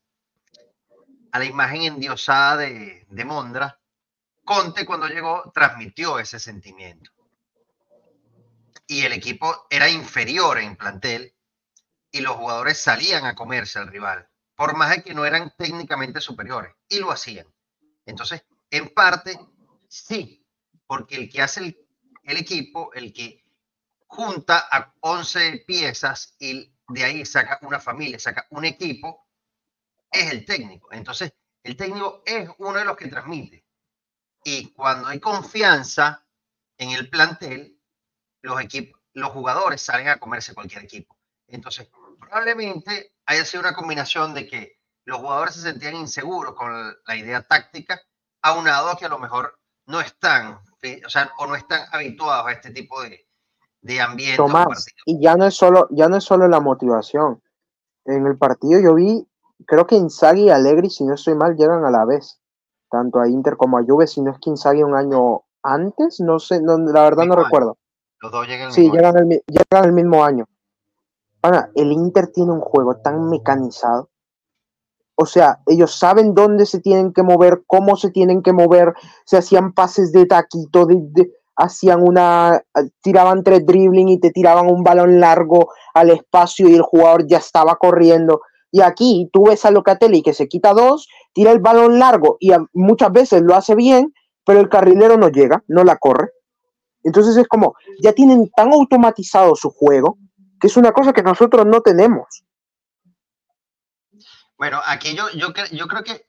a 1.31 1.39
la 1.39 1.45
imagen 1.45 1.83
endiosada 1.83 2.57
de, 2.57 3.05
de 3.09 3.25
Mondra, 3.25 3.79
Conte 4.43 4.83
cuando 4.83 5.07
llegó 5.07 5.51
transmitió 5.53 6.17
ese 6.17 6.39
sentimiento. 6.39 7.11
Y 8.87 9.05
el 9.05 9.13
equipo 9.13 9.67
era 9.69 9.87
inferior 9.87 10.57
en 10.57 10.75
plantel 10.75 11.35
y 12.11 12.21
los 12.21 12.35
jugadores 12.35 12.77
salían 12.79 13.25
a 13.25 13.35
comerse 13.35 13.79
al 13.79 13.87
rival, 13.87 14.27
por 14.55 14.75
más 14.75 14.89
de 14.91 15.03
que 15.03 15.13
no 15.13 15.25
eran 15.25 15.53
técnicamente 15.57 16.21
superiores, 16.21 16.73
y 16.87 16.99
lo 16.99 17.11
hacían. 17.11 17.47
Entonces, 18.05 18.43
en 18.71 18.93
parte, 18.93 19.39
sí, 19.87 20.45
porque 20.87 21.15
el 21.15 21.29
que 21.29 21.41
hace 21.41 21.59
el, 22.23 22.37
equipo, 22.37 22.91
el 22.93 23.13
que 23.13 23.43
junta 24.07 24.67
a 24.71 24.93
11 25.01 25.63
piezas 25.67 26.35
y 26.39 26.73
de 26.87 27.03
ahí 27.03 27.25
saca 27.25 27.59
una 27.61 27.79
familia, 27.79 28.19
saca 28.19 28.47
un 28.49 28.65
equipo, 28.65 29.27
es 30.11 30.31
el 30.31 30.45
técnico. 30.45 30.91
Entonces, 30.91 31.33
el 31.63 31.77
técnico 31.77 32.23
es 32.25 32.49
uno 32.57 32.79
de 32.79 32.85
los 32.85 32.97
que 32.97 33.07
transmite. 33.07 33.65
Y 34.43 34.71
cuando 34.71 35.07
hay 35.07 35.19
confianza 35.19 36.25
en 36.77 36.91
el 36.91 37.09
plantel, 37.09 37.79
los 38.41 38.59
equipos, 38.61 38.99
los 39.13 39.31
jugadores 39.31 39.81
salen 39.81 40.07
a 40.07 40.17
comerse 40.17 40.53
cualquier 40.53 40.83
equipo. 40.83 41.17
Entonces, 41.47 41.89
probablemente 42.19 43.11
haya 43.25 43.45
sido 43.45 43.61
una 43.61 43.73
combinación 43.73 44.33
de 44.33 44.47
que 44.47 44.73
los 45.05 45.19
jugadores 45.19 45.55
se 45.55 45.61
sentían 45.61 45.95
inseguros 45.95 46.53
con 46.55 46.71
la 47.05 47.15
idea 47.15 47.41
táctica, 47.41 47.99
aunado 48.41 48.89
a 48.89 48.97
que 48.97 49.05
a 49.05 49.09
lo 49.09 49.19
mejor 49.19 49.57
no 49.87 49.99
están, 50.01 50.59
o 51.05 51.09
sea, 51.09 51.31
o 51.39 51.47
no 51.47 51.55
están 51.55 51.81
habituados 51.91 52.47
a 52.47 52.51
este 52.51 52.71
tipo 52.71 53.01
de, 53.01 53.27
de 53.81 54.01
ambiente. 54.01 54.37
Tomás, 54.37 54.85
y 55.05 55.21
ya 55.21 55.35
no 55.35 55.45
es 55.47 55.55
solo, 55.55 55.87
ya 55.91 56.07
no 56.07 56.17
es 56.17 56.23
solo 56.23 56.47
la 56.47 56.59
motivación. 56.59 57.41
En 58.05 58.25
el 58.27 58.37
partido 58.37 58.79
yo 58.79 58.93
vi, 58.95 59.27
creo 59.65 59.87
que 59.87 59.95
Inzaghi 59.95 60.43
y 60.45 60.49
Allegri, 60.49 60.89
si 60.89 61.03
no 61.05 61.15
estoy 61.15 61.35
mal, 61.35 61.55
llegan 61.55 61.83
a 61.85 61.91
la 61.91 62.05
vez. 62.05 62.39
Tanto 62.91 63.19
a 63.19 63.27
Inter 63.27 63.55
como 63.55 63.77
a 63.77 63.83
Juve, 63.83 64.07
si 64.07 64.21
no 64.21 64.31
es 64.31 64.37
que 64.41 64.49
Inzaghi 64.49 64.81
un 64.83 64.95
año 64.95 65.41
antes, 65.61 66.19
no 66.21 66.39
sé, 66.39 66.61
no, 66.61 66.77
la 66.77 67.03
verdad 67.03 67.25
no 67.25 67.33
año. 67.33 67.43
recuerdo. 67.43 67.77
Los 68.19 68.31
dos 68.31 68.47
llegan 68.47 68.67
al 68.67 68.73
Sí, 68.73 68.81
mismo 68.81 68.93
año. 68.95 69.01
llegan 69.01 69.17
el, 69.17 69.25
mi- 69.27 69.41
llegan 69.47 69.85
el 69.85 69.91
mismo 69.93 70.23
año. 70.25 70.45
El 71.75 71.91
Inter 71.91 72.27
tiene 72.27 72.51
un 72.51 72.61
juego 72.61 72.97
tan 72.97 73.29
mecanizado. 73.29 74.09
O 75.15 75.25
sea, 75.25 75.59
ellos 75.67 75.97
saben 75.97 76.33
dónde 76.33 76.65
se 76.65 76.79
tienen 76.79 77.11
que 77.11 77.23
mover, 77.23 77.63
cómo 77.67 77.97
se 77.97 78.09
tienen 78.09 78.41
que 78.41 78.53
mover, 78.53 78.93
se 79.25 79.37
hacían 79.37 79.73
pases 79.73 80.13
de 80.13 80.25
taquito, 80.25 80.87
hacían 81.57 82.01
una, 82.01 82.63
tiraban 83.01 83.43
tres 83.43 83.65
dribbling 83.65 84.07
y 84.07 84.19
te 84.19 84.31
tiraban 84.31 84.69
un 84.69 84.81
balón 84.81 85.19
largo 85.19 85.71
al 85.93 86.11
espacio 86.11 86.69
y 86.69 86.75
el 86.75 86.83
jugador 86.83 87.27
ya 87.27 87.37
estaba 87.37 87.75
corriendo. 87.75 88.41
Y 88.71 88.81
aquí 88.81 89.29
tú 89.33 89.47
ves 89.47 89.65
a 89.65 89.71
Locatelli 89.71 90.21
que 90.21 90.33
se 90.33 90.47
quita 90.47 90.73
dos, 90.73 91.09
tira 91.33 91.51
el 91.51 91.59
balón 91.59 91.99
largo 91.99 92.37
y 92.39 92.51
muchas 92.73 93.11
veces 93.11 93.41
lo 93.41 93.55
hace 93.55 93.75
bien, 93.75 94.13
pero 94.45 94.61
el 94.61 94.69
carrilero 94.69 95.17
no 95.17 95.27
llega, 95.27 95.63
no 95.67 95.83
la 95.83 95.97
corre. 95.97 96.29
Entonces 97.03 97.35
es 97.35 97.47
como, 97.47 97.75
ya 98.01 98.13
tienen 98.13 98.49
tan 98.55 98.71
automatizado 98.71 99.55
su 99.55 99.69
juego 99.69 100.17
que 100.59 100.67
es 100.67 100.77
una 100.77 100.91
cosa 100.91 101.13
que 101.13 101.23
nosotros 101.23 101.65
no 101.65 101.81
tenemos. 101.81 102.43
Bueno, 104.57 104.81
aquí 104.85 105.15
yo, 105.15 105.29
yo, 105.31 105.53
yo 105.71 105.87
creo 105.87 106.03
que 106.03 106.27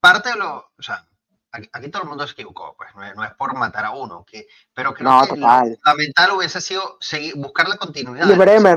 parte 0.00 0.30
de 0.30 0.36
lo, 0.36 0.56
o 0.76 0.82
sea, 0.82 1.08
aquí, 1.52 1.68
aquí 1.72 1.88
todo 1.90 2.02
el 2.02 2.08
mundo 2.08 2.26
se 2.26 2.34
equivocó, 2.34 2.74
pues 2.76 2.94
no 2.94 3.04
es, 3.04 3.14
no 3.16 3.24
es 3.24 3.32
por 3.34 3.54
matar 3.54 3.86
a 3.86 3.92
uno, 3.92 4.24
que, 4.26 4.46
pero 4.74 4.92
creo 4.92 5.10
No, 5.10 5.20
que 5.22 5.28
lo 5.36 5.46
total. 5.46 5.78
fundamental 5.82 6.30
hubiese 6.32 6.60
sido 6.60 6.98
seguir, 7.00 7.34
buscar 7.36 7.68
la 7.68 7.78
continuidad. 7.78 8.26
Y 8.26 8.28
lo 8.28 8.36
Bremer. 8.36 8.76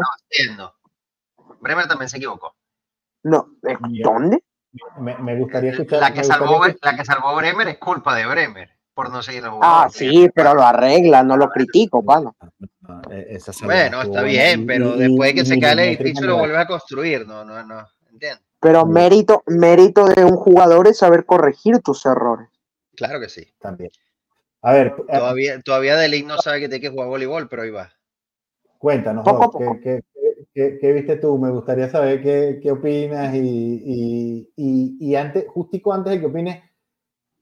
Bremer 1.59 1.87
también 1.87 2.09
se 2.09 2.17
equivocó. 2.17 2.55
No. 3.23 3.49
¿dónde? 4.03 4.43
Me, 4.97 5.17
me 5.17 5.37
gustaría 5.37 5.71
escuchar. 5.71 5.99
La 5.99 6.11
que, 6.11 6.19
me 6.19 6.23
salvó, 6.23 6.61
la 6.65 6.95
que 6.95 7.05
salvó 7.05 7.35
Bremer 7.35 7.67
es 7.67 7.77
culpa 7.79 8.15
de 8.15 8.25
Bremer 8.25 8.74
por 8.95 9.11
no 9.11 9.21
seguir 9.21 9.41
el 9.43 9.49
Ah, 9.49 9.51
jugador. 9.53 9.91
sí, 9.91 10.29
pero 10.33 10.53
lo 10.55 10.63
arregla, 10.63 11.21
no 11.21 11.35
lo 11.37 11.49
critico, 11.49 12.03
pana. 12.03 12.31
Ah, 12.87 13.01
eh, 13.11 13.27
esa 13.31 13.51
salida 13.53 13.89
Bueno, 13.89 14.01
está 14.01 14.23
bien, 14.23 14.61
Y- 14.61 14.65
pero 14.65 14.95
y- 14.95 14.99
después 14.99 15.29
de 15.29 15.35
que 15.35 15.41
y 15.41 15.45
se 15.45 15.59
cae 15.59 15.73
el 15.73 15.79
edificio 15.79 16.25
lo 16.25 16.37
vuelves 16.37 16.57
a 16.57 16.65
construir, 16.65 17.27
no, 17.27 17.43
no, 17.43 17.61
no, 17.63 17.85
¿entiendes? 18.09 18.41
Pero 18.59 18.85
mérito, 18.85 19.43
mérito 19.47 20.07
de 20.07 20.23
un 20.23 20.37
jugador 20.37 20.87
es 20.87 20.97
saber 20.97 21.25
corregir 21.25 21.79
tus 21.81 22.05
errores. 22.05 22.47
Claro 22.95 23.19
que 23.19 23.29
sí. 23.29 23.45
También. 23.59 23.91
A 24.61 24.71
ver, 24.71 24.95
eh, 25.07 25.17
Todavía, 25.17 25.61
todavía 25.61 25.95
Delic 25.97 26.25
no 26.25 26.37
sabe 26.37 26.61
que 26.61 26.69
tiene 26.69 26.81
que 26.81 26.89
jugar 26.89 27.09
voleibol, 27.09 27.47
pero 27.49 27.61
ahí 27.63 27.69
va. 27.69 27.91
cuéntanos, 28.79 29.23
Poco 29.25 29.43
a 29.43 29.45
Doc, 29.47 29.57
¿qué, 29.57 29.65
poco. 29.65 29.79
qué- 29.81 30.03
qué 30.53 30.77
¿qué, 30.79 30.93
viste 30.93 31.17
tú? 31.17 31.37
Me 31.37 31.51
gustaría 31.51 31.89
saber 31.89 32.21
qué, 32.23 32.59
qué 32.63 32.71
opinas 32.71 33.35
y, 33.35 34.51
y, 34.55 34.97
y, 34.99 35.15
antes, 35.15 35.45
justico 35.49 35.93
antes 35.93 36.13
de 36.13 36.19
que 36.21 36.25
opines, 36.27 36.63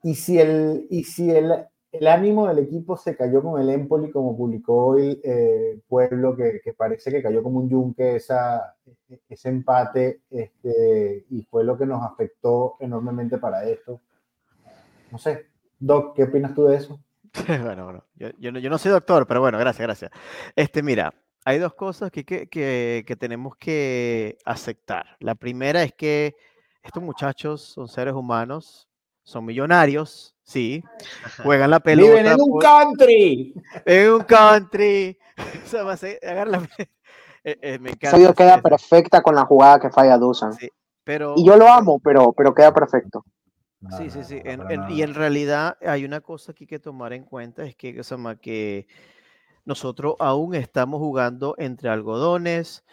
y 0.03 0.15
si 0.15 0.37
el, 0.37 0.85
y 0.89 1.05
si 1.05 1.31
el, 1.31 1.65
el 1.93 2.07
ánimo 2.07 2.47
del 2.47 2.59
equipo 2.59 2.97
se 2.97 3.15
cayó 3.15 3.41
con 3.41 3.61
el 3.61 3.69
Empoli, 3.69 4.11
como 4.11 4.35
publicó 4.35 4.87
hoy 4.87 5.21
eh, 5.23 5.79
Pueblo, 5.87 6.35
que, 6.35 6.59
que, 6.61 6.73
parece 6.73 7.09
que 7.09 7.23
cayó 7.23 7.41
como 7.41 7.59
un 7.59 7.69
yunque 7.69 8.17
esa, 8.17 8.75
ese 9.29 9.49
empate, 9.49 10.21
este, 10.29 11.25
y 11.29 11.43
fue 11.43 11.63
lo 11.63 11.77
que 11.77 11.85
nos 11.85 12.03
afectó 12.03 12.75
enormemente 12.79 13.37
para 13.37 13.63
esto. 13.63 14.01
No 15.09 15.17
sé, 15.17 15.45
Doc, 15.79 16.15
¿qué 16.15 16.23
opinas 16.23 16.53
tú 16.53 16.65
de 16.65 16.77
eso? 16.77 16.99
bueno, 17.47 17.85
bueno, 17.85 18.03
yo, 18.15 18.29
yo, 18.39 18.51
no, 18.51 18.59
yo, 18.59 18.69
no, 18.69 18.77
soy 18.77 18.91
doctor, 18.91 19.25
pero 19.25 19.39
bueno, 19.39 19.57
gracias, 19.57 19.85
gracias. 19.85 20.11
Este, 20.55 20.83
mira, 20.83 21.13
hay 21.45 21.59
dos 21.59 21.75
cosas 21.75 22.11
que, 22.11 22.25
que, 22.25 22.47
que 22.49 23.15
tenemos 23.15 23.55
que 23.55 24.37
aceptar. 24.45 25.15
La 25.19 25.35
primera 25.35 25.81
es 25.83 25.93
que 25.93 26.35
estos 26.83 27.01
muchachos 27.01 27.61
son 27.61 27.87
seres 27.87 28.13
humanos, 28.13 28.89
son 29.23 29.45
millonarios, 29.45 30.35
sí, 30.43 30.83
juegan 31.43 31.71
la 31.71 31.79
pelota. 31.79 32.09
Viven 32.09 32.25
en 32.27 32.41
un 32.41 32.59
country. 32.59 33.53
En 33.85 34.11
un 34.11 34.23
country. 34.23 35.17
eh, 37.43 37.57
eh, 37.61 37.79
me 37.79 37.91
encanta. 37.91 38.33
queda 38.33 38.61
perfecta 38.61 39.21
con 39.21 39.35
la 39.35 39.45
jugada 39.45 39.79
que 39.79 39.89
falla 39.89 40.17
Dusan. 40.17 40.53
Sí, 40.53 40.69
pero... 41.03 41.33
Y 41.35 41.45
yo 41.45 41.57
lo 41.57 41.67
amo, 41.67 41.99
pero, 41.99 42.33
pero 42.33 42.53
queda 42.53 42.73
perfecto. 42.73 43.25
Sí, 43.97 44.09
sí, 44.09 44.23
sí. 44.23 44.41
En, 44.45 44.69
en, 44.71 44.89
y 44.89 45.01
en 45.01 45.13
realidad 45.13 45.77
hay 45.81 46.05
una 46.05 46.21
cosa 46.21 46.53
que 46.53 46.63
hay 46.63 46.67
que 46.67 46.79
tomar 46.79 47.11
en 47.11 47.25
cuenta, 47.25 47.65
es 47.65 47.75
que, 47.75 47.99
o 47.99 48.39
que 48.39 48.87
nosotros 49.65 50.15
aún 50.19 50.55
estamos 50.55 50.99
jugando 50.99 51.55
entre 51.57 51.89
algodones, 51.89 52.83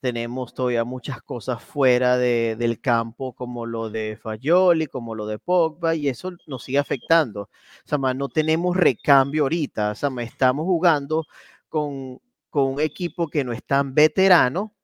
tenemos 0.00 0.54
todavía 0.54 0.84
muchas 0.84 1.22
cosas 1.22 1.62
fuera 1.62 2.16
de, 2.18 2.56
del 2.58 2.80
campo, 2.80 3.34
como 3.34 3.66
lo 3.66 3.90
de 3.90 4.18
Fayoli, 4.20 4.86
como 4.86 5.14
lo 5.14 5.26
de 5.26 5.38
Pogba, 5.38 5.94
y 5.94 6.08
eso 6.08 6.32
nos 6.46 6.64
sigue 6.64 6.78
afectando. 6.78 7.42
O 7.42 7.48
sea, 7.84 7.98
no 8.14 8.28
tenemos 8.28 8.76
recambio 8.76 9.44
ahorita, 9.44 9.92
o 9.92 9.94
sea, 9.94 10.10
estamos 10.20 10.64
jugando 10.64 11.26
con, 11.68 12.20
con 12.48 12.74
un 12.74 12.80
equipo 12.80 13.28
que 13.28 13.44
no 13.44 13.52
es 13.52 13.64
tan 13.64 13.94
veterano, 13.94 14.74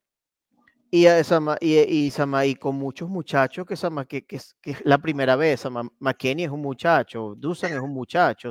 y, 0.90 1.06
y, 1.08 2.12
y, 2.44 2.54
con 2.54 2.76
muchos 2.76 3.08
muchachos 3.08 3.66
que, 3.66 3.74
que, 4.06 4.24
que, 4.24 4.40
que 4.60 4.70
es 4.70 4.84
la 4.84 4.98
primera 4.98 5.34
vez. 5.34 5.64
McKenny 5.98 6.44
es 6.44 6.50
un 6.50 6.62
muchacho, 6.62 7.34
Dusan 7.36 7.72
es 7.72 7.80
un 7.80 7.92
muchacho. 7.92 8.50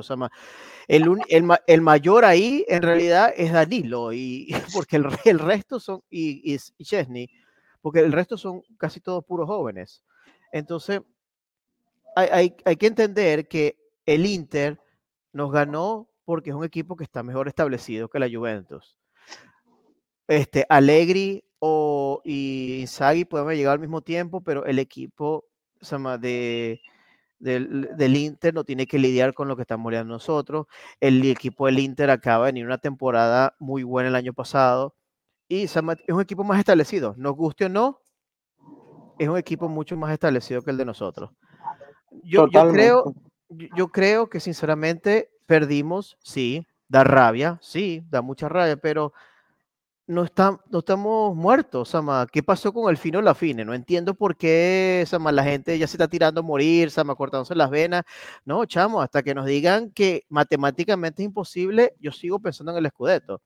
El, 0.86 1.18
el, 1.28 1.48
el, 1.66 1.80
mayor 1.80 2.24
ahí 2.24 2.64
en 2.68 2.82
realidad 2.82 3.32
es 3.36 3.52
Danilo, 3.52 4.12
y, 4.12 4.48
porque 4.74 4.96
el, 4.96 5.06
el 5.24 5.38
resto 5.38 5.80
son, 5.80 6.02
y, 6.10 6.54
y, 6.54 6.84
Chesney, 6.84 7.28
porque 7.80 8.00
el 8.00 8.12
resto 8.12 8.36
son 8.36 8.62
casi 8.78 9.00
todos 9.00 9.24
puros 9.24 9.46
jóvenes. 9.46 10.02
Entonces, 10.52 11.00
hay, 12.14 12.28
hay, 12.30 12.56
hay 12.64 12.76
que 12.76 12.86
entender 12.86 13.48
que 13.48 13.78
el 14.04 14.26
Inter 14.26 14.80
nos 15.32 15.50
ganó 15.50 16.08
porque 16.24 16.50
es 16.50 16.56
un 16.56 16.64
equipo 16.64 16.96
que 16.96 17.04
está 17.04 17.22
mejor 17.22 17.48
establecido 17.48 18.08
que 18.08 18.18
la 18.18 18.28
Juventus. 18.28 18.98
Este, 20.28 20.66
Allegri 20.68 21.45
o, 21.58 22.20
y 22.24 22.80
Inzaghi 22.80 23.24
pueden 23.24 23.56
llegar 23.56 23.74
al 23.74 23.80
mismo 23.80 24.02
tiempo, 24.02 24.40
pero 24.42 24.64
el 24.66 24.78
equipo 24.78 25.44
de, 26.20 26.80
del, 27.38 27.90
del, 27.96 28.16
Inter 28.16 28.54
no 28.54 28.64
tiene 28.64 28.86
que 28.86 28.98
lidiar 28.98 29.34
con 29.34 29.48
lo 29.48 29.56
que 29.56 29.62
estamos 29.62 29.90
lidiando 29.90 30.14
nosotros. 30.14 30.66
El 31.00 31.24
equipo 31.24 31.66
del 31.66 31.78
Inter 31.78 32.10
acaba 32.10 32.46
de 32.46 32.52
venir 32.52 32.66
una 32.66 32.78
temporada 32.78 33.54
muy 33.58 33.82
buena 33.82 34.08
el 34.08 34.14
año 34.14 34.32
pasado 34.32 34.94
y 35.48 35.64
es 35.64 35.76
un 35.76 36.20
equipo 36.20 36.44
más 36.44 36.58
establecido. 36.58 37.14
Nos 37.16 37.34
guste 37.36 37.66
o 37.66 37.68
no, 37.68 38.00
es 39.18 39.28
un 39.28 39.38
equipo 39.38 39.68
mucho 39.68 39.96
más 39.96 40.12
establecido 40.12 40.62
que 40.62 40.70
el 40.70 40.76
de 40.76 40.84
nosotros. 40.84 41.30
Yo, 42.22 42.48
yo 42.48 42.70
creo, 42.70 43.14
yo 43.48 43.88
creo 43.88 44.28
que 44.28 44.40
sinceramente 44.40 45.30
perdimos, 45.46 46.16
sí, 46.22 46.66
da 46.88 47.04
rabia, 47.04 47.58
sí, 47.62 48.02
da 48.08 48.22
mucha 48.22 48.48
rabia, 48.48 48.76
pero 48.76 49.12
no, 50.06 50.24
está, 50.24 50.60
no 50.70 50.78
estamos 50.80 51.34
muertos, 51.36 51.90
Sama. 51.90 52.26
¿Qué 52.30 52.42
pasó 52.42 52.72
con 52.72 52.90
el 52.90 52.96
fino 52.96 53.20
la 53.22 53.34
fine? 53.34 53.64
No 53.64 53.74
entiendo 53.74 54.14
por 54.14 54.36
qué, 54.36 55.04
Sama, 55.06 55.32
la 55.32 55.44
gente 55.44 55.78
ya 55.78 55.86
se 55.86 55.96
está 55.96 56.08
tirando 56.08 56.40
a 56.40 56.44
morir, 56.44 56.90
Sama, 56.90 57.14
cortándose 57.14 57.54
las 57.54 57.70
venas. 57.70 58.04
No, 58.44 58.64
chamo, 58.66 59.02
hasta 59.02 59.22
que 59.22 59.34
nos 59.34 59.46
digan 59.46 59.90
que 59.90 60.24
matemáticamente 60.28 61.22
es 61.22 61.26
imposible, 61.26 61.94
yo 62.00 62.12
sigo 62.12 62.38
pensando 62.40 62.72
en 62.72 62.78
el 62.78 62.86
escudeto 62.86 63.42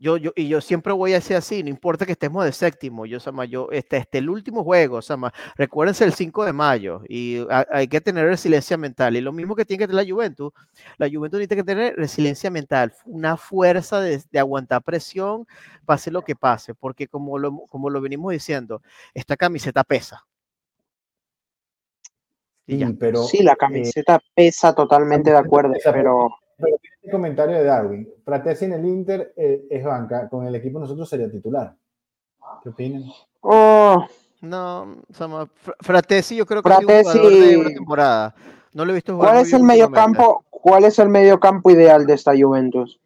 yo, 0.00 0.16
yo, 0.16 0.32
y 0.34 0.48
yo 0.48 0.62
siempre 0.62 0.94
voy 0.94 1.12
a 1.12 1.20
ser 1.20 1.36
así, 1.36 1.62
no 1.62 1.68
importa 1.68 2.06
que 2.06 2.12
estemos 2.12 2.42
de 2.44 2.52
séptimo, 2.52 3.04
yo, 3.04 3.20
Sama, 3.20 3.44
yo, 3.44 3.68
este, 3.70 3.98
este, 3.98 4.18
el 4.18 4.30
último 4.30 4.64
juego, 4.64 5.02
Sama, 5.02 5.32
recuérdense 5.56 6.04
el 6.04 6.14
5 6.14 6.46
de 6.46 6.54
mayo, 6.54 7.02
y 7.06 7.46
hay 7.70 7.86
que 7.86 8.00
tener 8.00 8.26
resiliencia 8.26 8.78
mental, 8.78 9.14
y 9.16 9.20
lo 9.20 9.30
mismo 9.30 9.54
que 9.54 9.66
tiene 9.66 9.80
que 9.80 9.88
tener 9.88 10.02
la 10.02 10.10
Juventus, 10.10 10.52
la 10.96 11.06
Juventus 11.06 11.38
tiene 11.38 11.56
que 11.56 11.64
tener 11.64 11.94
resiliencia 11.96 12.50
mental, 12.50 12.94
una 13.04 13.36
fuerza 13.36 14.00
de, 14.00 14.22
de 14.32 14.38
aguantar 14.38 14.82
presión, 14.82 15.46
pase 15.84 16.10
lo 16.10 16.22
que 16.22 16.34
pase, 16.34 16.74
porque 16.74 17.06
como 17.06 17.38
lo, 17.38 17.66
como 17.68 17.90
lo 17.90 18.00
venimos 18.00 18.32
diciendo, 18.32 18.80
esta 19.12 19.36
camiseta 19.36 19.84
pesa. 19.84 20.24
Sí, 22.66 22.96
pero, 22.98 23.24
sí, 23.24 23.42
la 23.42 23.52
eh, 23.52 23.56
camiseta 23.58 24.20
pesa 24.34 24.74
totalmente 24.74 25.30
de 25.30 25.36
acuerdo, 25.36 25.74
pero 25.84 25.92
pero 25.92 26.30
este 27.00 27.10
comentario 27.10 27.56
de 27.56 27.64
Darwin. 27.64 28.08
Fratesi 28.24 28.66
en 28.66 28.72
el 28.74 28.84
Inter 28.84 29.32
eh, 29.36 29.66
es 29.70 29.84
banca. 29.84 30.28
Con 30.28 30.46
el 30.46 30.54
equipo 30.54 30.78
nosotros 30.78 31.08
sería 31.08 31.30
titular. 31.30 31.74
¿Qué 32.62 32.68
opinan? 32.68 33.04
Oh. 33.40 34.04
No, 34.42 34.96
Fratesi 35.80 36.36
yo 36.36 36.46
creo 36.46 36.62
que 36.62 36.68
Fratesi, 36.70 37.18
es 37.18 37.24
un 37.24 37.40
de 37.40 37.56
una 37.58 37.68
temporada. 37.68 38.34
No 38.72 38.84
lo 38.84 38.92
he 38.92 38.94
visto 38.94 39.14
jugar. 39.14 39.32
¿Cuál 39.32 39.42
es 39.42 39.52
el 39.52 39.62
medio 39.62 39.90
campo? 39.90 40.44
¿Cuál 40.48 40.84
es 40.84 40.98
el 40.98 41.08
medio 41.08 41.38
campo 41.38 41.70
ideal 41.70 42.06
de 42.06 42.14
esta 42.14 42.32
Juventus? 42.38 42.98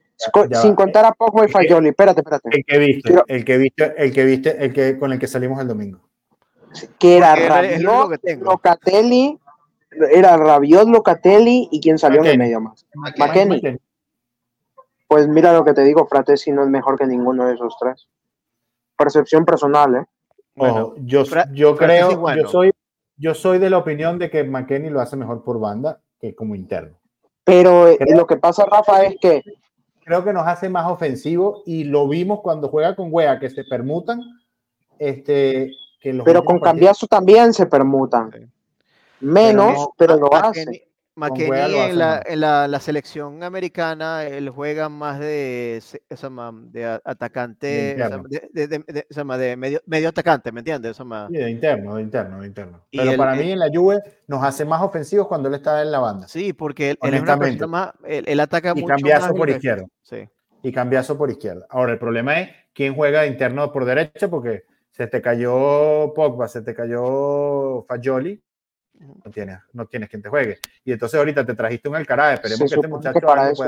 Sin 0.62 0.74
contar 0.74 1.04
a 1.04 1.12
Pogba 1.12 1.44
y 1.44 1.48
Fagioli. 1.48 1.88
Espérate, 1.88 2.20
espérate. 2.20 2.48
El 2.52 2.64
que 2.64 2.78
viste, 2.78 3.22
el 3.26 3.44
que 3.44 3.58
viste, 3.58 3.94
el 3.96 4.12
que 4.12 4.24
viste, 4.24 4.64
el 4.64 4.72
que 4.72 4.98
con 4.98 5.12
el 5.12 5.18
que 5.18 5.26
salimos 5.26 5.60
el 5.60 5.66
domingo. 5.66 6.00
Que 6.98 7.16
era 7.16 7.34
Rabiot, 7.34 8.20
Locatelli, 8.40 9.38
era 10.10 10.36
Rabiot, 10.36 10.88
Locatelli 10.88 11.68
y 11.70 11.80
quien 11.80 11.98
salió 11.98 12.20
en 12.20 12.26
el 12.26 12.38
medio 12.38 12.60
más. 12.60 12.86
McKenny. 12.94 13.78
Pues 15.08 15.28
mira 15.28 15.52
lo 15.52 15.64
que 15.64 15.74
te 15.74 15.82
digo, 15.82 16.06
Fratesi 16.06 16.50
no 16.50 16.62
es 16.62 16.68
mejor 16.68 16.98
que 16.98 17.06
ninguno 17.06 17.46
de 17.46 17.54
esos 17.54 17.76
tres. 17.78 18.08
Percepción 18.96 19.44
personal, 19.44 19.94
¿eh? 19.94 20.04
Bueno, 20.56 20.94
yo, 20.98 21.24
yo 21.52 21.76
creo, 21.76 22.34
yo 22.36 22.48
soy, 22.48 22.72
yo 23.16 23.34
soy 23.34 23.58
de 23.58 23.70
la 23.70 23.78
opinión 23.78 24.18
de 24.18 24.30
que 24.30 24.44
McKenny 24.44 24.90
lo 24.90 25.00
hace 25.00 25.16
mejor 25.16 25.42
por 25.42 25.58
banda 25.58 26.00
que 26.20 26.34
como 26.34 26.54
interno. 26.54 26.96
Pero 27.44 27.88
eh, 27.88 27.98
lo 28.14 28.26
que 28.26 28.36
pasa, 28.36 28.64
Rafa, 28.64 29.04
es 29.04 29.16
que 29.20 29.42
creo 30.04 30.24
que 30.24 30.32
nos 30.32 30.46
hace 30.46 30.68
más 30.68 30.90
ofensivo 30.90 31.62
y 31.66 31.84
lo 31.84 32.08
vimos 32.08 32.40
cuando 32.40 32.68
juega 32.68 32.94
con 32.94 33.08
Wea 33.10 33.38
que 33.38 33.50
se 33.50 33.64
permutan. 33.64 34.20
Este, 34.98 35.70
que 36.00 36.20
pero 36.24 36.44
con 36.44 36.60
Cambiazo 36.60 37.06
también 37.06 37.52
se 37.52 37.66
permutan. 37.66 38.52
Menos, 39.20 39.88
pero, 39.96 40.16
lo 40.16 40.34
hace. 40.34 40.88
McKenny 41.16 41.76
en, 41.76 41.98
la, 41.98 42.22
en 42.26 42.40
la, 42.40 42.80
selección 42.80 43.42
americana, 43.44 44.24
él 44.24 44.50
juega 44.50 44.88
más 44.88 45.20
de, 45.20 45.80
de 46.72 47.00
atacante, 47.04 47.96
de, 48.52 48.66
de, 48.66 49.56
medio, 49.56 49.80
medio, 49.86 50.08
atacante, 50.08 50.50
¿me 50.50 50.60
entiendes? 50.60 50.96
Sí, 50.96 51.36
de 51.36 51.50
interno, 51.50 51.96
de 51.96 52.02
interno, 52.02 52.40
de 52.40 52.46
interno. 52.48 52.80
Pero 52.90 53.16
para 53.16 53.34
mí 53.36 53.52
en 53.52 53.60
la 53.60 53.70
Juve 53.72 54.00
nos 54.26 54.42
hace 54.42 54.64
más 54.64 54.82
ofensivos 54.82 55.28
cuando 55.28 55.48
él 55.48 55.54
está 55.54 55.82
en 55.82 55.92
la 55.92 56.00
banda. 56.00 56.26
Sí, 56.26 56.52
porque 56.52 56.90
él, 56.90 56.98
él 57.02 57.14
es 57.14 57.22
una 57.22 57.38
persona 57.38 57.66
más, 57.68 57.92
él, 58.04 58.40
ataca 58.40 58.72
y 58.74 58.80
mucho 58.80 58.86
cambiazo 58.88 59.34
por 59.34 59.48
izquierda. 59.48 59.86
Sí. 60.02 60.28
Y 60.64 60.72
cambiazo 60.72 61.16
por 61.16 61.30
izquierda. 61.30 61.64
Ahora, 61.70 61.92
el 61.92 61.98
problema 61.98 62.40
es 62.40 62.50
quién 62.72 62.94
juega 62.94 63.20
de 63.20 63.28
interno 63.28 63.70
por 63.70 63.84
derecha, 63.84 64.28
porque 64.28 64.64
se 64.90 65.06
te 65.06 65.22
cayó 65.22 66.12
Pogba, 66.14 66.48
se 66.48 66.62
te 66.62 66.74
cayó 66.74 67.84
Fagioli, 67.86 68.42
no 69.00 69.30
tienes, 69.30 69.58
no 69.72 69.86
tienes 69.86 70.08
quien 70.08 70.22
te 70.22 70.28
juegue. 70.28 70.58
Y 70.84 70.92
entonces 70.92 71.18
ahorita 71.18 71.44
te 71.44 71.54
trajiste 71.54 71.88
un 71.88 71.96
Alcaraz, 71.96 72.34
esperemos 72.34 72.70
que 72.70 72.76
este 72.76 72.88
muchacho 72.88 73.20
para 73.20 73.50
eso 73.50 73.64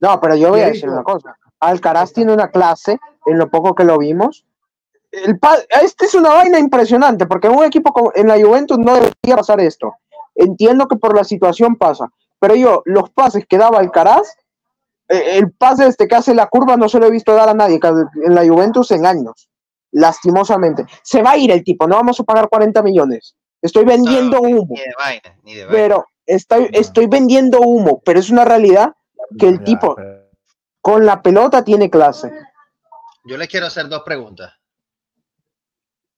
No, 0.00 0.20
pero 0.20 0.34
yo 0.36 0.50
voy 0.50 0.60
a 0.60 0.68
decir 0.68 0.88
una 0.88 1.02
cosa. 1.02 1.36
Alcaraz 1.60 2.12
tiene 2.12 2.32
una 2.32 2.50
clase, 2.50 2.98
en 3.26 3.38
lo 3.38 3.50
poco 3.50 3.74
que 3.74 3.84
lo 3.84 3.98
vimos. 3.98 4.44
El 5.10 5.38
este 5.82 6.04
es 6.04 6.14
una 6.14 6.30
vaina 6.30 6.58
impresionante, 6.58 7.26
porque 7.26 7.48
en 7.48 7.56
un 7.56 7.64
equipo 7.64 8.12
en 8.14 8.28
la 8.28 8.38
Juventus 8.38 8.78
no 8.78 8.94
debería 8.94 9.36
pasar 9.36 9.60
esto. 9.60 9.94
Entiendo 10.34 10.86
que 10.86 10.96
por 10.96 11.16
la 11.16 11.24
situación 11.24 11.76
pasa, 11.76 12.10
pero 12.38 12.54
yo, 12.54 12.82
los 12.84 13.10
pases 13.10 13.44
que 13.48 13.58
daba 13.58 13.78
Alcaraz, 13.78 14.36
eh, 15.08 15.38
el 15.38 15.50
pase 15.52 15.86
este 15.86 16.06
que 16.06 16.14
hace 16.14 16.34
la 16.34 16.46
curva 16.46 16.76
no 16.76 16.88
se 16.88 16.98
lo 17.00 17.06
he 17.06 17.10
visto 17.10 17.34
dar 17.34 17.48
a 17.48 17.54
nadie 17.54 17.80
en 18.24 18.34
la 18.34 18.46
Juventus 18.46 18.90
en 18.90 19.06
años 19.06 19.48
lastimosamente. 19.90 20.86
Se 21.02 21.22
va 21.22 21.32
a 21.32 21.36
ir 21.36 21.50
el 21.50 21.64
tipo, 21.64 21.86
no 21.86 21.96
vamos 21.96 22.18
a 22.20 22.24
pagar 22.24 22.48
40 22.48 22.82
millones. 22.82 23.36
Estoy 23.60 23.84
vendiendo 23.84 24.40
humo. 24.40 24.74
Pero 25.70 26.06
estoy, 26.26 26.68
estoy 26.72 27.06
vendiendo 27.06 27.60
humo, 27.60 28.00
pero 28.04 28.20
es 28.20 28.30
una 28.30 28.44
realidad 28.44 28.94
que 29.38 29.48
el 29.48 29.62
tipo 29.62 29.96
con 30.80 31.04
la 31.04 31.20
pelota 31.22 31.64
tiene 31.64 31.90
clase. 31.90 32.32
yo 33.24 33.36
les 33.36 33.48
quiero 33.48 33.66
hacer 33.66 33.88
dos 33.88 34.02
preguntas. 34.02 34.54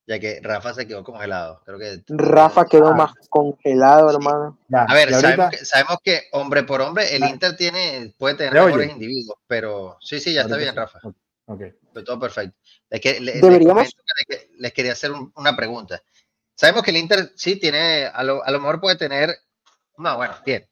Ya 0.07 0.19
que 0.19 0.41
Rafa 0.43 0.75
se 0.75 0.89
quedó 0.89 1.05
congelado. 1.05 1.63
Creo 1.65 1.79
que 1.79 2.03
Rafa 2.09 2.67
quedó 2.67 2.95
más 2.95 3.13
congelado, 3.29 4.11
hermano. 4.11 4.59
a 4.73 4.93
ver, 4.93 5.15
sabemos 5.15 5.99
que, 6.03 6.23
hombre 6.33 6.65
por 6.65 6.81
hombre 6.81 7.15
el 7.15 7.25
Inter 7.25 7.57
tiene, 7.57 8.13
puede 8.19 8.35
tener 8.35 8.53
mejores 8.53 8.91
individuos, 8.91 9.37
pero 9.47 9.97
sí, 10.01 10.19
sí, 10.19 10.35
ya 10.35 10.43
está 10.43 10.57
bien, 10.57 10.75
Rafa. 10.75 10.99
Ok. 11.51 11.63
todo 12.05 12.21
perfecto. 12.21 12.57
Les, 12.91 13.41
Deberíamos... 13.41 13.89
les, 14.59 14.73
quería 14.73 14.93
hacer 14.93 15.11
una 15.35 15.57
pregunta. 15.57 16.01
Sabemos 16.55 16.85
que 16.85 16.93
el 16.93 16.99
Inter 16.99 17.33
sí 17.35 17.57
tiene, 17.57 18.07
a 18.07 18.23
lo, 18.23 18.45
a 18.45 18.51
lo 18.53 18.61
mejor 18.61 18.81
puede 18.81 18.97
tener, 18.97 19.35
no, 19.97 20.17
bueno, 20.17 20.35
tiene 20.45 20.69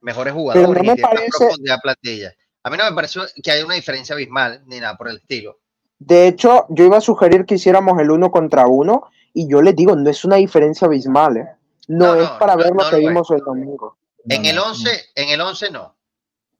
mejores 0.00 0.32
jugadores 0.32 0.68
pero 0.68 0.84
no 0.84 0.94
me 0.94 1.00
parece... 1.00 1.48
plantilla. 1.82 2.32
A 2.62 2.70
mí 2.70 2.76
no 2.76 2.84
me 2.84 2.94
pareció 2.94 3.22
que 3.42 3.50
haya 3.50 3.64
una 3.64 3.74
diferencia 3.74 4.14
abismal 4.14 4.62
ni 4.66 4.78
nada 4.78 4.96
por 4.96 5.08
el 5.08 5.16
estilo. 5.16 5.58
De 5.98 6.28
hecho, 6.28 6.66
yo 6.68 6.84
iba 6.84 6.98
a 6.98 7.00
sugerir 7.00 7.44
que 7.44 7.56
hiciéramos 7.56 8.00
el 8.00 8.10
uno 8.10 8.30
contra 8.30 8.66
uno 8.66 9.10
y 9.32 9.50
yo 9.50 9.62
les 9.62 9.74
digo, 9.74 9.96
no 9.96 10.08
es 10.08 10.24
una 10.24 10.36
diferencia 10.36 10.86
abismal, 10.86 11.36
¿eh? 11.38 11.48
no, 11.88 12.14
es 12.14 12.28
para 12.30 12.54
ver 12.54 12.70
lo 12.72 12.88
que 12.88 12.96
vimos 12.98 13.28
el 13.32 13.40
domingo. 13.40 13.98
En 14.28 14.44
el 14.44 14.58
11, 14.58 14.90
en 15.16 15.28
el 15.30 15.40
11 15.40 15.70
no. 15.70 15.97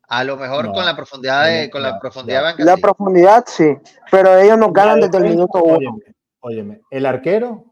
A 0.09 0.24
lo 0.24 0.36
mejor 0.36 0.72
con 0.72 0.84
la 0.86 0.96
profundidad 0.96 1.46
de, 1.46 1.70
con 1.70 1.82
la 1.82 1.98
profundidad 2.00 2.54
La 2.59 2.76
profundidad 2.78 3.44
sí, 3.46 3.76
pero 4.11 4.38
ellos 4.38 4.56
nos 4.56 4.72
ganan 4.72 5.00
desde 5.00 5.18
el 5.18 5.24
minuto 5.24 5.62
uno. 5.62 5.98
Óyeme, 6.40 6.80
el 6.90 7.04
arquero 7.04 7.64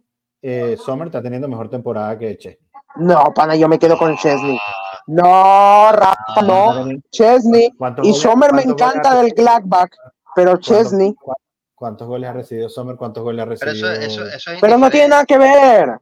eh, 0.42 0.76
Sommer 0.76 1.08
está 1.08 1.22
teniendo 1.22 1.48
mejor 1.48 1.70
temporada 1.70 2.18
que 2.18 2.36
Chesney. 2.36 2.68
No, 2.96 3.32
pana, 3.34 3.56
yo 3.56 3.68
me 3.68 3.78
quedo 3.78 3.96
con 3.98 4.16
Chesney. 4.16 4.58
No, 5.06 5.92
Rafa, 5.92 6.42
no. 6.42 6.88
Chesney. 7.10 7.70
Y 8.02 8.12
Sommer 8.12 8.52
me 8.52 8.62
encanta 8.62 9.14
del 9.14 9.32
Gladbach, 9.32 9.90
pero 10.34 10.56
Chesney. 10.58 11.14
¿Cuántos 11.74 12.08
goles 12.08 12.30
ha 12.30 12.32
recibido 12.32 12.68
Sommer? 12.68 12.96
¿Cuántos 12.96 13.22
goles 13.22 13.42
ha 13.42 13.46
recibido? 13.46 13.88
Pero, 14.60 14.78
no 14.78 14.90
tiene 14.90 15.08
nada 15.08 15.24
que 15.24 15.38
ver. 15.38 15.98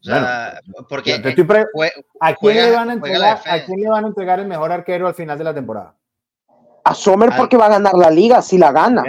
O 0.00 0.04
sea, 0.04 0.60
porque 0.88 1.14
¿A, 1.14 2.34
quién 2.34 2.56
le 2.56 2.70
van 2.70 2.90
a 2.90 2.92
entregar, 2.92 3.40
¿A 3.44 3.64
quién 3.64 3.80
le 3.80 3.88
van 3.88 4.04
a 4.04 4.08
entregar 4.08 4.38
el 4.38 4.46
mejor 4.46 4.70
arquero 4.70 5.08
al 5.08 5.14
final 5.14 5.36
de 5.36 5.44
la 5.44 5.54
temporada? 5.54 5.94
A 6.84 6.94
Sommer 6.94 7.30
porque 7.36 7.56
va 7.56 7.66
a 7.66 7.70
ganar 7.70 7.94
la 7.94 8.10
liga, 8.10 8.40
si 8.40 8.58
la 8.58 8.72
gana. 8.72 9.02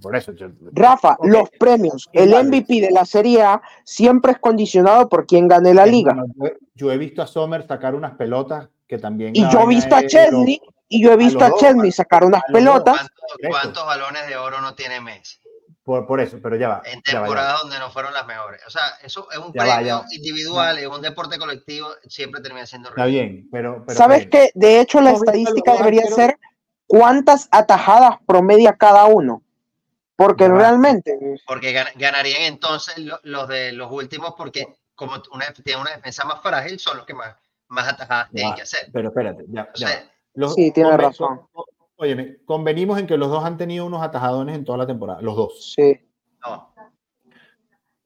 Por 0.00 0.16
eso, 0.16 0.32
Rafa, 0.72 1.18
los 1.22 1.50
premios, 1.50 2.08
el 2.12 2.30
MVP 2.30 2.80
de 2.80 2.90
la 2.90 3.04
Serie 3.04 3.42
A 3.42 3.60
siempre 3.84 4.32
es 4.32 4.38
condicionado 4.38 5.10
por 5.10 5.26
quién 5.26 5.46
gane 5.46 5.74
la 5.74 5.84
liga. 5.84 6.16
yo 6.74 6.90
he 6.90 6.96
visto 6.96 7.20
a 7.20 7.26
Sommer 7.26 7.66
sacar 7.66 7.94
unas 7.94 8.16
pelotas 8.16 8.68
que 8.88 8.98
también. 8.98 9.36
Y 9.36 9.42
yo 9.50 9.60
he 9.60 9.66
visto 9.66 9.94
a 9.94 10.06
Chesney, 10.06 10.58
y 10.88 11.02
yo 11.02 11.12
he 11.12 11.16
visto 11.16 11.44
a, 11.44 11.54
Chesney 11.56 11.92
sacar 11.92 12.24
unas 12.24 12.42
pelotas. 12.50 13.06
¿Cuántos, 13.46 13.84
balones 13.84 14.26
de 14.26 14.36
oro 14.36 14.60
no 14.62 14.74
tiene 14.74 15.00
Messi? 15.02 15.38
Por, 15.84 16.06
por, 16.06 16.18
eso, 16.18 16.38
pero 16.42 16.56
ya 16.56 16.68
va. 16.68 16.82
En 16.86 17.02
temporadas 17.02 17.60
donde 17.60 17.78
no 17.78 17.90
fueron 17.90 18.14
las 18.14 18.26
mejores. 18.26 18.62
O 18.66 18.70
sea, 18.70 18.82
eso 19.02 19.28
es 19.30 19.36
un 19.36 19.52
premio 19.52 20.02
individual, 20.10 20.78
es 20.78 20.86
un 20.86 21.02
deporte 21.02 21.38
colectivo, 21.38 21.88
siempre 22.08 22.40
termina 22.40 22.64
siendo. 22.64 22.88
Está 22.88 23.04
bien, 23.04 23.48
pero. 23.52 23.84
¿Sabes 23.88 24.26
qué? 24.28 24.50
De 24.54 24.80
hecho, 24.80 25.02
la 25.02 25.10
estadística 25.10 25.76
debería 25.76 26.06
ser 26.06 26.38
cuántas 26.86 27.48
atajadas 27.50 28.16
promedia 28.26 28.72
cada 28.72 29.04
uno. 29.04 29.42
Porque 30.16 30.48
realmente. 30.48 31.18
Porque 31.46 31.72
ganarían 31.96 32.42
entonces 32.42 32.94
los 33.22 33.48
de 33.48 33.72
los 33.72 33.90
últimos, 33.90 34.34
porque 34.36 34.66
como 34.94 35.14
una, 35.32 35.52
tienen 35.52 35.82
una 35.82 35.90
defensa 35.90 36.24
más 36.24 36.40
frágil, 36.40 36.78
son 36.78 36.98
los 36.98 37.06
que 37.06 37.14
más, 37.14 37.34
más 37.68 37.88
atajadas 37.88 38.30
tienen 38.30 38.54
que 38.54 38.62
hacer. 38.62 38.88
Pero 38.92 39.08
espérate, 39.08 39.44
ya. 39.48 39.68
sí, 40.54 40.70
tiene 40.70 40.96
razón. 40.96 41.40
Oye, 42.04 42.40
convenimos 42.44 42.98
en 42.98 43.06
que 43.06 43.16
los 43.16 43.30
dos 43.30 43.42
han 43.44 43.56
tenido 43.56 43.86
unos 43.86 44.02
atajadones 44.02 44.56
en 44.56 44.64
toda 44.64 44.76
la 44.76 44.86
temporada, 44.86 45.22
los 45.22 45.36
dos. 45.36 45.74
Sí. 45.74 45.98
No. 46.44 46.74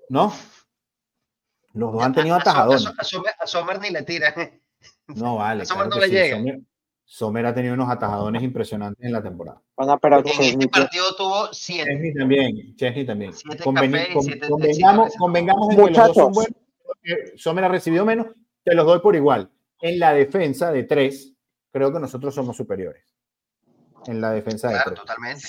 ¿No? 0.08 0.32
Los 1.72 1.92
dos 1.92 2.02
han 2.04 2.14
tenido 2.14 2.36
atajadones. 2.36 2.86
A, 2.86 3.46
Sommer, 3.46 3.80
ni 3.80 3.90
le 3.90 4.02
tiran. 4.02 4.34
No, 5.08 5.36
vale. 5.36 5.62
A 5.62 5.66
Sommer 5.66 5.88
no 5.88 5.98
le 5.98 6.08
llega. 6.08 6.38
Sommer 7.04 7.46
ha 7.46 7.54
tenido 7.54 7.74
unos 7.74 7.90
atajadones 7.90 8.40
impresionantes 8.42 9.04
en 9.04 9.12
la 9.12 9.20
temporada. 9.20 9.60
pero 10.00 10.18
en 10.18 10.26
este 10.26 10.68
partido 10.68 11.04
tuvo 11.16 11.52
siete. 11.52 11.90
Chesney 11.90 12.14
también, 12.14 12.76
Chesney 12.76 13.04
también. 13.04 13.32
Siete 13.32 13.64
siete, 14.20 14.48
convengamos, 14.48 15.16
convengamos 15.16 15.70
en 15.70 15.76
que 15.76 15.90
los 15.90 16.06
dos 16.06 16.14
son 16.14 16.32
buenos. 16.32 16.54
Sommer 17.34 17.64
ha 17.64 17.68
recibido 17.68 18.04
menos, 18.04 18.28
te 18.62 18.76
los 18.76 18.86
doy 18.86 19.00
por 19.00 19.16
igual. 19.16 19.50
En 19.80 19.98
la 19.98 20.12
defensa 20.12 20.70
de 20.70 20.84
tres, 20.84 21.34
creo 21.72 21.92
que 21.92 21.98
nosotros 21.98 22.32
somos 22.32 22.56
superiores. 22.56 23.17
En 24.08 24.20
la 24.20 24.30
defensa 24.32 24.68
de 24.68 24.78
tres. 24.84 24.98
totalmente. 24.98 25.44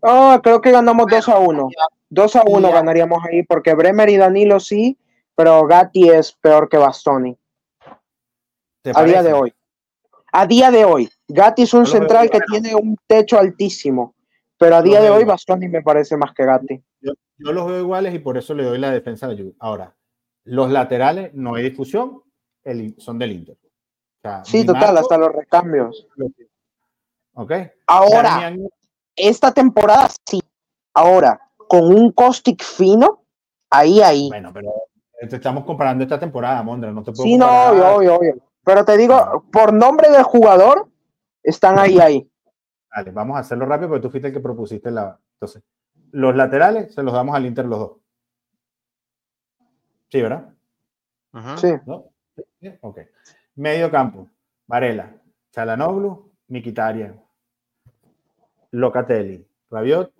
Oh, 0.00 0.38
creo 0.42 0.60
que 0.60 0.70
ganamos 0.70 1.06
2 1.06 1.28
a 1.28 1.38
1. 1.38 1.68
2 2.10 2.36
a 2.36 2.42
1 2.46 2.72
ganaríamos 2.72 3.22
ahí, 3.24 3.42
porque 3.42 3.74
Bremer 3.74 4.08
y 4.08 4.16
Danilo 4.16 4.60
sí, 4.60 4.98
pero 5.34 5.66
Gatti 5.66 6.08
es 6.08 6.32
peor 6.32 6.68
que 6.68 6.78
Bastoni. 6.78 7.36
A 8.94 9.04
día 9.04 9.22
de 9.22 9.32
hoy 9.32 9.54
a 10.32 10.46
día 10.46 10.70
de 10.70 10.84
hoy. 10.84 11.08
Gatti 11.26 11.62
es 11.62 11.74
un 11.74 11.86
central 11.86 12.30
que 12.30 12.40
tiene 12.40 12.74
un 12.74 12.96
techo 13.06 13.38
altísimo, 13.38 14.14
pero 14.56 14.76
a 14.76 14.82
día 14.82 15.00
de 15.00 15.10
hoy 15.10 15.24
Bastoni 15.24 15.68
me 15.68 15.82
parece 15.82 16.16
más 16.16 16.32
que 16.32 16.44
Gatti. 16.44 16.82
Yo, 17.00 17.52
los 17.52 17.66
veo 17.66 17.78
iguales 17.78 18.14
y 18.14 18.18
por 18.18 18.36
eso 18.36 18.54
le 18.54 18.64
doy 18.64 18.78
la 18.78 18.90
defensa 18.90 19.28
de 19.28 19.36
Juve. 19.36 19.54
Ahora, 19.58 19.94
los 20.44 20.70
laterales, 20.70 21.32
no 21.34 21.54
hay 21.54 21.64
discusión, 21.64 22.22
son 22.96 23.18
del 23.18 23.32
Inter. 23.32 23.56
sí, 24.44 24.64
total, 24.64 24.98
hasta 24.98 25.18
los 25.18 25.32
recambios. 25.32 26.08
Ok. 27.38 27.52
Ahora, 27.86 28.52
esta 29.14 29.52
temporada 29.52 30.08
sí. 30.26 30.42
Ahora, 30.92 31.40
con 31.56 31.84
un 31.84 32.10
Costic 32.10 32.64
fino, 32.64 33.22
ahí, 33.70 34.00
ahí. 34.02 34.28
Bueno, 34.28 34.52
pero 34.52 34.72
estamos 35.20 35.64
comparando 35.64 36.02
esta 36.02 36.18
temporada, 36.18 36.60
Mondra, 36.64 36.90
no 36.90 37.04
te 37.04 37.12
puedo 37.12 37.22
Sí, 37.22 37.36
no, 37.36 37.46
obvio, 37.46 37.94
obvio, 37.94 38.14
obvio. 38.16 38.38
Pero 38.64 38.84
te 38.84 38.96
digo, 38.96 39.46
por 39.52 39.72
nombre 39.72 40.10
del 40.10 40.24
jugador, 40.24 40.88
están 41.44 41.78
ahí, 41.78 42.00
ahí. 42.00 42.28
Vale, 42.90 43.12
vamos 43.12 43.36
a 43.36 43.40
hacerlo 43.40 43.66
rápido 43.66 43.90
porque 43.90 44.02
tú 44.02 44.10
fuiste 44.10 44.28
el 44.28 44.34
que 44.34 44.40
propusiste 44.40 44.90
la. 44.90 45.16
Entonces, 45.34 45.62
los 46.10 46.34
laterales 46.34 46.92
se 46.92 47.04
los 47.04 47.14
damos 47.14 47.36
al 47.36 47.46
Inter 47.46 47.66
los 47.66 47.78
dos. 47.78 47.92
Sí, 50.08 50.22
¿verdad? 50.22 50.52
Sí. 51.56 51.72
Ok. 52.80 52.98
Medio 53.54 53.92
campo. 53.92 54.28
Varela, 54.66 55.14
Chalanoglu, 55.52 56.32
Mikitaria, 56.48 57.14
Locatelli, 58.72 59.46
Rabiot, 59.70 60.12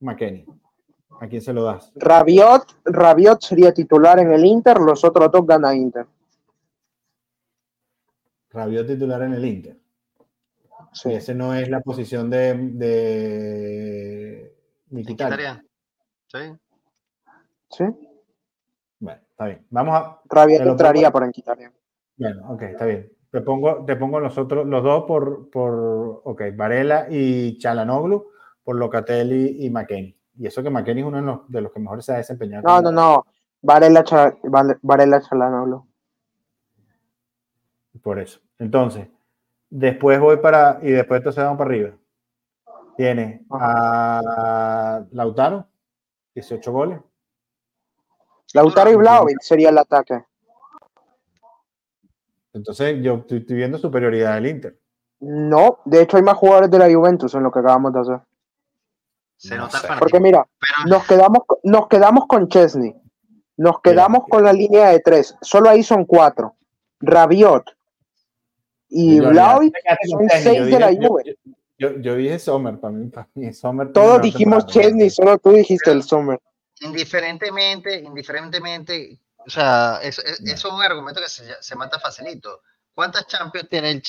McKenny. 0.00 0.44
¿A 1.20 1.28
quién 1.28 1.40
se 1.40 1.52
lo 1.52 1.64
das? 1.64 1.92
Rabiot, 1.94 2.80
Rabiot 2.84 3.40
sería 3.40 3.72
titular 3.72 4.18
en 4.18 4.32
el 4.32 4.44
Inter, 4.44 4.78
los 4.78 5.02
otros 5.02 5.30
dos 5.30 5.46
gana 5.46 5.74
Inter. 5.74 6.06
Rabiot 8.50 8.86
titular 8.86 9.22
en 9.22 9.34
el 9.34 9.44
Inter. 9.44 9.76
Sí. 10.92 11.12
ese 11.12 11.34
no 11.34 11.54
es 11.54 11.68
la 11.68 11.80
posición 11.80 12.30
de, 12.30 12.54
de 12.72 14.56
Sí. 16.28 16.38
Sí. 17.70 17.84
Bueno, 18.98 19.20
está 19.30 19.46
bien. 19.46 19.66
Vamos 19.70 19.94
a. 19.94 20.20
Rabiot 20.28 20.62
entraría 20.62 21.10
por 21.10 21.24
Enquitaria. 21.24 21.72
Bueno, 22.16 22.50
ok, 22.50 22.62
está 22.62 22.86
bien. 22.86 23.15
Te 23.36 23.42
pongo, 23.42 23.84
te 23.84 23.96
pongo 23.96 24.18
nosotros, 24.18 24.66
los 24.66 24.82
dos 24.82 25.04
por, 25.04 25.50
por, 25.50 26.22
ok, 26.24 26.42
Varela 26.54 27.06
y 27.10 27.58
Chalanoglu, 27.58 28.30
por 28.64 28.76
Locatelli 28.76 29.62
y 29.66 29.68
McKenny. 29.68 30.18
Y 30.38 30.46
eso 30.46 30.62
que 30.62 30.70
McKenny 30.70 31.02
es 31.02 31.06
uno 31.06 31.44
de 31.46 31.60
los, 31.60 31.70
que 31.70 31.78
mejor 31.78 32.02
se 32.02 32.14
ha 32.14 32.16
desempeñado. 32.16 32.62
No, 32.66 32.80
no, 32.80 32.90
no. 32.90 33.26
Varela, 33.60 34.02
Varela 34.80 35.20
Chalanoglu. 35.20 35.86
Por 38.02 38.20
eso. 38.20 38.40
Entonces, 38.58 39.06
después 39.68 40.18
voy 40.18 40.38
para, 40.38 40.78
y 40.80 40.92
después 40.92 41.18
entonces 41.18 41.44
vamos 41.44 41.58
para 41.58 41.68
arriba. 41.68 41.90
Tiene 42.96 43.44
a 43.50 45.04
Lautaro, 45.10 45.66
18 46.34 46.72
goles. 46.72 47.00
Lautaro 48.54 48.90
y 48.92 48.96
Vlaovic 48.96 49.42
sería 49.42 49.68
el 49.68 49.76
ataque. 49.76 50.24
Entonces, 52.56 52.96
yo 53.02 53.24
estoy, 53.28 53.40
viendo 53.40 53.78
superioridad 53.78 54.34
del 54.34 54.46
Inter. 54.46 54.78
No, 55.20 55.80
de 55.84 56.02
hecho 56.02 56.16
hay 56.16 56.22
más 56.22 56.36
jugadores 56.36 56.70
de 56.70 56.78
la 56.78 56.92
Juventus 56.92 57.34
en 57.34 57.42
lo 57.42 57.50
que 57.50 57.58
acabamos 57.58 57.92
de 57.92 58.00
hacer. 58.00 58.20
Se 59.36 59.56
nota 59.56 59.78
el 59.78 59.98
Porque 59.98 60.18
mira, 60.18 60.46
nos, 60.86 61.06
quedamos, 61.06 61.40
nos 61.62 61.88
quedamos 61.88 62.26
con 62.26 62.48
Chesney, 62.48 62.94
nos 63.56 63.80
quedamos 63.80 64.24
con 64.28 64.44
la 64.44 64.52
línea 64.52 64.88
de 64.88 65.00
tres, 65.00 65.36
solo 65.42 65.68
ahí 65.68 65.82
son 65.82 66.04
cuatro. 66.04 66.54
Rabiot, 67.00 67.76
y 68.88 69.20
Vlaovic 69.20 69.74
son 70.08 70.28
seis 70.40 70.66
de 70.66 70.80
la 70.80 70.88
Juve. 70.88 71.36
Yo, 71.78 71.90
dije 71.90 72.38
Sommer, 72.38 72.80
para 72.80 72.92
mí, 72.92 73.08
para 73.10 73.28
mí 73.34 73.52
Sommer 73.52 73.92
Todos 73.92 74.22
dijimos 74.22 74.66
Chesney, 74.66 75.10
solo 75.10 75.38
tú 75.38 75.52
dijiste 75.52 75.90
el 75.90 76.02
Sommer. 76.02 76.40
Indiferentemente, 76.80 78.00
indiferentemente, 78.00 79.18
o 79.46 79.50
sea, 79.50 80.00
es, 80.02 80.18
es, 80.18 80.64
un 80.64 80.82
argumento 80.82 81.20
que 81.20 81.28
se, 81.28 81.62
se, 81.62 81.76
mata 81.76 82.00
facilito. 82.00 82.62
¿Cuántas 82.92 83.26
Champions 83.26 83.68
tiene 83.68 83.90
el, 83.90 84.02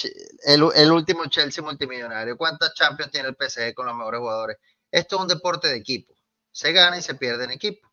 el, 0.46 0.64
el, 0.76 0.92
último 0.92 1.26
Chelsea 1.28 1.64
multimillonario? 1.64 2.38
¿Cuántas 2.38 2.74
Champions 2.74 3.12
tiene 3.12 3.30
el 3.30 3.36
PSG 3.36 3.74
con 3.74 3.86
los 3.86 3.96
mejores 3.96 4.20
jugadores? 4.20 4.58
esto 4.92 5.18
es 5.18 5.22
un 5.22 5.28
deporte 5.28 5.68
de 5.68 5.76
equipo. 5.76 6.14
Se 6.52 6.72
gana 6.72 6.98
y 6.98 7.02
se 7.02 7.16
pierde 7.16 7.44
en 7.44 7.52
equipo. 7.52 7.88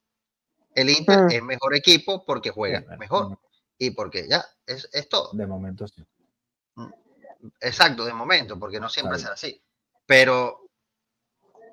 El 0.74 0.90
Inter 0.90 1.24
mm. 1.24 1.30
es 1.30 1.42
mejor 1.42 1.74
equipo 1.74 2.24
porque 2.24 2.51
juega 2.51 2.84
mejor. 2.97 3.38
Y 3.76 3.90
porque 3.90 4.28
ya, 4.28 4.45
es, 4.66 4.88
es, 4.92 5.09
todo. 5.09 5.30
De 5.32 5.47
momento 5.47 5.86
sí. 5.88 6.05
Mm. 6.76 6.92
Exacto, 7.61 8.05
de 8.05 8.14
momento, 8.14 8.59
porque 8.59 8.80
no 8.80 8.88
siempre 8.88 9.18
será 9.18 9.34
así. 9.34 9.62
Pero 10.07 10.70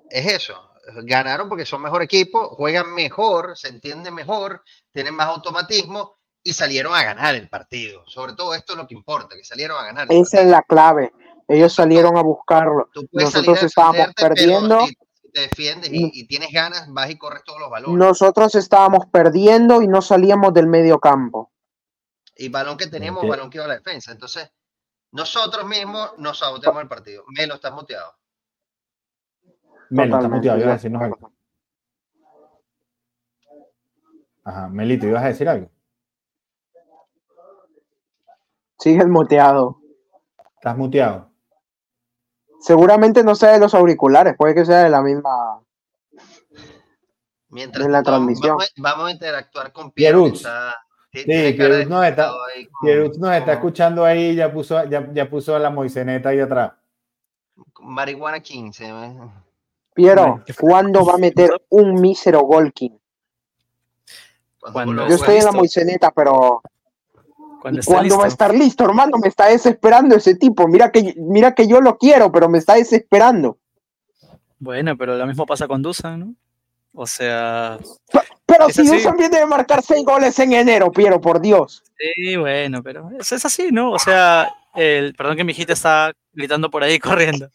es 0.09 0.25
eso. 0.25 0.70
Ganaron 1.03 1.49
porque 1.49 1.65
son 1.65 1.81
mejor 1.81 2.01
equipo, 2.01 2.49
juegan 2.49 2.93
mejor, 2.93 3.57
se 3.57 3.67
entiende 3.67 4.11
mejor, 4.11 4.63
tienen 4.91 5.15
más 5.15 5.27
automatismo 5.27 6.15
y 6.43 6.53
salieron 6.53 6.93
a 6.93 7.03
ganar 7.03 7.35
el 7.35 7.49
partido. 7.49 8.03
Sobre 8.07 8.33
todo 8.33 8.53
esto 8.55 8.73
es 8.73 8.77
lo 8.77 8.87
que 8.87 8.95
importa, 8.95 9.35
que 9.35 9.43
salieron 9.43 9.77
a 9.77 9.85
ganar. 9.85 10.07
Esa 10.09 10.41
es 10.41 10.47
la 10.47 10.63
clave. 10.63 11.11
Ellos 11.47 11.73
salieron 11.73 12.17
a 12.17 12.21
buscarlo. 12.21 12.89
Nosotros 13.11 13.61
estábamos 13.63 14.13
perdiendo. 14.15 14.87
Si, 14.87 14.95
te 15.33 15.41
defiendes 15.41 15.89
y, 15.93 16.27
tienes 16.27 16.51
ganas, 16.51 16.91
vas 16.91 17.09
y 17.09 17.17
corres 17.17 17.43
todos 17.45 17.59
los 17.59 17.69
balones. 17.69 17.97
Nosotros 17.97 18.53
estábamos 18.55 19.05
perdiendo 19.11 19.81
y 19.81 19.87
no 19.87 20.01
salíamos 20.01 20.53
del 20.53 20.67
medio 20.67 20.99
campo. 20.99 21.51
Y 22.35 22.49
balón 22.49 22.77
que 22.77 22.87
teníamos, 22.87 23.27
balón 23.27 23.49
que 23.49 23.57
iba 23.57 23.65
a 23.65 23.69
la 23.69 23.77
defensa. 23.77 24.11
Entonces, 24.11 24.51
nosotros 25.11 25.65
mismos 25.65 26.11
nos 26.17 26.39
saboteamos 26.39 26.81
el 26.81 26.87
partido. 26.87 27.23
Melo, 27.27 27.55
estás 27.55 27.73
muteado. 27.73 28.15
Melo, 29.91 30.15
estás 30.15 30.31
muteado. 30.31 30.59
Iba 30.59 30.69
a 30.69 30.73
decirnos 30.73 31.01
algo. 31.01 31.31
Ajá, 34.43 34.69
Melito, 34.69 35.05
¿ibas 35.05 35.23
a 35.23 35.27
decir 35.27 35.47
algo? 35.47 35.69
Sigues 38.79 39.07
muteado. 39.07 39.79
Estás 40.55 40.77
muteado. 40.77 41.29
Seguramente 42.61 43.23
no 43.23 43.35
sea 43.35 43.51
de 43.51 43.59
los 43.59 43.73
auriculares, 43.73 44.35
puede 44.37 44.55
que 44.55 44.65
sea 44.65 44.83
de 44.83 44.89
la 44.89 45.01
misma. 45.01 45.61
Mientras 47.49 47.85
en 47.85 47.91
la 47.91 48.01
transmisión. 48.01 48.57
Vamos, 48.77 49.07
a 49.07 49.11
interactuar 49.11 49.73
con 49.73 49.91
Pierre. 49.91 50.35
sí, 50.35 51.23
Pierre 51.25 51.85
nos 51.85 52.05
está, 52.05 52.31
nos 53.17 53.33
está 53.33 53.53
escuchando 53.53 54.05
ahí, 54.05 54.35
ya 54.35 54.51
puso, 54.51 54.85
ya, 54.85 55.11
ya 55.11 55.29
puso 55.29 55.59
la 55.59 55.69
moiseneta 55.69 56.29
ahí 56.29 56.39
atrás. 56.39 56.71
Marihuana 57.81 58.39
15. 58.39 58.87
¿eh? 58.87 59.13
Piero, 60.01 60.43
¿cuándo 60.59 61.05
va 61.05 61.13
a 61.13 61.17
meter 61.17 61.51
un 61.69 61.93
mísero 61.93 62.41
Golkin? 62.41 62.99
Yo 64.75 65.15
estoy 65.15 65.37
en 65.37 65.45
la 65.45 65.51
moiseneta, 65.51 66.11
pero 66.11 66.61
cuando 67.85 68.17
va 68.17 68.25
a 68.25 68.27
estar 68.27 68.53
listo, 68.53 68.83
hermano? 68.83 69.17
Me 69.17 69.27
está 69.27 69.47
desesperando 69.47 70.15
ese 70.15 70.35
tipo. 70.35 70.67
Mira 70.67 70.91
que, 70.91 71.13
mira 71.17 71.53
que 71.53 71.67
yo 71.67 71.81
lo 71.81 71.97
quiero, 71.97 72.31
pero 72.31 72.49
me 72.49 72.57
está 72.57 72.75
desesperando. 72.75 73.59
Bueno, 74.57 74.97
pero 74.97 75.15
lo 75.15 75.27
mismo 75.27 75.45
pasa 75.45 75.67
con 75.67 75.81
Dusan, 75.81 76.19
¿no? 76.19 76.35
O 76.93 77.05
sea. 77.05 77.77
Pero, 78.45 78.69
si 78.69 78.85
Dusan 78.85 79.15
viene 79.17 79.39
de 79.39 79.45
marcar 79.45 79.81
seis 79.83 80.03
goles 80.03 80.37
en 80.39 80.53
enero, 80.53 80.91
Piero, 80.91 81.21
por 81.21 81.39
Dios. 81.39 81.83
Sí, 81.97 82.35
bueno, 82.35 82.81
pero 82.83 83.09
es, 83.19 83.31
es 83.31 83.45
así, 83.45 83.69
¿no? 83.71 83.91
O 83.91 83.99
sea, 83.99 84.51
el, 84.75 85.13
perdón 85.13 85.37
que 85.37 85.43
mi 85.43 85.51
hijita 85.51 85.73
está 85.73 86.13
gritando 86.33 86.69
por 86.69 86.83
ahí 86.83 86.99
corriendo. 86.99 87.51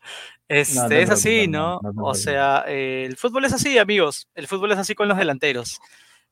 Este, 0.48 1.02
es 1.02 1.10
así, 1.10 1.48
¿no? 1.48 1.80
o 1.98 2.14
sea, 2.14 2.64
el 2.66 3.16
fútbol 3.16 3.44
es 3.44 3.52
así, 3.52 3.78
amigos. 3.78 4.28
El 4.34 4.46
fútbol 4.46 4.72
es 4.72 4.78
así 4.78 4.94
con 4.94 5.08
los 5.08 5.18
delanteros. 5.18 5.80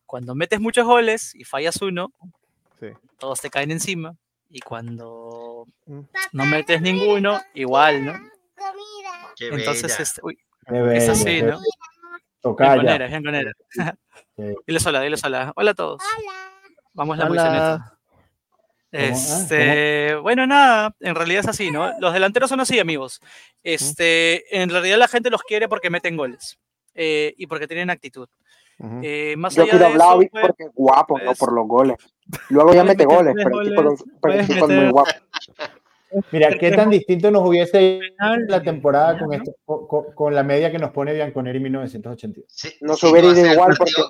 Cuando 0.06 0.34
metes 0.34 0.60
muchos 0.60 0.86
goles 0.86 1.34
y 1.34 1.44
fallas 1.44 1.82
uno, 1.82 2.12
todos 3.18 3.40
te 3.40 3.50
caen 3.50 3.70
encima 3.70 4.14
y 4.50 4.60
cuando 4.60 5.66
mm. 5.86 6.00
no 6.32 6.46
metes 6.46 6.80
ninguno, 6.80 7.40
igual, 7.54 8.04
¿no? 8.04 8.14
Entonces, 9.40 9.98
este, 9.98 10.20
uy, 10.22 10.38
es 10.92 11.08
así, 11.08 11.42
¿no? 11.42 11.58
Bien 12.58 13.08
bien 13.08 13.24
conera. 13.24 13.52
Dile 14.36 14.78
hola, 14.84 15.00
dile 15.00 15.16
hola. 15.24 15.52
Hola 15.56 15.70
a 15.70 15.74
todos. 15.74 16.02
Vamos 16.92 17.18
a 17.18 17.28
la 17.28 17.96
Este, 18.94 20.14
bueno, 20.14 20.46
nada, 20.46 20.94
en 21.00 21.16
realidad 21.16 21.40
es 21.40 21.48
así, 21.48 21.72
¿no? 21.72 21.90
Los 21.98 22.12
delanteros 22.12 22.48
son 22.48 22.60
así, 22.60 22.78
amigos. 22.78 23.20
Este, 23.64 24.56
en 24.56 24.70
realidad 24.70 24.98
la 24.98 25.08
gente 25.08 25.30
los 25.30 25.42
quiere 25.42 25.68
porque 25.68 25.90
meten 25.90 26.16
goles 26.16 26.60
eh, 26.94 27.34
y 27.36 27.48
porque 27.48 27.66
tienen 27.66 27.90
actitud. 27.90 28.28
Eh, 29.02 29.34
más 29.36 29.56
Yo 29.56 29.66
quiero 29.66 29.86
hablar 29.86 30.16
pues, 30.16 30.30
porque 30.30 30.64
es 30.64 30.70
guapo, 30.74 31.18
no 31.18 31.24
pues, 31.24 31.38
por 31.38 31.52
los 31.52 31.66
goles. 31.66 31.96
Luego 32.50 32.72
ya 32.72 32.84
mete 32.84 33.04
goles, 33.04 33.34
pero 33.36 33.60
el 33.60 33.68
tipo, 33.68 34.28
es 34.28 34.68
muy 34.68 34.90
guapo. 34.90 35.10
Mira, 36.30 36.56
qué 36.56 36.70
tan 36.70 36.90
distinto 36.90 37.32
nos 37.32 37.42
hubiese 37.48 37.82
ido 37.82 38.00
la 38.46 38.62
temporada 38.62 39.18
con, 39.18 39.32
esto, 39.32 39.52
con, 40.14 40.32
la 40.32 40.44
media 40.44 40.70
que 40.70 40.78
nos 40.78 40.92
pone 40.92 41.12
Bianconeri 41.12 41.58
1982. 41.58 42.46
Sí, 42.48 42.76
nos 42.80 43.02
hubiera 43.02 43.26
ido 43.26 43.52
igual 43.52 43.74
porque. 43.76 44.02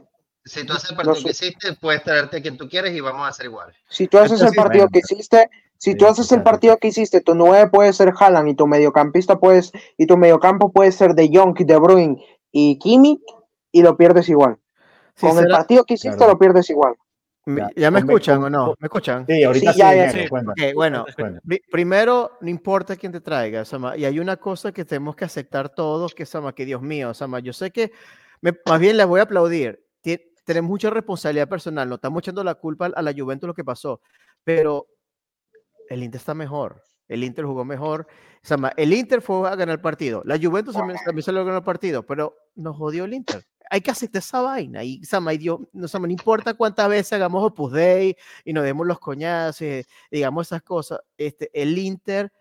Si 0.47 0.65
tú 0.67 0.75
haces 0.75 0.91
el 0.91 0.97
partido 0.97 1.15
que 1.23 1.31
hiciste, 1.31 1.73
puedes 1.81 2.03
traerte 2.03 2.37
a 2.37 2.43
quien 2.43 2.59
tú 2.59 2.69
quieres 2.69 2.95
y 2.95 3.01
vamos 3.01 3.23
a 3.23 3.29
hacer 3.29 3.47
igual. 3.47 3.73
Si 3.89 4.07
tú 4.07 4.19
haces 4.19 4.43
el 4.43 4.53
partido 4.53 4.89
que 4.89 4.99
hiciste, 4.99 5.49
si 5.79 5.95
tú 5.95 6.07
haces 6.07 6.31
el 6.33 6.43
partido 6.43 6.77
que 6.77 6.89
hiciste, 6.89 7.23
tu 7.23 7.35
9 7.35 7.71
puede 7.71 7.93
ser 7.95 8.13
Haaland 8.19 8.49
y 8.49 8.55
tu 8.55 8.67
mediocampista 8.67 9.39
puedes, 9.39 9.73
y 9.97 10.07
tu 10.07 10.19
mediocampo 10.19 10.71
puede 10.71 10.93
ser 10.93 11.15
de 11.15 11.31
Jong, 11.33 11.57
De 11.57 11.77
Bruyne 11.79 12.23
y 12.53 12.79
Kimmich, 12.79 13.23
y 13.73 13.83
lo 13.83 13.97
pierdes 13.97 14.29
igual. 14.29 14.59
Con 15.19 15.39
el 15.39 15.49
partido 15.49 15.85
que 15.85 15.95
hiciste 15.95 16.27
lo 16.27 16.39
pierdes 16.39 16.69
igual. 16.69 16.95
¿Ya, 17.77 17.91
me 17.91 18.01
escuchan 18.01 18.43
o 18.43 18.51
no? 18.51 18.75
¿Me 18.79 18.87
escuchan? 18.87 19.27
Sí, 19.27 19.43
ahorita 19.45 19.73
sí. 19.73 19.79
Ya, 19.79 20.11
sí. 20.11 20.27
bueno, 20.75 21.07
primero, 21.71 22.33
no 22.41 22.51
importa 22.51 22.97
quién 22.97 23.13
te 23.13 23.21
traiga, 23.21 23.65
Sama, 23.65 23.97
y 23.97 24.05
hay 24.05 24.19
una 24.19 24.37
cosa 24.37 24.73
que 24.73 24.85
tenemos 24.85 25.17
que 25.17 25.25
aceptar 25.25 25.71
todos, 25.71 26.15
que 26.15 26.27
Sama, 26.27 26.55
que 26.55 26.67
Dios 26.67 26.83
mío, 26.83 27.15
Sama, 27.15 27.41
yo 27.41 27.55
sé 27.55 27.71
que 27.71 27.93
más 28.67 28.79
bien 28.79 28.99
les 28.99 29.07
voy 29.07 29.21
a 29.21 29.23
aplaudir. 29.23 29.83
Tenemos 30.45 30.69
mucha 30.69 30.91
responsabilidad 30.91 31.49
personal, 31.49 31.89
no 31.89 31.97
estamos 31.97 32.21
echando 32.21 32.45
la 32.45 32.55
culpa 32.55 32.87
a 32.87 33.03
la 33.03 33.13
Juventus 33.13 33.47
lo 33.47 33.55
que 33.55 33.65
pasó, 33.65 34.01
pero 34.43 34.87
el 35.89 36.03
Inter 36.03 36.19
está 36.19 36.35
mejor. 36.35 36.83
El 37.07 37.23
Inter 37.23 37.45
jugó 37.45 37.67
mejor. 37.67 38.07
Sama, 38.43 38.73
el 38.77 38.93
Inter 38.95 39.21
fue 39.21 39.47
a 39.49 39.57
ganar 39.57 39.75
el 39.75 39.81
partido. 39.81 40.23
La 40.25 40.39
Juventus 40.39 40.75
también, 40.75 40.99
también 41.05 41.23
salió 41.23 41.43
a 41.43 41.45
ganar 41.45 41.61
el 41.61 41.65
partido, 41.65 42.03
pero 42.03 42.35
nos 42.55 42.77
jodió 42.77 43.05
el 43.05 43.13
Inter 43.13 43.45
hay 43.71 43.81
que 43.81 43.91
aceptar 43.91 44.21
esa 44.21 44.41
vaina. 44.41 44.85
Y 44.85 45.03
Sama, 45.05 45.33
Dios, 45.33 45.61
no, 45.73 45.87
no 45.99 46.09
importa 46.09 46.55
cuántas 46.55 46.89
veces 46.89 47.13
hagamos 47.15 47.43
Opus 47.43 47.73
Dei 47.73 48.17
y 48.45 48.53
nos 48.53 48.65
demos 48.65 48.87
los 48.87 48.99
coñazos, 48.99 49.63
y, 49.63 49.85
digamos 50.11 50.49
esas 50.49 50.63
cosas, 50.63 51.01
este, 51.17 51.51
el 51.53 51.77
Inter, 51.77 52.33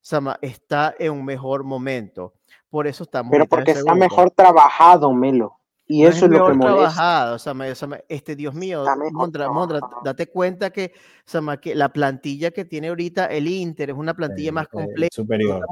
Sama, 0.00 0.38
está 0.42 0.94
en 0.98 1.12
un 1.12 1.24
mejor 1.24 1.64
momento. 1.64 2.34
Por 2.68 2.86
eso 2.86 3.04
estamos. 3.04 3.30
Pero 3.30 3.46
porque 3.46 3.72
está 3.72 3.94
mejor 3.94 4.30
trabajado, 4.30 5.12
Melo. 5.12 5.58
Y 5.92 6.06
eso 6.06 6.26
es, 6.26 6.30
lo 6.30 6.46
que 6.46 6.54
molesta. 6.54 6.74
trabajado, 6.74 7.38
Sama, 7.38 7.66
este 8.08 8.34
Dios 8.34 8.54
mío, 8.54 8.84
Mondra, 9.12 9.50
Mondra, 9.50 9.80
date 10.04 10.28
cuenta 10.28 10.70
que, 10.70 10.92
Sama, 11.24 11.60
que 11.60 11.74
la 11.74 11.92
plantilla 11.92 12.50
que 12.50 12.64
tiene 12.64 12.88
ahorita 12.88 13.26
el 13.26 13.46
Inter 13.46 13.90
es 13.90 13.96
una 13.96 14.14
plantilla 14.14 14.52
más 14.52 14.68
completa. 14.68 15.14
Superior. 15.14 15.66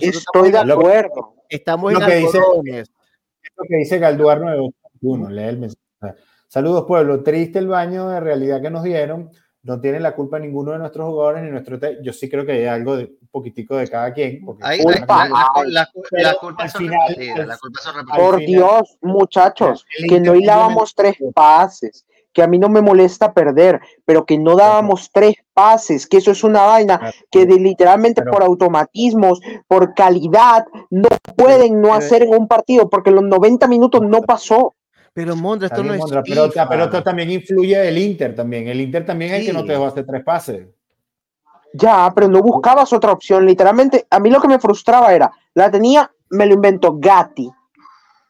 Estoy 0.00 0.50
de 0.50 0.58
acuerdo. 0.58 1.34
Estamos 1.48 1.92
en 1.92 2.02
algodones 2.02 2.90
lo 3.56 3.64
que 3.68 3.76
dice 3.76 3.98
Galduar 3.98 4.40
91, 4.40 5.30
lee 5.30 5.42
el 5.42 5.58
mensaje. 5.58 6.20
Saludos, 6.48 6.84
pueblo. 6.86 7.22
Triste 7.22 7.58
el 7.58 7.68
baño 7.68 8.08
de 8.08 8.20
realidad 8.20 8.60
que 8.60 8.70
nos 8.70 8.82
dieron. 8.82 9.30
No 9.62 9.80
tiene 9.80 10.00
la 10.00 10.14
culpa 10.14 10.38
ninguno 10.38 10.72
de 10.72 10.78
nuestros 10.78 11.06
jugadores 11.08 11.44
ni 11.44 11.50
nuestro. 11.50 11.78
Yo 12.02 12.12
sí 12.12 12.28
creo 12.28 12.44
que 12.44 12.52
hay 12.52 12.66
algo 12.66 12.96
de 12.96 13.04
un 13.04 13.28
poquitico 13.30 13.76
de 13.76 13.88
cada 13.88 14.12
quien. 14.12 14.44
la, 15.64 15.86
culpa 16.36 16.66
Por 18.16 18.38
Dios, 18.38 18.98
muchachos, 19.00 19.86
que 20.08 20.20
no 20.20 20.34
hilábamos 20.34 20.94
tres 20.94 21.16
pases 21.32 22.04
que 22.32 22.42
a 22.42 22.46
mí 22.46 22.58
no 22.58 22.68
me 22.68 22.80
molesta 22.80 23.32
perder, 23.32 23.80
pero 24.04 24.24
que 24.24 24.38
no 24.38 24.56
dábamos 24.56 25.10
tres 25.12 25.36
pases, 25.52 26.06
que 26.06 26.16
eso 26.16 26.30
es 26.30 26.42
una 26.42 26.62
vaina 26.62 27.12
que 27.30 27.44
literalmente 27.44 28.22
por 28.22 28.42
automatismos, 28.42 29.40
por 29.68 29.94
calidad, 29.94 30.66
no 30.90 31.08
pueden 31.36 31.80
no 31.80 31.94
hacer 31.94 32.22
en 32.22 32.34
un 32.34 32.48
partido, 32.48 32.88
porque 32.88 33.10
los 33.10 33.24
90 33.24 33.68
minutos 33.68 34.02
no 34.02 34.22
pasó. 34.22 34.74
Pero 35.14 35.36
Mondra, 35.36 35.66
esto 35.66 35.82
no 35.82 35.92
es. 35.92 36.00
pero, 36.24 36.50
pero, 36.68 36.84
esto 36.84 37.02
también 37.02 37.30
influye 37.30 37.86
el 37.86 37.98
Inter 37.98 38.34
también. 38.34 38.68
El 38.68 38.80
Inter 38.80 39.04
también 39.04 39.34
es 39.34 39.40
el 39.40 39.46
que 39.46 39.52
no 39.52 39.64
te 39.64 39.72
dejó 39.72 39.86
hacer 39.86 40.06
tres 40.06 40.24
pases. 40.24 40.66
Ya, 41.74 42.12
pero 42.14 42.28
no 42.28 42.42
buscabas 42.42 42.92
otra 42.92 43.12
opción. 43.12 43.46
Literalmente, 43.46 44.06
a 44.10 44.18
mí 44.20 44.30
lo 44.30 44.40
que 44.40 44.48
me 44.48 44.58
frustraba 44.58 45.12
era, 45.14 45.30
la 45.54 45.70
tenía, 45.70 46.10
me 46.30 46.46
lo 46.46 46.54
inventó 46.54 46.96
Gatti. 46.98 47.50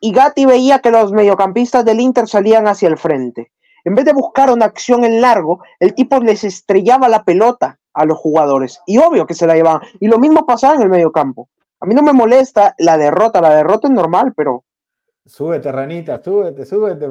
Y 0.01 0.13
Gatti 0.13 0.45
veía 0.47 0.81
que 0.81 0.91
los 0.91 1.13
mediocampistas 1.13 1.85
del 1.85 2.01
Inter 2.01 2.27
salían 2.27 2.67
hacia 2.67 2.89
el 2.89 2.99
frente. 2.99 3.53
En 3.85 3.95
vez 3.95 4.05
de 4.05 4.13
buscar 4.13 4.51
una 4.51 4.67
acción 4.67 5.05
en 5.05 5.21
largo, 5.21 5.61
el 5.81 5.95
tipo 5.95 6.19
les 6.21 6.45
estrellaba 6.45 7.09
la 7.09 7.25
pelota 7.25 7.79
a 7.95 8.05
los 8.05 8.19
jugadores. 8.19 8.81
Y 8.87 8.99
obvio 8.99 9.27
que 9.27 9.35
se 9.35 9.47
la 9.47 9.55
llevaban. 9.55 9.83
Y 10.01 10.09
lo 10.09 10.19
mismo 10.19 10.47
pasaba 10.47 10.75
en 10.75 10.83
el 10.83 10.89
medio 10.89 11.13
campo. 11.13 11.49
A 11.81 11.87
mí 11.87 11.95
no 11.95 12.03
me 12.03 12.13
molesta 12.13 12.75
la 12.79 12.97
derrota. 12.97 13.41
La 13.41 13.55
derrota 13.55 13.89
es 13.89 13.95
normal, 13.95 14.33
pero. 14.37 14.65
Súbete, 15.25 15.71
ranita, 15.71 16.21
súbete, 16.23 16.65
súbete. 16.67 17.07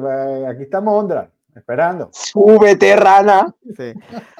Aquí 0.46 0.64
estamos, 0.64 1.02
Ondra, 1.02 1.30
esperando. 1.54 2.10
Súbete, 2.12 2.94
rana. 2.96 3.54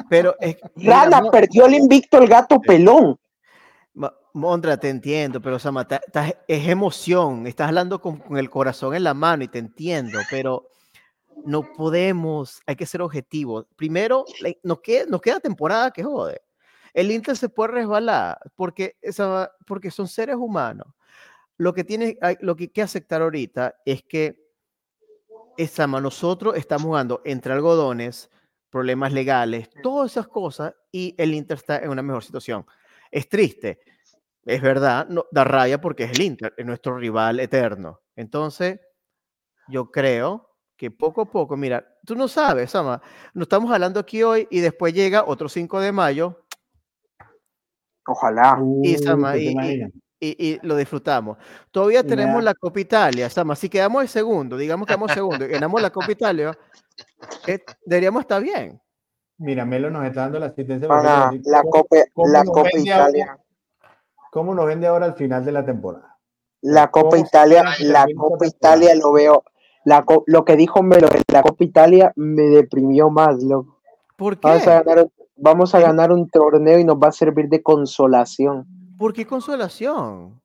Pero 0.09 0.37
Rana 0.77 1.23
perdió 1.31 1.67
el 1.67 1.75
invicto 1.75 2.19
el 2.19 2.29
gato 2.29 2.61
pelón. 2.61 3.19
Mondra, 4.35 4.79
te 4.79 4.89
entiendo, 4.89 5.43
pero 5.43 5.59
Sama, 5.59 5.87
es 6.49 6.69
emoción, 6.69 7.47
estás 7.47 7.69
hablando 7.69 8.01
con, 8.01 8.23
el 8.39 8.49
corazón 8.49 8.95
en 8.95 9.05
la 9.05 9.13
mano 9.13 9.45
y 9.45 9.49
te 9.49 9.59
entiendo, 9.59 10.19
pero 10.31 10.69
no 11.45 11.71
podemos, 11.75 12.63
hay 12.67 12.77
que 12.77 12.87
ser 12.87 13.03
objetivos. 13.03 13.67
Primero, 13.77 14.25
nos 14.63 14.81
queda, 14.81 15.05
nos 15.07 15.21
queda 15.21 15.39
temporada 15.39 15.91
que 15.91 16.03
jode. 16.03 16.41
El 16.95 17.11
Inter 17.11 17.37
se 17.37 17.51
puede 17.51 17.73
resbalar 17.73 18.39
porque, 18.55 18.97
porque 19.67 19.91
son 19.91 20.09
seres 20.09 20.37
humanos. 20.37 20.87
Lo 21.59 21.73
que, 21.73 21.85
tiene, 21.85 22.19
lo 22.41 22.57
que 22.57 22.65
hay 22.65 22.69
que 22.69 22.83
aceptar 22.83 23.23
ahorita 23.23 23.77
es 23.85 24.03
que 24.03 24.43
Sama, 25.69 26.01
nosotros 26.01 26.57
estamos 26.57 26.87
jugando 26.87 27.21
entre 27.25 27.53
algodones, 27.53 28.31
problemas 28.71 29.13
legales, 29.13 29.69
todas 29.83 30.13
esas 30.13 30.27
cosas, 30.27 30.75
y 30.91 31.15
el 31.19 31.35
Inter 31.35 31.59
está 31.59 31.79
en 31.79 31.91
una 31.91 32.03
mejor 32.03 32.25
situación. 32.25 32.67
Es 33.11 33.29
triste, 33.29 33.81
es 34.45 34.61
verdad, 34.61 35.07
no, 35.09 35.27
da 35.31 35.45
rabia 35.45 35.81
porque 35.81 36.05
es 36.05 36.13
el 36.13 36.23
Inter, 36.23 36.55
es 36.57 36.67
nuestro 36.67 36.97
rival 36.97 37.39
eterno. 37.39 38.01
Entonces, 38.17 38.81
yo 39.69 39.91
creo 39.91 40.49
que 40.77 40.91
poco 40.91 41.23
a 41.23 41.31
poco, 41.31 41.57
mira, 41.57 41.87
tú 42.05 42.17
no 42.17 42.27
sabes, 42.27 42.71
Sama, 42.71 43.01
nos 43.35 43.45
estamos 43.45 43.71
hablando 43.71 44.01
aquí 44.01 44.23
hoy 44.23 44.49
y 44.51 44.61
después 44.61 44.93
llega 44.95 45.25
otro 45.25 45.49
5 45.49 45.81
de 45.81 45.93
mayo. 45.93 46.45
Ojalá. 48.07 48.59
Y, 48.83 48.97
Sama, 48.97 49.37
y, 49.37 49.55
lo 50.63 50.77
disfrutamos. 50.77 51.39
Todavía 51.71 52.03
tenemos 52.03 52.43
la 52.43 52.55
Copa 52.55 52.81
Italia, 52.81 53.29
Sama, 53.29 53.57
si 53.57 53.69
quedamos 53.69 54.03
el 54.03 54.09
segundo, 54.09 54.57
digamos 54.57 54.87
que 54.87 54.95
quedamos 54.95 55.13
segundo, 55.13 55.47
ganamos 55.49 55.83
la 55.83 55.91
Copa 55.91 56.13
Italia, 56.13 56.57
eh, 57.47 57.59
deberíamos 57.85 58.21
estar 58.23 58.43
bien. 58.43 58.81
Mira, 59.39 59.65
Melo 59.65 59.91
nos 59.91 60.05
está 60.05 60.23
dando 60.23 60.39
la 60.39 60.47
asistencia. 60.47 60.87
Para 60.87 61.33
la 61.45 61.63
Copa, 61.63 61.97
la 62.27 62.45
Copa 62.45 62.71
Italia. 62.75 63.37
¿Cómo 64.31 64.55
nos 64.55 64.67
vende 64.67 64.87
ahora 64.87 65.07
al 65.07 65.15
final 65.15 65.45
de 65.45 65.53
la 65.53 65.65
temporada? 65.65 66.17
La 66.61 66.91
Copa 66.91 67.19
Italia, 67.19 67.65
la 67.81 68.07
Copa 68.17 68.47
Italia 68.47 68.95
lo 68.95 69.13
veo. 69.13 69.45
La, 69.85 70.05
lo 70.27 70.45
que 70.45 70.57
dijo 70.57 70.83
Melo, 70.83 71.09
la 71.33 71.43
Copa 71.43 71.65
Italia 71.65 72.13
me 72.15 72.43
deprimió 72.43 73.11
más. 73.11 73.43
Loco. 73.43 73.81
¿Por 74.17 74.39
qué? 74.39 74.49
Vamos 75.37 75.75
a, 75.75 75.81
ganar, 75.81 76.13
un 76.13 76.31
torneo 76.31 76.79
y 76.79 76.85
nos 76.85 76.97
va 76.97 77.09
a 77.09 77.13
servir 77.13 77.49
de 77.49 77.63
consolación. 77.63 78.65
¿Por 79.03 79.13
qué 79.13 79.27
consolación? 79.27 80.41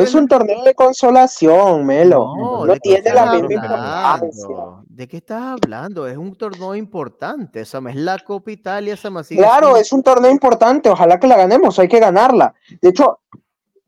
es 0.00 0.14
un 0.14 0.26
torneo 0.26 0.64
de 0.64 0.74
consolación, 0.74 1.84
Melo. 1.84 2.34
No, 2.64 2.74
tiene 2.82 3.12
la 3.12 3.34
misma 3.34 3.52
importancia. 3.52 4.48
¿De 4.86 5.06
qué 5.06 5.18
estás 5.18 5.42
hablando? 5.42 6.06
Es 6.06 6.16
un 6.16 6.34
torneo 6.34 6.74
importante, 6.74 7.66
Sama. 7.66 7.90
Es 7.90 7.96
la 7.96 8.18
Copa 8.20 8.50
Italia, 8.50 8.96
Sama. 8.96 9.22
Claro, 9.24 9.76
es 9.76 9.92
un 9.92 10.02
torneo 10.02 10.30
importante. 10.30 10.88
Ojalá 10.88 11.20
que 11.20 11.26
la 11.26 11.36
ganemos. 11.36 11.78
Hay 11.78 11.88
que 11.88 12.00
ganarla. 12.00 12.54
De 12.80 12.88
hecho, 12.88 13.20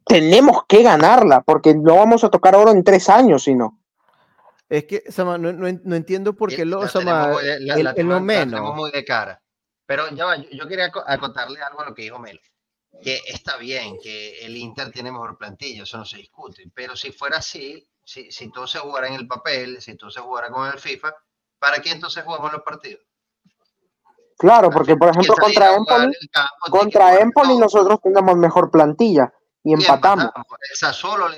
tenemos 0.05 0.65
que 0.69 0.83
ganarla 0.83 1.41
porque 1.41 1.75
no 1.75 1.97
vamos 1.97 2.25
a 2.25 2.29
tocar 2.29 2.55
oro 2.57 2.73
en 2.73 2.85
tres 2.85 3.09
años, 3.09 3.45
sino. 3.45 3.81
Es 4.69 4.85
que, 4.85 5.05
Sama, 5.09 5.39
no, 5.39 5.67
entiendo 5.67 6.35
por 6.35 6.51
qué 6.51 6.67
lo, 6.67 6.83
el, 6.83 8.07
lo 8.07 8.21
menos. 8.21 8.77
muy 8.77 8.91
de 8.91 9.03
cara. 9.03 9.41
Pero 9.87 10.11
ya 10.11 10.37
yo, 10.37 10.51
yo 10.51 10.69
quería 10.69 10.93
acotarle 11.07 11.63
algo 11.63 11.81
a 11.81 11.87
lo 11.87 11.95
que 11.95 12.03
dijo 12.03 12.19
Melo 12.19 12.41
que 13.03 13.21
está 13.27 13.57
bien 13.57 13.99
que 14.03 14.45
el 14.45 14.57
Inter 14.57 14.91
tiene 14.91 15.13
mejor 15.13 15.37
plantilla, 15.37 15.83
eso 15.83 15.99
no 15.99 16.05
se 16.05 16.19
discute, 16.19 16.71
pero 16.75 16.97
si 16.97 17.13
fuera 17.13 17.39
así, 17.39 17.87
si, 18.05 18.31
si 18.31 18.51
todo 18.51 18.67
se 18.67 18.79
jugara 18.79 19.09
en 19.09 19.15
el 19.15 19.27
papel, 19.27 19.81
si 19.81 19.97
todo 19.97 20.11
se 20.11 20.21
jugara 20.21 20.51
con 20.51 20.67
el 20.67 20.79
FIFA, 20.79 21.15
¿para 21.59 21.81
qué 21.81 21.91
entonces 21.91 22.25
jugamos 22.25 22.53
los 22.53 22.63
partidos? 22.63 23.05
Claro, 24.39 24.71
porque 24.71 24.97
por 24.97 25.11
ejemplo 25.11 25.35
contra 25.37 25.75
Empoli, 25.75 26.13
contra 26.71 27.21
Empoli 27.21 27.57
nosotros 27.57 28.01
tenemos 28.03 28.37
mejor 28.37 28.71
plantilla 28.71 29.33
y, 29.63 29.73
empatamos. 29.73 30.29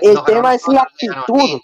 el 0.00 0.24
tema 0.24 0.54
es 0.54 0.66
la 0.68 0.82
actitud. 0.82 1.60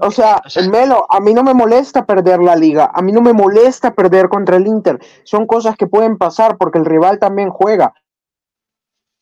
O 0.00 0.10
sea, 0.10 0.42
Melo, 0.70 1.06
a 1.08 1.20
mí 1.20 1.34
no 1.34 1.42
me 1.42 1.54
molesta 1.54 2.06
perder 2.06 2.40
la 2.40 2.56
liga, 2.56 2.90
a 2.92 3.02
mí 3.02 3.12
no 3.12 3.20
me 3.20 3.32
molesta 3.32 3.94
perder 3.94 4.28
contra 4.28 4.56
el 4.56 4.66
Inter. 4.66 4.98
Son 5.24 5.46
cosas 5.46 5.76
que 5.76 5.86
pueden 5.86 6.16
pasar 6.16 6.56
porque 6.58 6.78
el 6.78 6.84
rival 6.84 7.18
también 7.18 7.50
juega. 7.50 7.94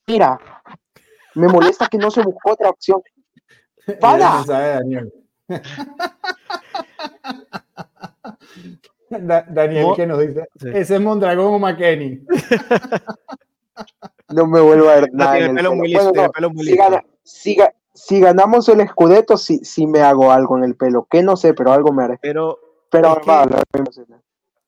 Mira, 0.06 0.38
me 1.34 1.48
molesta 1.48 1.88
que 1.88 1.98
no 1.98 2.10
se 2.10 2.22
buscó 2.22 2.52
otra 2.52 2.70
opción. 2.70 3.02
¡Para! 4.00 4.44
Daniel. 4.46 5.12
Daniel, 9.10 9.88
¿qué 9.94 10.06
nos 10.06 10.20
dice? 10.20 10.48
Ese 10.60 10.94
es 10.96 11.00
Mondragón 11.00 11.54
o 11.54 11.58
McKenny. 11.58 12.24
no 14.28 14.46
me 14.46 14.60
vuelvo 14.60 14.88
a 14.88 14.94
ver 14.96 15.10
nada. 15.12 17.04
si, 17.22 18.20
ganamos 18.20 18.68
el 18.68 18.88
Scudetto, 18.88 19.36
sí, 19.36 19.60
sí 19.62 19.86
me 19.86 20.00
hago 20.00 20.32
algo 20.32 20.58
en 20.58 20.64
el 20.64 20.74
pelo. 20.76 21.06
Que 21.08 21.22
no 21.22 21.36
sé, 21.36 21.54
pero 21.54 21.72
algo 21.72 21.92
me 21.92 22.04
haré. 22.04 22.18
Pero, 22.20 22.58
pero 22.90 23.20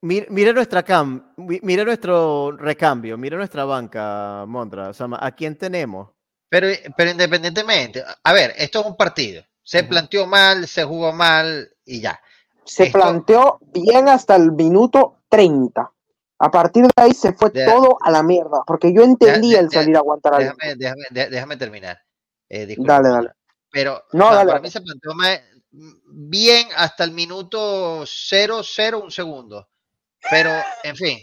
Mira, 0.03 0.53
nuestra 0.53 0.83
cam, 0.83 1.33
mira 1.37 1.85
nuestro 1.85 2.53
recambio, 2.53 3.17
mira 3.17 3.37
nuestra 3.37 3.65
banca, 3.65 4.45
Montra. 4.47 4.93
¿a 5.19 5.31
quién 5.33 5.57
tenemos? 5.57 6.11
Pero, 6.49 6.69
pero 6.97 7.11
independientemente, 7.11 8.05
a 8.23 8.33
ver, 8.33 8.55
esto 8.57 8.81
es 8.81 8.87
un 8.87 8.97
partido. 8.97 9.43
Se 9.63 9.83
planteó 9.83 10.27
mal, 10.27 10.69
se 10.69 10.85
jugó 10.85 11.13
mal 11.13 11.69
y 11.85 12.01
ya. 12.01 12.21
Se 12.65 12.87
planteó 12.87 13.59
bien 13.73 14.09
hasta 14.09 14.37
el 14.37 14.53
minuto 14.53 15.23
30. 15.29 15.93
A 16.39 16.51
partir 16.51 16.85
de 16.85 16.93
ahí 16.97 17.13
se 17.13 17.33
fue 17.33 17.51
todo 17.51 17.99
a 18.01 18.11
la 18.11 18.23
mierda, 18.23 18.63
porque 18.67 18.93
yo 18.93 19.03
entendía 19.03 19.61
el 19.61 19.71
salir 19.71 19.97
a 19.97 20.01
aguantar 20.01 20.35
a 20.35 20.39
déjame, 20.39 20.75
déjame, 20.77 21.03
déjame, 21.11 21.57
terminar. 21.57 21.99
Eh, 22.49 22.77
dale, 22.79 23.09
dale. 23.09 23.31
Pero 23.71 24.05
no, 24.13 24.29
para 24.29 24.61
mí 24.61 24.71
se 24.71 24.81
planteó 24.83 25.13
bien 25.71 26.69
hasta 26.77 27.05
el 27.05 27.13
minuto 27.13 28.03
0-0, 28.03 29.03
un 29.03 29.11
segundo. 29.11 29.69
Pero, 30.31 30.51
en 30.83 30.97
fin, 30.97 31.19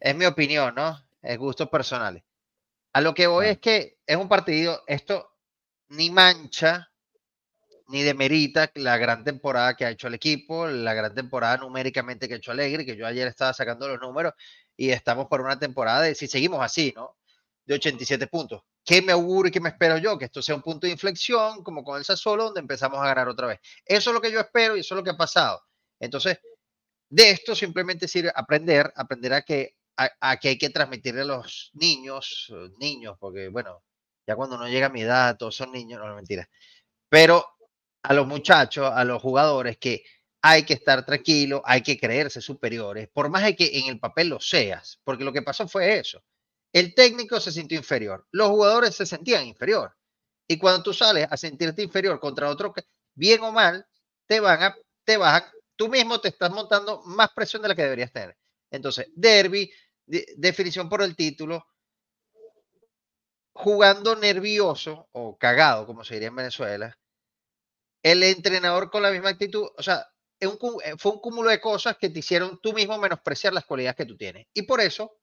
es 0.00 0.14
mi 0.14 0.26
opinión, 0.26 0.74
¿no? 0.74 0.98
Es 1.22 1.38
gustos 1.38 1.68
personales. 1.68 2.22
A 2.92 3.00
lo 3.00 3.14
que 3.14 3.26
voy 3.26 3.46
es 3.46 3.58
que 3.58 3.98
es 4.06 4.16
un 4.16 4.28
partido, 4.28 4.82
esto 4.86 5.32
ni 5.88 6.10
mancha 6.10 6.90
ni 7.88 8.02
demerita 8.02 8.70
la 8.76 8.96
gran 8.96 9.22
temporada 9.22 9.74
que 9.74 9.84
ha 9.84 9.90
hecho 9.90 10.08
el 10.08 10.14
equipo, 10.14 10.66
la 10.66 10.94
gran 10.94 11.14
temporada 11.14 11.58
numéricamente 11.58 12.26
que 12.26 12.34
ha 12.34 12.36
hecho 12.38 12.50
Alegre, 12.50 12.86
que 12.86 12.96
yo 12.96 13.06
ayer 13.06 13.28
estaba 13.28 13.52
sacando 13.52 13.86
los 13.86 14.00
números 14.00 14.32
y 14.76 14.90
estamos 14.90 15.26
por 15.26 15.40
una 15.40 15.58
temporada 15.58 16.02
de, 16.02 16.14
si 16.14 16.26
seguimos 16.26 16.62
así, 16.62 16.92
¿no? 16.96 17.16
De 17.64 17.74
87 17.74 18.26
puntos. 18.28 18.62
¿Qué 18.84 19.02
me 19.02 19.12
auguro 19.12 19.48
y 19.48 19.50
qué 19.50 19.60
me 19.60 19.68
espero 19.68 19.98
yo? 19.98 20.18
Que 20.18 20.24
esto 20.24 20.42
sea 20.42 20.54
un 20.54 20.62
punto 20.62 20.86
de 20.86 20.92
inflexión, 20.92 21.62
como 21.62 21.84
con 21.84 21.98
el 21.98 22.04
Sassuolo, 22.04 22.44
donde 22.44 22.60
empezamos 22.60 22.98
a 22.98 23.06
ganar 23.06 23.28
otra 23.28 23.46
vez. 23.46 23.60
Eso 23.84 24.10
es 24.10 24.14
lo 24.14 24.20
que 24.20 24.32
yo 24.32 24.40
espero 24.40 24.76
y 24.76 24.80
eso 24.80 24.94
es 24.94 24.96
lo 24.96 25.04
que 25.04 25.10
ha 25.10 25.16
pasado. 25.16 25.62
Entonces, 26.00 26.38
de 27.12 27.30
esto 27.30 27.54
simplemente 27.54 28.08
sirve 28.08 28.32
aprender, 28.34 28.90
aprender 28.96 29.34
a 29.34 29.42
que, 29.42 29.76
a, 29.98 30.36
que 30.38 30.48
hay 30.48 30.56
que 30.56 30.70
transmitirle 30.70 31.20
a 31.20 31.26
los 31.26 31.70
niños, 31.74 32.50
eh, 32.50 32.70
niños, 32.78 33.18
porque 33.20 33.48
bueno, 33.48 33.84
ya 34.26 34.34
cuando 34.34 34.56
no 34.56 34.66
llega 34.66 34.86
a 34.86 34.90
mi 34.90 35.02
edad, 35.02 35.36
todos 35.36 35.54
son 35.54 35.72
niños, 35.72 36.00
no, 36.00 36.08
es 36.08 36.16
mentira, 36.16 36.48
pero 37.10 37.46
a 38.02 38.14
los 38.14 38.26
muchachos, 38.26 38.90
a 38.90 39.04
los 39.04 39.20
jugadores 39.20 39.76
que 39.76 40.02
hay 40.40 40.64
que 40.64 40.72
estar 40.72 41.04
tranquilo, 41.04 41.60
hay 41.66 41.82
que 41.82 41.98
creerse 41.98 42.40
superiores, 42.40 43.10
por 43.12 43.28
más 43.28 43.44
de 43.44 43.56
que 43.56 43.78
en 43.80 43.88
el 43.88 44.00
papel 44.00 44.28
lo 44.30 44.40
seas, 44.40 44.98
porque 45.04 45.24
lo 45.24 45.34
que 45.34 45.42
pasó 45.42 45.68
fue 45.68 45.98
eso. 45.98 46.24
El 46.72 46.94
técnico 46.94 47.40
se 47.40 47.52
sintió 47.52 47.76
inferior, 47.76 48.26
los 48.30 48.48
jugadores 48.48 48.96
se 48.96 49.04
sentían 49.04 49.46
inferior. 49.46 49.94
Y 50.48 50.56
cuando 50.56 50.82
tú 50.82 50.94
sales 50.94 51.28
a 51.30 51.36
sentirte 51.36 51.82
inferior 51.82 52.18
contra 52.18 52.48
otro, 52.48 52.72
bien 53.14 53.42
o 53.42 53.52
mal, 53.52 53.86
te 54.26 54.40
van 54.40 54.62
a, 54.62 54.76
te 55.04 55.16
a 55.16 55.52
tú 55.76 55.88
mismo 55.88 56.20
te 56.20 56.28
estás 56.28 56.50
montando 56.50 57.02
más 57.04 57.30
presión 57.32 57.62
de 57.62 57.68
la 57.68 57.74
que 57.74 57.82
deberías 57.82 58.12
tener. 58.12 58.36
Entonces, 58.70 59.08
derby, 59.14 59.72
definición 60.06 60.88
por 60.88 61.02
el 61.02 61.14
título, 61.14 61.66
jugando 63.52 64.16
nervioso 64.16 65.08
o 65.12 65.36
cagado, 65.36 65.86
como 65.86 66.04
se 66.04 66.14
diría 66.14 66.28
en 66.28 66.36
Venezuela, 66.36 66.98
el 68.02 68.22
entrenador 68.22 68.90
con 68.90 69.02
la 69.02 69.10
misma 69.10 69.30
actitud, 69.30 69.68
o 69.76 69.82
sea, 69.82 70.06
eh, 70.40 70.48
fue 70.98 71.12
un 71.12 71.20
cúmulo 71.20 71.50
de 71.50 71.60
cosas 71.60 71.96
que 71.98 72.08
te 72.08 72.18
hicieron 72.18 72.58
tú 72.60 72.72
mismo 72.72 72.98
menospreciar 72.98 73.52
las 73.52 73.64
cualidades 73.64 73.96
que 73.96 74.06
tú 74.06 74.16
tienes. 74.16 74.48
Y 74.52 74.62
por 74.62 74.80
eso 74.80 75.20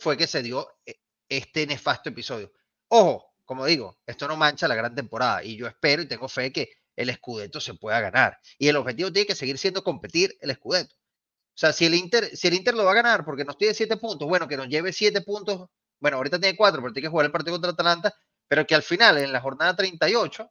fue 0.00 0.16
que 0.16 0.26
se 0.26 0.42
dio 0.42 0.78
eh, 0.84 0.96
este 1.28 1.66
nefasto 1.66 2.08
episodio. 2.08 2.52
Ojo, 2.88 3.34
como 3.44 3.66
digo, 3.66 4.00
esto 4.06 4.26
no 4.26 4.36
mancha 4.36 4.66
la 4.66 4.74
gran 4.74 4.94
temporada 4.94 5.44
y 5.44 5.56
yo 5.56 5.66
espero 5.66 6.02
y 6.02 6.08
tengo 6.08 6.28
fe 6.28 6.52
que 6.52 6.70
el 7.00 7.14
Scudetto 7.14 7.60
se 7.60 7.74
pueda 7.74 8.00
ganar. 8.00 8.38
Y 8.58 8.68
el 8.68 8.76
objetivo 8.76 9.12
tiene 9.12 9.26
que 9.26 9.34
seguir 9.34 9.58
siendo 9.58 9.82
competir 9.82 10.36
el 10.40 10.54
Scudetto. 10.54 10.94
O 10.94 11.58
sea, 11.60 11.72
si 11.72 11.86
el 11.86 11.94
Inter, 11.94 12.36
si 12.36 12.48
el 12.48 12.54
Inter 12.54 12.74
lo 12.74 12.84
va 12.84 12.92
a 12.92 12.94
ganar 12.94 13.24
porque 13.24 13.44
nos 13.44 13.56
tiene 13.56 13.74
siete 13.74 13.96
puntos, 13.96 14.28
bueno, 14.28 14.46
que 14.46 14.56
nos 14.56 14.68
lleve 14.68 14.92
siete 14.92 15.22
puntos. 15.22 15.68
Bueno, 15.98 16.18
ahorita 16.18 16.38
tiene 16.38 16.56
cuatro, 16.56 16.80
pero 16.80 16.92
tiene 16.92 17.06
que 17.06 17.10
jugar 17.10 17.26
el 17.26 17.32
partido 17.32 17.54
contra 17.54 17.70
Atalanta, 17.70 18.14
pero 18.48 18.66
que 18.66 18.74
al 18.74 18.82
final, 18.82 19.18
en 19.18 19.32
la 19.32 19.40
jornada 19.40 19.76
38, 19.76 20.50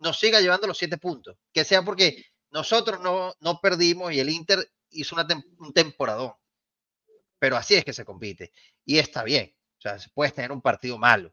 nos 0.00 0.18
siga 0.18 0.40
llevando 0.40 0.66
los 0.66 0.78
siete 0.78 0.98
puntos. 0.98 1.36
Que 1.52 1.64
sea 1.64 1.82
porque 1.82 2.24
nosotros 2.50 3.00
no, 3.00 3.34
no 3.40 3.60
perdimos 3.60 4.12
y 4.12 4.20
el 4.20 4.30
Inter 4.30 4.70
hizo 4.90 5.14
una 5.14 5.26
un 5.58 5.72
temporadón. 5.72 6.32
Pero 7.38 7.56
así 7.56 7.74
es 7.74 7.84
que 7.84 7.92
se 7.92 8.04
compite. 8.04 8.52
Y 8.84 8.98
está 8.98 9.22
bien. 9.22 9.54
O 9.78 9.80
sea, 9.80 9.98
se 9.98 10.10
puede 10.10 10.32
tener 10.32 10.52
un 10.52 10.60
partido 10.60 10.98
malo. 10.98 11.32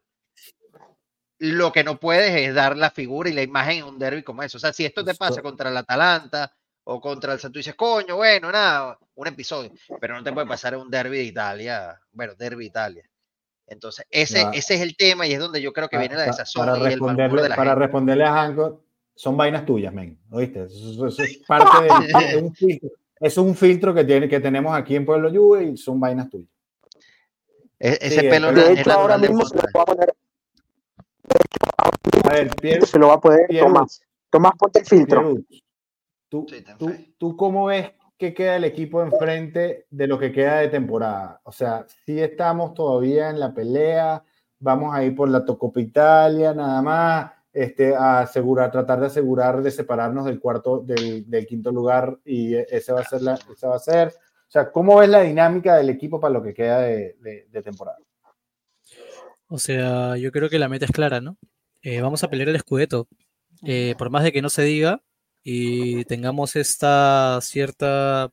Lo 1.38 1.72
que 1.72 1.84
no 1.84 2.00
puedes 2.00 2.34
es 2.34 2.54
dar 2.54 2.76
la 2.76 2.90
figura 2.90 3.30
y 3.30 3.32
la 3.32 3.42
imagen 3.42 3.78
en 3.78 3.84
un 3.84 3.98
derby 3.98 4.22
como 4.22 4.42
eso. 4.42 4.58
O 4.58 4.60
sea, 4.60 4.72
si 4.72 4.84
esto 4.84 5.04
te 5.04 5.14
pasa 5.14 5.40
contra 5.42 5.70
el 5.70 5.76
Atalanta 5.76 6.52
o 6.84 7.00
contra 7.00 7.32
el 7.32 7.38
Santo 7.38 7.58
dices, 7.58 7.74
coño, 7.74 8.16
bueno, 8.16 8.50
nada, 8.50 8.98
un 9.14 9.26
episodio, 9.26 9.70
pero 10.00 10.16
no 10.16 10.24
te 10.24 10.32
puede 10.32 10.46
pasar 10.46 10.74
en 10.74 10.80
un 10.80 10.90
derby 10.90 11.18
de 11.18 11.24
Italia, 11.24 12.00
bueno, 12.12 12.34
derby 12.34 12.64
de 12.64 12.68
Italia. 12.68 13.10
Entonces, 13.66 14.06
ese, 14.10 14.46
ese 14.54 14.76
es 14.76 14.80
el 14.80 14.96
tema 14.96 15.26
y 15.26 15.32
es 15.32 15.38
donde 15.38 15.60
yo 15.60 15.72
creo 15.72 15.88
que 15.88 15.98
viene 15.98 16.16
la 16.16 16.22
desazón 16.22 16.64
para 16.64 16.78
y 16.78 16.80
el 16.80 16.86
responderle, 16.86 17.42
de 17.42 17.48
la 17.50 17.56
Para 17.56 17.74
responderle 17.74 18.24
a 18.24 18.42
Hanco, 18.42 18.82
son 19.14 19.36
vainas 19.36 19.66
tuyas, 19.66 19.92
men, 19.92 20.18
¿oíste? 20.30 20.64
Eso, 20.64 21.06
es 21.06 21.38
parte 21.46 21.84
de, 21.84 22.36
un 22.38 22.54
filtro. 22.54 22.90
Es 23.20 23.36
un 23.36 23.54
filtro 23.54 23.92
que, 23.92 24.04
tiene, 24.04 24.28
que 24.28 24.40
tenemos 24.40 24.74
aquí 24.74 24.96
en 24.96 25.04
Pueblo 25.04 25.30
Juve 25.30 25.64
y 25.64 25.76
son 25.76 26.00
vainas 26.00 26.30
tuyas. 26.30 26.48
E, 27.78 27.98
ese 28.00 28.22
pelo 28.24 28.52
de 28.52 28.72
hecho, 28.72 28.92
ahora 28.92 29.18
mismo 29.18 29.44
se 29.44 29.56
lo 29.56 29.62
va 29.76 29.82
a 29.82 29.84
poner. 29.84 30.14
A 32.24 32.32
ver, 32.32 32.50
Pierre, 32.56 32.86
se 32.86 32.98
lo 32.98 33.08
va 33.08 33.14
a 33.14 33.20
poder 33.20 33.48
Tomás. 33.58 34.00
Tomás, 34.30 34.52
ponte 34.58 34.80
el 34.80 34.86
filtro. 34.86 35.34
¿tú, 36.28 36.46
tú, 36.78 36.92
¿Tú 37.16 37.36
cómo 37.36 37.66
ves 37.66 37.92
que 38.18 38.34
queda 38.34 38.56
el 38.56 38.64
equipo 38.64 39.02
enfrente 39.02 39.86
de 39.90 40.06
lo 40.06 40.18
que 40.18 40.32
queda 40.32 40.58
de 40.58 40.68
temporada? 40.68 41.40
O 41.44 41.52
sea, 41.52 41.86
si 42.04 42.20
estamos 42.20 42.74
todavía 42.74 43.30
en 43.30 43.40
la 43.40 43.54
pelea, 43.54 44.22
vamos 44.58 44.94
a 44.94 45.04
ir 45.04 45.14
por 45.14 45.28
la 45.28 45.44
Tocopa 45.44 45.80
Italia, 45.80 46.52
nada 46.52 46.82
más, 46.82 47.32
este, 47.52 47.94
a 47.94 48.20
asegurar, 48.20 48.70
tratar 48.70 49.00
de 49.00 49.06
asegurar 49.06 49.62
de 49.62 49.70
separarnos 49.70 50.26
del 50.26 50.40
cuarto, 50.40 50.80
del, 50.80 51.46
quinto 51.46 51.72
lugar 51.72 52.18
y 52.24 52.54
ese 52.54 52.92
va 52.92 53.00
a 53.00 53.04
ser 53.04 53.22
la, 53.22 53.34
ese 53.34 53.66
va 53.66 53.76
a 53.76 53.80
ser. 53.80 54.08
O 54.08 54.50
sea, 54.50 54.70
¿cómo 54.70 54.96
ves 54.96 55.08
la 55.08 55.20
dinámica 55.22 55.76
del 55.76 55.90
equipo 55.90 56.20
para 56.20 56.34
lo 56.34 56.42
que 56.42 56.54
queda 56.54 56.80
de, 56.80 57.48
temporada? 57.64 57.98
O 59.48 59.58
sea, 59.58 60.16
yo 60.18 60.30
creo 60.30 60.50
que 60.50 60.58
la 60.58 60.68
meta 60.68 60.84
es 60.84 60.92
clara, 60.92 61.20
¿no? 61.20 61.38
Eh, 61.82 62.00
vamos 62.02 62.22
a 62.22 62.28
pelear 62.28 62.50
el 62.50 62.58
Scudetto. 62.60 63.08
Eh, 63.64 63.94
por 63.98 64.10
más 64.10 64.22
de 64.24 64.32
que 64.32 64.42
no 64.42 64.50
se 64.50 64.62
diga, 64.62 65.02
y 65.42 66.04
tengamos 66.04 66.54
esta 66.56 67.38
cierta 67.40 68.30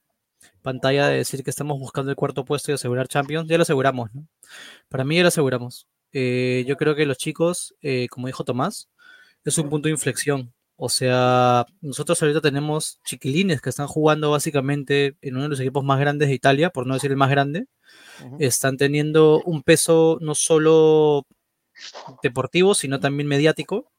pantalla 0.62 1.08
de 1.08 1.18
decir 1.18 1.44
que 1.44 1.50
estamos 1.52 1.80
buscando 1.80 2.12
el 2.12 2.18
cuarto 2.18 2.46
puesto 2.46 2.72
y 2.72 2.76
asegurar 2.76 3.08
Champions, 3.08 3.48
ya 3.50 3.58
lo 3.58 3.64
aseguramos, 3.64 4.14
¿no? 4.14 4.28
Para 4.90 5.06
mí 5.06 5.16
ya 5.16 5.22
lo 5.24 5.30
aseguramos. 5.30 5.88
Eh, 6.12 6.66
yo 6.68 6.78
creo 6.78 6.96
que 6.96 7.06
los 7.06 7.18
chicos, 7.18 7.76
como 8.10 8.28
dijo 8.28 8.44
Tomás, 8.44 8.90
es 9.46 9.58
un 9.58 9.70
punto 9.70 9.88
de 9.88 9.94
inflexión. 9.94 10.55
O 10.78 10.90
sea, 10.90 11.66
nosotros 11.82 12.22
ahorita 12.22 12.42
tenemos 12.42 13.00
chiquilines 13.06 13.62
que 13.62 13.70
están 13.70 13.88
jugando 13.88 14.32
básicamente 14.32 15.16
en 15.22 15.36
uno 15.36 15.44
de 15.44 15.50
los 15.50 15.60
equipos 15.60 15.84
más 15.84 16.00
grandes 16.00 16.28
de 16.28 16.36
Italia, 16.36 16.70
por 16.70 16.86
no 16.86 16.96
decir 16.96 17.12
el 17.12 17.18
más 17.18 17.30
grande. 17.30 17.68
Están 18.40 18.78
teniendo 18.78 19.42
un 19.44 19.64
peso 19.64 20.18
no 20.22 20.36
solo 20.36 21.26
deportivo, 22.24 22.76
sino 22.76 23.00
también 23.00 23.28
mediático 23.28 23.92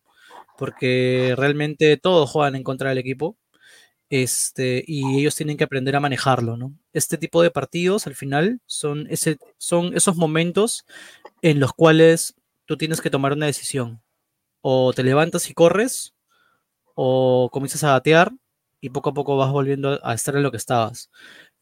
porque 0.56 1.34
realmente 1.36 1.96
todos 1.96 2.30
juegan 2.30 2.56
en 2.56 2.62
contra 2.62 2.88
del 2.90 2.98
equipo. 2.98 3.36
Este, 4.08 4.84
y 4.86 5.18
ellos 5.18 5.34
tienen 5.34 5.56
que 5.56 5.64
aprender 5.64 5.96
a 5.96 6.00
manejarlo, 6.00 6.56
¿no? 6.56 6.72
Este 6.92 7.18
tipo 7.18 7.42
de 7.42 7.50
partidos 7.50 8.06
al 8.06 8.14
final 8.14 8.60
son, 8.66 9.06
ese, 9.10 9.38
son 9.58 9.96
esos 9.96 10.16
momentos 10.16 10.84
en 11.42 11.58
los 11.58 11.72
cuales 11.72 12.34
tú 12.66 12.76
tienes 12.76 13.00
que 13.00 13.10
tomar 13.10 13.32
una 13.32 13.46
decisión. 13.46 14.02
O 14.60 14.92
te 14.92 15.02
levantas 15.02 15.50
y 15.50 15.54
corres, 15.54 16.14
o 16.96 17.50
comienzas 17.52 17.84
a 17.84 17.92
batear 17.92 18.32
y 18.80 18.90
poco 18.90 19.10
a 19.10 19.14
poco 19.14 19.36
vas 19.36 19.52
volviendo 19.52 20.00
a 20.02 20.14
estar 20.14 20.34
en 20.36 20.42
lo 20.42 20.50
que 20.50 20.56
estabas. 20.56 21.10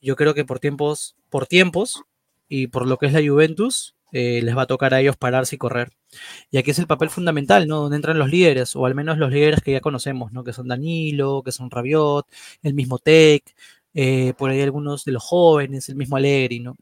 Yo 0.01 0.17
creo 0.17 0.35
que 0.35 0.45
por 0.45 0.61
tiempos, 0.61 1.17
por 1.31 1.47
tiempos 1.47 2.05
y 2.49 2.69
por 2.69 2.87
lo 2.87 2.99
que 2.99 3.07
es 3.07 3.13
la 3.13 3.21
Juventus, 3.21 3.97
eh, 4.13 4.41
les 4.43 4.57
va 4.57 4.63
a 4.63 4.67
tocar 4.67 4.95
a 4.95 5.01
ellos 5.01 5.17
pararse 5.17 5.57
y 5.57 5.59
correr. 5.59 5.91
Y 6.51 6.59
aquí 6.59 6.71
es 6.71 6.79
el 6.79 6.87
papel 6.87 7.11
fundamental, 7.11 7.67
¿no? 7.67 7.81
Donde 7.81 7.97
entran 7.97 8.19
los 8.19 8.31
líderes, 8.31 8.77
o 8.77 8.87
al 8.87 8.95
menos 8.95 9.19
los 9.19 9.33
líderes 9.33 9.61
que 9.61 9.73
ya 9.73 9.81
conocemos, 9.81 10.33
¿no? 10.33 10.45
Que 10.45 10.53
son 10.53 10.69
Danilo, 10.69 11.43
que 11.45 11.53
son 11.53 11.71
Rabiot, 11.71 12.27
el 12.63 12.75
mismo 12.75 12.99
Tech, 13.01 13.43
eh, 13.95 14.35
por 14.39 14.51
ahí 14.51 14.61
algunos 14.63 15.05
de 15.05 15.13
los 15.13 15.25
jóvenes, 15.25 15.89
el 15.89 15.97
mismo 15.97 16.17
Allegri, 16.17 16.61
¿no? 16.61 16.77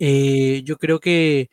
Eh, 0.00 0.62
yo 0.64 0.76
creo 0.78 1.00
que, 1.00 1.50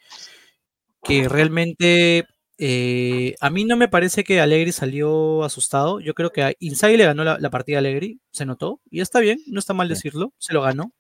que 1.04 1.30
realmente 1.30 2.26
a 2.60 3.50
mí 3.50 3.66
no 3.66 3.78
me 3.78 3.88
parece 3.88 4.24
que 4.24 4.42
Allegri 4.42 4.72
salió 4.72 5.44
asustado. 5.44 6.00
Yo 6.00 6.14
creo 6.14 6.32
que 6.32 6.44
a 6.44 6.54
Inzaghi 6.60 6.98
le 6.98 7.06
ganó 7.06 7.24
la, 7.24 7.50
partida 7.50 7.78
a 7.78 7.80
Allegri, 7.80 8.20
se 8.32 8.46
notó, 8.46 8.80
y 8.90 9.02
está 9.02 9.20
bien, 9.20 9.40
no 9.48 9.60
está 9.60 9.74
mal 9.74 9.88
decirlo, 9.88 10.34
se 10.38 10.54
lo 10.54 10.62
ganó. 10.62 10.92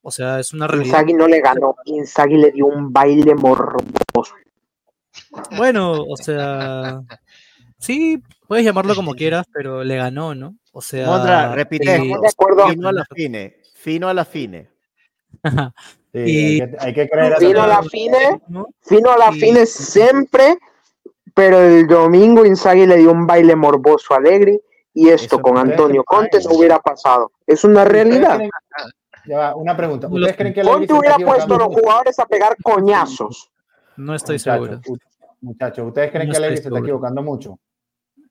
O 0.00 0.10
sea, 0.10 0.40
es 0.40 0.52
una 0.52 0.66
realidad. 0.66 1.00
Inzaghi 1.00 1.12
no 1.14 1.28
le 1.28 1.40
ganó, 1.40 1.76
Inzaghi 1.84 2.36
le 2.36 2.50
dio 2.50 2.66
un 2.66 2.92
baile 2.92 3.34
morboso. 3.34 4.34
Bueno, 5.56 6.02
o 6.02 6.16
sea, 6.16 7.02
sí, 7.78 8.22
puedes 8.48 8.64
llamarlo 8.64 8.94
como 8.94 9.14
quieras, 9.14 9.46
pero 9.52 9.84
le 9.84 9.96
ganó, 9.96 10.34
¿no? 10.34 10.56
O 10.72 10.80
sea, 10.80 11.06
Mondra, 11.06 11.54
repite, 11.54 11.96
eh, 11.96 12.00
fino 12.70 12.88
a 12.88 12.92
la 12.92 13.04
fine, 13.14 13.56
fino 13.74 14.08
a 14.08 14.14
la 14.14 14.24
fine. 14.24 14.70
sí, 16.12 16.62
hay, 16.78 16.94
que, 16.94 17.08
creer 17.08 17.36
fino 17.38 17.62
a 17.62 17.66
la 17.66 17.82
fine, 17.82 18.40
fino 18.80 19.10
a 19.10 19.18
la 19.18 19.32
fine 19.32 19.66
siempre, 19.66 20.58
pero 21.34 21.60
el 21.60 21.86
domingo 21.86 22.44
Inzaghi 22.44 22.86
le 22.86 22.96
dio 22.96 23.12
un 23.12 23.26
baile 23.26 23.56
morboso 23.56 24.14
a 24.14 24.18
Alegre 24.18 24.60
y 24.94 25.08
esto 25.08 25.40
con 25.40 25.56
Antonio 25.56 26.04
Conte 26.04 26.38
no 26.44 26.56
hubiera 26.56 26.78
pasado. 26.78 27.32
Es 27.46 27.64
una 27.64 27.84
realidad. 27.84 28.40
Ya 29.24 29.54
una 29.54 29.76
pregunta. 29.76 30.08
¿Ustedes 30.08 30.36
creen 30.36 30.54
que 30.54 30.62
Conte 30.62 30.92
hubiera 30.92 31.16
puesto 31.16 31.54
a 31.54 31.58
los 31.58 31.68
jugadores 31.68 32.18
a 32.18 32.26
pegar 32.26 32.56
coñazos? 32.62 33.50
No 33.96 34.14
estoy 34.14 34.38
seguro. 34.38 34.80
Muchachos, 35.40 35.88
¿ustedes 35.88 36.10
creen 36.10 36.30
que 36.30 36.36
Allegri 36.36 36.56
se 36.58 36.68
está 36.68 36.78
equivocando 36.78 37.22
mucho? 37.22 37.58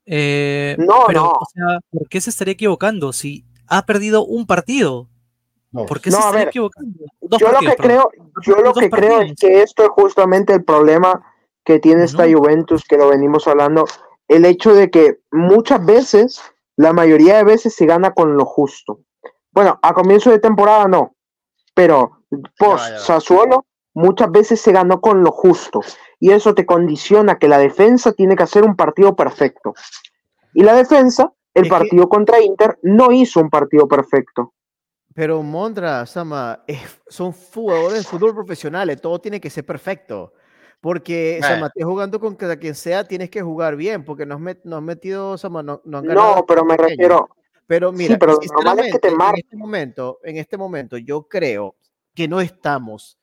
Eh, 0.04 0.76
no, 0.78 1.04
pero, 1.06 1.30
O 1.30 1.46
sea, 1.52 1.78
¿por 1.90 2.08
qué 2.08 2.20
se 2.20 2.30
estaría 2.30 2.54
equivocando 2.54 3.12
si 3.12 3.44
ha 3.68 3.84
perdido 3.86 4.24
un 4.24 4.46
partido? 4.46 5.08
¿Por 5.72 6.00
qué 6.00 6.10
se 6.10 6.18
estaría 6.18 6.44
equivocando? 6.44 7.04
yo 7.38 7.52
lo 7.52 7.60
que 7.60 7.76
creo, 7.76 8.10
yo 8.42 8.56
lo 8.56 8.74
que 8.74 8.90
creo 8.90 9.22
es 9.22 9.34
que 9.38 9.62
esto 9.62 9.84
es 9.84 9.88
justamente 9.90 10.52
el 10.52 10.64
problema 10.64 11.22
que 11.64 11.78
tiene 11.78 12.04
esta 12.04 12.24
Juventus, 12.24 12.84
que 12.84 12.96
lo 12.96 13.08
venimos 13.08 13.46
hablando, 13.46 13.84
el 14.28 14.44
hecho 14.44 14.74
de 14.74 14.90
que 14.90 15.20
muchas 15.30 15.84
veces, 15.84 16.42
la 16.76 16.92
mayoría 16.92 17.36
de 17.36 17.44
veces 17.44 17.74
se 17.74 17.86
gana 17.86 18.12
con 18.12 18.36
lo 18.36 18.44
justo. 18.44 19.00
Bueno, 19.52 19.78
a 19.82 19.92
comienzo 19.92 20.30
de 20.30 20.38
temporada 20.38 20.88
no, 20.88 21.14
pero 21.74 22.22
post 22.58 22.96
Sassuolo 22.98 23.66
muchas 23.94 24.30
veces 24.30 24.60
se 24.60 24.72
ganó 24.72 25.00
con 25.00 25.22
lo 25.22 25.30
justo 25.30 25.80
y 26.18 26.30
eso 26.30 26.54
te 26.54 26.64
condiciona 26.64 27.38
que 27.38 27.48
la 27.48 27.58
defensa 27.58 28.12
tiene 28.12 28.36
que 28.36 28.44
hacer 28.44 28.64
un 28.64 28.76
partido 28.76 29.14
perfecto. 29.14 29.74
Y 30.54 30.62
la 30.62 30.74
defensa, 30.74 31.32
el 31.54 31.68
partido 31.68 32.08
contra 32.08 32.40
Inter, 32.40 32.78
no 32.82 33.12
hizo 33.12 33.40
un 33.40 33.50
partido 33.50 33.86
perfecto. 33.86 34.54
Pero 35.14 35.42
Mondra, 35.42 36.06
Sama, 36.06 36.64
son 37.08 37.32
jugadores 37.32 37.98
de 37.98 38.04
fútbol 38.04 38.34
profesionales, 38.34 39.00
todo 39.00 39.20
tiene 39.20 39.40
que 39.40 39.50
ser 39.50 39.66
perfecto. 39.66 40.32
Porque, 40.82 41.38
Sama, 41.40 41.68
estés 41.68 41.84
jugando 41.84 42.18
con 42.18 42.34
quien 42.34 42.74
sea, 42.74 43.06
tienes 43.06 43.30
que 43.30 43.40
jugar 43.40 43.76
bien, 43.76 44.04
porque 44.04 44.26
no 44.26 44.34
has, 44.34 44.40
metido, 44.82 45.36
no, 45.40 45.62
no, 45.62 46.02
no 46.02 46.44
pero 46.44 46.64
me 46.64 46.76
refiero, 46.76 47.28
pero 47.68 47.92
mira, 47.92 48.18
pero 48.18 48.36
que 48.36 48.48
te 48.98 49.08
en 49.08 49.20
este 49.36 49.56
momento, 49.56 50.18
en 50.24 50.38
este 50.38 50.58
momento, 50.58 50.98
yo 50.98 51.28
creo 51.28 51.76
que 52.16 52.26
no 52.26 52.40
estamos 52.40 53.16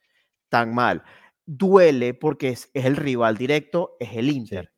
tan 0.47 0.73
mal. 0.73 1.03
Duele 1.45 2.13
porque 2.13 2.47
es, 2.47 2.69
el 2.73 2.95
rival 2.95 3.35
directo, 3.35 3.97
es 3.99 4.15
el 4.15 4.29
Inter, 4.29 4.71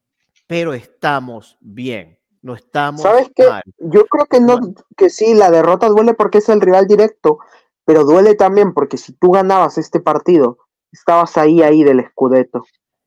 pero 0.47 0.73
estamos 0.73 1.59
bien. 1.61 2.17
No 2.41 2.55
estamos 2.55 3.03
¿Sabes 3.03 3.29
qué? 3.36 3.45
Yo 3.77 4.07
creo 4.07 4.25
que 4.25 4.39
no, 4.39 4.59
que 4.97 5.11
sí, 5.11 5.36
la 5.36 5.51
derrota 5.51 5.88
duele 5.88 6.15
porque 6.15 6.39
es 6.39 6.49
el 6.49 6.61
rival 6.61 6.88
directo, 6.88 7.38
pero 7.86 8.05
duele 8.05 8.34
también 8.34 8.73
porque 8.73 8.97
si 8.97 9.13
tú 9.13 9.34
ganabas 9.34 9.77
este 9.77 9.99
partido, 9.99 10.57
estabas 10.91 11.37
ahí, 11.37 11.61
ahí 11.61 11.83
del 11.83 12.05
Scudetto. 12.09 12.63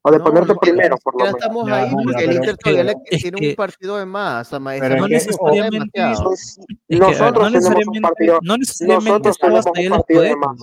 O 0.06 0.10
de 0.10 0.20
ponerte 0.20 0.54
primero, 0.56 0.96
por 1.02 1.14
lo 1.14 1.24
menos. 1.24 1.40
estamos 1.40 1.68
ahí 1.70 1.90
porque 2.04 2.24
el 2.24 2.32
Inter 2.32 2.56
todavía 2.58 2.94
tiene 3.08 3.48
un 3.48 3.54
partido 3.56 3.96
de 3.96 4.04
más. 4.04 4.50
Pero 4.50 4.96
no 4.96 5.08
necesariamente. 5.08 6.00
Nosotros 6.88 7.52
tenemos 7.52 7.88
un 7.88 8.02
partido. 8.02 8.38
No 8.42 8.58
necesariamente 8.58 9.28
estabas 9.30 9.64
ahí 9.74 9.86
el 9.86 9.94
Scudetto. 9.94 10.54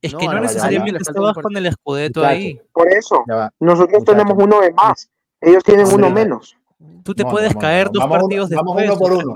Es 0.00 0.14
que 0.14 0.26
no, 0.26 0.40
necesariamente 0.40 1.02
estabas 1.02 1.34
con 1.34 1.56
el 1.56 1.72
Scudetto 1.72 2.24
ahí. 2.24 2.60
Por 2.72 2.88
eso, 2.88 3.24
nosotros 3.60 4.04
tenemos 4.04 4.36
uno 4.36 4.60
de 4.60 4.72
más. 4.72 5.08
Ellos 5.40 5.62
tienen 5.62 5.86
uno 5.86 6.10
menos. 6.10 6.56
Tú 7.04 7.14
te 7.14 7.24
puedes 7.24 7.54
caer 7.54 7.90
dos 7.92 8.04
partidos 8.04 8.48
después. 8.50 8.66
Vamos 8.66 8.82
uno 8.82 8.98
por 8.98 9.12
uno. 9.12 9.34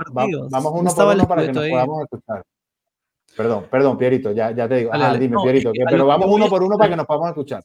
Vamos 0.50 0.72
uno 0.74 0.94
por 0.94 1.14
uno 1.14 1.28
para 1.28 1.42
que 1.46 1.52
nos 1.52 1.68
podamos 1.68 2.02
escuchar. 2.02 2.42
Perdón, 3.36 3.66
perdón, 3.70 3.98
Pierito, 3.98 4.32
ya, 4.32 4.50
ya 4.50 4.68
te 4.68 4.76
digo. 4.76 4.90
Ah, 4.92 5.16
dime, 5.16 5.36
Pierito, 5.42 5.72
pero 5.88 6.06
vamos 6.06 6.28
uno 6.30 6.48
por 6.48 6.62
uno 6.62 6.76
para 6.76 6.90
que 6.90 6.96
nos 6.96 7.06
podamos 7.06 7.28
escuchar. 7.30 7.64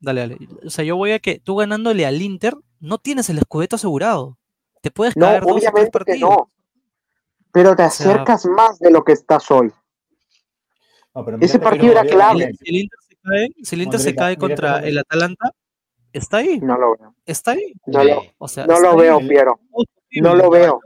Dale, 0.00 0.20
dale. 0.20 0.38
O 0.64 0.70
sea, 0.70 0.84
yo 0.84 0.96
voy 0.96 1.12
a 1.12 1.18
que 1.18 1.40
tú 1.40 1.56
ganándole 1.56 2.06
al 2.06 2.20
Inter 2.20 2.54
no 2.80 2.98
tienes 2.98 3.28
el 3.30 3.38
escudeto 3.38 3.76
asegurado. 3.76 4.38
Te 4.80 4.90
puedes 4.90 5.14
caer 5.14 5.44
no, 5.44 5.54
obviamente 5.54 5.98
que 6.06 6.18
no. 6.18 6.50
Pero 7.50 7.74
te 7.74 7.82
acercas 7.82 8.46
más 8.46 8.78
de 8.78 8.90
lo 8.90 9.02
que 9.02 9.12
estás 9.12 9.50
hoy. 9.50 9.72
Ese 11.40 11.58
partido 11.58 11.92
era 11.92 12.04
clave. 12.04 12.52
Si 12.54 12.70
el 12.70 12.76
Inter 12.76 12.98
se 13.08 13.16
cae, 13.16 13.48
si 13.62 13.74
el 13.74 13.82
Inter 13.82 14.00
se 14.00 14.14
cae 14.14 14.36
contra 14.36 14.78
el 14.80 14.98
Atalanta, 14.98 15.52
Está 16.12 16.38
ahí. 16.38 16.60
No 16.60 16.78
lo 16.78 16.96
veo. 16.96 17.14
Está 17.26 17.52
ahí. 17.52 17.72
No 17.86 18.02
lo, 18.02 18.22
O 18.38 18.48
sea, 18.48 18.66
no 18.66 18.80
lo 18.80 18.92
ahí. 18.92 18.96
veo, 18.96 19.18
Piero. 19.20 19.60
No 20.20 20.34
lo 20.34 20.50
veo. 20.50 20.80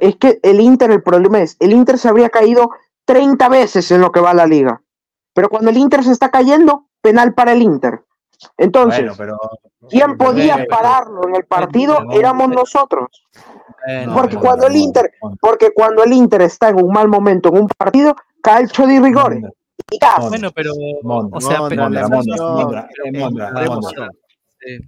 Es 0.00 0.16
que 0.16 0.38
el 0.42 0.60
Inter, 0.60 0.90
el 0.90 1.02
problema 1.02 1.40
es, 1.40 1.56
el 1.60 1.72
Inter 1.72 1.98
se 1.98 2.08
habría 2.08 2.28
caído 2.28 2.70
30 3.04 3.48
veces 3.48 3.90
en 3.90 4.00
lo 4.00 4.10
que 4.12 4.20
va 4.20 4.34
la 4.34 4.46
liga. 4.46 4.80
Pero 5.34 5.48
cuando 5.48 5.70
el 5.70 5.76
Inter 5.78 6.04
se 6.04 6.12
está 6.12 6.30
cayendo, 6.30 6.86
penal 7.00 7.34
para 7.34 7.52
el 7.52 7.62
Inter. 7.62 8.02
Entonces, 8.58 9.00
Bueno, 9.00 9.14
pero. 9.16 9.38
¿quién 9.88 10.16
pero- 10.16 10.30
podía 10.30 10.56
pero- 10.56 10.68
pararlo 10.68 11.28
en 11.28 11.36
el 11.36 11.44
partido? 11.44 11.98
Éramos 12.12 12.48
nosotros. 12.48 13.08
Bueno, 13.86 14.14
Porque 14.14 14.36
cuando 14.36 14.66
el 14.68 14.76
Inter, 14.76 15.10
no, 15.22 15.36
porque 15.40 15.70
cuando 15.74 16.04
el 16.04 16.12
Inter 16.12 16.42
está 16.42 16.68
en 16.68 16.76
un 16.84 16.92
mal 16.92 17.08
momento 17.08 17.48
en 17.48 17.62
un 17.62 17.68
partido, 17.68 18.14
calcio 18.42 18.86
di 18.86 18.98
rigore. 19.00 19.40
no, 19.40 19.48
Y 19.90 19.98
gas. 19.98 20.18
no, 20.20 20.28
Bueno, 20.28 20.50
pero. 20.52 20.72
Mondra, 21.02 21.36
O 21.36 21.40
sea, 21.40 21.58
eh, 24.64 24.80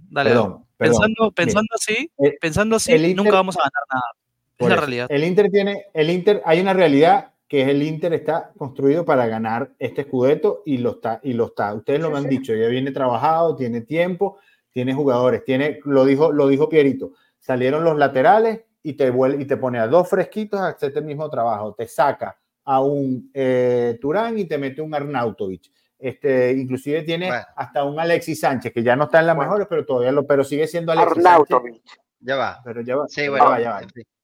pensando, 0.77 1.31
pensando 1.31 1.69
así, 1.75 2.11
eh, 2.17 2.37
pensando 2.39 2.75
así, 2.77 3.13
nunca 3.13 3.31
vamos 3.31 3.55
a 3.57 3.59
ganar 3.59 3.83
nada. 3.93 4.11
Es 4.57 4.69
la 4.69 4.75
realidad. 4.77 5.07
El 5.09 5.23
Inter 5.23 5.49
tiene, 5.51 5.85
el 5.93 6.09
Inter, 6.09 6.41
hay 6.45 6.61
una 6.61 6.73
realidad 6.73 7.33
que 7.47 7.61
es 7.61 7.67
el 7.67 7.83
Inter 7.83 8.13
está 8.13 8.51
construido 8.57 9.05
para 9.05 9.27
ganar 9.27 9.71
este 9.79 10.03
Scudetto 10.03 10.63
y 10.65 10.77
lo 10.79 10.91
está, 10.91 11.19
y 11.23 11.33
lo 11.33 11.45
está. 11.47 11.73
Ustedes 11.73 11.99
lo 12.01 12.09
Sí, 12.09 12.15
han 12.15 12.23
sí. 12.23 12.29
dicho, 12.29 12.53
ya 12.55 12.67
viene 12.67 12.91
trabajado, 12.91 13.55
tiene 13.55 13.81
tiempo, 13.81 14.39
tiene 14.71 14.93
jugadores, 14.93 15.43
tiene, 15.45 15.79
lo 15.85 16.05
dijo, 16.05 16.31
lo 16.31 16.47
dijo 16.47 16.67
Pierito, 16.69 17.11
salieron 17.39 17.83
los 17.83 17.97
laterales 17.97 18.61
y 18.83 18.93
te 18.93 19.09
vuelve, 19.09 19.41
y 19.43 19.45
te 19.45 19.57
pone 19.57 19.79
a 19.79 19.87
dos 19.87 20.09
fresquitos 20.09 20.59
a 20.59 20.69
hacer 20.69 20.91
el 20.95 21.05
mismo 21.05 21.29
trabajo, 21.29 21.73
te 21.73 21.87
saca 21.87 22.37
a 22.63 22.81
un 22.81 23.29
eh, 23.33 23.97
Turán 24.01 24.37
y 24.39 24.45
te 24.45 24.57
mete 24.57 24.81
un 24.81 24.93
Arnautovic. 24.93 25.71
Este, 25.99 26.51
inclusive 26.51 27.03
tiene 27.03 27.27
Bueno. 27.27 27.45
hasta 27.55 27.83
un 27.83 27.99
Alexis 27.99 28.39
Sánchez, 28.39 28.73
que 28.73 28.83
ya 28.83 28.95
no 28.95 29.05
está 29.05 29.19
en 29.21 29.27
las 29.27 29.35
Bueno. 29.35 29.49
mejores, 29.51 29.67
pero 29.69 29.85
todavía 29.85 30.11
lo, 30.11 30.25
pero 30.27 30.43
sigue 30.43 30.67
siendo 30.67 30.91
Alexis 30.91 31.23
Sánchez. 31.23 31.51
Arnautovic. 31.51 31.83
Ya 32.19 32.35
va. 32.35 32.61
Pero 32.63 32.81
ya 32.81 32.95
va, 32.97 33.07
Sí, 33.07 33.21
ya 33.23 33.29
bueno. 33.29 33.45
va, 33.45 33.59
ya 33.61 33.69
va 33.71 33.81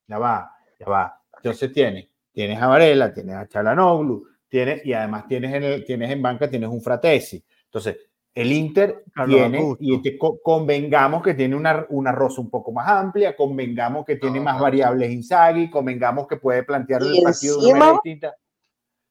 ya 0.08 0.18
va, 0.18 0.52
ya 0.78 0.86
va. 0.86 1.20
Entonces 1.36 1.72
tienes, 1.72 2.08
tienes 2.32 2.60
a 2.60 2.66
Varela, 2.66 3.12
tienes 3.12 3.34
a 3.36 3.46
Chalanoglu, 3.46 4.26
tienes, 4.48 4.84
y 4.84 4.92
además 4.92 5.26
tienes 5.28 5.54
en, 5.54 5.62
el, 5.62 5.84
tienes 5.84 6.10
en 6.10 6.22
banca, 6.22 6.48
tienes 6.48 6.68
un 6.68 6.80
Fratesi. 6.82 7.44
Entonces, 7.64 7.96
el 8.34 8.50
Inter 8.50 9.04
Carlos 9.14 9.36
tiene, 9.40 9.58
Augusto. 9.58 9.84
y 9.84 9.94
este, 9.94 10.16
co- 10.18 10.40
convengamos 10.42 11.22
que 11.22 11.34
tiene 11.34 11.54
una, 11.54 11.86
una 11.90 12.12
rosa 12.12 12.40
un 12.40 12.48
poco 12.50 12.72
más 12.72 12.88
amplia, 12.88 13.36
convengamos 13.36 14.06
que 14.06 14.16
tiene 14.16 14.38
No, 14.38 14.44
más 14.44 14.56
no. 14.56 14.62
variables 14.62 15.10
Inzaghi, 15.10 15.68
convengamos 15.70 16.26
que 16.26 16.36
puede 16.36 16.62
plantear 16.62 17.02
el 17.02 17.22
partido 17.22 17.54
de 17.60 17.66
una 17.66 17.68
encima- 17.68 17.78
manera 17.78 18.00
distinta. 18.02 18.34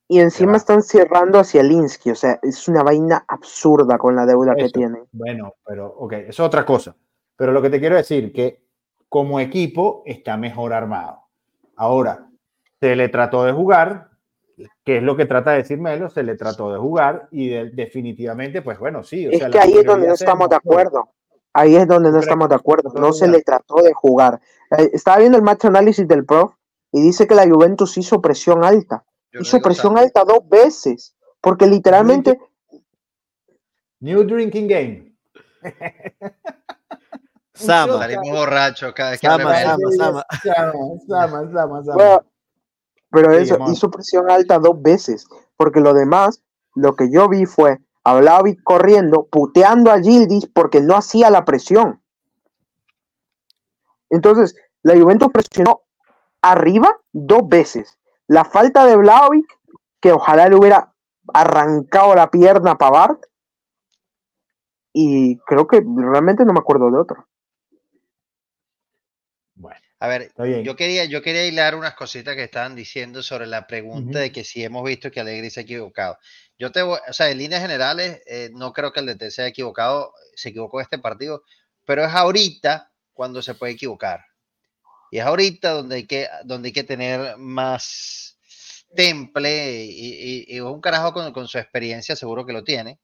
Y 0.08 0.20
encima 0.20 0.58
están 0.58 0.82
cerrando 0.84 1.40
hacia 1.40 1.64
Linsky. 1.64 2.10
O 2.12 2.16
sea, 2.16 2.38
es 2.42 2.68
una 2.68 2.84
vaina 2.84 3.24
absurda 3.30 3.98
con 3.98 4.14
la 4.14 4.26
deuda 4.26 4.56
que 4.56 4.64
Eso. 4.64 4.72
tienen. 4.74 5.04
Bueno, 5.14 5.54
pero 5.66 5.88
ok, 5.88 6.12
eso 6.14 6.28
es 6.30 6.40
otra 6.42 6.66
cosa. 6.66 6.96
Pero 7.38 7.54
lo 7.54 7.62
que 7.62 7.70
te 7.70 7.80
quiero 7.80 7.96
decir 7.96 8.34
que 8.34 8.62
como 9.08 9.40
equipo 9.40 10.04
está 10.06 10.36
mejor 10.36 10.74
armado. 10.74 11.22
Ahora, 11.78 12.28
se 12.82 12.96
le 12.96 13.08
trató 13.10 13.44
de 13.46 13.52
jugar, 13.54 14.10
que 14.84 14.98
es 14.98 15.04
lo 15.04 15.16
que 15.16 15.26
trata 15.26 15.52
de 15.52 15.58
decir 15.58 15.78
Melo, 15.80 16.10
se 16.10 16.24
le 16.24 16.36
trató 16.36 16.72
de 16.74 16.80
jugar 16.80 17.28
y 17.32 17.50
de- 17.50 17.70
definitivamente, 17.70 18.62
pues 18.62 18.78
bueno, 18.80 19.04
sí. 19.04 19.28
o 19.28 19.32
Es 19.32 19.38
sea, 19.40 19.50
que 19.50 19.60
ahí 19.60 19.78
es 19.78 19.86
donde 19.86 20.08
no 20.08 20.14
estamos 20.16 20.50
de 20.50 20.56
acuerdo. 20.58 21.10
Ahí 21.54 21.76
es 21.76 21.88
donde 21.88 22.10
no 22.10 22.16
¿Tú 22.16 22.20
crees 22.20 22.26
estamos 22.28 22.50
de 22.50 22.56
acuerdo. 22.56 22.92
No 22.96 23.14
se 23.14 23.28
le 23.28 23.42
trató 23.42 23.76
de 23.84 23.94
jugar. 23.94 24.40
Eh, 24.78 24.90
estaba 24.94 25.18
viendo 25.20 25.38
el 25.38 25.44
match 25.44 25.66
análisis 25.66 26.08
del 26.08 26.26
Pro 26.26 26.58
y 26.92 27.02
dice 27.02 27.28
que 27.28 27.36
la 27.36 27.48
Juventus 27.48 27.98
hizo 27.98 28.22
presión 28.22 28.64
alta. 28.64 29.04
Yo 29.32 29.42
hizo 29.42 29.60
presión 29.62 29.98
alta 29.98 30.24
dos 30.24 30.48
veces. 30.50 31.16
Porque 31.42 31.68
literalmente 31.68 32.40
New 34.00 34.24
Drinking 34.24 34.68
Game. 34.68 35.16
Sama. 37.54 38.00
Salimos 38.00 38.30
borrachos 38.32 38.94
cada 38.94 39.12
vez 39.12 39.20
que 39.20 39.28
Sama. 39.28 39.56
Sama, 39.56 39.78
Sama. 39.98 40.26
Sama, 40.42 40.74
Sama, 41.08 41.52
Sama, 41.52 41.84
Sama. 41.84 41.96
Bueno, 41.96 42.26
pero 43.12 43.32
eso 43.32 43.58
hizo 43.72 43.92
presión 43.92 44.30
alta 44.32 44.60
dos 44.60 44.82
veces, 44.82 45.28
porque 45.58 45.82
lo 45.82 45.94
demás, 45.94 46.42
lo 46.76 46.96
que 46.96 47.12
yo 47.12 47.28
vi 47.28 47.46
fue 47.46 47.80
a 48.04 48.16
Vlahovic 48.16 48.64
corriendo, 48.64 49.28
puteando 49.32 49.92
a 49.92 50.00
Gildis 50.00 50.48
porque 50.48 50.82
no 50.82 50.96
hacía 50.96 51.30
la 51.30 51.46
presión. 51.46 52.02
Entonces, 54.10 54.56
la 54.82 55.00
Juventus 55.00 55.30
presionó 55.32 55.82
arriba 56.42 56.98
dos 57.12 57.48
veces. 57.48 58.00
La 58.28 58.46
falta 58.46 58.86
de 58.86 58.96
Vlahovic, 58.96 59.46
que 60.00 60.14
ojalá 60.14 60.48
le 60.48 60.56
hubiera 60.56 60.94
arrancado 61.34 62.16
la 62.16 62.32
pierna 62.32 62.72
a 62.72 62.78
Pavard, 62.78 63.18
y 64.94 65.38
creo 65.40 65.68
que 65.68 65.84
realmente 65.96 66.44
no 66.44 66.54
me 66.54 66.60
acuerdo 66.60 66.92
de 66.92 66.98
otro. 66.98 67.28
A 70.04 70.08
ver, 70.08 70.32
yo 70.64 70.76
quería, 70.76 71.06
yo 71.06 71.22
quería 71.22 71.46
hilar 71.46 71.76
unas 71.76 71.94
cositas 71.94 72.36
que 72.36 72.44
estaban 72.44 72.76
diciendo 72.76 73.22
sobre 73.22 73.46
la 73.46 73.68
pregunta 73.68 74.18
de 74.20 74.32
que 74.32 74.44
si 74.44 74.64
hemos 74.64 74.84
visto 74.84 75.12
que 75.12 75.20
Allegri 75.20 75.50
se 75.52 75.60
ha 75.60 75.64
equivocado. 75.64 76.18
Yo 76.58 76.72
te 76.72 76.82
voy, 76.82 77.00
o 77.08 77.14
sea, 77.14 77.30
en 77.30 77.38
líneas 77.38 77.62
generales, 77.62 78.20
eh, 78.26 78.50
no 78.54 78.74
creo 78.74 78.92
que 78.92 79.00
el 79.00 79.06
DT 79.06 79.30
se 79.32 79.44
haya 79.44 79.50
equivocado, 79.50 80.14
se 80.36 80.50
equivocó 80.50 80.80
en 80.80 80.84
este 80.86 80.98
partido, 80.98 81.44
pero 81.86 82.04
es 82.04 82.12
ahorita 82.14 82.92
cuando 83.14 83.42
se 83.44 83.54
puede 83.54 83.74
equivocar. 83.74 84.26
Y 85.12 85.20
es 85.20 85.26
ahorita 85.26 85.72
donde 85.72 85.98
hay 85.98 86.08
que, 86.08 86.28
donde 86.46 86.70
hay 86.70 86.74
que 86.74 86.84
tener 86.84 87.38
más 87.38 88.38
temple 88.96 89.86
y, 89.86 90.46
y- 90.50 90.56
y 90.56 90.60
un 90.62 90.82
carajo 90.82 91.14
con, 91.14 91.32
con 91.32 91.48
su 91.48 91.60
experiencia, 91.60 92.16
seguro 92.16 92.46
que 92.46 92.54
lo 92.54 92.64
tiene. 92.64 93.00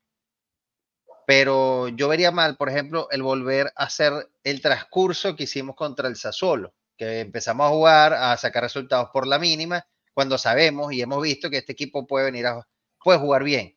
Pero 1.25 1.89
yo 1.89 2.07
vería 2.07 2.31
mal, 2.31 2.55
por 2.57 2.69
ejemplo, 2.69 3.07
el 3.11 3.21
volver 3.21 3.67
a 3.75 3.83
hacer 3.83 4.29
el 4.43 4.61
transcurso 4.61 5.35
que 5.35 5.43
hicimos 5.43 5.75
contra 5.75 6.07
el 6.07 6.15
Sassuolo, 6.15 6.73
que 6.97 7.21
empezamos 7.21 7.67
a 7.67 7.69
jugar, 7.69 8.13
a 8.13 8.35
sacar 8.37 8.63
resultados 8.63 9.09
por 9.13 9.27
la 9.27 9.39
mínima, 9.39 9.85
cuando 10.13 10.37
sabemos 10.37 10.91
y 10.93 11.01
hemos 11.01 11.21
visto 11.21 11.49
que 11.49 11.57
este 11.57 11.73
equipo 11.73 12.05
puede 12.07 12.25
venir 12.25 12.47
a 12.47 12.67
puede 13.03 13.19
jugar 13.19 13.43
bien. 13.43 13.75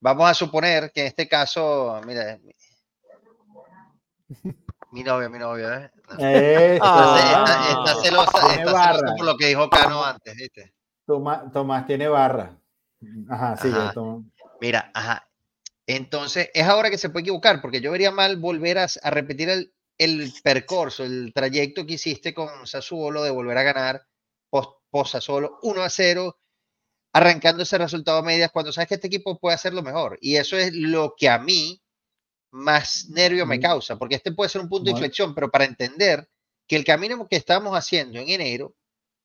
Vamos 0.00 0.28
a 0.30 0.34
suponer 0.34 0.90
que 0.92 1.02
en 1.02 1.06
este 1.08 1.28
caso, 1.28 2.00
mira, 2.06 2.38
mi, 2.42 2.52
mi 4.92 5.02
novia, 5.04 5.28
mi 5.28 5.38
novia, 5.38 5.76
¿eh? 5.84 5.90
Está, 6.76 7.20
está- 7.30 7.70
está 7.70 8.02
celosa, 8.02 8.54
está 8.54 9.14
por 9.16 9.26
lo 9.26 9.36
que 9.36 9.46
dijo 9.48 9.68
Cano 9.68 10.04
antes, 10.04 10.34
¿viste? 10.34 10.74
Tomás, 11.06 11.52
Tomás 11.52 11.86
tiene 11.86 12.08
barra. 12.08 12.56
Ajá, 13.28 13.56
sí, 13.56 13.68
Ajá. 13.68 13.92
Tomás. 13.92 14.24
Mira, 14.60 14.90
ajá. 14.94 15.28
Entonces, 15.86 16.50
es 16.54 16.66
ahora 16.66 16.90
que 16.90 16.98
se 16.98 17.10
puede 17.10 17.22
equivocar, 17.22 17.60
porque 17.60 17.80
yo 17.80 17.92
vería 17.92 18.10
mal 18.10 18.36
volver 18.36 18.78
a, 18.78 18.86
a 19.02 19.10
repetir 19.10 19.48
el, 19.50 19.72
el 19.98 20.32
percorso, 20.42 21.04
el 21.04 21.32
trayecto 21.34 21.86
que 21.86 21.94
hiciste 21.94 22.34
con 22.34 22.66
Sassuolo 22.66 23.22
de 23.22 23.30
volver 23.30 23.58
a 23.58 23.62
ganar 23.62 24.06
post, 24.50 24.70
post 24.90 25.12
Sassuolo 25.12 25.58
1 25.62 25.82
a 25.82 25.90
0, 25.90 26.38
arrancando 27.12 27.62
ese 27.62 27.78
resultado 27.78 28.18
a 28.18 28.22
medias 28.22 28.50
cuando 28.52 28.72
sabes 28.72 28.88
que 28.88 28.94
este 28.96 29.06
equipo 29.06 29.38
puede 29.38 29.54
hacerlo 29.54 29.82
mejor. 29.82 30.18
Y 30.20 30.36
eso 30.36 30.56
es 30.56 30.72
lo 30.74 31.14
que 31.16 31.28
a 31.28 31.38
mí 31.38 31.80
más 32.50 33.08
nervio 33.10 33.46
me 33.46 33.60
causa, 33.60 33.96
porque 33.96 34.16
este 34.16 34.32
puede 34.32 34.50
ser 34.50 34.60
un 34.60 34.68
punto 34.68 34.84
de 34.84 34.92
inflexión, 34.92 35.34
pero 35.34 35.50
para 35.50 35.64
entender 35.64 36.28
que 36.66 36.76
el 36.76 36.84
camino 36.84 37.26
que 37.28 37.36
estamos 37.36 37.76
haciendo 37.76 38.18
en 38.18 38.28
enero 38.28 38.74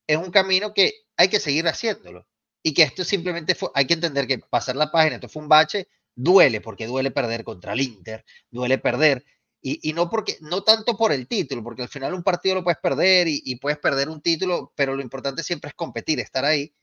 es 0.07 0.17
un 0.17 0.31
camino 0.31 0.73
que 0.73 0.93
hay 1.17 1.29
que 1.29 1.39
seguir 1.39 1.67
haciéndolo. 1.67 2.27
Y 2.63 2.73
que 2.73 2.83
esto 2.83 3.03
simplemente 3.03 3.55
fue, 3.55 3.69
hay 3.73 3.87
que 3.87 3.95
entender 3.95 4.27
que 4.27 4.37
pasar 4.37 4.75
la 4.75 4.91
página, 4.91 5.15
esto 5.15 5.29
fue 5.29 5.41
un 5.41 5.49
bache, 5.49 5.87
duele, 6.15 6.61
porque 6.61 6.85
duele 6.85 7.09
perder 7.09 7.43
contra 7.43 7.73
el 7.73 7.81
Inter, 7.81 8.23
duele 8.51 8.77
perder, 8.77 9.25
y, 9.61 9.89
y 9.89 9.93
no 9.93 10.09
porque, 10.09 10.37
no 10.41 10.63
tanto 10.63 10.97
por 10.97 11.11
el 11.11 11.27
título, 11.27 11.63
porque 11.63 11.83
al 11.83 11.89
final 11.89 12.13
un 12.13 12.23
partido 12.23 12.55
lo 12.55 12.63
puedes 12.63 12.79
perder 12.79 13.27
y, 13.27 13.41
y 13.45 13.57
puedes 13.57 13.77
perder 13.77 14.09
un 14.09 14.21
título, 14.21 14.73
pero 14.75 14.95
lo 14.95 15.01
importante 15.01 15.43
siempre 15.43 15.69
es 15.69 15.75
competir, 15.75 16.19
estar 16.19 16.43
ahí. 16.45 16.73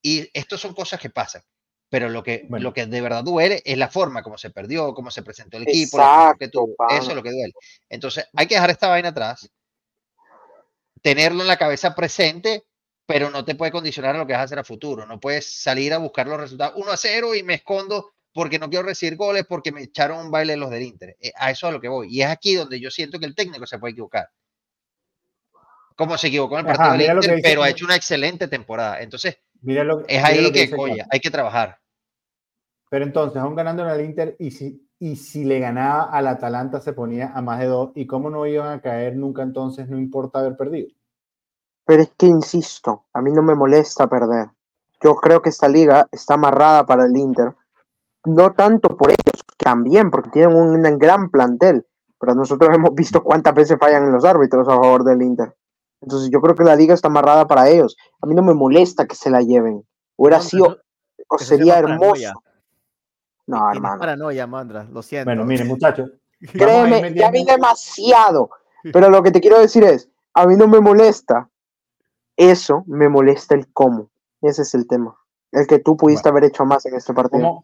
Y 0.00 0.28
esto 0.32 0.56
son 0.58 0.74
cosas 0.74 0.98
que 0.98 1.10
pasan. 1.10 1.42
Pero 1.88 2.08
lo 2.08 2.22
que, 2.22 2.46
Bueno. 2.48 2.62
lo 2.64 2.72
que 2.72 2.86
de 2.86 3.00
verdad 3.02 3.22
duele 3.22 3.62
es 3.66 3.76
la 3.76 3.88
forma 3.88 4.22
como 4.22 4.38
se 4.38 4.48
perdió, 4.48 4.94
cómo 4.94 5.10
se 5.10 5.22
presentó 5.22 5.58
el 5.58 5.64
equipo, 5.64 5.98
que. 6.38 6.46
Eso 6.96 7.10
es 7.10 7.14
lo 7.14 7.22
que 7.22 7.30
duele. 7.30 7.52
Entonces, 7.90 8.26
hay 8.34 8.46
que 8.46 8.54
dejar 8.54 8.70
esta 8.70 8.88
vaina 8.88 9.10
atrás, 9.10 9.50
tenerlo 11.02 11.42
en 11.42 11.48
la 11.48 11.58
cabeza 11.58 11.94
presente, 11.94 12.64
pero 13.04 13.28
no 13.28 13.44
te 13.44 13.54
puede 13.54 13.72
condicionar 13.72 14.14
a 14.14 14.18
lo 14.18 14.26
que 14.26 14.32
vas 14.32 14.40
a 14.40 14.44
hacer 14.44 14.58
a 14.58 14.64
futuro. 14.64 15.04
No 15.04 15.20
puedes 15.20 15.44
salir 15.62 15.92
a 15.92 15.98
buscar 15.98 16.26
los 16.26 16.40
resultados 16.40 16.74
1 16.76 16.90
a 16.90 16.96
0 16.96 17.34
y 17.34 17.42
me 17.42 17.54
escondo 17.54 18.14
porque 18.34 18.58
no 18.58 18.68
quiero 18.70 18.86
recibir 18.86 19.16
goles, 19.16 19.44
porque 19.48 19.72
me 19.72 19.82
echaron 19.82 20.18
un 20.24 20.30
baile 20.30 20.56
los 20.56 20.70
del 20.70 20.82
Inter. 20.82 21.16
Eh, 21.20 21.32
A 21.36 21.50
eso 21.50 21.66
es 21.66 21.70
a 21.70 21.72
lo 21.74 21.80
que 21.80 21.88
voy. 21.88 22.08
Y 22.10 22.22
es 22.22 22.28
aquí 22.28 22.54
donde 22.54 22.80
yo 22.80 22.90
siento 22.90 23.18
que 23.18 23.26
el 23.26 23.34
técnico 23.34 23.66
se 23.66 23.78
puede 23.78 23.92
equivocar. 23.92 24.28
Como 25.96 26.16
se 26.16 26.28
equivocó 26.28 26.58
en 26.58 26.66
el 26.66 26.72
Ajá, 26.72 26.84
partido 26.84 27.06
del 27.08 27.16
Inter, 27.16 27.36
dice- 27.36 27.48
pero 27.48 27.62
ha 27.62 27.68
hecho 27.68 27.84
una 27.84 27.96
excelente 27.96 28.48
temporada. 28.48 29.00
Entonces, 29.00 29.38
Mira 29.60 29.84
lo, 29.84 30.00
es 30.00 30.06
mira 30.08 30.26
ahí 30.26 30.40
lo 30.42 30.50
que, 30.52 31.04
hay 31.10 31.20
que 31.20 31.30
trabajar. 31.30 31.78
Pero 32.90 33.04
entonces, 33.04 33.40
aún 33.40 33.54
ganando 33.54 33.84
en 33.84 33.90
el 33.90 34.04
Inter, 34.04 34.36
y 34.38 34.50
si, 34.50 34.86
y 34.98 35.16
si 35.16 35.44
le 35.44 35.60
ganaba 35.60 36.04
al 36.04 36.26
Atalanta, 36.26 36.80
se 36.80 36.92
ponía 36.92 37.32
a 37.34 37.40
más 37.40 37.60
de 37.60 37.66
dos. 37.66 37.92
¿Y 37.94 38.06
cómo 38.06 38.28
no 38.30 38.46
iban 38.46 38.72
a 38.72 38.80
caer 38.82 39.16
nunca 39.16 39.42
entonces? 39.42 39.88
No 39.88 39.98
importa 39.98 40.40
haber 40.40 40.56
perdido. 40.56 40.88
Pero 41.84 42.02
es 42.02 42.10
que 42.16 42.26
insisto, 42.26 43.06
a 43.12 43.20
mí 43.20 43.32
no 43.32 43.42
me 43.42 43.54
molesta 43.54 44.08
perder. 44.08 44.48
Yo 45.02 45.14
creo 45.16 45.42
que 45.42 45.48
esta 45.48 45.68
liga 45.68 46.06
está 46.12 46.34
amarrada 46.34 46.86
para 46.86 47.04
el 47.06 47.16
Inter. 47.16 47.54
No 48.24 48.52
tanto 48.52 48.96
por 48.96 49.10
ellos, 49.10 49.42
también, 49.56 50.10
porque 50.10 50.30
tienen 50.30 50.56
un, 50.56 50.82
gran 50.98 51.30
plantel, 51.30 51.86
pero 52.18 52.34
nosotros 52.34 52.70
hemos 52.74 52.94
visto 52.94 53.22
cuántas 53.22 53.54
veces 53.54 53.78
fallan 53.78 54.12
los 54.12 54.24
árbitros 54.24 54.68
a 54.68 54.72
favor 54.72 55.04
del 55.04 55.22
Inter. 55.22 55.54
Entonces 56.00 56.30
yo 56.30 56.40
creo 56.40 56.54
que 56.54 56.64
la 56.64 56.74
liga 56.74 56.94
está 56.94 57.08
amarrada 57.08 57.46
para 57.46 57.68
ellos. 57.68 57.96
A 58.20 58.26
mí 58.26 58.34
no 58.34 58.42
me 58.42 58.54
molesta 58.54 59.06
que 59.06 59.14
se 59.14 59.30
la 59.30 59.40
lleven. 59.40 59.86
Hubiera 60.16 60.40
sido, 60.40 60.78
o 61.28 61.38
sería 61.38 61.78
hermoso. 61.78 62.32
No, 63.46 63.70
hermano. 63.70 64.00
Paranoia, 64.00 64.46
Mandra, 64.46 64.84
lo 64.84 65.02
siento. 65.02 65.26
Bueno, 65.26 65.44
miren, 65.44 65.68
muchachos. 65.68 66.10
Créeme, 66.52 67.14
ya 67.14 67.30
vi 67.30 67.44
demasiado. 67.44 68.50
Pero 68.92 69.10
lo 69.10 69.22
que 69.22 69.30
te 69.30 69.40
quiero 69.40 69.60
decir 69.60 69.84
es, 69.84 70.10
a 70.34 70.46
mí 70.46 70.56
no 70.56 70.66
me 70.66 70.80
molesta. 70.80 71.48
Eso 72.36 72.82
me 72.86 73.08
molesta 73.08 73.54
el 73.54 73.72
cómo. 73.72 74.10
Ese 74.40 74.62
es 74.62 74.74
el 74.74 74.88
tema. 74.88 75.16
El 75.52 75.66
que 75.66 75.78
tú 75.78 75.96
pudiste 75.96 76.28
haber 76.28 76.44
hecho 76.44 76.64
más 76.64 76.86
en 76.86 76.94
este 76.94 77.12
partido. 77.12 77.62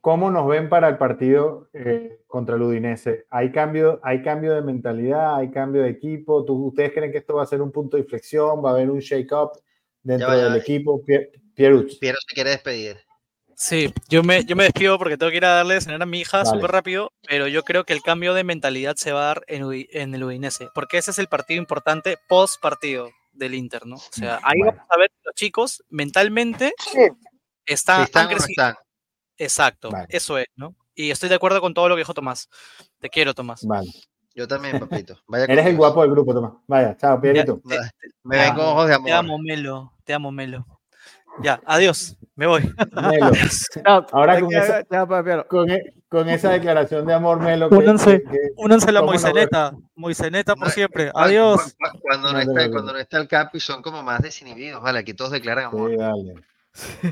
¿Cómo, 0.00 0.30
nos 0.30 0.48
ven 0.48 0.70
para 0.70 0.88
el 0.88 0.96
partido 0.96 1.68
eh, 1.74 2.22
contra 2.26 2.56
el 2.56 2.62
Udinese? 2.62 3.26
¿Hay 3.28 3.52
cambio, 3.52 4.00
¿Hay 4.02 4.22
cambio 4.22 4.54
de 4.54 4.62
mentalidad? 4.62 5.36
¿Hay 5.36 5.50
cambio 5.50 5.82
de 5.82 5.90
equipo? 5.90 6.42
¿Ustedes 6.48 6.92
creen 6.94 7.12
que 7.12 7.18
esto 7.18 7.34
va 7.34 7.42
a 7.42 7.46
ser 7.46 7.60
un 7.60 7.70
punto 7.70 7.98
de 7.98 8.04
inflexión? 8.04 8.64
¿Va 8.64 8.70
a 8.70 8.72
haber 8.72 8.90
un 8.90 9.00
shake-up 9.00 9.52
dentro 10.02 10.30
del 10.30 10.56
equipo? 10.56 11.02
Piero 11.54 11.86
se 11.86 12.34
quiere 12.34 12.50
despedir. 12.50 12.96
Sí, 13.60 13.92
yo 14.08 14.22
me, 14.22 14.44
yo 14.44 14.54
me 14.54 14.62
despido 14.62 14.98
porque 14.98 15.16
tengo 15.16 15.30
que 15.30 15.38
ir 15.38 15.44
a 15.44 15.56
darle 15.56 15.74
de 15.74 15.80
cenar 15.80 16.00
a 16.00 16.06
mi 16.06 16.20
hija 16.20 16.44
súper 16.44 16.70
rápido, 16.70 17.12
pero 17.26 17.48
yo 17.48 17.64
creo 17.64 17.82
que 17.82 17.92
el 17.92 18.02
cambio 18.02 18.32
de 18.32 18.44
mentalidad 18.44 18.94
se 18.94 19.10
va 19.10 19.22
a 19.22 19.26
dar 19.26 19.44
en, 19.48 19.64
en, 19.90 20.14
el 20.14 20.22
Udinese, 20.22 20.68
porque 20.76 20.96
ese 20.96 21.10
es 21.10 21.18
el 21.18 21.26
partido 21.26 21.60
importante 21.60 22.18
post 22.28 22.62
partido 22.62 23.10
del 23.38 23.54
Inter, 23.54 23.86
¿no? 23.86 23.96
O 23.96 24.10
sea, 24.10 24.40
ahí 24.42 24.60
vamos 24.60 24.84
a 24.88 24.98
ver 24.98 25.10
los 25.24 25.34
chicos 25.34 25.82
mentalmente 25.88 26.72
están, 27.64 28.06
Exacto, 29.36 29.90
eso 30.08 30.38
es, 30.38 30.46
¿no? 30.56 30.74
Y 30.94 31.10
estoy 31.10 31.28
de 31.28 31.36
acuerdo 31.36 31.60
con 31.60 31.74
todo 31.74 31.88
lo 31.88 31.94
que 31.94 32.00
dijo 32.00 32.14
Tomás. 32.14 32.48
Te 32.98 33.08
quiero, 33.08 33.34
Tomás. 33.34 33.64
Vale. 33.64 33.88
Yo 34.34 34.48
también, 34.48 34.80
papito. 34.80 35.16
Eres 35.32 35.66
el 35.66 35.76
guapo 35.76 36.02
del 36.02 36.10
grupo, 36.10 36.34
Tomás. 36.34 36.52
Vaya, 36.66 36.96
chao, 36.96 37.20
Pierito. 37.20 37.60
Me 38.24 38.38
ven 38.38 38.54
con 38.54 38.64
ojos 38.64 38.88
de 38.88 38.94
amor. 38.94 39.06
Te 39.06 39.12
amo, 39.12 39.38
Melo. 39.38 39.92
Te 40.04 40.14
amo, 40.14 40.32
Melo. 40.32 40.77
Ya, 41.42 41.60
adiós. 41.64 42.16
Me 42.34 42.46
voy. 42.46 42.62
Melo. 43.10 43.32
Ahora 44.12 44.40
con 44.40 44.54
esa, 44.54 44.80
e, 44.80 44.86
con, 46.08 46.28
esa, 46.28 46.50
declaración 46.50 47.04
de 47.04 47.12
amor, 47.12 47.40
Melo. 47.40 47.68
Únanse, 47.68 48.22
únanse 48.56 48.92
la 48.92 49.02
Moiseneta. 49.02 49.72
Moiseneta 49.96 50.54
por 50.54 50.70
siempre. 50.70 51.10
Adiós. 51.14 51.76
Cuando 52.00 52.32
no, 52.32 52.38
está, 52.38 52.70
cuando 52.70 52.92
no 52.92 52.98
está 52.98 53.18
el 53.18 53.26
Capi 53.26 53.58
son 53.58 53.82
como 53.82 54.04
más 54.04 54.22
desinhibidos, 54.22 54.80
¿vale? 54.80 55.00
Aquí 55.00 55.14
todos 55.14 55.32
declaran 55.32 55.66
amor. 55.66 55.90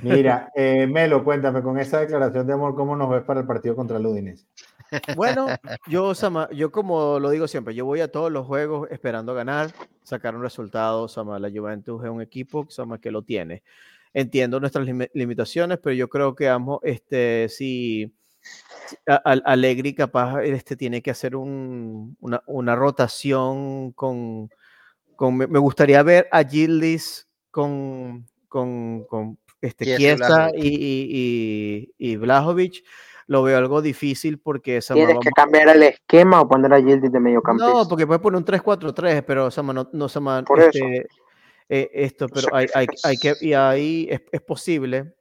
Mira, 0.03 0.51
eh, 0.55 0.87
Melo, 0.87 1.25
cuéntame, 1.25 1.61
con 1.61 1.79
esa 1.79 2.01
declaración 2.01 2.47
de 2.47 2.53
amor, 2.53 2.77
¿cómo 2.77 2.95
nos 2.95 3.11
ves 3.11 3.25
para 3.25 3.41
el 3.41 3.47
partido 3.47 3.75
contra 3.75 3.97
el 3.97 4.07
Udinese? 4.07 4.47
Bueno, 5.17 5.47
yo, 5.89 6.13
yo 6.53 6.71
como 6.71 7.19
lo 7.19 7.31
digo 7.31 7.49
siempre, 7.49 7.75
yo 7.75 7.85
voy 7.85 8.01
a 8.01 8.13
todos 8.13 8.31
los 8.31 8.47
juegos 8.47 8.89
esperando 8.91 9.35
ganar, 9.35 9.73
sacar 10.03 10.37
un 10.37 10.43
resultado. 10.43 11.09
Sama, 11.09 11.39
la 11.39 11.51
Juventus 11.51 12.05
es 12.05 12.11
un 12.11 12.23
equipo 12.23 12.67
Sama, 12.69 13.01
que 13.01 13.11
lo 13.11 13.23
tiene. 13.23 13.63
Entiendo 14.19 14.59
nuestras 14.59 14.89
limitaciones, 15.13 15.79
pero 15.83 15.93
yo 15.93 16.09
creo 16.09 16.35
que 16.35 16.49
ambos, 16.49 16.81
este, 16.83 17.51
si 17.51 18.11
Alegri 19.05 19.95
capaz 19.95 20.43
este, 20.43 20.75
tiene 20.75 21.03
que 21.03 21.11
hacer 21.11 21.37
un, 21.37 22.17
una, 22.21 22.43
una, 22.47 22.75
rotación 22.75 23.93
con, 23.93 24.49
con, 25.17 25.37
me 25.37 25.59
gustaría 25.59 26.03
ver 26.03 26.29
a 26.33 26.45
Gildis 26.45 27.29
con, 27.51 28.27
con, 28.49 29.05
con 29.05 29.39
este, 29.61 29.85
Kiesa 29.97 30.49
y, 30.57 30.67
y, 30.67 31.95
y, 31.99 32.17
Blajovic 32.17 32.87
lo 33.27 33.43
veo 33.43 33.59
algo 33.59 33.83
difícil 33.83 34.39
porque 34.39 34.81
Tienes 34.81 35.19
que 35.21 35.31
cambiar 35.33 35.69
el 35.69 35.83
esquema 35.83 36.41
o 36.41 36.49
poner 36.49 36.73
a 36.73 36.79
Gildis 36.79 37.13
de 37.13 37.21
medio 37.21 37.43
campo. 37.43 37.63
No, 37.63 37.87
porque 37.87 38.07
puedes 38.07 38.23
poner 38.23 38.39
un 38.39 38.47
3-4-3, 38.47 39.25
pero 39.27 39.51
Sama, 39.51 39.75
no, 39.75 39.91
no 39.93 40.09
Sama, 40.09 40.43
este. 40.57 41.07
Eh, 41.69 41.91
esto, 41.93 42.29
pero 42.29 42.55
hay, 42.55 42.67
hay, 42.75 42.87
hay, 43.03 43.17
que, 43.17 43.35
y 43.41 43.53
ahí 43.53 44.07
es, 44.09 44.23
es, 44.31 44.41
posible, 44.41 45.15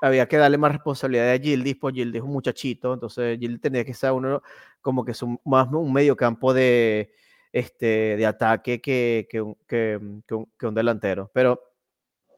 había 0.00 0.26
que 0.26 0.36
darle 0.36 0.56
más 0.56 0.72
responsabilidad 0.72 1.32
a 1.32 1.38
Gildis, 1.38 1.76
pues 1.76 1.94
Gildis 1.94 2.20
es 2.20 2.24
un 2.24 2.32
muchachito, 2.32 2.94
entonces 2.94 3.38
Gildis 3.40 3.60
tenía 3.60 3.84
que 3.84 3.92
ser 3.94 4.12
uno 4.12 4.40
como 4.80 5.04
que 5.04 5.12
es 5.12 5.22
un, 5.22 5.40
más 5.44 5.68
un 5.72 5.92
medio 5.92 6.16
campo 6.16 6.54
de, 6.54 7.12
este, 7.52 8.16
de 8.16 8.26
ataque 8.26 8.80
que, 8.80 9.26
que, 9.28 9.42
que, 9.66 10.00
que 10.28 10.34
un, 10.34 10.48
un 10.62 10.74
delantero, 10.74 11.30
pero 11.34 11.60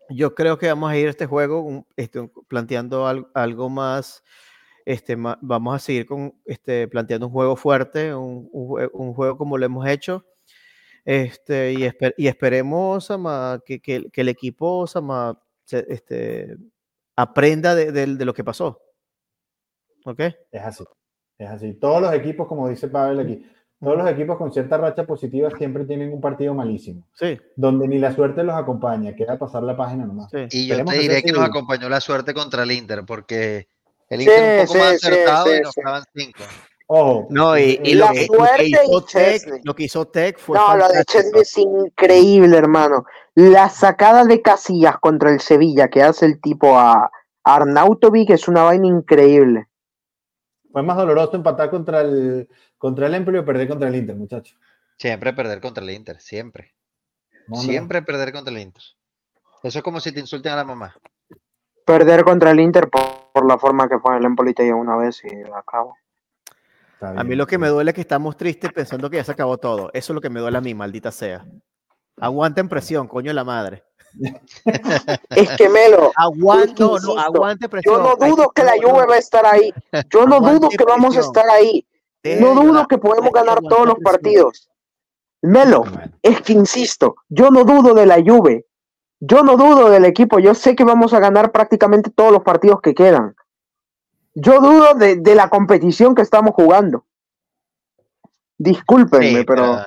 yo 0.09 0.35
creo 0.35 0.59
que 0.59 0.69
vamos 0.69 0.91
a 0.91 0.97
ir 0.97 1.07
a 1.07 1.11
este 1.11 1.27
juego 1.27 1.87
este, 1.97 2.31
planteando 2.49 3.07
algo, 3.35 3.69
más, 3.69 4.23
este, 4.85 5.17
vamos 5.17 5.75
a 5.75 5.79
seguir 5.79 6.07
con, 6.07 6.35
este, 6.45 6.89
planteando 6.89 7.27
un 7.27 7.33
juego 7.33 7.57
fuerte, 7.57 8.15
un, 8.15 8.49
un, 8.53 9.15
juego 9.15 9.37
como 9.37 9.59
lo 9.59 9.67
hemos 9.67 9.87
hecho, 9.87 10.25
este, 11.05 11.73
y, 11.73 11.91
y 12.17 12.29
esperemos 12.29 13.09
que, 13.65 13.81
que, 13.81 14.11
que, 14.11 14.21
el 14.21 14.29
equipo 14.29 14.85
este, 15.71 16.57
aprenda 17.17 17.75
de, 17.75 17.93
de, 17.93 18.07
de, 18.07 18.25
lo 18.25 18.35
que 18.35 18.45
pasó. 18.45 18.81
¿Ok? 20.05 20.21
Es 20.51 20.63
así, 20.63 20.85
es 21.39 21.49
así. 21.49 21.75
Todos 21.75 22.03
los 22.03 22.13
equipos, 22.13 22.47
como 22.47 22.69
dice 22.69 22.89
Pavel 22.89 23.21
aquí, 23.21 23.45
todos 23.83 23.99
los 23.99 24.09
equipos 24.09 24.39
con 24.39 24.53
cierta 24.53 24.79
racha 24.79 25.05
positiva 25.05 25.51
siempre 25.59 25.85
tienen 25.85 26.13
un 26.13 26.21
partido 26.21 26.55
malísimo. 26.55 27.05
Sí. 27.15 27.37
Donde 27.57 27.89
ni 27.89 27.99
la 27.99 28.15
suerte 28.15 28.45
los 28.45 28.55
acompaña, 28.55 29.17
queda 29.17 29.37
pasar 29.39 29.65
la 29.65 29.77
página 29.77 30.07
nomás. 30.07 30.31
Y 30.51 30.69
yo 30.69 30.85
te 30.85 30.99
diré 30.99 31.21
que, 31.23 31.33
nos 31.33 31.43
acompañó 31.43 31.89
la 31.89 32.01
suerte 32.01 32.33
contra 32.33 32.63
el 32.63 32.71
Inter, 32.71 33.03
porque 33.05 33.67
el 34.09 34.23
Inter 34.23 34.61
un 34.61 34.67
poco 34.67 34.79
más 34.79 34.93
acertado 34.95 35.57
y 35.57 35.61
nos 35.63 35.75
quedaban 35.75 36.05
cinco. 36.15 36.45
Ojo. 36.95 37.27
No, 37.31 37.57
y, 37.57 37.95
lo, 37.95 38.11
que, 38.11 38.25
hizo 38.25 39.03
Tech, 39.03 39.43
lo, 39.65 39.75
que, 39.75 39.85
hizo 39.85 40.09
Tech, 40.09 40.39
fue. 40.39 40.59
No, 40.59 40.77
lo 40.77 40.89
de 40.89 41.03
Chesney 41.07 41.41
es 41.41 41.57
increíble, 41.57 42.55
hermano. 42.55 43.07
La 43.35 43.71
sacada 43.71 44.25
de 44.27 44.43
Casillas 44.43 44.99
contra 44.99 45.31
el 45.31 45.41
Sevilla 45.41 45.89
que 45.89 46.03
hace 46.03 46.27
el 46.27 46.39
tipo 46.39 46.79
a 46.79 47.11
Arnautovic 47.45 48.29
es 48.29 48.47
una 48.47 48.65
vaina 48.65 48.89
increíble. 48.89 49.69
Fue 50.71 50.83
más 50.83 50.99
doloroso 50.99 51.35
empatar 51.35 51.71
contra 51.71 52.03
el, 52.03 52.47
contra 52.77 53.07
el 53.07 53.15
Empoli 53.15 53.39
o 53.39 53.45
perder 53.47 53.69
contra 53.69 53.89
el 53.89 53.97
Inter, 53.97 54.17
muchachos. 54.17 54.59
Siempre 54.99 55.33
perder 55.33 55.63
contra 55.63 55.83
el 55.83 55.91
Inter, 55.93 56.21
siempre. 56.21 56.75
Siempre 57.55 58.03
perder 58.03 58.35
contra 58.35 58.53
el 58.53 58.61
Inter. 58.61 58.83
Eso 59.63 59.79
es 59.79 59.83
como 59.83 59.99
si 59.99 60.13
te 60.13 60.21
insulten 60.21 60.53
a 60.53 60.57
la 60.57 60.65
mamá. 60.65 60.95
Perder 61.87 62.23
contra 62.23 62.51
el 62.51 62.61
Inter 62.61 62.91
por, 62.91 63.47
la 63.49 63.57
forma 63.57 63.89
que 63.89 63.99
fue 63.99 64.19
el 64.19 64.27
Empoli 64.27 64.53
te 64.53 64.75
una 64.75 64.99
vez 64.99 65.23
y 65.25 65.29
acabo. 65.57 65.97
A 67.03 67.25
mí 67.25 67.35
lo 67.35 67.47
que 67.47 67.59
me 67.59 67.69
duele 67.69 67.91
es 67.91 67.95
que 67.95 68.01
estamos 68.01 68.37
tristes 68.37 68.73
pensando 68.73 69.11
que 69.11 69.17
ya 69.17 69.25
se 69.25 69.33
acabó 69.33 69.59
todo. 69.59 69.91
Eso 69.93 70.13
es 70.13 70.15
lo 70.15 70.21
que 70.21 70.31
me 70.31 70.41
duele 70.41 70.59
a 70.59 70.61
mí, 70.61 70.75
maldita 70.75 71.11
sea. 71.11 71.45
Aguanten 72.21 72.69
presión, 72.69 73.09
coño 73.09 73.31
de 73.31 73.35
la 73.35 73.45
madre. 73.45 73.85
es 75.31 75.51
que 75.57 75.69
Melo. 75.69 76.13
Aguanto, 76.17 76.99
no, 77.01 77.19
aguante 77.19 77.69
presión. 77.69 77.97
Yo 77.97 78.03
no 78.03 78.17
dudo 78.17 78.51
que 78.51 78.63
la 78.63 78.75
Juve 78.81 79.07
va 79.07 79.15
a 79.15 79.19
estar 79.19 79.45
ahí. 79.47 79.73
Yo 80.11 80.27
no 80.27 80.41
dudo 80.41 80.69
que 80.69 80.85
vamos 80.85 81.17
a 81.17 81.21
estar 81.21 81.49
ahí. 81.49 81.87
No 82.41 82.55
dudo 82.55 82.87
que 82.87 82.99
podemos 82.99 83.33
ganar 83.33 83.61
todos 83.61 83.87
los 83.87 83.99
partidos. 83.99 84.69
Melo, 85.43 85.85
es 86.23 86.41
que 86.43 86.53
insisto, 86.53 87.17
yo 87.29 87.51
no 87.51 87.65
dudo 87.65 87.95
de 87.95 88.07
la 88.07 88.23
Juve. 88.25 88.67
Yo 89.19 89.43
no 89.43 89.57
dudo 89.57 89.91
del 89.91 90.05
equipo. 90.05 90.39
Yo 90.39 90.55
sé 90.55 90.77
que 90.77 90.85
vamos 90.85 91.15
a 91.15 91.21
ganar 91.21 91.53
prácticamente 91.53 92.11
todos 92.11 92.33
los 92.33 92.43
partidos 92.43 92.81
que 92.81 92.95
quedan. 92.95 93.35
Yo 94.35 94.61
dudo 94.61 94.95
de, 94.95 95.17
de 95.17 95.35
la 95.35 95.49
competición 95.49 96.15
que 96.15 96.23
estamos 96.23 96.53
jugando. 96.55 97.05
Discúlpenme, 98.57 99.45
pero, 99.45 99.85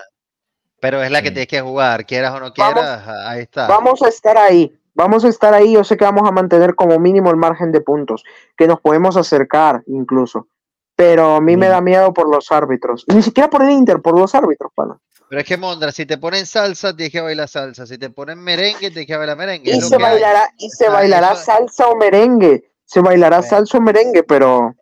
pero. 0.79 1.01
es 1.01 1.09
la 1.09 1.21
que 1.21 1.31
tienes 1.31 1.47
que 1.47 1.61
jugar, 1.61 2.05
quieras 2.05 2.33
o 2.33 2.39
no 2.39 2.53
quieras, 2.53 3.07
ahí 3.07 3.41
está. 3.41 3.67
Vamos 3.67 4.01
a 4.03 4.09
estar 4.09 4.37
ahí. 4.37 4.77
Vamos 4.93 5.25
a 5.25 5.29
estar 5.29 5.53
ahí. 5.53 5.73
Yo 5.73 5.83
sé 5.83 5.97
que 5.97 6.03
vamos 6.03 6.27
a 6.27 6.31
mantener 6.31 6.75
como 6.75 6.99
mínimo 6.99 7.31
el 7.31 7.37
margen 7.37 7.71
de 7.71 7.81
puntos, 7.81 8.23
que 8.57 8.67
nos 8.67 8.81
podemos 8.81 9.17
acercar 9.17 9.83
incluso. 9.87 10.47
Pero 10.95 11.35
a 11.35 11.41
mí 11.41 11.57
me 11.57 11.67
da 11.67 11.81
miedo 11.81 12.13
por 12.13 12.29
los 12.29 12.51
árbitros. 12.51 13.05
Ni 13.07 13.21
siquiera 13.21 13.49
por 13.49 13.63
el 13.63 13.71
Inter, 13.71 14.01
por 14.01 14.17
los 14.19 14.35
árbitros, 14.35 14.71
pana. 14.73 14.97
Pero 15.29 15.41
es 15.41 15.47
que 15.47 15.57
Mondra, 15.57 15.91
si 15.91 16.05
te 16.05 16.17
ponen 16.17 16.45
salsa, 16.45 16.95
tienes 16.95 17.11
que 17.11 17.21
bailar 17.21 17.47
salsa. 17.47 17.85
Si 17.85 17.97
te 17.97 18.09
ponen 18.09 18.39
merengue, 18.39 18.91
tienes 18.91 19.07
que 19.07 19.17
bailar 19.17 19.37
merengue. 19.37 19.71
Y 19.71 19.81
se 19.81 19.97
bailará, 19.97 20.53
y 20.57 20.69
se 20.69 20.89
bailará 20.89 21.35
salsa 21.35 21.87
o 21.87 21.95
merengue 21.95 22.74
se 22.85 23.01
bailará 23.01 23.41
salsa 23.41 23.77
o 23.77 23.81
merengue, 23.81 24.23
pero... 24.23 24.75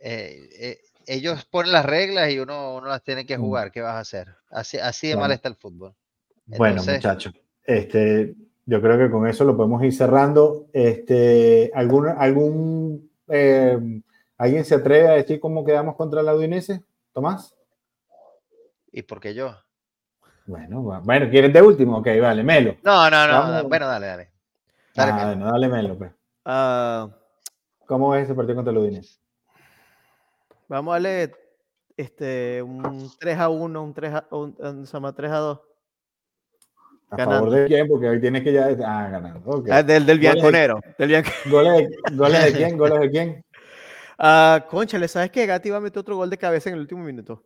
Eh, 0.00 0.48
eh, 0.60 0.78
ellos 1.06 1.44
ponen 1.46 1.72
las 1.72 1.84
reglas 1.84 2.30
y 2.30 2.38
uno, 2.38 2.76
uno, 2.76 2.88
las 2.88 3.02
tiene 3.02 3.26
que 3.26 3.38
mm. 3.38 3.40
jugar. 3.40 3.72
¿Qué 3.72 3.80
vas 3.80 3.94
a 3.94 4.00
hacer? 4.00 4.28
Así, 4.50 4.78
así 4.78 5.08
de 5.08 5.16
mal 5.16 5.32
está 5.32 5.48
el 5.48 5.56
fútbol. 5.56 5.94
bueno, 6.46 6.82
muchachos, 6.84 7.32
este, 7.64 8.34
yo 8.66 8.82
creo 8.82 8.98
que 8.98 9.10
con 9.10 9.26
eso 9.26 9.44
lo 9.44 9.56
podemos 9.56 9.82
ir 9.82 9.94
cerrando. 9.94 10.66
Este, 10.72 11.70
¿algún, 11.74 12.08
algún, 12.08 13.10
eh, 13.28 13.78
¿Alguien 14.38 14.64
se 14.64 14.76
atreve 14.76 15.08
a 15.08 15.12
decir 15.12 15.40
cómo 15.40 15.64
quedamos 15.64 15.96
contra 15.96 16.22
la 16.22 16.34
Udinese? 16.34 16.82
Tomás. 17.12 17.56
¿Y 18.92 19.02
por 19.02 19.18
qué 19.20 19.34
yo? 19.34 19.56
Bueno, 20.46 20.80
bueno, 20.80 21.28
¿quieres 21.28 21.52
de 21.52 21.60
último? 21.60 21.98
Ok, 21.98 22.08
vale, 22.20 22.42
Melo. 22.44 22.76
No, 22.84 23.10
no, 23.10 23.26
no. 23.26 23.68
Bueno, 23.68 23.86
dale, 23.86 24.06
dale. 24.06 24.30
Dale, 24.94 25.12
ah, 25.12 25.34
dale 25.34 25.68
Melo, 25.68 25.98
pues. 25.98 26.12
Uh, 26.48 27.10
¿Cómo 27.84 28.14
es 28.14 28.24
ese 28.24 28.34
partido 28.34 28.56
contra 28.56 28.72
el 28.72 28.78
Udinese? 28.78 29.18
Vamos 30.66 30.92
a 30.92 30.94
darle 30.94 31.32
este, 31.94 32.62
un 32.62 33.10
3 33.18 33.38
a 33.38 33.48
1, 33.50 33.82
un 33.82 33.92
3 33.92 34.14
a, 34.14 34.26
un, 34.30 34.54
3 34.56 35.30
a 35.30 35.36
2. 35.36 35.60
¿A 37.10 37.16
favor 37.16 37.50
de 37.50 37.66
quién? 37.66 37.86
Porque 37.86 38.08
hoy 38.08 38.20
tienes 38.20 38.42
que 38.42 38.52
ya. 38.54 38.66
Ah, 38.84 39.08
ganar. 39.10 39.42
Okay. 39.44 39.72
Ah, 39.72 39.82
del, 39.82 40.06
del 40.06 40.18
bianconero. 40.18 40.80
Del 40.96 41.08
bian... 41.08 41.24
¿Goles, 41.50 41.90
de, 41.90 42.16
¿Goles 42.16 42.44
de 42.44 42.52
quién? 42.52 42.78
¿Goles 42.78 43.00
de 43.00 43.10
quién? 43.10 43.44
Ah, 44.20 44.66
conchale, 44.68 45.06
¿sabes 45.06 45.30
que 45.30 45.46
Gatti 45.46 45.70
va 45.70 45.76
a 45.76 45.80
meter 45.80 46.00
otro 46.00 46.16
gol 46.16 46.28
de 46.28 46.36
cabeza 46.36 46.68
en 46.68 46.74
el 46.74 46.80
último 46.80 47.04
minuto? 47.04 47.44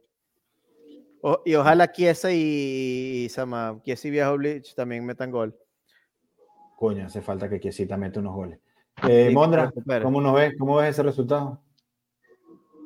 O, 1.20 1.42
y 1.44 1.54
ojalá 1.54 1.86
Kiesa 1.88 2.32
y, 2.32 3.28
Sama, 3.28 3.78
Kiesa 3.84 4.08
y 4.08 4.10
Viejo 4.10 4.38
Bleach 4.38 4.74
también 4.74 5.04
metan 5.04 5.30
gol. 5.30 5.54
Coño, 6.78 7.04
hace 7.04 7.20
falta 7.20 7.46
que 7.50 7.60
Kiesita 7.60 7.98
meta 7.98 8.20
unos 8.20 8.34
goles. 8.34 8.58
Eh, 9.08 9.30
Mondra, 9.32 9.72
¿cómo 10.02 10.20
nos 10.20 10.34
ves? 10.34 10.54
¿Cómo 10.58 10.76
ves 10.76 10.90
ese 10.90 11.02
resultado? 11.02 11.60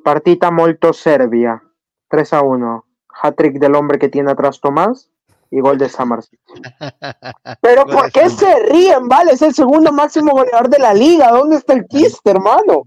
Partita 0.03 0.51
molto 0.51 0.93
Serbia. 0.93 1.61
3 2.09 2.33
a 2.33 2.41
1. 2.41 2.85
Hat-trick 3.21 3.59
del 3.59 3.75
hombre 3.75 3.99
que 3.99 4.09
tiene 4.09 4.31
atrás 4.31 4.59
Tomás 4.61 5.09
y 5.51 5.59
gol 5.59 5.77
de 5.77 5.89
Samars. 5.89 6.29
Pero 7.61 7.85
¿por 7.85 8.11
qué 8.11 8.29
se 8.29 8.59
ríen, 8.69 9.07
vale? 9.07 9.33
Es 9.33 9.41
el 9.41 9.53
segundo 9.53 9.91
máximo 9.91 10.31
goleador 10.31 10.69
de 10.69 10.79
la 10.79 10.93
liga. 10.93 11.31
¿Dónde 11.31 11.57
está 11.57 11.73
el 11.73 11.85
Kist, 11.87 12.25
hermano? 12.25 12.83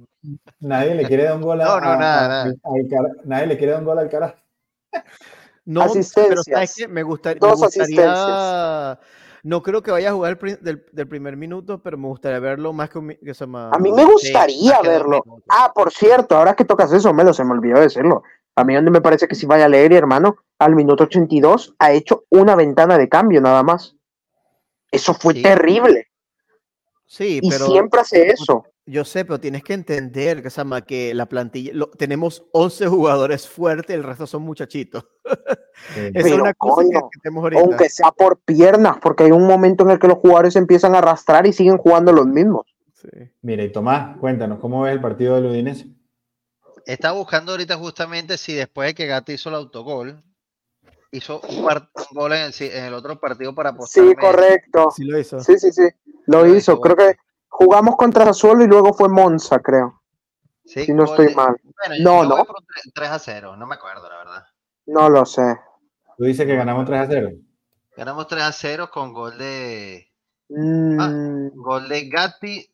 Nadie 0.60 0.94
le 0.94 1.06
quiere 1.06 1.24
dar 1.24 1.36
un 1.36 1.42
gol 1.42 1.60
a, 1.60 1.64
no, 1.64 1.80
no, 1.80 1.96
nada, 1.96 2.44
nada. 2.44 2.54
nadie 3.24 3.46
le 3.46 3.56
quiere 3.56 3.72
dar 3.72 3.80
un 3.80 3.86
gol 3.86 3.98
al 3.98 4.10
carajo. 4.10 4.36
No, 5.64 5.86
pero 6.14 6.42
¿sabes 6.42 6.74
qué? 6.74 6.88
Me, 6.88 7.02
gustaría, 7.02 7.40
me 7.40 7.54
gustaría 7.54 8.98
no 9.42 9.62
creo 9.62 9.82
que 9.82 9.90
vaya 9.90 10.10
a 10.10 10.12
jugar 10.12 10.38
del, 10.38 10.84
del, 10.92 11.08
primer 11.08 11.36
minuto, 11.36 11.82
pero 11.82 11.96
me 11.96 12.08
gustaría 12.08 12.38
verlo 12.38 12.72
más 12.72 12.90
que, 12.90 13.18
que 13.18 13.34
se 13.34 13.44
A 13.44 13.78
mí 13.78 13.92
me 13.92 14.04
gustaría 14.04 14.80
verlo. 14.82 15.22
Ah, 15.48 15.72
por 15.74 15.92
cierto, 15.92 16.36
ahora 16.36 16.54
que 16.54 16.64
tocas 16.64 16.92
eso, 16.92 17.12
Melo, 17.12 17.32
se 17.32 17.44
me 17.44 17.52
olvidó 17.52 17.80
decirlo. 17.80 18.22
A 18.56 18.64
mí 18.64 18.74
donde 18.74 18.90
me 18.90 19.00
parece 19.00 19.28
que 19.28 19.34
si 19.34 19.46
vaya 19.46 19.66
a 19.66 19.68
leer, 19.68 19.92
hermano, 19.92 20.36
al 20.58 20.74
minuto 20.74 21.04
82 21.04 21.74
ha 21.78 21.92
hecho 21.92 22.24
una 22.28 22.54
ventana 22.54 22.98
de 22.98 23.08
cambio 23.08 23.40
nada 23.40 23.62
más. 23.62 23.96
Eso 24.90 25.14
fue 25.14 25.34
terrible. 25.34 26.08
Sí, 27.06 27.40
y 27.42 27.50
siempre 27.50 28.00
hace 28.00 28.28
eso. 28.28 28.64
Yo 28.86 29.04
sé, 29.04 29.24
pero 29.24 29.38
tienes 29.38 29.62
que 29.62 29.74
entender 29.74 30.42
que, 30.42 30.50
que 30.86 31.14
la 31.14 31.26
plantilla, 31.26 31.72
tenemos 31.96 32.44
11 32.52 32.88
jugadores 32.88 33.48
fuertes, 33.48 33.94
el 33.94 34.02
resto 34.02 34.26
son 34.26 34.42
muchachitos. 34.42 35.06
es 36.14 36.32
una 36.32 36.54
cosa 36.54 36.82
que, 37.22 37.58
Aunque 37.58 37.88
sea 37.88 38.10
por 38.10 38.40
piernas, 38.40 38.96
porque 39.00 39.24
hay 39.24 39.32
un 39.32 39.46
momento 39.46 39.84
en 39.84 39.90
el 39.90 39.98
que 39.98 40.08
los 40.08 40.18
jugadores 40.18 40.56
empiezan 40.56 40.94
a 40.94 40.98
arrastrar 40.98 41.46
y 41.46 41.52
siguen 41.52 41.78
jugando 41.78 42.12
los 42.12 42.26
mismos. 42.26 42.66
Sí. 42.94 43.08
Mira, 43.42 43.62
y 43.62 43.70
Tomás, 43.70 44.18
cuéntanos, 44.18 44.58
¿cómo 44.58 44.82
ves 44.82 44.92
el 44.92 45.00
partido 45.00 45.36
del 45.36 45.46
Udinese? 45.46 45.86
Está 46.86 47.12
buscando 47.12 47.52
ahorita 47.52 47.76
justamente 47.76 48.36
si 48.38 48.54
después 48.54 48.88
de 48.88 48.94
que 48.94 49.06
Gatti 49.06 49.34
hizo 49.34 49.50
el 49.50 49.54
autogol, 49.54 50.22
hizo 51.12 51.40
un, 51.48 51.66
gol 52.12 52.32
en 52.32 52.52
el, 52.60 52.94
otro 52.94 53.18
partido 53.20 53.54
para 53.54 53.70
apostar. 53.70 54.04
Sí, 54.04 54.14
correcto. 54.14 54.90
Sí, 54.94 55.04
lo 55.04 55.18
hizo. 55.18 55.40
Sí, 55.40 55.58
sí, 55.58 55.72
sí. 55.72 55.88
Lo, 56.26 56.46
hizo. 56.46 56.80
Creo 56.80 56.96
que 56.96 57.16
Jugamos 57.62 57.96
contra 57.96 58.24
Sassuolo 58.24 58.64
y 58.64 58.66
luego 58.66 58.94
fue 58.94 59.10
Monza, 59.10 59.58
creo. 59.58 60.00
Sí, 60.64 60.86
si 60.86 60.94
no 60.94 61.04
estoy 61.04 61.34
mal. 61.34 61.56
no, 62.00 62.24
no. 62.24 62.46
3 62.94 63.10
a 63.10 63.18
0, 63.18 63.56
no 63.58 63.66
me 63.66 63.74
acuerdo, 63.74 64.08
la 64.08 64.16
verdad. 64.16 64.44
No 64.86 65.10
lo 65.10 65.26
sé. 65.26 65.60
¿Tú 66.16 66.24
dices 66.24 66.46
que 66.46 66.56
ganamos 66.56 66.86
3 66.86 67.00
a 67.00 67.06
0? 67.06 67.30
Ganamos 67.94 68.28
3 68.28 68.42
a 68.44 68.52
0 68.52 68.90
con 68.90 69.12
gol 69.12 69.36
de. 69.36 70.08
Ah, 70.98 71.08
mm. 71.08 71.50
gol 71.56 71.86
de 71.86 72.08
Gatti. 72.08 72.66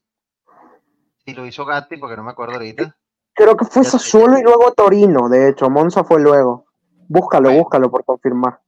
Si 1.24 1.34
lo 1.34 1.44
hizo 1.46 1.64
Gatti, 1.64 1.96
porque 1.96 2.16
no 2.16 2.22
me 2.22 2.30
acuerdo 2.30 2.54
ahorita. 2.54 2.96
Creo 3.34 3.56
que 3.56 3.64
fue 3.64 3.82
Sassuolo 3.82 4.38
y 4.38 4.42
luego 4.42 4.72
Torino, 4.72 5.28
de 5.28 5.48
hecho. 5.48 5.68
Monza 5.68 6.04
fue 6.04 6.20
luego. 6.20 6.66
Búscalo, 7.08 7.50
búscalo 7.50 7.90
por 7.90 8.04
confirmar. 8.04 8.60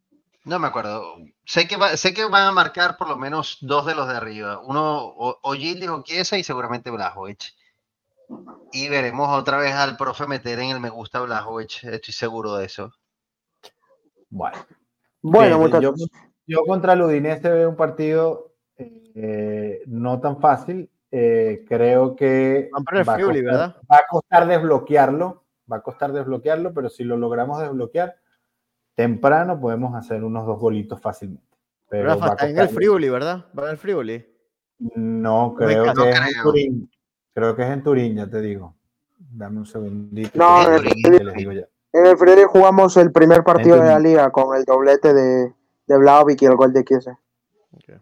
No 0.49 0.59
me 0.59 0.69
acuerdo. 0.69 1.16
Sé 1.45 1.69
que, 1.69 1.77
sé 1.99 2.15
que 2.15 2.25
van 2.25 2.47
a 2.47 2.53
marcar 2.53 2.97
por 2.97 3.07
lo 3.07 3.19
menos 3.19 3.59
dos 3.61 3.85
de 3.85 3.95
los 3.95 4.09
de 4.09 4.16
arriba. 4.16 4.62
Uno, 4.65 4.97
o, 5.05 5.53
Gil 5.53 5.79
dijo 5.79 6.03
Kiesa 6.03 6.39
y 6.39 6.43
seguramente 6.43 6.91
Blajovic. 6.91 7.53
Y 8.73 8.89
veremos 8.89 9.29
otra 9.29 9.59
vez 9.59 9.75
al 9.75 9.99
profe 9.99 10.27
meter 10.27 10.59
en 10.59 10.70
el 10.70 10.81
me 10.81 10.89
gusta 10.89 11.20
Blajovic. 11.20 11.85
Estoy 11.85 12.15
seguro 12.15 12.57
de 12.57 12.65
eso. 12.65 12.91
Bueno. 14.31 14.57
Bueno, 15.20 15.81
yo, 16.47 16.65
contra 16.65 16.95
el 16.95 17.03
Udinese 17.03 17.51
veo 17.51 17.69
un 17.69 17.77
partido 17.77 18.55
eh, 18.79 19.83
no 19.87 20.19
tan 20.19 20.41
fácil. 20.41 20.89
Eh, 21.11 21.66
creo 21.69 22.16
que 22.16 22.70
va, 22.75 23.99
a 23.99 24.03
costar 24.09 24.47
desbloquearlo. 24.47 25.45
Va 25.70 25.77
a 25.77 25.83
costar 25.83 26.12
desbloquearlo, 26.12 26.73
pero 26.73 26.89
si 26.89 27.05
lo 27.05 27.19
logramos 27.19 27.61
desbloquear 27.61 28.16
temprano 28.99 29.61
podemos 29.61 29.95
hacer 29.95 30.25
unos 30.25 30.45
dos 30.45 30.59
golitos 30.59 31.01
fácilmente. 31.01 31.57
Pero 31.89 32.15
está 32.15 32.49
en 32.49 32.59
el 32.59 32.69
Friuli, 32.69 33.09
¿verdad? 33.09 33.45
¿Va 33.57 33.66
en 33.66 33.70
el 33.70 33.79
Friuli? 33.79 34.27
No, 34.97 35.55
creo 35.57 35.95
que 35.95 36.11
es 36.11 36.16
en 36.19 36.43
Turín. 36.43 36.91
Creo 37.33 37.55
que 37.55 37.62
es 37.62 37.69
en 37.69 37.83
Turín, 37.85 38.16
ya 38.16 38.29
te 38.29 38.41
digo. 38.41 38.75
Dame 39.16 39.59
un 39.59 39.66
segundito. 39.66 40.37
No, 40.37 40.65
en 40.66 42.07
el, 42.07 42.16
Friuli 42.16 42.43
jugamos 42.43 42.97
el 42.97 43.12
primer 43.12 43.45
partido 43.45 43.77
de 43.77 43.89
la 43.89 44.01
liga 44.01 44.31
con 44.33 44.57
el 44.57 44.65
doblete 44.65 45.15
de, 45.15 45.55
de 45.87 45.97
Vlaovic 45.97 46.43
y 46.43 46.47
el 46.47 46.57
gol 46.57 46.73
de 46.73 46.83
Kiese. 46.83 47.16
Es 47.87 48.01